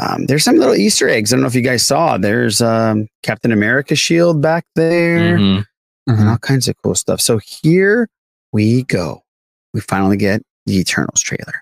Um, 0.00 0.24
there's 0.26 0.42
some 0.44 0.56
little 0.56 0.74
Easter 0.74 1.08
eggs. 1.08 1.32
I 1.32 1.36
don't 1.36 1.42
know 1.42 1.48
if 1.48 1.54
you 1.54 1.60
guys 1.62 1.86
saw. 1.86 2.16
There's 2.16 2.62
um, 2.62 3.08
Captain 3.22 3.52
America 3.52 3.94
shield 3.94 4.40
back 4.40 4.64
there 4.74 5.36
Mhm. 5.38 5.66
and 6.06 6.28
all 6.30 6.38
kinds 6.38 6.66
of 6.68 6.76
cool 6.82 6.94
stuff. 6.94 7.20
So 7.20 7.38
here 7.38 8.08
we 8.52 8.84
go. 8.84 9.22
We 9.74 9.80
finally 9.80 10.16
get 10.16 10.42
the 10.66 10.78
Eternals 10.78 11.20
trailer. 11.20 11.58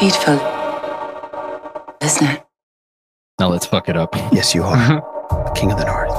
Beautiful, 0.00 0.34
isn't 2.00 2.26
it? 2.28 2.46
Now 3.40 3.48
let's 3.48 3.66
fuck 3.66 3.88
it 3.88 3.96
up. 3.96 4.14
Yes, 4.32 4.54
you 4.54 4.62
are. 4.62 4.76
the 4.76 5.52
King 5.56 5.72
of 5.72 5.78
the 5.78 5.84
North. 5.84 6.12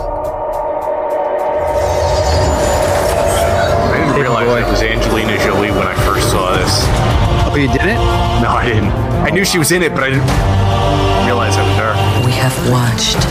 I 3.87 3.95
didn't 3.97 4.19
realize 4.19 4.67
it 4.67 4.69
was 4.69 4.81
Angelina 4.81 5.37
Jolie 5.37 5.71
when 5.71 5.87
I 5.87 5.95
first 6.03 6.29
saw 6.29 6.51
this. 6.57 6.83
Oh, 7.47 7.55
you 7.55 7.67
didn't? 7.67 8.03
No, 8.43 8.49
I 8.49 8.65
didn't. 8.67 8.91
I 9.23 9.29
knew 9.29 9.45
she 9.45 9.57
was 9.57 9.71
in 9.71 9.81
it, 9.81 9.93
but 9.93 10.03
I 10.03 10.09
didn't 10.09 10.27
realize 11.25 11.55
it 11.55 11.63
was 11.63 11.77
her. 11.79 11.93
We 12.25 12.33
have 12.33 12.55
watched, 12.69 13.23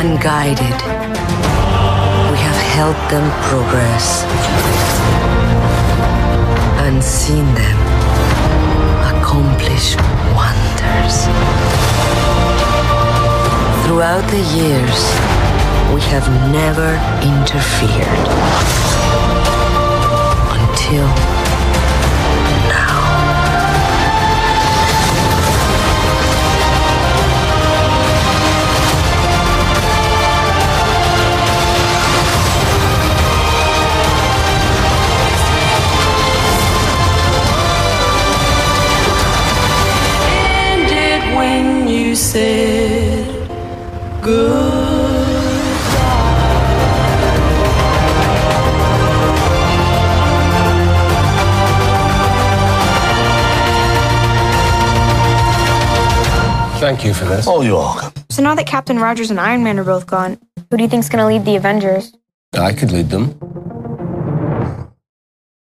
unguided. 0.00 0.78
We 2.32 2.38
have 2.40 2.60
helped 2.72 3.10
them 3.10 3.28
progress 3.50 4.24
and 6.80 7.04
seen 7.04 7.44
them 7.54 7.87
accomplish 9.28 9.94
wonders. 10.34 11.26
Throughout 13.84 14.24
the 14.30 14.42
years, 14.56 15.00
we 15.94 16.00
have 16.08 16.26
never 16.50 16.96
interfered. 17.20 18.28
Until 20.56 21.37
good. 44.28 44.68
Thank 56.80 57.04
you 57.04 57.12
for 57.12 57.24
this. 57.24 57.46
Oh, 57.48 57.60
you're 57.60 57.74
welcome. 57.74 58.12
So 58.30 58.40
now 58.40 58.54
that 58.54 58.66
Captain 58.68 59.00
Rogers 59.00 59.30
and 59.32 59.40
Iron 59.40 59.64
Man 59.64 59.80
are 59.80 59.84
both 59.84 60.06
gone, 60.06 60.38
who 60.70 60.76
do 60.76 60.84
you 60.84 60.88
think's 60.88 61.08
gonna 61.08 61.26
lead 61.26 61.44
the 61.44 61.56
Avengers? 61.56 62.14
I 62.52 62.72
could 62.72 62.92
lead 62.92 63.10
them. 63.10 63.30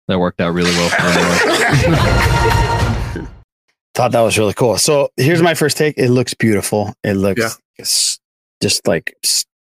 That 0.07 0.19
worked 0.19 0.39
out 0.39 0.53
really 0.53 0.69
well 0.71 0.89
for 0.89 1.01
me. 3.19 3.25
Thought 3.95 4.11
that 4.11 4.21
was 4.21 4.37
really 4.37 4.53
cool. 4.53 4.77
So 4.77 5.09
here's 5.17 5.41
my 5.41 5.55
first 5.55 5.77
take. 5.77 5.97
It 5.97 6.09
looks 6.09 6.35
beautiful. 6.35 6.93
It 7.03 7.15
looks 7.15 7.59
s- 7.79 8.19
just 8.61 8.87
like 8.87 9.15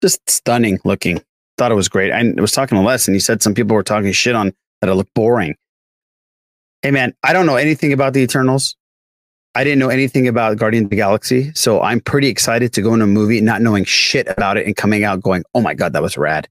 just 0.01 0.29
stunning 0.29 0.79
looking. 0.83 1.21
Thought 1.57 1.71
it 1.71 1.75
was 1.75 1.89
great. 1.89 2.11
I 2.11 2.33
was 2.41 2.51
talking 2.51 2.77
to 2.77 2.83
Les, 2.83 3.07
and 3.07 3.15
he 3.15 3.19
said 3.19 3.41
some 3.41 3.53
people 3.53 3.75
were 3.75 3.83
talking 3.83 4.11
shit 4.11 4.35
on 4.35 4.53
that 4.81 4.89
it 4.89 4.95
looked 4.95 5.13
boring. 5.13 5.55
Hey 6.81 6.91
man, 6.91 7.13
I 7.23 7.33
don't 7.33 7.45
know 7.45 7.55
anything 7.55 7.93
about 7.93 8.13
the 8.13 8.19
Eternals. 8.21 8.75
I 9.55 9.63
didn't 9.63 9.79
know 9.79 9.89
anything 9.89 10.27
about 10.27 10.57
Guardian 10.57 10.83
of 10.83 10.89
the 10.89 10.97
Galaxy, 10.97 11.53
so 11.55 11.81
I'm 11.81 12.01
pretty 12.01 12.27
excited 12.27 12.73
to 12.73 12.81
go 12.81 12.93
in 12.93 13.01
a 13.01 13.07
movie 13.07 13.39
not 13.39 13.61
knowing 13.61 13.85
shit 13.85 14.27
about 14.27 14.57
it 14.57 14.65
and 14.65 14.75
coming 14.75 15.05
out 15.05 15.21
going, 15.21 15.43
"Oh 15.55 15.61
my 15.61 15.73
god, 15.73 15.93
that 15.93 16.01
was 16.01 16.17
rad!" 16.17 16.49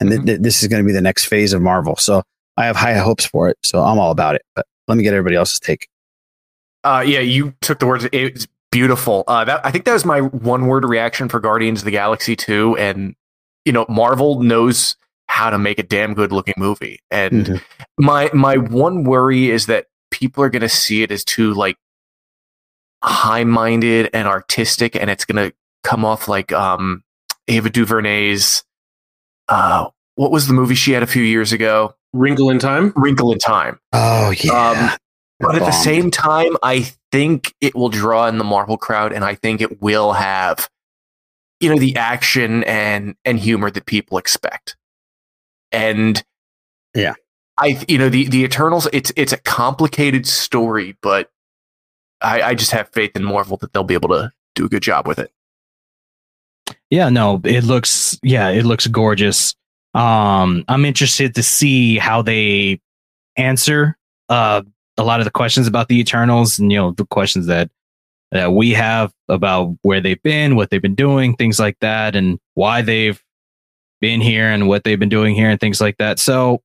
And 0.00 0.10
th- 0.10 0.24
th- 0.24 0.40
this 0.40 0.62
is 0.62 0.68
going 0.68 0.82
to 0.82 0.86
be 0.86 0.92
the 0.92 1.02
next 1.02 1.26
phase 1.26 1.52
of 1.52 1.60
Marvel. 1.60 1.96
So 1.96 2.22
I 2.56 2.64
have 2.64 2.76
high 2.76 2.94
hopes 2.94 3.26
for 3.26 3.48
it. 3.48 3.58
So 3.62 3.82
I'm 3.82 3.98
all 3.98 4.10
about 4.10 4.34
it. 4.34 4.42
But 4.54 4.66
let 4.88 4.96
me 4.96 5.04
get 5.04 5.12
everybody 5.12 5.36
else's 5.36 5.60
take. 5.60 5.88
Uh, 6.82 7.04
yeah, 7.06 7.20
you 7.20 7.54
took 7.60 7.78
the 7.78 7.86
words. 7.86 8.06
It's 8.12 8.46
beautiful. 8.76 9.24
Uh, 9.26 9.44
that 9.44 9.64
I 9.64 9.70
think 9.70 9.86
that 9.86 9.94
was 9.94 10.04
my 10.04 10.20
one 10.20 10.66
word 10.66 10.84
reaction 10.84 11.30
for 11.30 11.40
Guardians 11.40 11.80
of 11.80 11.86
the 11.86 11.90
Galaxy 11.90 12.36
2. 12.36 12.76
And, 12.76 13.14
you 13.64 13.72
know, 13.72 13.86
Marvel 13.88 14.42
knows 14.42 14.96
how 15.28 15.48
to 15.48 15.58
make 15.58 15.78
a 15.78 15.82
damn 15.82 16.12
good 16.12 16.30
looking 16.30 16.54
movie. 16.58 17.00
And 17.10 17.62
my 17.98 18.30
my 18.34 18.58
one 18.58 19.04
worry 19.04 19.50
is 19.50 19.66
that 19.66 19.86
people 20.10 20.44
are 20.44 20.50
going 20.50 20.62
to 20.62 20.68
see 20.68 21.02
it 21.02 21.10
as 21.10 21.24
too 21.24 21.54
like 21.54 21.76
high 23.02 23.44
minded 23.44 24.10
and 24.12 24.28
artistic, 24.28 24.94
and 24.94 25.08
it's 25.08 25.24
going 25.24 25.50
to 25.50 25.56
come 25.82 26.04
off 26.04 26.28
like 26.28 26.52
um 26.52 27.02
Ava 27.48 27.70
DuVernay's. 27.70 28.62
Uh, 29.48 29.88
what 30.16 30.30
was 30.30 30.48
the 30.48 30.54
movie 30.54 30.74
she 30.74 30.92
had 30.92 31.02
a 31.02 31.06
few 31.06 31.22
years 31.22 31.52
ago? 31.52 31.94
Wrinkle 32.12 32.50
in 32.50 32.58
Time. 32.58 32.92
Wrinkle 32.94 33.32
in 33.32 33.38
Time. 33.38 33.80
Oh 33.92 34.34
yeah. 34.38 34.90
Um, 34.90 34.98
but 35.38 35.56
at 35.56 35.60
the 35.60 35.70
same 35.70 36.10
time, 36.10 36.56
I 36.62 36.92
think 37.12 37.54
it 37.60 37.74
will 37.74 37.90
draw 37.90 38.26
in 38.26 38.38
the 38.38 38.44
Marvel 38.44 38.78
crowd, 38.78 39.12
and 39.12 39.24
I 39.24 39.34
think 39.34 39.60
it 39.60 39.82
will 39.82 40.14
have, 40.14 40.68
you 41.60 41.68
know, 41.68 41.78
the 41.78 41.96
action 41.96 42.64
and 42.64 43.16
and 43.24 43.38
humor 43.38 43.70
that 43.70 43.86
people 43.86 44.16
expect. 44.16 44.76
And 45.72 46.22
yeah, 46.94 47.14
I, 47.58 47.84
you 47.86 47.98
know, 47.98 48.08
the 48.08 48.28
the 48.28 48.44
Eternals. 48.44 48.88
It's 48.92 49.12
it's 49.16 49.32
a 49.32 49.38
complicated 49.38 50.26
story, 50.26 50.96
but 51.02 51.30
I, 52.22 52.42
I 52.42 52.54
just 52.54 52.70
have 52.70 52.88
faith 52.90 53.12
in 53.14 53.24
Marvel 53.24 53.58
that 53.58 53.72
they'll 53.72 53.84
be 53.84 53.94
able 53.94 54.08
to 54.10 54.32
do 54.54 54.64
a 54.64 54.68
good 54.68 54.82
job 54.82 55.06
with 55.06 55.18
it. 55.18 55.30
Yeah, 56.88 57.10
no, 57.10 57.40
it 57.44 57.64
looks 57.64 58.18
yeah, 58.22 58.48
it 58.48 58.64
looks 58.64 58.86
gorgeous. 58.86 59.54
Um, 59.92 60.64
I'm 60.68 60.84
interested 60.84 61.34
to 61.34 61.42
see 61.42 61.98
how 61.98 62.22
they 62.22 62.80
answer 63.36 63.98
uh 64.30 64.62
a 64.98 65.04
lot 65.04 65.20
of 65.20 65.24
the 65.24 65.30
questions 65.30 65.66
about 65.66 65.88
the 65.88 65.98
Eternals 65.98 66.58
and 66.58 66.72
you 66.72 66.78
know 66.78 66.92
the 66.92 67.06
questions 67.06 67.46
that 67.46 67.70
that 68.32 68.52
we 68.52 68.70
have 68.72 69.12
about 69.28 69.76
where 69.82 70.00
they've 70.00 70.22
been, 70.22 70.56
what 70.56 70.70
they've 70.70 70.82
been 70.82 70.94
doing, 70.94 71.36
things 71.36 71.58
like 71.58 71.78
that, 71.80 72.16
and 72.16 72.38
why 72.54 72.82
they've 72.82 73.22
been 74.00 74.20
here 74.20 74.50
and 74.50 74.68
what 74.68 74.84
they've 74.84 74.98
been 74.98 75.08
doing 75.08 75.34
here 75.34 75.48
and 75.48 75.60
things 75.60 75.80
like 75.80 75.96
that. 75.98 76.18
So 76.18 76.62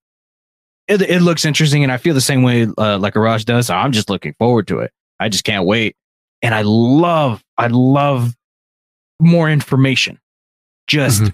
it 0.88 1.02
it 1.02 1.22
looks 1.22 1.46
interesting, 1.46 1.84
and 1.84 1.92
I 1.92 1.98
feel 1.98 2.14
the 2.14 2.22
same 2.22 2.44
way 2.44 2.68
uh, 2.78 2.98
like 2.98 3.14
Arash 3.14 3.46
does. 3.46 3.70
I'm 3.70 3.92
just 3.92 4.10
looking 4.10 4.34
forward 4.40 4.68
to 4.68 4.80
it. 4.80 4.92
I 5.20 5.30
just 5.30 5.44
can't 5.44 5.66
wait, 5.66 5.96
and 6.42 6.54
I 6.54 6.64
love 6.64 7.44
I 7.58 7.68
love 7.68 8.36
more 9.20 9.50
information, 9.50 10.20
just 10.88 11.32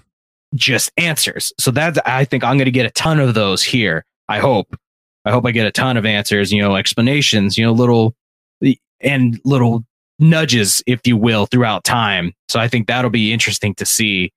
just 0.54 0.92
answers. 0.96 1.52
So 1.58 1.70
that's 1.70 1.98
I 2.04 2.24
think 2.24 2.44
I'm 2.44 2.56
going 2.56 2.66
to 2.66 2.70
get 2.70 2.86
a 2.86 2.90
ton 2.90 3.20
of 3.20 3.34
those 3.34 3.62
here. 3.62 4.04
I 4.28 4.38
hope. 4.38 4.76
I 5.28 5.30
hope 5.30 5.46
I 5.46 5.50
get 5.50 5.66
a 5.66 5.70
ton 5.70 5.96
of 5.96 6.06
answers. 6.06 6.52
You 6.52 6.62
know, 6.62 6.76
explanations. 6.76 7.58
You 7.58 7.66
know, 7.66 7.72
little 7.72 8.14
and 9.00 9.40
little 9.44 9.84
nudges, 10.18 10.82
if 10.86 11.06
you 11.06 11.16
will, 11.16 11.46
throughout 11.46 11.84
time. 11.84 12.32
So 12.48 12.58
I 12.58 12.68
think 12.68 12.86
that'll 12.86 13.10
be 13.10 13.32
interesting 13.32 13.74
to 13.76 13.84
see. 13.84 14.32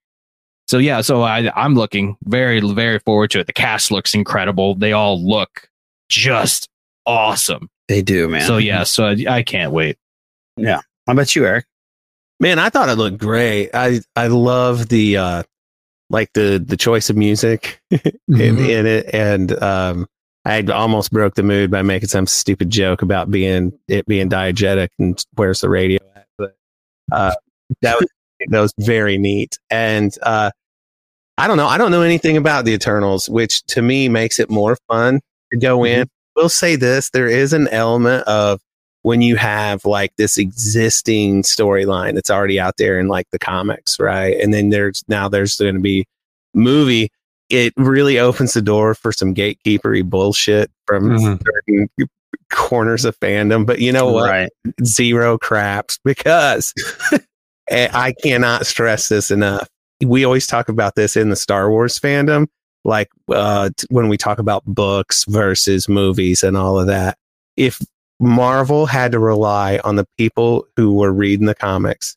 So 0.68 0.78
yeah, 0.78 1.00
so 1.00 1.22
I 1.22 1.50
I'm 1.56 1.74
looking 1.74 2.16
very 2.24 2.60
very 2.60 2.98
forward 3.00 3.30
to 3.32 3.40
it. 3.40 3.46
The 3.46 3.52
cast 3.52 3.90
looks 3.90 4.14
incredible. 4.14 4.74
They 4.74 4.92
all 4.92 5.22
look 5.22 5.68
just 6.08 6.68
awesome. 7.06 7.68
They 7.88 8.02
do, 8.02 8.28
man. 8.28 8.46
So 8.46 8.58
yeah, 8.58 8.84
so 8.84 9.06
I, 9.06 9.24
I 9.28 9.42
can't 9.42 9.72
wait. 9.72 9.96
Yeah. 10.56 10.80
How 11.06 11.14
about 11.14 11.34
you, 11.34 11.46
Eric? 11.46 11.66
Man, 12.38 12.58
I 12.58 12.68
thought 12.68 12.88
it 12.88 12.96
looked 12.96 13.18
great. 13.18 13.70
I 13.72 14.00
I 14.14 14.26
love 14.26 14.88
the 14.88 15.16
uh 15.16 15.42
like 16.12 16.32
the 16.34 16.62
the 16.64 16.76
choice 16.76 17.10
of 17.10 17.16
music 17.16 17.80
in, 17.90 18.00
in 18.28 18.86
it, 18.86 19.12
and 19.12 19.60
um, 19.62 20.06
I 20.44 20.62
almost 20.62 21.12
broke 21.12 21.34
the 21.34 21.42
mood 21.42 21.70
by 21.70 21.82
making 21.82 22.08
some 22.08 22.26
stupid 22.26 22.70
joke 22.70 23.02
about 23.02 23.30
being 23.30 23.78
it 23.88 24.06
being 24.06 24.28
diegetic 24.28 24.88
and 24.98 25.22
where's 25.34 25.60
the 25.60 25.68
radio 25.68 26.00
at. 26.16 26.26
But 26.36 26.56
uh, 27.12 27.34
that 27.82 27.98
was 27.98 28.08
that 28.48 28.60
was 28.60 28.74
very 28.78 29.18
neat, 29.18 29.58
and 29.70 30.12
uh, 30.22 30.50
I 31.38 31.46
don't 31.46 31.56
know. 31.56 31.68
I 31.68 31.78
don't 31.78 31.90
know 31.90 32.02
anything 32.02 32.36
about 32.36 32.64
the 32.64 32.72
Eternals, 32.72 33.28
which 33.28 33.62
to 33.66 33.82
me 33.82 34.08
makes 34.08 34.40
it 34.40 34.50
more 34.50 34.76
fun 34.88 35.20
to 35.52 35.58
go 35.58 35.84
in. 35.84 36.08
We'll 36.34 36.48
say 36.48 36.76
this: 36.76 37.10
there 37.10 37.28
is 37.28 37.52
an 37.52 37.68
element 37.68 38.26
of 38.26 38.60
when 39.02 39.20
you 39.20 39.36
have 39.36 39.84
like 39.84 40.14
this 40.16 40.38
existing 40.38 41.42
storyline 41.42 42.14
that's 42.14 42.30
already 42.30 42.58
out 42.58 42.76
there 42.78 42.98
in 42.98 43.08
like 43.08 43.28
the 43.30 43.38
comics, 43.38 43.98
right? 44.00 44.36
And 44.40 44.52
then 44.54 44.70
there's 44.70 45.04
now 45.08 45.28
there's 45.28 45.56
going 45.56 45.74
to 45.74 45.80
be 45.80 46.06
movie. 46.54 47.10
It 47.52 47.74
really 47.76 48.18
opens 48.18 48.54
the 48.54 48.62
door 48.62 48.94
for 48.94 49.12
some 49.12 49.34
gatekeepery 49.34 50.08
bullshit 50.08 50.70
from 50.86 51.18
certain 51.18 51.88
corners 52.50 53.04
of 53.04 53.18
fandom. 53.20 53.66
But 53.66 53.80
you 53.80 53.92
know 53.92 54.10
what? 54.10 54.30
Right. 54.30 54.50
Zero 54.84 55.36
craps 55.36 55.98
because 56.02 56.72
eh, 57.68 57.88
I 57.92 58.14
cannot 58.22 58.66
stress 58.66 59.10
this 59.10 59.30
enough. 59.30 59.68
We 60.02 60.24
always 60.24 60.46
talk 60.46 60.70
about 60.70 60.94
this 60.94 61.14
in 61.14 61.28
the 61.28 61.36
Star 61.36 61.70
Wars 61.70 61.98
fandom, 61.98 62.46
like 62.84 63.10
uh, 63.28 63.68
t- 63.76 63.86
when 63.90 64.08
we 64.08 64.16
talk 64.16 64.38
about 64.38 64.64
books 64.64 65.24
versus 65.26 65.90
movies 65.90 66.42
and 66.42 66.56
all 66.56 66.80
of 66.80 66.86
that. 66.86 67.18
If 67.58 67.80
Marvel 68.18 68.86
had 68.86 69.12
to 69.12 69.18
rely 69.18 69.78
on 69.84 69.96
the 69.96 70.06
people 70.16 70.66
who 70.76 70.94
were 70.94 71.12
reading 71.12 71.46
the 71.46 71.54
comics 71.54 72.16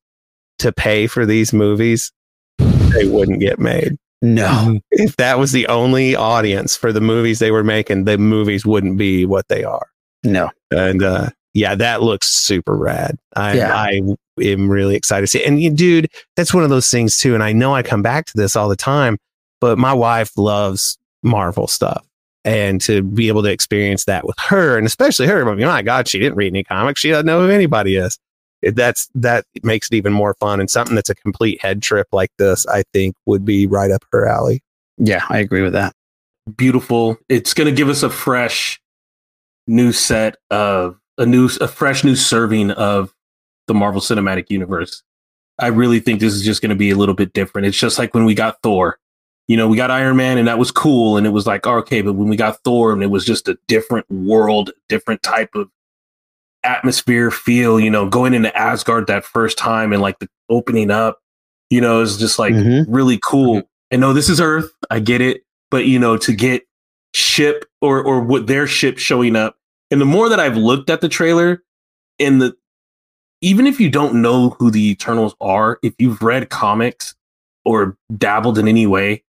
to 0.59 0.71
pay 0.71 1.07
for 1.07 1.25
these 1.25 1.51
movies, 1.51 2.11
they 2.57 3.05
wouldn't 3.05 3.41
get 3.41 3.59
made. 3.59 3.97
No. 4.21 4.79
If 4.91 5.17
that 5.17 5.37
was 5.37 5.51
the 5.51 5.67
only 5.67 6.15
audience 6.15 6.75
for 6.75 6.91
the 6.91 7.01
movies 7.01 7.39
they 7.39 7.51
were 7.51 7.63
making, 7.63 8.05
the 8.05 8.17
movies 8.17 8.65
wouldn't 8.65 8.97
be 8.97 9.25
what 9.25 9.47
they 9.49 9.63
are. 9.63 9.87
No. 10.23 10.49
And 10.71 11.03
uh 11.03 11.29
yeah, 11.53 11.73
that 11.75 12.01
looks 12.01 12.27
super 12.27 12.75
rad. 12.75 13.17
I 13.35 13.53
Yeah. 13.53 13.73
I 13.73 14.01
am 14.41 14.69
really 14.69 14.95
excited 14.95 15.21
to 15.21 15.27
see. 15.27 15.39
it. 15.39 15.47
And 15.47 15.61
you, 15.61 15.69
dude, 15.69 16.09
that's 16.35 16.53
one 16.53 16.63
of 16.63 16.69
those 16.69 16.89
things 16.89 17.17
too. 17.17 17.33
And 17.33 17.41
I 17.43 17.53
know 17.53 17.73
I 17.73 17.81
come 17.81 18.01
back 18.01 18.25
to 18.25 18.33
this 18.35 18.55
all 18.55 18.67
the 18.67 18.75
time, 18.75 19.17
but 19.61 19.77
my 19.77 19.93
wife 19.93 20.31
loves 20.37 20.97
Marvel 21.23 21.67
stuff. 21.67 22.05
And 22.43 22.79
to 22.81 23.01
be 23.01 23.27
able 23.27 23.41
to 23.43 23.51
experience 23.51 24.05
that 24.05 24.25
with 24.27 24.37
her, 24.37 24.77
and 24.77 24.85
especially 24.85 25.25
her, 25.27 25.49
I 25.49 25.55
mean, 25.55 25.65
my 25.65 25.81
God, 25.81 26.07
she 26.07 26.19
didn't 26.19 26.35
read 26.35 26.53
any 26.53 26.63
comics. 26.63 27.01
She 27.01 27.09
doesn't 27.09 27.25
know 27.25 27.41
who 27.41 27.51
anybody 27.51 27.95
is. 27.95 28.19
It, 28.65 28.75
that's 28.75 29.07
that 29.13 29.45
makes 29.61 29.89
it 29.89 29.95
even 29.95 30.11
more 30.11 30.33
fun. 30.33 30.59
And 30.59 30.69
something 30.69 30.95
that's 30.95 31.09
a 31.09 31.15
complete 31.15 31.61
head 31.61 31.83
trip 31.83 32.07
like 32.11 32.31
this, 32.39 32.65
I 32.65 32.83
think, 32.93 33.15
would 33.27 33.45
be 33.45 33.67
right 33.67 33.91
up 33.91 34.03
her 34.11 34.25
alley. 34.25 34.63
Yeah, 34.97 35.23
I 35.29 35.37
agree 35.37 35.61
with 35.61 35.73
that. 35.73 35.93
Beautiful. 36.57 37.17
It's 37.29 37.53
going 37.53 37.67
to 37.67 37.75
give 37.75 37.89
us 37.89 38.01
a 38.01 38.09
fresh 38.09 38.81
new 39.67 39.91
set 39.91 40.37
of 40.49 40.99
a 41.17 41.25
new, 41.25 41.47
a 41.61 41.67
fresh 41.67 42.03
new 42.03 42.15
serving 42.15 42.71
of 42.71 43.13
the 43.67 43.75
Marvel 43.75 44.01
Cinematic 44.01 44.49
Universe. 44.49 45.03
I 45.59 45.67
really 45.67 45.99
think 45.99 46.19
this 46.19 46.33
is 46.33 46.43
just 46.43 46.61
going 46.61 46.69
to 46.69 46.75
be 46.75 46.89
a 46.89 46.95
little 46.95 47.15
bit 47.15 47.33
different. 47.33 47.67
It's 47.67 47.77
just 47.77 47.99
like 47.99 48.13
when 48.13 48.25
we 48.25 48.33
got 48.33 48.61
Thor. 48.63 48.97
You 49.47 49.57
know, 49.57 49.67
we 49.67 49.77
got 49.77 49.91
Iron 49.91 50.17
Man 50.17 50.39
and 50.39 50.47
that 50.47 50.57
was 50.57 50.71
cool. 50.71 51.17
And 51.17 51.27
it 51.27 51.29
was 51.29 51.45
like, 51.45 51.67
okay, 51.67 52.01
but 52.01 52.13
when 52.13 52.29
we 52.29 52.35
got 52.35 52.63
Thor 52.63 52.91
and 52.91 53.03
it 53.03 53.11
was 53.11 53.25
just 53.25 53.47
a 53.47 53.59
different 53.67 54.09
world, 54.09 54.71
different 54.89 55.21
type 55.21 55.53
of 55.53 55.69
atmosphere, 56.65 57.31
feel, 57.31 57.79
you 57.79 57.89
know, 57.89 58.09
going 58.09 58.33
into 58.33 58.55
Asgard 58.57 59.07
that 59.07 59.23
first 59.23 59.57
time 59.57 59.93
and 59.93 60.01
like 60.01 60.19
the 60.19 60.27
opening 60.49 60.91
up, 60.91 61.19
you 61.69 61.79
know, 61.79 62.01
is 62.01 62.17
just 62.17 62.39
like 62.39 62.53
mm-hmm. 62.53 62.91
really 62.91 63.19
cool. 63.23 63.57
Mm-hmm. 63.57 63.67
And 63.91 64.01
no, 64.01 64.13
this 64.13 64.29
is 64.29 64.41
Earth. 64.41 64.71
I 64.89 64.99
get 64.99 65.21
it. 65.21 65.43
But, 65.71 65.85
you 65.85 65.99
know, 65.99 66.17
to 66.17 66.33
get 66.33 66.63
ship 67.13 67.65
or, 67.81 68.03
or 68.03 68.21
what 68.21 68.47
their 68.47 68.67
ship 68.67 68.97
showing 68.97 69.35
up. 69.35 69.57
And 69.91 70.01
the 70.01 70.05
more 70.05 70.29
that 70.29 70.39
I've 70.39 70.57
looked 70.57 70.89
at 70.89 71.01
the 71.01 71.09
trailer 71.09 71.63
and 72.19 72.41
the, 72.41 72.55
even 73.41 73.67
if 73.67 73.79
you 73.79 73.89
don't 73.89 74.21
know 74.21 74.51
who 74.51 74.71
the 74.71 74.89
Eternals 74.89 75.35
are, 75.39 75.79
if 75.83 75.93
you've 75.99 76.21
read 76.21 76.49
comics 76.49 77.15
or 77.63 77.97
dabbled 78.17 78.57
in 78.57 78.67
any 78.67 78.87
way, 78.87 79.23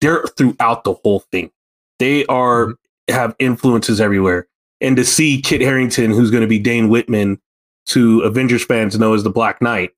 they're 0.00 0.24
throughout 0.36 0.84
the 0.84 0.94
whole 0.94 1.20
thing. 1.32 1.50
They 1.98 2.24
are 2.26 2.66
mm-hmm. 2.66 3.14
have 3.14 3.34
influences 3.38 4.00
everywhere. 4.00 4.48
And 4.80 4.96
to 4.96 5.04
see 5.04 5.40
Kit 5.40 5.60
Harington, 5.60 6.10
who's 6.12 6.30
going 6.30 6.42
to 6.42 6.46
be 6.46 6.58
Dane 6.58 6.88
Whitman, 6.88 7.40
to 7.86 8.20
Avengers 8.20 8.64
fans 8.64 8.98
know 8.98 9.14
as 9.14 9.22
the 9.22 9.30
Black 9.30 9.60
Knight, 9.62 9.92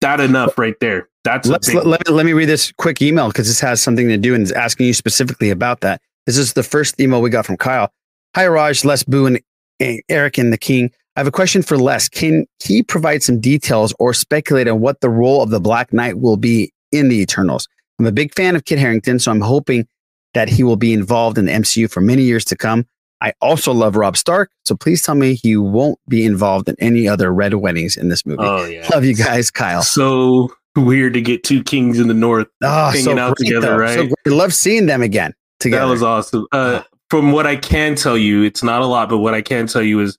that 0.00 0.20
enough 0.20 0.56
right 0.56 0.78
there. 0.80 1.08
That's 1.24 1.48
Let's, 1.48 1.72
let, 1.74 1.86
let, 1.86 2.08
me- 2.08 2.14
let 2.14 2.24
me 2.26 2.32
read 2.32 2.46
this 2.46 2.72
quick 2.72 3.02
email 3.02 3.28
because 3.28 3.46
this 3.46 3.60
has 3.60 3.82
something 3.82 4.08
to 4.08 4.16
do 4.16 4.34
and 4.34 4.42
is 4.42 4.52
asking 4.52 4.86
you 4.86 4.94
specifically 4.94 5.50
about 5.50 5.80
that. 5.80 6.00
This 6.26 6.38
is 6.38 6.54
the 6.54 6.62
first 6.62 6.98
email 7.00 7.20
we 7.20 7.30
got 7.30 7.44
from 7.44 7.56
Kyle. 7.56 7.92
Hi, 8.34 8.46
Raj, 8.46 8.84
Les, 8.84 9.02
Boo, 9.02 9.26
and 9.26 9.40
eh, 9.80 9.98
Eric 10.08 10.38
and 10.38 10.52
the 10.52 10.58
King. 10.58 10.90
I 11.16 11.20
have 11.20 11.26
a 11.26 11.32
question 11.32 11.62
for 11.62 11.76
Les. 11.76 12.08
Can 12.08 12.46
he 12.62 12.82
provide 12.82 13.22
some 13.22 13.40
details 13.40 13.92
or 13.98 14.14
speculate 14.14 14.68
on 14.68 14.80
what 14.80 15.00
the 15.00 15.10
role 15.10 15.42
of 15.42 15.50
the 15.50 15.60
Black 15.60 15.92
Knight 15.92 16.18
will 16.18 16.36
be 16.36 16.72
in 16.92 17.08
the 17.08 17.20
Eternals? 17.20 17.68
I'm 17.98 18.06
a 18.06 18.12
big 18.12 18.32
fan 18.34 18.56
of 18.56 18.64
Kit 18.64 18.78
Harington, 18.78 19.18
so 19.18 19.30
I'm 19.30 19.40
hoping 19.40 19.86
that 20.32 20.48
he 20.48 20.62
will 20.62 20.76
be 20.76 20.92
involved 20.92 21.36
in 21.36 21.46
the 21.46 21.52
MCU 21.52 21.90
for 21.90 22.00
many 22.00 22.22
years 22.22 22.44
to 22.46 22.56
come. 22.56 22.86
I 23.20 23.32
also 23.40 23.72
love 23.72 23.96
Robb 23.96 24.16
Stark, 24.16 24.50
so 24.64 24.74
please 24.74 25.02
tell 25.02 25.14
me 25.14 25.34
he 25.34 25.56
won't 25.56 25.98
be 26.08 26.24
involved 26.24 26.68
in 26.68 26.76
any 26.78 27.06
other 27.06 27.32
red 27.32 27.54
weddings 27.54 27.96
in 27.96 28.08
this 28.08 28.24
movie. 28.24 28.42
Oh, 28.42 28.64
yeah. 28.64 28.88
Love 28.92 29.04
you 29.04 29.14
guys, 29.14 29.50
Kyle. 29.50 29.82
so 29.82 30.50
weird 30.76 31.12
to 31.14 31.20
get 31.20 31.42
two 31.44 31.62
kings 31.62 31.98
in 31.98 32.08
the 32.08 32.14
north 32.14 32.46
Oh, 32.62 32.86
hanging 32.90 33.04
so 33.04 33.18
out 33.18 33.36
great, 33.36 33.48
together, 33.48 33.66
though. 33.68 33.76
right? 33.76 34.10
So. 34.26 34.34
Love 34.34 34.54
seeing 34.54 34.86
them 34.86 35.02
again 35.02 35.34
together. 35.58 35.84
That 35.84 35.90
was 35.90 36.02
awesome. 36.02 36.46
Uh, 36.52 36.82
from 37.10 37.32
what 37.32 37.46
I 37.46 37.56
can 37.56 37.94
tell 37.96 38.16
you, 38.16 38.42
it's 38.44 38.62
not 38.62 38.80
a 38.82 38.86
lot, 38.86 39.08
but 39.08 39.18
what 39.18 39.34
I 39.34 39.42
can 39.42 39.66
tell 39.66 39.82
you 39.82 40.00
is 40.00 40.16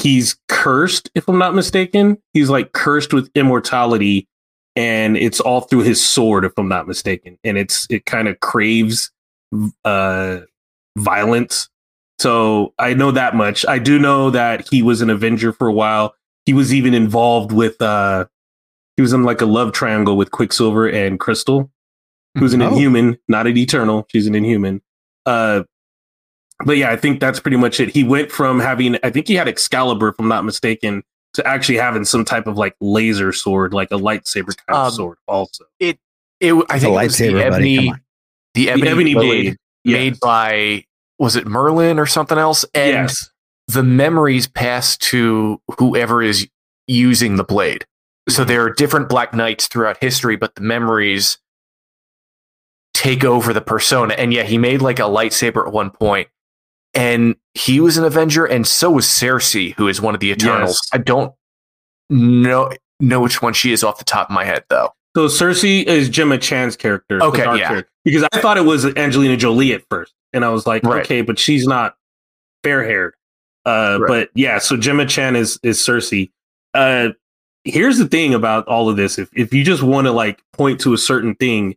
he's 0.00 0.36
cursed, 0.48 1.10
if 1.14 1.28
I'm 1.28 1.38
not 1.38 1.54
mistaken. 1.54 2.16
He's 2.32 2.48
like 2.50 2.72
cursed 2.72 3.12
with 3.12 3.30
immortality, 3.34 4.26
and 4.74 5.16
it's 5.16 5.38
all 5.40 5.60
through 5.60 5.82
his 5.82 6.04
sword, 6.04 6.44
if 6.44 6.52
I'm 6.58 6.68
not 6.68 6.88
mistaken. 6.88 7.38
And 7.44 7.56
it's 7.58 7.86
it 7.90 8.04
kind 8.06 8.26
of 8.28 8.40
craves 8.40 9.12
uh 9.84 10.38
violence. 10.98 11.68
So 12.18 12.72
I 12.78 12.94
know 12.94 13.10
that 13.10 13.34
much. 13.34 13.66
I 13.66 13.78
do 13.78 13.98
know 13.98 14.30
that 14.30 14.68
he 14.70 14.82
was 14.82 15.02
an 15.02 15.10
Avenger 15.10 15.52
for 15.52 15.66
a 15.68 15.72
while. 15.72 16.14
He 16.46 16.52
was 16.54 16.72
even 16.72 16.94
involved 16.94 17.52
with 17.52 17.80
uh 17.82 18.26
he 18.96 19.02
was 19.02 19.12
in 19.12 19.24
like 19.24 19.40
a 19.42 19.46
love 19.46 19.72
triangle 19.72 20.16
with 20.16 20.30
Quicksilver 20.30 20.88
and 20.88 21.20
Crystal, 21.20 21.70
who's 22.38 22.54
an 22.54 22.62
Oh. 22.62 22.68
inhuman, 22.68 23.18
not 23.28 23.46
an 23.46 23.56
eternal. 23.56 24.06
She's 24.10 24.26
an 24.26 24.34
inhuman. 24.34 24.80
Uh 25.26 25.64
but 26.64 26.78
yeah, 26.78 26.90
I 26.90 26.96
think 26.96 27.20
that's 27.20 27.38
pretty 27.38 27.58
much 27.58 27.80
it. 27.80 27.90
He 27.90 28.02
went 28.02 28.32
from 28.32 28.60
having 28.60 28.96
I 29.02 29.10
think 29.10 29.28
he 29.28 29.34
had 29.34 29.46
Excalibur, 29.48 30.08
if 30.08 30.14
I'm 30.18 30.28
not 30.28 30.44
mistaken, 30.46 31.02
to 31.34 31.46
actually 31.46 31.76
having 31.76 32.04
some 32.06 32.24
type 32.24 32.46
of 32.46 32.56
like 32.56 32.74
laser 32.80 33.30
sword, 33.34 33.74
like 33.74 33.90
a 33.90 33.96
lightsaber 33.98 34.56
kind 34.66 34.78
of 34.78 34.86
Um, 34.86 34.92
sword 34.92 35.18
also. 35.28 35.64
It, 35.78 35.98
it 36.40 36.54
I 36.70 36.76
It's 36.76 36.84
a 36.84 36.86
think 36.86 37.02
it 37.02 37.04
was 37.04 37.18
the 37.18 37.24
lightsaber, 37.28 37.50
buddy. 37.50 37.76
Ebony, 37.76 37.94
the 38.54 38.70
ebony, 38.70 38.88
ebony 38.90 39.14
blade, 39.14 39.56
blade, 39.84 39.92
made 39.92 40.20
by 40.20 40.84
was 41.18 41.36
it 41.36 41.46
Merlin 41.46 41.98
or 41.98 42.06
something 42.06 42.38
else? 42.38 42.64
And 42.74 42.92
yes. 42.92 43.30
the 43.68 43.82
memories 43.82 44.46
pass 44.46 44.96
to 44.98 45.60
whoever 45.78 46.22
is 46.22 46.48
using 46.86 47.36
the 47.36 47.44
blade. 47.44 47.84
So 48.28 48.42
Mm-hmm. 48.42 48.48
there 48.48 48.62
are 48.62 48.70
different 48.70 49.08
Black 49.08 49.34
Knights 49.34 49.68
throughout 49.68 49.98
history, 50.00 50.36
but 50.36 50.54
the 50.56 50.60
memories 50.60 51.38
take 52.92 53.24
over 53.24 53.52
the 53.52 53.60
persona. 53.60 54.14
And 54.14 54.32
yeah, 54.32 54.42
he 54.42 54.58
made 54.58 54.82
like 54.82 54.98
a 54.98 55.02
lightsaber 55.02 55.66
at 55.66 55.72
one 55.72 55.90
point, 55.90 56.28
and 56.92 57.36
he 57.54 57.78
was 57.78 57.96
an 57.96 58.04
Avenger, 58.04 58.44
and 58.44 58.66
so 58.66 58.90
was 58.90 59.06
Sersi, 59.06 59.74
who 59.74 59.86
is 59.86 60.00
one 60.00 60.14
of 60.14 60.20
the 60.20 60.30
Eternals. 60.30 60.80
Yes. 60.84 60.88
I 60.92 60.98
don't 60.98 61.34
know 62.10 62.72
know 62.98 63.20
which 63.20 63.42
one 63.42 63.52
she 63.52 63.72
is 63.72 63.84
off 63.84 63.98
the 63.98 64.04
top 64.04 64.30
of 64.30 64.34
my 64.34 64.44
head 64.44 64.64
though. 64.70 64.90
So 65.16 65.28
Sersi 65.28 65.84
is 65.84 66.08
Gemma 66.08 66.38
Chan's 66.38 66.76
character. 66.76 67.22
Okay, 67.22 67.44
yeah. 67.58 67.68
character. 67.68 67.90
Because 68.04 68.26
I 68.32 68.40
thought 68.40 68.58
it 68.58 68.64
was 68.64 68.84
Angelina 68.96 69.36
Jolie 69.36 69.72
at 69.72 69.82
first. 69.90 70.12
And 70.36 70.44
I 70.44 70.50
was 70.50 70.66
like, 70.66 70.82
Right. 70.84 71.02
okay, 71.04 71.22
but 71.22 71.38
she's 71.38 71.66
not 71.66 71.96
fair 72.62 72.84
haired. 72.84 73.14
Uh, 73.64 73.98
Right. 74.00 74.08
But 74.08 74.30
yeah, 74.34 74.58
so 74.58 74.76
Gemma 74.76 75.06
Chan 75.06 75.34
is, 75.34 75.58
is 75.62 75.78
Sersi. 75.78 76.30
Uh, 76.74 77.08
here's 77.64 77.98
the 77.98 78.06
thing 78.06 78.34
about 78.34 78.68
all 78.68 78.88
of 78.88 78.96
this. 78.96 79.18
If, 79.18 79.28
if 79.34 79.52
you 79.54 79.64
just 79.64 79.82
want 79.82 80.06
to 80.06 80.12
like 80.12 80.42
point 80.52 80.80
to 80.82 80.92
a 80.94 80.98
certain 80.98 81.34
thing, 81.36 81.74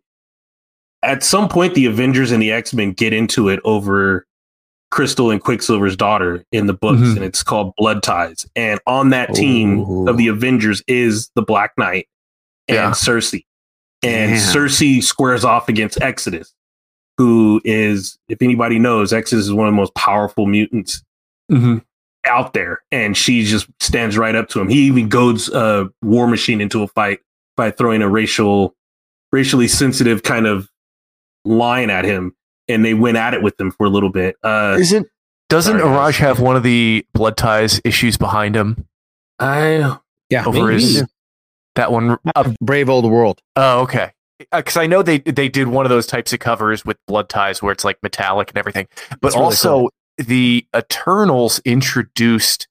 at 1.01 1.23
some 1.23 1.47
point, 1.47 1.73
the 1.75 1.85
Avengers 1.85 2.31
and 2.31 2.41
the 2.43 2.51
X 2.51 2.73
Men 2.73 2.91
get 2.91 3.13
into 3.13 3.47
it 3.49 3.59
over 3.63 4.25
Crystal 4.91 5.31
and 5.31 5.41
Quicksilver's 5.41 5.95
daughter 5.95 6.43
in 6.51 6.65
the 6.67 6.73
books, 6.73 6.99
Mhm. 7.01 7.15
and 7.17 7.25
it's 7.25 7.41
called 7.43 7.73
Blood 7.77 8.03
Ties. 8.03 8.45
And 8.55 8.79
on 8.85 9.09
that 9.11 9.33
team 9.33 10.07
of 10.07 10.17
the 10.17 10.27
Avengers 10.27 10.83
is 10.87 11.29
the 11.35 11.41
Black 11.41 11.71
Knight 11.77 12.07
and 12.67 12.75
Yeah. 12.75 12.91
Sersi. 12.91 13.45
And 14.03 14.31
Damn. 14.31 14.39
Sersi 14.53 15.01
squares 15.03 15.45
off 15.45 15.69
against 15.69 16.01
Exodus, 16.01 16.53
who 17.19 17.61
is, 17.65 18.17
if 18.29 18.41
anybody 18.41 18.79
knows, 18.79 19.11
Exodus 19.13 19.45
is 19.45 19.53
one 19.53 19.67
of 19.67 19.73
the 19.73 19.77
most 19.77 19.93
powerful 19.93 20.47
mutants 20.47 21.03
Mm-hmm. 21.51 21.77
out 22.27 22.53
there. 22.53 22.79
And 22.91 23.17
she 23.17 23.43
just 23.43 23.67
stands 23.79 24.17
right 24.17 24.35
up 24.35 24.47
to 24.49 24.59
him. 24.61 24.69
He 24.69 24.81
even 24.87 25.09
goads 25.09 25.49
uh, 25.49 25.85
War 26.03 26.27
Machine 26.27 26.61
into 26.61 26.81
a 26.83 26.87
fight 26.87 27.19
by 27.57 27.71
throwing 27.71 28.01
a 28.03 28.07
racial, 28.07 28.75
racially 29.31 29.67
sensitive 29.67 30.21
kind 30.23 30.45
of 30.47 30.69
line 31.45 31.89
at 31.89 32.05
him. 32.05 32.35
And 32.67 32.85
they 32.85 32.93
went 32.93 33.17
at 33.17 33.33
it 33.33 33.41
with 33.41 33.59
him 33.59 33.71
for 33.71 33.85
a 33.85 33.89
little 33.89 34.11
bit. 34.11 34.35
Uh, 34.43 34.77
Isn't 34.79 35.07
Doesn't 35.49 35.79
Sorry, 35.79 35.91
Iraj 35.91 36.19
have 36.19 36.39
one 36.39 36.55
of 36.55 36.61
the 36.63 37.03
blood 37.13 37.35
ties 37.35 37.81
issues 37.83 38.15
behind 38.15 38.55
him 38.55 38.85
I 39.39 39.97
yeah 40.29 40.45
over 40.45 40.65
Maybe. 40.67 40.73
his 40.83 41.03
that 41.75 41.91
one? 41.91 42.17
Uh, 42.35 42.53
brave 42.61 42.89
old 42.89 43.05
world? 43.11 43.41
oh, 43.55 43.79
okay. 43.81 44.11
Uh, 44.51 44.57
because 44.57 44.77
I 44.77 44.87
know 44.87 45.01
they 45.01 45.19
they 45.19 45.49
did 45.49 45.67
one 45.67 45.85
of 45.85 45.89
those 45.89 46.07
types 46.07 46.31
of 46.33 46.39
covers 46.39 46.85
with 46.85 46.97
blood 47.07 47.29
ties 47.29 47.61
where 47.61 47.71
it's 47.71 47.83
like 47.83 48.01
metallic 48.03 48.49
and 48.49 48.57
everything, 48.57 48.87
but 49.21 49.33
really 49.33 49.43
also 49.45 49.89
the 50.17 50.65
Eternals 50.75 51.59
introduced 51.65 52.67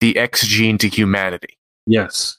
the 0.00 0.16
X 0.18 0.46
gene 0.46 0.78
to 0.78 0.88
humanity. 0.88 1.58
yes. 1.86 2.38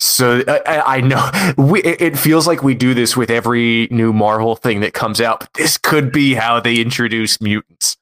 So 0.00 0.42
I, 0.48 0.60
I 0.66 0.96
I 0.96 1.00
know 1.00 1.30
we, 1.56 1.82
it 1.82 2.00
it 2.02 2.18
feels 2.18 2.46
like 2.46 2.62
we 2.62 2.74
do 2.74 2.92
this 2.94 3.16
with 3.16 3.30
every 3.30 3.88
new 3.90 4.12
Marvel 4.12 4.56
thing 4.56 4.80
that 4.80 4.92
comes 4.92 5.20
out, 5.20 5.40
but 5.40 5.52
this 5.54 5.78
could 5.78 6.12
be 6.12 6.34
how 6.34 6.60
they 6.60 6.76
introduce 6.76 7.40
mutants. 7.40 7.96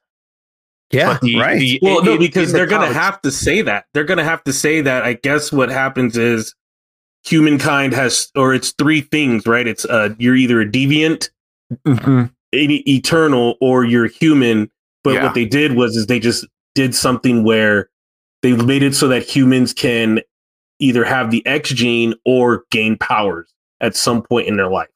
Yeah, 0.91 1.17
the- 1.21 1.39
right. 1.39 1.59
the- 1.59 1.79
Well, 1.81 1.99
in- 1.99 2.05
no, 2.05 2.17
because 2.17 2.51
they're 2.51 2.65
going 2.65 2.87
to 2.87 2.93
have 2.93 3.21
to 3.21 3.31
say 3.31 3.61
that. 3.61 3.85
They're 3.93 4.03
going 4.03 4.17
to 4.17 4.23
have 4.23 4.43
to 4.45 4.53
say 4.53 4.81
that. 4.81 5.03
I 5.03 5.13
guess 5.13 5.51
what 5.51 5.69
happens 5.69 6.17
is 6.17 6.53
humankind 7.25 7.93
has, 7.93 8.29
or 8.35 8.53
it's 8.53 8.71
three 8.77 9.01
things, 9.01 9.45
right? 9.47 9.67
It's 9.67 9.85
uh, 9.85 10.09
you're 10.17 10.35
either 10.35 10.61
a 10.61 10.65
deviant, 10.65 11.29
Mhm. 11.87 12.29
e- 12.53 12.83
eternal, 12.87 13.55
or 13.61 13.83
you're 13.85 14.07
human. 14.07 14.69
But 15.03 15.15
Yeah. 15.15 15.23
what 15.25 15.33
they 15.33 15.45
did 15.45 15.75
was, 15.75 15.95
is 15.95 16.07
they 16.07 16.19
just 16.19 16.45
did 16.75 16.95
something 16.95 17.43
where 17.43 17.89
they 18.41 18.53
made 18.53 18.83
it 18.83 18.95
so 18.95 19.07
that 19.09 19.23
humans 19.23 19.73
can 19.73 20.21
either 20.79 21.03
have 21.05 21.31
the 21.31 21.45
X 21.45 21.69
gene 21.69 22.13
or 22.25 22.63
gain 22.71 22.97
powers 22.97 23.49
at 23.81 23.95
some 23.95 24.21
point 24.21 24.47
in 24.47 24.57
their 24.57 24.69
life. 24.69 24.87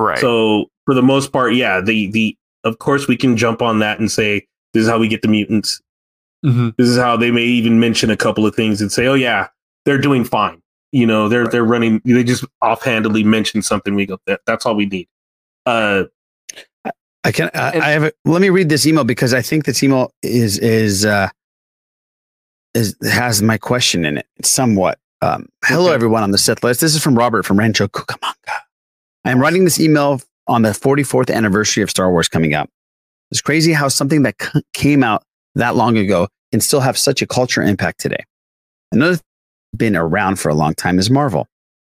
right. 0.00 0.18
So 0.18 0.70
for 0.86 0.94
the 0.94 1.02
most 1.02 1.32
part, 1.32 1.54
yeah, 1.54 1.80
the 1.80 2.10
the 2.10 2.36
of 2.64 2.78
course 2.78 3.06
we 3.06 3.16
can 3.16 3.36
jump 3.36 3.62
on 3.62 3.78
that 3.78 3.98
and 4.00 4.10
say 4.10 4.46
this 4.72 4.82
is 4.82 4.88
how 4.88 4.98
we 4.98 5.06
get 5.08 5.22
the 5.22 5.28
mutants. 5.28 5.80
Mhm. 6.44 6.74
This 6.76 6.88
is 6.88 6.96
how 6.98 7.16
they 7.16 7.30
may 7.30 7.44
even 7.44 7.78
mention 7.78 8.10
a 8.10 8.16
couple 8.16 8.44
of 8.46 8.54
things 8.56 8.80
and 8.80 8.90
say, 8.90 9.06
"Oh 9.06 9.14
yeah, 9.14 9.48
they're 9.84 9.98
doing 10.00 10.24
fine." 10.24 10.60
You 10.94 11.06
know, 11.06 11.28
they're 11.28 11.48
they're 11.48 11.64
running. 11.64 12.00
They 12.04 12.22
just 12.22 12.44
offhandedly 12.62 13.24
mention 13.24 13.62
something. 13.62 13.96
We 13.96 14.06
go, 14.06 14.18
that, 14.26 14.42
"That's 14.46 14.64
all 14.64 14.76
we 14.76 14.86
need." 14.86 15.08
Uh, 15.66 16.04
I 17.24 17.32
can. 17.32 17.46
Uh, 17.52 17.72
And- 17.74 17.82
I 17.82 17.90
have. 17.90 18.04
A, 18.04 18.12
let 18.24 18.40
me 18.40 18.48
read 18.50 18.68
this 18.68 18.86
email 18.86 19.02
because 19.02 19.34
I 19.34 19.42
think 19.42 19.64
this 19.64 19.82
email 19.82 20.12
is 20.22 20.56
is 20.58 21.04
uh, 21.04 21.30
is 22.74 22.96
has 23.02 23.42
my 23.42 23.58
question 23.58 24.04
in 24.04 24.18
it 24.18 24.26
somewhat. 24.44 24.98
Um, 25.20 25.48
hello, 25.64 25.86
Okay. 25.86 25.94
everyone 25.94 26.22
on 26.22 26.30
the 26.30 26.38
Sith 26.38 26.62
list. 26.62 26.80
This 26.80 26.94
is 26.94 27.02
from 27.02 27.16
Robert 27.18 27.44
from 27.44 27.58
Rancho 27.58 27.88
Cucamonga. 27.88 28.34
I 29.24 29.30
am 29.32 29.40
writing 29.40 29.64
this 29.64 29.80
email 29.80 30.20
on 30.46 30.62
the 30.62 30.70
44th 30.70 31.34
anniversary 31.34 31.82
of 31.82 31.90
Star 31.90 32.10
Wars 32.10 32.28
coming 32.28 32.54
up. 32.54 32.68
It's 33.32 33.40
crazy 33.40 33.72
how 33.72 33.88
something 33.88 34.22
that 34.24 34.34
c- 34.40 34.60
came 34.74 35.02
out 35.02 35.24
that 35.54 35.74
long 35.76 35.96
ago 35.96 36.28
can 36.52 36.60
still 36.60 36.80
have 36.80 36.98
such 36.98 37.22
a 37.22 37.26
culture 37.26 37.62
impact 37.62 37.98
today. 38.00 38.22
Another 38.92 39.16
thing 39.16 39.24
been 39.76 39.96
around 39.96 40.38
for 40.38 40.48
a 40.48 40.54
long 40.54 40.74
time 40.74 40.98
is 40.98 41.10
Marvel. 41.10 41.46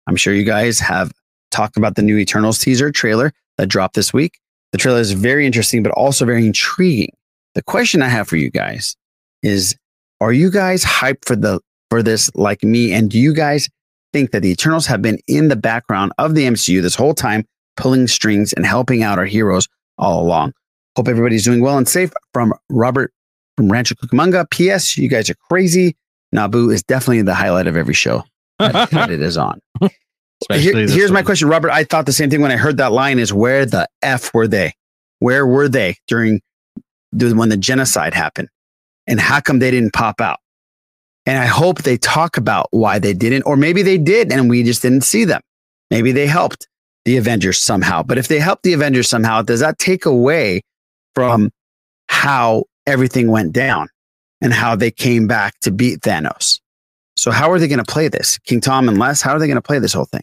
I'm 0.06 0.16
sure 0.16 0.34
you 0.34 0.44
guys 0.44 0.78
have 0.80 1.12
talked 1.50 1.76
about 1.76 1.96
the 1.96 2.02
new 2.02 2.18
Eternals 2.18 2.58
teaser 2.58 2.90
trailer 2.90 3.32
that 3.58 3.66
dropped 3.66 3.94
this 3.94 4.12
week. 4.12 4.38
The 4.72 4.78
trailer 4.78 5.00
is 5.00 5.12
very 5.12 5.46
interesting, 5.46 5.82
but 5.82 5.92
also 5.92 6.24
very 6.24 6.46
intriguing. 6.46 7.14
The 7.54 7.62
question 7.62 8.02
I 8.02 8.08
have 8.08 8.28
for 8.28 8.36
you 8.36 8.50
guys 8.50 8.96
is 9.42 9.76
are 10.20 10.32
you 10.32 10.50
guys 10.50 10.84
hyped 10.84 11.26
for 11.26 11.36
the 11.36 11.60
for 11.90 12.02
this 12.02 12.30
like 12.34 12.62
me? 12.62 12.92
And 12.92 13.10
do 13.10 13.18
you 13.18 13.34
guys 13.34 13.68
think 14.12 14.30
that 14.30 14.40
the 14.40 14.50
Eternals 14.50 14.86
have 14.86 15.02
been 15.02 15.18
in 15.26 15.48
the 15.48 15.56
background 15.56 16.12
of 16.18 16.34
the 16.34 16.46
MCU 16.46 16.80
this 16.80 16.94
whole 16.94 17.14
time, 17.14 17.44
pulling 17.76 18.06
strings 18.06 18.52
and 18.52 18.64
helping 18.64 19.02
out 19.02 19.18
our 19.18 19.26
heroes 19.26 19.68
all 19.98 20.22
along? 20.22 20.52
Hope 20.96 21.08
everybody's 21.08 21.44
doing 21.44 21.60
well 21.60 21.76
and 21.76 21.88
safe. 21.88 22.12
From 22.32 22.54
Robert 22.70 23.12
from 23.56 23.70
Rancho 23.70 23.94
Cucamonga. 23.94 24.48
P.S. 24.50 24.96
You 24.96 25.08
guys 25.08 25.28
are 25.28 25.36
crazy. 25.50 25.96
Naboo 26.34 26.72
is 26.72 26.82
definitely 26.82 27.22
the 27.22 27.34
highlight 27.34 27.66
of 27.66 27.76
every 27.76 27.94
show 27.94 28.24
that, 28.58 28.90
that 28.90 29.10
it 29.10 29.20
is 29.20 29.36
on. 29.36 29.60
Here- 30.60 30.72
here's 30.90 31.10
my 31.12 31.22
question, 31.22 31.48
Robert. 31.48 31.70
I 31.70 31.84
thought 31.84 32.06
the 32.06 32.12
same 32.12 32.30
thing 32.30 32.40
when 32.40 32.50
I 32.50 32.56
heard 32.56 32.78
that 32.78 32.92
line 32.92 33.18
is 33.18 33.32
where 33.32 33.64
the 33.66 33.88
F 34.02 34.32
were 34.34 34.48
they? 34.48 34.74
Where 35.20 35.46
were 35.46 35.68
they 35.68 35.96
during 36.08 36.40
the, 37.12 37.34
when 37.34 37.48
the 37.48 37.56
genocide 37.56 38.14
happened? 38.14 38.48
And 39.06 39.20
how 39.20 39.40
come 39.40 39.58
they 39.58 39.70
didn't 39.70 39.92
pop 39.92 40.20
out? 40.20 40.38
And 41.26 41.38
I 41.38 41.46
hope 41.46 41.82
they 41.82 41.96
talk 41.96 42.36
about 42.36 42.66
why 42.70 42.98
they 42.98 43.12
didn't, 43.12 43.42
or 43.42 43.56
maybe 43.56 43.82
they 43.82 43.98
did 43.98 44.32
and 44.32 44.50
we 44.50 44.64
just 44.64 44.82
didn't 44.82 45.02
see 45.02 45.24
them. 45.24 45.40
Maybe 45.90 46.10
they 46.10 46.26
helped 46.26 46.66
the 47.04 47.16
Avengers 47.16 47.60
somehow. 47.60 48.02
But 48.02 48.18
if 48.18 48.26
they 48.28 48.40
helped 48.40 48.64
the 48.64 48.72
Avengers 48.72 49.08
somehow, 49.08 49.42
does 49.42 49.60
that 49.60 49.78
take 49.78 50.06
away 50.06 50.62
from 51.14 51.50
how 52.08 52.64
everything 52.86 53.30
went 53.30 53.52
down 53.52 53.88
and 54.42 54.52
how 54.52 54.76
they 54.76 54.90
came 54.90 55.26
back 55.26 55.58
to 55.60 55.70
beat 55.70 56.00
Thanos? 56.00 56.60
So 57.16 57.30
how 57.30 57.50
are 57.50 57.58
they 57.58 57.68
going 57.68 57.82
to 57.82 57.90
play 57.90 58.08
this? 58.08 58.38
King 58.38 58.60
Tom 58.60 58.88
and 58.88 58.98
Les, 58.98 59.22
how 59.22 59.32
are 59.32 59.38
they 59.38 59.46
going 59.46 59.56
to 59.56 59.62
play 59.62 59.78
this 59.78 59.92
whole 59.92 60.06
thing? 60.06 60.22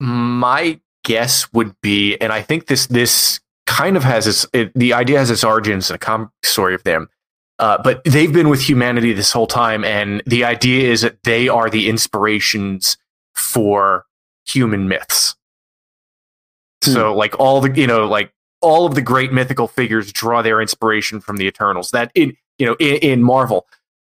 my 0.00 0.80
guess 1.04 1.52
would 1.52 1.78
be, 1.80 2.16
and 2.18 2.32
I 2.32 2.42
think 2.42 2.66
this 2.66 2.86
this 2.86 3.40
kind 3.66 3.96
of 3.96 4.04
has 4.04 4.26
its 4.26 4.46
it, 4.52 4.72
the 4.74 4.92
idea 4.92 5.18
has 5.18 5.30
its 5.30 5.44
origins 5.44 5.90
in 5.90 5.96
a 5.96 5.98
comic 5.98 6.28
story 6.42 6.74
of 6.74 6.82
them. 6.84 7.08
Uh, 7.58 7.80
but 7.82 8.02
they've 8.04 8.32
been 8.32 8.48
with 8.48 8.60
humanity 8.60 9.12
this 9.12 9.32
whole 9.32 9.46
time, 9.46 9.84
and 9.84 10.22
the 10.26 10.44
idea 10.44 10.90
is 10.90 11.02
that 11.02 11.22
they 11.22 11.48
are 11.48 11.70
the 11.70 11.88
inspirations 11.88 12.96
for 13.34 14.04
human 14.46 14.88
myths. 14.88 15.36
So, 16.82 17.14
like 17.14 17.38
all 17.40 17.60
the 17.60 17.70
you 17.70 17.86
know, 17.86 18.06
like 18.06 18.32
all 18.60 18.86
of 18.86 18.94
the 18.94 19.02
great 19.02 19.32
mythical 19.32 19.68
figures 19.68 20.12
draw 20.12 20.42
their 20.42 20.60
inspiration 20.60 21.20
from 21.20 21.36
the 21.36 21.46
Eternals. 21.46 21.92
That 21.92 22.10
in 22.14 22.36
you 22.58 22.66
know 22.66 22.76
in, 22.80 22.96
in 22.96 23.22
Marvel, 23.22 23.66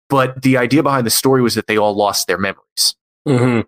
but 0.09 0.41
the 0.41 0.57
idea 0.57 0.83
behind 0.83 1.05
the 1.05 1.11
story 1.11 1.41
was 1.41 1.55
that 1.55 1.67
they 1.67 1.77
all 1.77 1.95
lost 1.95 2.27
their 2.27 2.37
memories 2.37 2.95
Mm-hmm. 3.27 3.61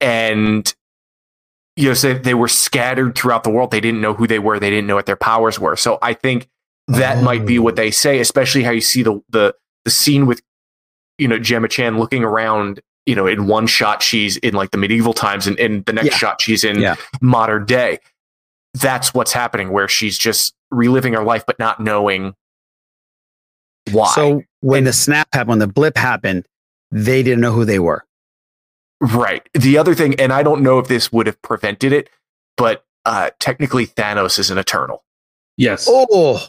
and 0.00 0.74
you 1.76 1.88
know 1.88 1.94
so 1.94 2.12
they 2.14 2.34
were 2.34 2.48
scattered 2.48 3.16
throughout 3.16 3.44
the 3.44 3.50
world 3.50 3.70
they 3.70 3.80
didn't 3.80 4.00
know 4.00 4.12
who 4.14 4.26
they 4.26 4.38
were 4.38 4.58
they 4.58 4.70
didn't 4.70 4.86
know 4.86 4.96
what 4.96 5.06
their 5.06 5.16
powers 5.16 5.58
were 5.58 5.76
so 5.76 5.98
i 6.02 6.12
think 6.12 6.48
that 6.88 7.22
might 7.22 7.46
be 7.46 7.58
what 7.58 7.76
they 7.76 7.90
say 7.90 8.18
especially 8.20 8.62
how 8.62 8.70
you 8.70 8.80
see 8.80 9.02
the 9.02 9.18
the 9.30 9.54
the 9.84 9.90
scene 9.90 10.26
with 10.26 10.42
you 11.18 11.28
know 11.28 11.38
gemma 11.38 11.68
chan 11.68 11.98
looking 11.98 12.24
around 12.24 12.80
you 13.06 13.14
know 13.14 13.26
in 13.26 13.46
one 13.46 13.66
shot 13.66 14.02
she's 14.02 14.36
in 14.38 14.52
like 14.54 14.72
the 14.72 14.78
medieval 14.78 15.12
times 15.14 15.46
and 15.46 15.58
in 15.58 15.82
the 15.86 15.92
next 15.92 16.08
Yeah. 16.10 16.16
shot 16.16 16.40
she's 16.40 16.64
in 16.64 16.80
Yeah. 16.80 16.96
modern 17.22 17.64
day 17.64 17.98
that's 18.74 19.14
what's 19.14 19.32
happening 19.32 19.70
where 19.70 19.88
she's 19.88 20.18
just 20.18 20.54
reliving 20.70 21.12
her 21.14 21.24
life 21.24 21.44
but 21.46 21.58
not 21.58 21.80
knowing 21.80 22.34
why 23.92 24.12
So 24.14 24.42
when 24.60 24.84
the 24.84 24.92
snap 24.92 25.28
happened, 25.32 25.48
when 25.50 25.58
the 25.60 25.66
blip 25.66 25.96
happened, 25.96 26.46
they 26.90 27.22
didn't 27.22 27.40
know 27.40 27.52
who 27.52 27.64
they 27.64 27.78
were. 27.78 28.04
Right. 29.00 29.48
The 29.54 29.78
other 29.78 29.94
thing, 29.94 30.14
and 30.20 30.32
I 30.32 30.42
don't 30.42 30.62
know 30.62 30.78
if 30.78 30.88
this 30.88 31.10
would 31.12 31.26
have 31.26 31.40
prevented 31.42 31.92
it, 31.92 32.10
but 32.56 32.84
uh, 33.06 33.30
technically 33.38 33.86
Thanos 33.86 34.38
is 34.38 34.50
an 34.50 34.58
Eternal 34.58 35.02
Yes. 35.56 35.86
Oh, 35.88 36.40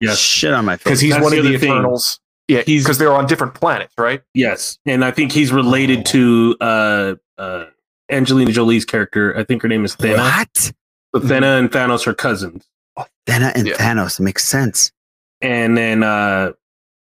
Yes. 0.00 0.18
shit 0.18 0.52
on 0.52 0.66
my 0.66 0.76
face. 0.76 0.84
because 0.84 1.00
he's 1.00 1.12
That's 1.14 1.22
one 1.22 1.32
the 1.32 1.38
of 1.38 1.44
the 1.44 1.50
other 1.50 1.58
thing. 1.58 1.70
Eternals. 1.72 2.20
Yeah, 2.48 2.62
He's- 2.66 2.82
because 2.82 2.98
they're 2.98 3.12
on 3.14 3.26
different 3.26 3.54
planets, 3.54 3.94
right? 3.98 4.22
Yes, 4.34 4.78
and 4.86 5.04
I 5.04 5.10
think 5.10 5.32
he's 5.32 5.52
related 5.52 6.04
to 6.06 6.56
uh, 6.60 7.14
uh, 7.38 7.64
Angelina 8.10 8.52
Jolie's 8.52 8.84
character. 8.84 9.36
I 9.36 9.42
think 9.44 9.62
her 9.62 9.68
name 9.68 9.84
is 9.84 9.96
Thena. 9.96 10.18
What? 10.18 10.56
So 10.56 11.20
Thena 11.22 11.58
and 11.58 11.70
Thanos 11.70 12.06
are 12.06 12.14
cousins. 12.14 12.66
Oh, 12.96 13.06
Thena 13.26 13.52
and 13.56 13.66
Yeah. 13.66 13.74
Thanos 13.76 14.20
makes 14.20 14.44
sense. 14.44 14.92
And 15.40 15.76
then, 15.76 16.02
uh, 16.02 16.52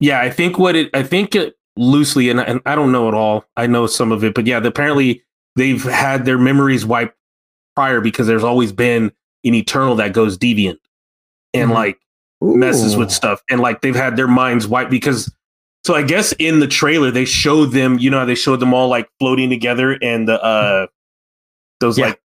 yeah, 0.01 0.21
I 0.21 0.31
think 0.31 0.59
what 0.59 0.77
it, 0.77 0.91
I 0.95 1.03
think 1.03 1.35
it 1.35 1.57
loosely, 1.77 2.29
and, 2.31 2.41
and 2.41 2.61
I 2.67 2.75
don't 2.75 2.93
know 2.93 3.09
it 3.09 3.15
all. 3.15 3.45
I 3.57 3.67
know 3.67 3.87
some 3.87 4.13
of 4.13 4.23
it, 4.25 4.35
but 4.35 4.47
yeah, 4.47 4.59
apparently 4.59 5.23
they've 5.57 5.83
had 5.83 6.25
their 6.25 6.39
memories 6.39 6.85
wiped 6.87 7.17
prior 7.77 8.01
because 8.01 8.27
there's 8.27 8.45
always 8.45 8.73
been 8.73 9.13
an 9.45 9.55
Eternal 9.55 9.95
that 9.97 10.13
goes 10.13 10.37
deviant 10.37 10.79
and 11.55 11.71
Mhm. 11.71 11.75
like 11.75 11.99
messes 12.41 12.97
with 12.97 13.11
stuff 13.11 13.43
and 13.51 13.61
like 13.61 13.81
they've 13.81 13.97
had 13.97 14.17
their 14.17 14.29
minds 14.29 14.67
wiped 14.69 14.91
because 14.93 15.33
so 15.85 15.95
i 15.97 16.03
guess 16.03 16.31
in 16.39 16.61
the 16.61 16.69
trailer 16.69 17.11
they 17.11 17.25
showed 17.25 17.67
them 17.73 17.99
you 17.99 18.09
know 18.11 18.25
they 18.25 18.35
showed 18.37 18.61
them 18.61 18.73
all 18.73 18.87
like 18.89 19.09
floating 19.19 19.51
together 19.51 19.99
and 20.03 20.29
the 20.29 20.41
uh 20.41 20.87
those 21.81 21.99
Yeah. 21.99 22.07
like 22.09 22.21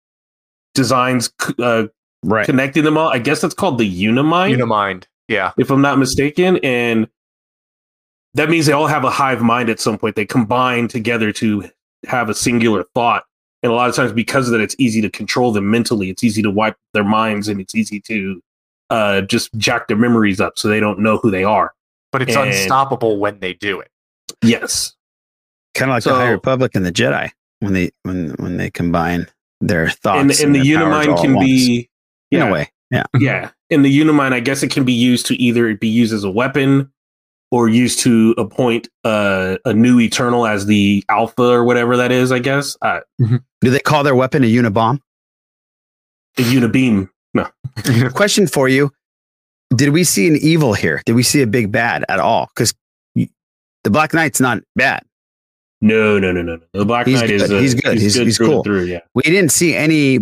designs 0.75 1.31
uh 1.59 1.87
Right. 2.25 2.45
connecting 2.47 2.85
them 2.85 2.99
all 2.99 3.09
i 3.09 3.19
guess 3.19 3.41
that's 3.41 3.55
called 3.55 3.79
the 3.79 3.87
unimind 4.07 4.55
Unimind. 4.55 5.07
Yeah. 5.29 5.53
if 5.59 5.71
i'm 5.71 5.81
not 5.81 5.99
mistaken 5.99 6.59
and 6.63 7.09
that 8.35 8.49
means 8.51 8.67
they 8.67 8.73
all 8.73 8.87
have 8.87 9.05
a 9.05 9.11
hive 9.11 9.43
mind 9.43 9.69
at 9.69 9.81
some 9.81 9.99
point 9.99 10.17
they 10.17 10.25
combine 10.27 10.89
together 10.89 11.33
to 11.33 11.69
have 12.07 12.29
a 12.29 12.35
singular 12.35 12.85
thought 12.95 13.25
and 13.63 13.71
a 13.71 13.75
lot 13.75 13.89
of 13.89 13.95
times 13.95 14.13
because 14.13 14.47
of 14.49 14.53
that 14.53 14.61
it's 14.61 14.75
easy 14.79 15.01
to 15.01 15.11
control 15.11 15.53
them 15.53 15.71
mentally 15.71 16.11
it's 16.11 16.25
easy 16.25 16.43
to 16.43 16.51
wipe 16.51 16.77
their 16.95 17.05
minds 17.05 17.49
and 17.49 17.61
it's 17.61 17.75
easy 17.75 18.01
to 18.01 18.41
uh, 18.91 19.21
just 19.23 19.53
jack 19.55 19.89
their 19.89 19.97
memories 19.97 20.41
up 20.41 20.59
so 20.59 20.69
they 20.69 20.81
don't 20.81 20.99
know 20.99 21.17
who 21.17 21.31
they 21.31 21.45
are 21.45 21.73
But 22.11 22.23
it's 22.23 22.37
And- 22.37 22.51
unstoppable 22.51 23.19
when 23.19 23.39
they 23.41 23.55
do 23.55 23.81
it. 23.81 23.89
yes 24.43 24.95
Kind 25.75 25.91
of 25.91 25.97
like 25.97 26.05
the 26.05 26.15
High 26.15 26.29
Republic 26.29 26.73
and 26.75 26.85
the 26.85 26.93
Jedi 26.93 27.31
when 27.61 27.73
they 27.73 27.91
when 28.03 28.31
when 28.39 28.59
they 28.59 28.71
combine 28.71 29.27
their 29.63 29.89
thoughts. 29.89 30.21
and, 30.21 30.31
and 30.49 30.55
the 30.55 30.69
their 30.71 30.81
powers 30.81 31.07
unimind 31.07 31.21
can 31.23 31.31
at 31.31 31.37
once. 31.37 31.47
be 31.47 31.89
in 32.31 32.39
yeah, 32.41 32.49
a 32.49 32.53
way. 32.53 32.71
Yeah. 32.91 33.05
yeah 33.19 33.51
and 33.71 33.83
the 33.83 34.01
unimind 34.03 34.35
i 34.35 34.41
guess 34.41 34.63
it 34.63 34.71
can 34.71 34.85
be 34.85 34.93
used 34.93 35.25
to 35.27 35.35
either 35.37 35.75
be 35.77 35.89
used 35.89 36.13
as 36.13 36.25
a 36.25 36.31
weapon 36.31 36.92
or 37.53 37.69
used 37.69 38.01
to 38.01 38.35
appoint 38.39 38.89
uh, 39.05 39.57
a 39.65 39.73
new 39.73 40.01
eternal 40.01 40.45
as 40.47 40.67
the 40.67 41.05
alpha 41.09 41.43
or 41.43 41.63
whatever 41.65 41.97
that 41.97 42.11
is 42.11 42.33
i 42.33 42.41
guess 42.41 42.77
uh, 42.83 42.99
Do 43.21 43.71
they 43.71 43.79
call 43.79 44.03
their 44.03 44.17
weapon 44.17 44.43
a 44.43 44.47
unibomb? 44.53 44.99
A 46.39 46.43
unibeam 46.43 47.09
no 47.35 47.47
Question 48.15 48.47
for 48.49 48.69
you: 48.69 48.91
Did 49.75 49.91
we 49.91 50.03
see 50.05 50.27
an 50.29 50.37
evil 50.37 50.73
here? 50.75 51.01
Did 51.07 51.15
we 51.15 51.23
see 51.23 51.41
a 51.43 51.47
big 51.47 51.71
bad 51.73 52.05
at 52.09 52.19
all? 52.21 52.49
Because 52.55 52.75
the 53.15 53.91
Black 53.91 54.13
Knight's 54.15 54.41
not 54.41 54.59
bad. 54.77 55.03
no 55.81 56.19
no 56.19 56.31
no 56.33 56.43
no 56.43 56.57
no 56.57 56.63
the 56.73 56.85
black 56.85 57.07
He's 57.07 57.21
knight 57.21 57.29
good. 57.29 57.41
is 57.43 57.51
uh, 57.51 57.59
He's 57.59 57.75
good. 57.75 57.99
He's- 57.99 58.15
he's 58.15 58.37
through 58.37 58.47
and 58.47 58.55
cool. 58.55 58.63
through, 58.65 58.85
yeah 58.85 59.01
We 59.15 59.23
didn't 59.23 59.51
see 59.51 59.75
any 59.75 60.19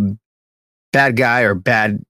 bad 0.93 1.17
guy 1.17 1.41
or 1.43 1.55
bad. 1.55 2.03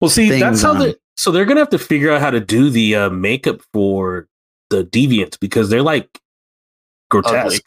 Well, 0.00 0.08
see, 0.10 0.30
that's 0.38 0.62
how 0.62 0.70
on 0.74 0.78
they. 0.78 0.94
So 1.16 1.32
they're 1.32 1.44
gonna 1.46 1.60
have 1.60 1.70
to 1.70 1.78
figure 1.78 2.12
out 2.12 2.20
how 2.20 2.30
to 2.30 2.38
do 2.40 2.70
the 2.70 2.94
uh, 2.94 3.10
makeup 3.10 3.60
for 3.72 4.27
the 4.70 4.84
deviants 4.84 5.38
because 5.38 5.70
they're 5.70 5.82
like 5.82 6.20
grotesque. 7.10 7.36
Ugly. 7.46 7.60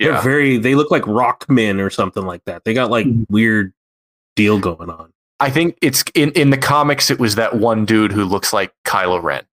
They're 0.00 0.12
Yeah. 0.12 0.20
very. 0.20 0.58
They 0.58 0.74
look 0.74 0.90
like 0.90 1.06
rock 1.06 1.48
men 1.48 1.80
or 1.80 1.90
something 1.90 2.24
like 2.24 2.44
that. 2.46 2.64
They 2.64 2.74
got 2.74 2.90
like 2.90 3.06
weird 3.28 3.72
deal 4.36 4.58
going 4.58 4.90
on. 4.90 5.12
I 5.40 5.50
think 5.50 5.76
it's 5.82 6.04
in, 6.14 6.30
in 6.32 6.50
the 6.50 6.58
comics, 6.58 7.10
it 7.10 7.18
was 7.18 7.34
that 7.34 7.56
one 7.56 7.84
dude 7.84 8.12
who 8.12 8.24
looks 8.24 8.52
like 8.52 8.72
Kylo 8.86 9.20
Ren. 9.22 9.44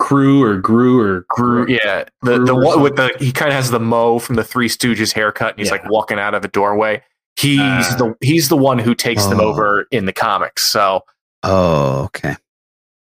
Crew 0.00 0.42
or 0.42 0.56
Gru 0.58 1.00
or 1.00 1.24
Gru, 1.28 1.66
yeah. 1.68 2.04
The, 2.22 2.38
Gru 2.38 2.46
the 2.46 2.54
one 2.54 2.82
with 2.82 2.96
the, 2.96 3.10
he 3.18 3.30
kind 3.32 3.50
of 3.50 3.54
has 3.54 3.70
the 3.70 3.78
Moe 3.80 4.18
from 4.18 4.34
the 4.36 4.44
Three 4.44 4.68
Stooges 4.68 5.12
haircut 5.12 5.50
and 5.50 5.58
he's 5.60 5.68
Yeah. 5.68 5.74
like 5.74 5.88
walking 5.90 6.18
out 6.18 6.34
of 6.34 6.44
a 6.44 6.48
doorway. 6.48 7.02
He's 7.36 7.60
Ah. 7.60 7.94
the, 7.98 8.14
he's 8.20 8.48
the 8.48 8.56
one 8.56 8.78
who 8.78 8.94
takes 8.94 9.24
them 9.26 9.40
Oh. 9.40 9.44
over 9.44 9.86
in 9.90 10.06
the 10.06 10.12
comics. 10.12 10.70
So 10.70 11.02
Oh, 11.42 12.04
okay, 12.04 12.36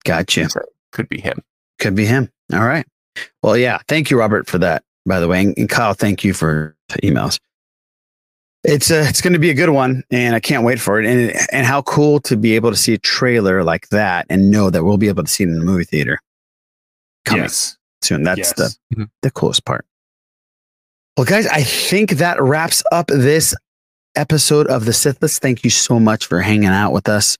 gotcha. 0.06 0.48
could 0.92 1.10
be 1.10 1.20
him. 1.22 1.44
Could 1.80 1.96
be 1.96 2.06
him. 2.06 2.30
All 2.54 2.66
right. 2.66 2.86
Well, 3.44 3.58
yeah. 3.58 3.80
Thank 3.88 4.10
you, 4.10 4.18
Robert, 4.20 4.48
for 4.48 4.58
that. 4.60 4.84
By 5.06 5.20
the 5.20 5.28
way, 5.28 5.42
and, 5.42 5.54
and 5.58 5.70
Kyle, 5.70 5.94
thank 5.94 6.24
you 6.24 6.34
for 6.34 6.76
the 6.90 6.96
emails. 7.02 7.40
It's 8.64 8.92
uh, 8.92 9.06
it's 9.08 9.22
going 9.22 9.34
to 9.34 9.40
be 9.40 9.50
a 9.50 9.54
good 9.54 9.70
one, 9.70 10.04
and 10.12 10.36
I 10.36 10.40
can't 10.42 10.64
wait 10.66 10.80
for 10.80 11.00
it. 11.00 11.06
And 11.06 11.34
and 11.52 11.66
how 11.66 11.82
cool 11.84 12.20
to 12.22 12.36
be 12.36 12.56
able 12.56 12.70
to 12.72 12.76
see 12.76 12.94
a 12.94 12.98
trailer 12.98 13.64
like 13.64 13.88
that 13.90 14.26
and 14.30 14.52
know 14.52 14.70
that 14.70 14.84
we'll 14.84 14.98
be 14.98 15.08
able 15.08 15.24
to 15.24 15.30
see 15.30 15.44
it 15.46 15.48
in 15.50 15.58
the 15.60 15.66
movie 15.66 15.86
theater 15.86 16.20
coming 17.26 17.44
Yes. 17.46 17.78
soon. 18.02 18.24
That's 18.24 18.38
Yes. 18.40 18.54
the 18.54 18.76
Mhm. 18.96 19.10
the 19.22 19.32
coolest 19.32 19.64
part. 19.66 19.86
Well, 21.16 21.26
guys, 21.26 21.48
I 21.48 21.64
think 21.64 22.12
that 22.12 22.42
wraps 22.42 22.84
up 22.92 23.08
this 23.08 23.56
episode 24.16 24.68
of 24.68 24.86
the 24.86 24.94
Sith 24.94 25.22
List. 25.22 25.42
Thank 25.42 25.64
you 25.64 25.70
so 25.70 26.00
much 26.00 26.26
for 26.26 26.42
hanging 26.42 26.66
out 26.70 26.92
with 26.92 27.08
us 27.08 27.38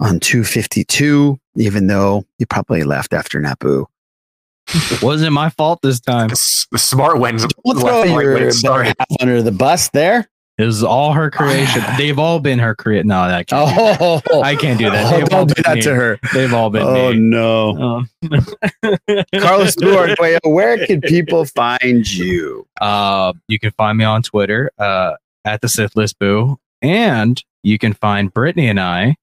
on 0.00 0.20
252, 0.20 1.38
even 1.56 1.88
though 1.88 2.24
you 2.38 2.46
probably 2.46 2.84
left 2.84 3.12
after 3.12 3.40
Naboo. 3.40 3.86
Wasn't 5.02 5.32
my 5.32 5.48
fault 5.50 5.80
this 5.82 6.00
time. 6.00 6.28
The 6.28 6.78
smart 6.78 7.18
ones. 7.18 7.46
Don't 7.64 7.78
throw 7.80 8.04
your 8.04 8.34
better 8.38 8.82
half 8.84 8.94
under 9.20 9.42
the 9.42 9.52
bus 9.52 9.88
there. 9.90 10.28
It 10.58 10.64
was 10.64 10.82
all 10.82 11.12
her 11.12 11.30
creation. 11.30 11.82
They've 11.98 12.18
all 12.18 12.40
been 12.40 12.58
her 12.60 12.74
creation. 12.74 13.08
No, 13.08 13.28
that 13.28 13.46
can't. 13.46 13.68
Oh, 14.00 14.40
I 14.42 14.56
can't 14.56 14.78
do 14.78 14.88
that. 14.90 15.04
Oh, 15.12 15.16
They've 15.18 15.22
all 15.24 15.44
don't 15.44 15.54
do 15.54 15.62
that 15.64 15.74
me. 15.76 15.82
to 15.82 15.94
her. 15.94 16.18
They've 16.32 16.52
all 16.54 16.70
been 16.70 16.82
Oh 16.82 17.12
me. 17.12 17.18
no, 17.18 17.70
Um, 17.76 18.10
Carlos 19.38 19.72
Stewart, 19.74 20.18
where 20.44 20.86
can 20.86 21.00
people 21.02 21.44
find 21.44 22.10
you? 22.10 22.66
Uh, 22.80 23.34
you 23.48 23.58
can 23.58 23.70
find 23.72 23.98
me 23.98 24.04
on 24.04 24.22
Twitter 24.22 24.70
uh, 24.78 25.12
at 25.44 25.60
the 25.60 25.68
Sith 25.68 25.94
List 25.94 26.18
Boo, 26.18 26.58
and 26.80 27.42
you 27.62 27.78
can 27.78 27.92
find 27.92 28.32
Brittany 28.32 28.68
and 28.68 28.80
I 28.80 29.16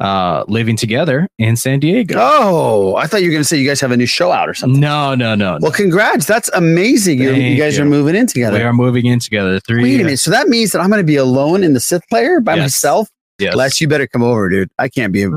uh, 0.00 0.44
living 0.48 0.76
together 0.76 1.28
in 1.38 1.56
San 1.56 1.80
Diego. 1.80 2.14
Oh, 2.18 2.94
I 2.96 3.06
thought 3.06 3.20
you 3.22 3.28
were 3.28 3.32
going 3.32 3.42
to 3.42 3.48
say 3.48 3.56
you 3.58 3.66
guys 3.68 3.80
have 3.80 3.90
a 3.90 3.96
new 3.96 4.06
show 4.06 4.30
out 4.30 4.48
or 4.48 4.54
something. 4.54 4.80
No, 4.80 5.14
no, 5.14 5.34
no. 5.34 5.58
Well, 5.60 5.72
congrats. 5.72 6.24
That's 6.26 6.48
amazing. 6.50 7.20
You, 7.20 7.32
you 7.32 7.56
guys 7.56 7.76
you. 7.76 7.82
are 7.82 7.86
moving 7.86 8.14
in 8.14 8.26
together. 8.26 8.58
We 8.58 8.62
are 8.64 8.72
moving 8.72 9.06
in 9.06 9.18
together. 9.18 9.58
Three. 9.60 9.82
Wait 9.82 10.00
a 10.00 10.04
minute. 10.04 10.18
So 10.18 10.30
that 10.30 10.48
means 10.48 10.72
that 10.72 10.80
I'm 10.80 10.88
going 10.90 11.00
to 11.02 11.06
be 11.06 11.16
alone 11.16 11.64
in 11.64 11.72
the 11.74 11.80
Sith 11.80 12.06
player 12.08 12.40
by 12.40 12.54
Yes. 12.54 12.62
myself? 12.64 13.08
Yes. 13.38 13.54
Les, 13.56 13.80
you 13.80 13.88
better 13.88 14.06
come 14.06 14.22
over, 14.22 14.48
dude. 14.48 14.70
I 14.78 14.88
can't 14.88 15.12
be 15.12 15.22
in 15.22 15.32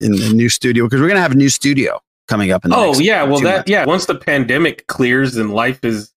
the 0.00 0.32
new 0.34 0.48
studio 0.48 0.84
because 0.84 1.00
we're 1.00 1.08
going 1.08 1.16
to 1.16 1.22
have 1.22 1.32
a 1.32 1.36
new 1.36 1.48
studio 1.48 2.00
coming 2.28 2.50
up 2.52 2.64
in 2.64 2.70
the 2.70 2.76
Oh 2.76 2.86
next 2.86 3.00
yeah, 3.00 3.22
well 3.22 3.40
that 3.40 3.54
months. 3.58 3.70
yeah. 3.70 3.84
Once 3.84 4.06
the 4.06 4.14
pandemic 4.14 4.86
clears 4.86 5.36
and 5.36 5.52
life 5.52 5.84
is 5.84 6.12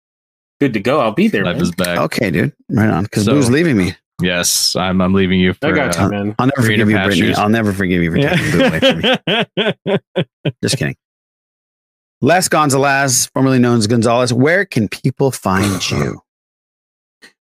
good 0.61 0.73
to 0.73 0.79
go, 0.79 0.99
I'll 1.01 1.11
be 1.11 1.27
there. 1.27 1.43
Life 1.43 1.55
man. 1.55 1.61
is 1.63 1.71
back. 1.71 1.97
Okay, 1.99 2.29
dude. 2.31 2.53
Right 2.69 2.89
on. 2.89 3.03
Because 3.03 3.25
So- 3.25 3.33
Boo's 3.33 3.49
leaving 3.49 3.75
me. 3.77 3.95
Yes, 4.21 4.75
I'm. 4.75 5.01
I'm 5.01 5.13
leaving 5.13 5.39
you. 5.39 5.53
For, 5.53 5.67
I 5.67 5.71
got 5.71 5.95
you, 5.97 6.01
uh, 6.03 6.09
man. 6.09 6.35
I'll 6.39 6.45
never 6.47 6.61
Greener 6.61 6.85
forgive 6.85 6.89
you, 6.89 7.05
Brittany. 7.05 7.33
I'll 7.35 7.49
never 7.49 7.73
forgive 7.73 8.01
you 8.01 8.11
for 8.11 8.17
taking 8.17 8.51
Boo 8.51 8.63
away 8.63 8.79
from 9.83 9.97
me. 10.45 10.53
Just 10.63 10.77
kidding. 10.77 10.95
Les 12.21 12.47
Gonzalez, 12.47 13.27
formerly 13.33 13.59
known 13.59 13.77
as 13.77 13.87
Gonzalez, 13.87 14.31
where 14.33 14.63
can 14.65 14.87
people 14.87 15.31
find 15.31 15.89
you? 15.91 16.21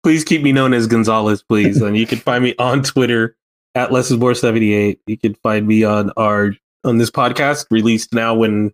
Please 0.03 0.23
keep 0.23 0.41
me 0.43 0.51
known 0.51 0.73
as 0.73 0.85
Gonzalez, 0.87 1.43
please. 1.43 1.81
and 1.81 1.97
you 1.97 2.05
can 2.05 2.19
find 2.19 2.43
me 2.43 2.53
on 2.59 2.83
Twitter 2.83 3.35
at 3.75 3.89
lessismore78. 3.89 4.99
You 5.07 5.17
can 5.17 5.33
find 5.35 5.67
me 5.67 5.83
on 5.83 6.11
our 6.17 6.53
on 6.85 6.97
this 6.99 7.09
podcast 7.11 7.65
released 7.71 8.13
now 8.13 8.35
when 8.35 8.71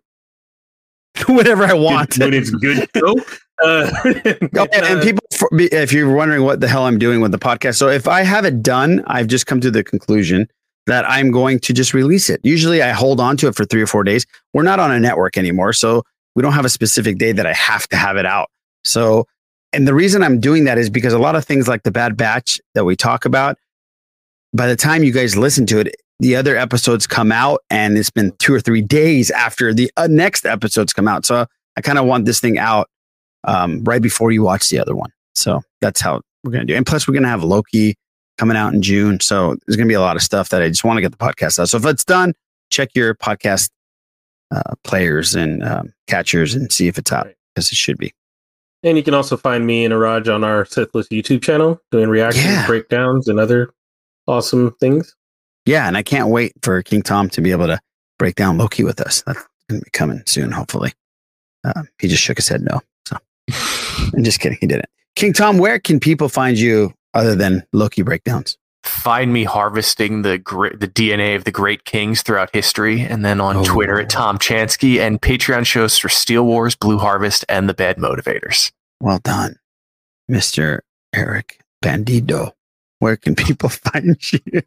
Whatever 1.26 1.64
I 1.64 1.72
want. 1.72 2.18
when 2.18 2.34
it's 2.34 2.50
good 2.50 2.88
to 2.92 3.00
go. 3.00 3.14
Uh, 3.62 3.90
Oh, 4.58 4.66
and, 4.72 4.84
and 4.84 5.02
people, 5.02 5.24
if 5.52 5.92
you're 5.92 6.14
wondering 6.14 6.42
what 6.42 6.60
the 6.60 6.68
hell 6.68 6.84
I'm 6.84 6.98
doing 6.98 7.20
with 7.20 7.32
the 7.32 7.38
podcast, 7.38 7.76
so 7.76 7.88
if 7.88 8.08
I 8.08 8.22
have 8.22 8.44
it 8.44 8.62
done, 8.62 9.02
I've 9.06 9.26
just 9.26 9.46
come 9.46 9.60
to 9.60 9.70
the 9.70 9.84
conclusion 9.84 10.48
that 10.86 11.08
I'm 11.08 11.30
going 11.30 11.58
to 11.60 11.72
just 11.72 11.92
release 11.94 12.30
it. 12.30 12.40
Usually, 12.44 12.82
I 12.82 12.90
hold 12.90 13.20
on 13.20 13.36
to 13.38 13.48
it 13.48 13.54
for 13.54 13.64
three 13.64 13.82
or 13.82 13.86
four 13.86 14.04
days. 14.04 14.24
We're 14.54 14.62
not 14.62 14.78
on 14.78 14.90
a 14.90 15.00
network 15.00 15.36
anymore, 15.36 15.72
so 15.72 16.02
we 16.34 16.42
don't 16.42 16.52
have 16.52 16.64
a 16.64 16.70
specific 16.70 17.18
day 17.18 17.32
that 17.32 17.46
I 17.46 17.52
have 17.52 17.88
to 17.88 17.96
have 17.96 18.16
it 18.16 18.26
out. 18.26 18.50
So, 18.84 19.26
and 19.72 19.86
the 19.86 19.94
reason 19.94 20.22
I'm 20.22 20.38
doing 20.38 20.64
that 20.64 20.78
is 20.78 20.88
because 20.90 21.12
a 21.12 21.18
lot 21.18 21.34
of 21.34 21.44
things 21.44 21.66
like 21.66 21.82
the 21.82 21.90
Bad 21.90 22.16
Batch 22.16 22.60
that 22.74 22.84
we 22.84 22.94
talk 22.94 23.24
about, 23.24 23.58
by 24.52 24.66
the 24.68 24.76
time 24.76 25.02
you 25.02 25.12
guys 25.12 25.36
listen 25.36 25.66
to 25.66 25.80
it, 25.80 25.96
the 26.20 26.36
other 26.36 26.56
episodes 26.56 27.06
come 27.06 27.32
out, 27.32 27.62
and 27.68 27.98
it's 27.98 28.10
been 28.10 28.32
two 28.38 28.54
or 28.54 28.60
three 28.60 28.80
days 28.80 29.30
after 29.30 29.74
the 29.74 29.90
uh, 29.96 30.06
next 30.08 30.46
episodes 30.46 30.92
come 30.92 31.08
out. 31.08 31.26
So, 31.26 31.46
I 31.76 31.80
kind 31.82 31.98
of 31.98 32.06
want 32.06 32.24
this 32.24 32.40
thing 32.40 32.58
out 32.58 32.88
um, 33.46 33.82
right 33.84 34.02
before 34.02 34.30
you 34.30 34.42
watch 34.42 34.68
the 34.68 34.78
other 34.78 34.94
one. 34.94 35.10
So 35.34 35.62
that's 35.80 36.00
how 36.00 36.20
we're 36.44 36.52
going 36.52 36.66
to 36.66 36.72
do. 36.72 36.76
And 36.76 36.84
plus, 36.86 37.06
we're 37.08 37.12
going 37.14 37.22
to 37.24 37.28
have 37.28 37.42
Loki 37.44 37.94
coming 38.38 38.56
out 38.56 38.74
in 38.74 38.82
June. 38.82 39.18
So 39.20 39.56
there's 39.66 39.76
going 39.76 39.86
to 39.86 39.90
be 39.90 39.94
a 39.94 40.00
lot 40.00 40.16
of 40.16 40.22
stuff 40.22 40.50
that 40.50 40.62
I 40.62 40.68
just 40.68 40.84
want 40.84 40.96
to 40.98 41.00
get 41.02 41.10
the 41.12 41.16
podcast 41.18 41.58
out. 41.58 41.68
So 41.68 41.76
if 41.78 41.86
it's 41.86 42.04
done, 42.04 42.34
check 42.70 42.90
your 42.94 43.14
podcast 43.14 43.70
uh, 44.50 44.74
players 44.84 45.34
and 45.34 45.62
um, 45.64 45.92
catchers 46.06 46.54
and 46.54 46.70
see 46.70 46.86
if 46.88 46.98
it's 46.98 47.12
out 47.12 47.28
because 47.54 47.70
it 47.70 47.76
should 47.76 47.98
be. 47.98 48.12
and 48.82 48.96
you 48.96 49.02
can 49.02 49.14
also 49.14 49.36
find 49.36 49.66
me 49.66 49.84
and 49.84 49.92
Iraj 49.94 50.32
on 50.32 50.44
our 50.44 50.64
Sith 50.64 50.94
List 50.94 51.10
YouTube 51.10 51.42
channel 51.42 51.80
doing 51.90 52.08
reactions, 52.08 52.44
Yeah. 52.44 52.66
breakdowns, 52.66 53.26
and 53.28 53.40
other 53.40 53.72
awesome 54.26 54.72
things. 54.80 55.14
Yeah. 55.64 55.86
And 55.88 55.96
I 55.96 56.02
can't 56.02 56.28
wait 56.28 56.52
for 56.62 56.82
King 56.82 57.02
Tom 57.02 57.28
to 57.30 57.40
be 57.40 57.50
able 57.50 57.66
to 57.66 57.80
break 58.18 58.34
down 58.36 58.56
Loki 58.58 58.84
with 58.84 59.00
us. 59.00 59.22
That's 59.26 59.38
going 59.68 59.80
to 59.80 59.84
be 59.84 59.90
coming 59.92 60.22
soon, 60.26 60.52
hopefully. 60.52 60.92
Uh, 61.64 61.82
he 61.98 62.06
just 62.08 62.22
shook 62.22 62.36
his 62.38 62.48
head 62.48 62.62
no. 62.62 62.80
So 63.96 64.10
I'm 64.16 64.24
just 64.24 64.40
kidding. 64.40 64.58
He 64.60 64.66
didn't. 64.66 64.86
King 65.14 65.32
Tom, 65.32 65.58
where 65.58 65.78
can 65.78 65.98
people 66.00 66.28
find 66.28 66.58
you 66.58 66.92
other 67.14 67.34
than 67.34 67.64
Loki 67.72 68.02
breakdowns? 68.02 68.56
Find 68.84 69.32
me 69.32 69.44
harvesting 69.44 70.22
the 70.22 70.38
gr- 70.38 70.74
the 70.76 70.86
DNA 70.86 71.34
of 71.34 71.44
the 71.44 71.50
great 71.50 71.84
kings 71.84 72.22
throughout 72.22 72.50
history, 72.52 73.00
and 73.00 73.24
then 73.24 73.40
on 73.40 73.56
Oh. 73.56 73.64
Twitter 73.64 73.98
at 74.00 74.08
Tom 74.10 74.38
Chansky 74.38 75.00
and 75.00 75.20
Patreon 75.20 75.66
shows 75.66 75.98
for 75.98 76.08
Steel 76.08 76.44
Wars, 76.46 76.76
Blue 76.76 76.98
Harvest, 76.98 77.44
and 77.48 77.68
the 77.68 77.74
Bad 77.74 77.96
Motivators. 77.96 78.70
Well 79.00 79.18
done, 79.18 79.56
Mr. 80.30 80.80
Eric 81.14 81.60
Bandido. 81.84 82.52
Where 83.00 83.16
can 83.16 83.34
people 83.34 83.68
find 83.70 84.16
you? 84.32 84.62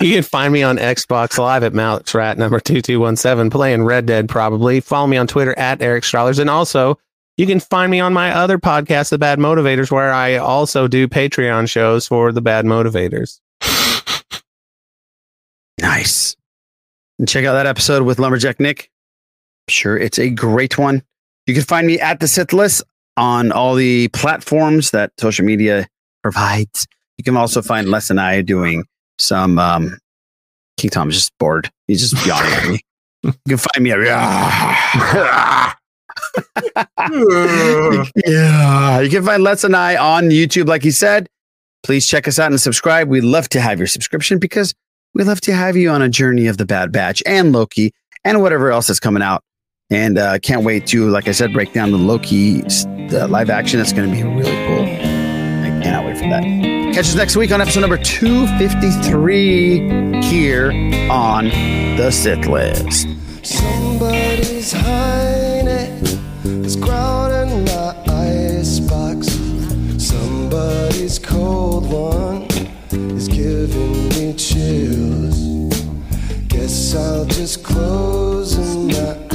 You 0.00 0.12
can 0.16 0.22
find 0.22 0.52
me 0.52 0.62
on 0.62 0.76
Xbox 0.76 1.38
Live 1.38 1.64
at 1.64 1.72
Malix 1.72 2.12
Rat 2.12 2.36
number 2.36 2.60
2217, 2.60 3.48
playing 3.50 3.84
Red 3.84 4.04
Dead 4.04 4.28
probably. 4.28 4.80
Follow 4.80 5.06
me 5.06 5.16
on 5.16 5.26
Twitter 5.26 5.58
at 5.58 5.80
Eric 5.80 6.04
Strothers. 6.04 6.38
And 6.38 6.50
also, 6.50 6.98
you 7.36 7.46
can 7.46 7.60
find 7.60 7.90
me 7.90 8.00
on 8.00 8.12
my 8.12 8.32
other 8.32 8.58
podcast, 8.58 9.10
The 9.10 9.18
Bad 9.18 9.38
Motivators, 9.38 9.90
where 9.90 10.12
I 10.12 10.36
also 10.36 10.88
do 10.88 11.06
Patreon 11.06 11.68
shows 11.68 12.06
for 12.06 12.32
The 12.32 12.40
Bad 12.40 12.64
Motivators. 12.64 13.40
Nice. 15.80 16.36
And 17.18 17.28
check 17.28 17.44
out 17.44 17.52
that 17.52 17.66
episode 17.66 18.02
with 18.02 18.18
Lumberjack 18.18 18.58
Nick. 18.60 18.90
I'm 19.68 19.72
sure, 19.72 19.98
it's 19.98 20.18
a 20.18 20.30
great 20.30 20.78
one. 20.78 21.02
You 21.46 21.54
can 21.54 21.62
find 21.62 21.86
me 21.86 22.00
at 22.00 22.20
the 22.20 22.28
Sith 22.28 22.52
List 22.52 22.82
on 23.16 23.52
all 23.52 23.74
the 23.74 24.08
platforms 24.08 24.90
that 24.92 25.12
social 25.18 25.44
media 25.44 25.86
provides. 26.22 26.86
You 27.18 27.24
can 27.24 27.36
also 27.36 27.62
find 27.62 27.88
Les 27.88 28.10
and 28.10 28.20
I 28.20 28.42
doing 28.42 28.84
some. 29.18 29.58
Um, 29.58 29.98
King 30.76 30.90
Tom's 30.90 31.14
just 31.14 31.32
bored. 31.38 31.70
He's 31.86 32.10
just 32.10 32.26
yawning 32.26 32.52
at 32.52 32.68
me. 32.68 32.80
You 33.22 33.32
can 33.48 33.58
find 33.58 33.82
me 33.82 33.90
at. 33.90 35.76
yeah. 38.26 39.00
You 39.00 39.10
can 39.10 39.24
find 39.24 39.42
Les 39.42 39.64
and 39.64 39.76
I 39.76 39.96
on 39.96 40.24
YouTube, 40.24 40.68
like 40.68 40.82
he 40.82 40.90
said. 40.90 41.28
Please 41.82 42.06
check 42.06 42.26
us 42.26 42.38
out 42.38 42.50
and 42.50 42.60
subscribe. 42.60 43.08
We'd 43.08 43.24
love 43.24 43.48
to 43.50 43.60
have 43.60 43.78
your 43.78 43.86
subscription 43.86 44.38
because 44.38 44.74
we 45.14 45.24
love 45.24 45.40
to 45.42 45.54
have 45.54 45.76
you 45.76 45.90
on 45.90 46.02
a 46.02 46.08
journey 46.08 46.46
of 46.46 46.58
the 46.58 46.66
Bad 46.66 46.92
Batch 46.92 47.22
and 47.26 47.52
Loki 47.52 47.92
and 48.24 48.42
whatever 48.42 48.70
else 48.70 48.90
is 48.90 49.00
coming 49.00 49.22
out. 49.22 49.42
And 49.88 50.18
uh, 50.18 50.40
can't 50.40 50.64
wait 50.64 50.86
to, 50.88 51.08
like 51.08 51.28
I 51.28 51.32
said, 51.32 51.52
break 51.52 51.72
down 51.72 51.92
the 51.92 51.98
Loki 51.98 52.64
the 53.08 53.28
live 53.28 53.50
action. 53.50 53.78
That's 53.78 53.92
going 53.92 54.10
to 54.10 54.16
be 54.16 54.22
really 54.22 54.66
cool. 54.66 54.82
I 54.82 55.80
cannot 55.82 56.06
wait 56.06 56.16
for 56.18 56.24
that. 56.24 56.42
Catch 56.92 57.06
us 57.06 57.14
next 57.14 57.36
week 57.36 57.52
on 57.52 57.60
episode 57.60 57.80
number 57.80 57.98
253 57.98 60.22
here 60.22 60.72
on 61.10 61.48
the 61.96 62.10
Sith 62.10 62.46
List. 62.46 63.06
Somebody's 63.42 64.72
is 66.66 66.74
crowding 66.74 67.64
my 67.64 67.94
icebox. 68.08 69.28
Somebody's 70.04 71.16
cold 71.16 71.88
one 71.88 72.42
is 72.90 73.28
giving 73.28 74.08
me 74.08 74.34
chills. 74.34 75.38
Guess 76.48 76.96
I'll 76.96 77.24
just 77.24 77.62
close 77.62 78.58
my 78.58 79.16
eyes. 79.20 79.25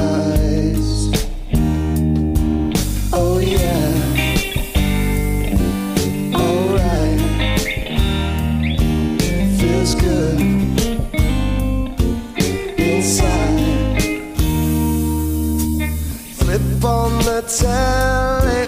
The 17.42 17.48
telly, 17.48 18.68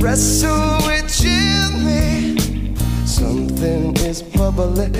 wrestle 0.00 0.78
with 0.86 1.06
Jimmy. 1.20 2.36
Something 3.06 3.96
is 3.98 4.22
bubbling 4.22 4.92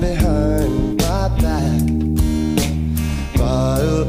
behind 0.00 0.98
my 0.98 1.28
back. 1.40 1.82
Bottle 3.36 4.04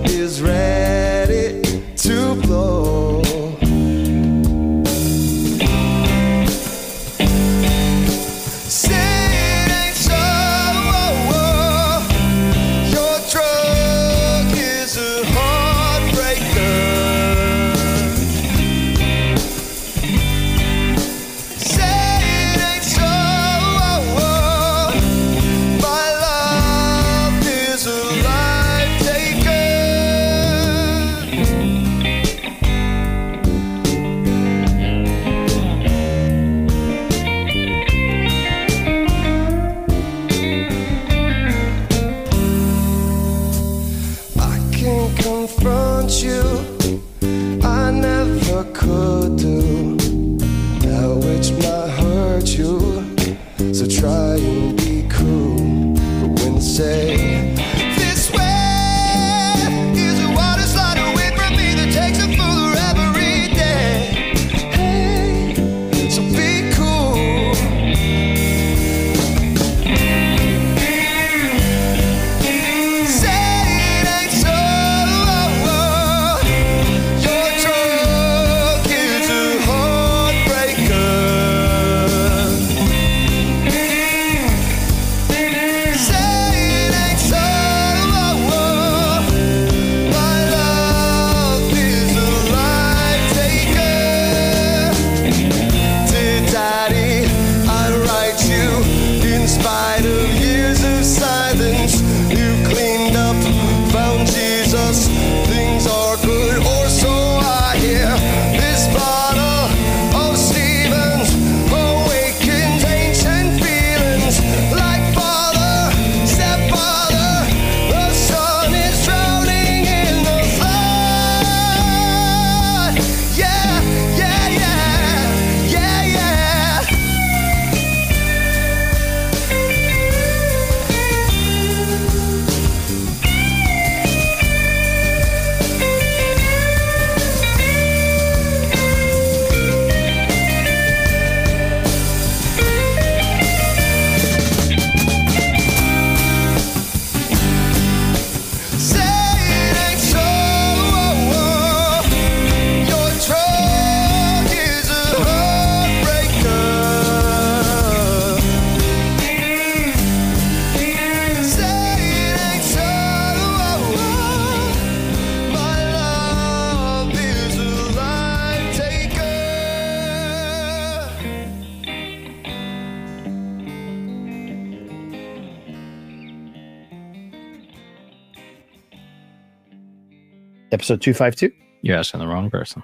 episode 180.88 181.01
252? 181.01 181.53
You're 181.81 181.97
asking 181.97 182.22
the 182.22 182.27
wrong 182.27 182.49
person. 182.49 182.81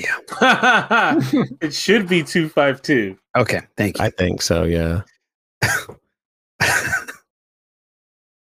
Yeah. 0.00 0.16
it 1.60 1.72
should 1.72 2.08
be 2.08 2.24
252. 2.24 3.16
Okay. 3.36 3.60
Thank 3.76 3.98
you. 3.98 4.04
I 4.04 4.10
think 4.10 4.42
so. 4.42 4.64
Yeah. 4.64 5.02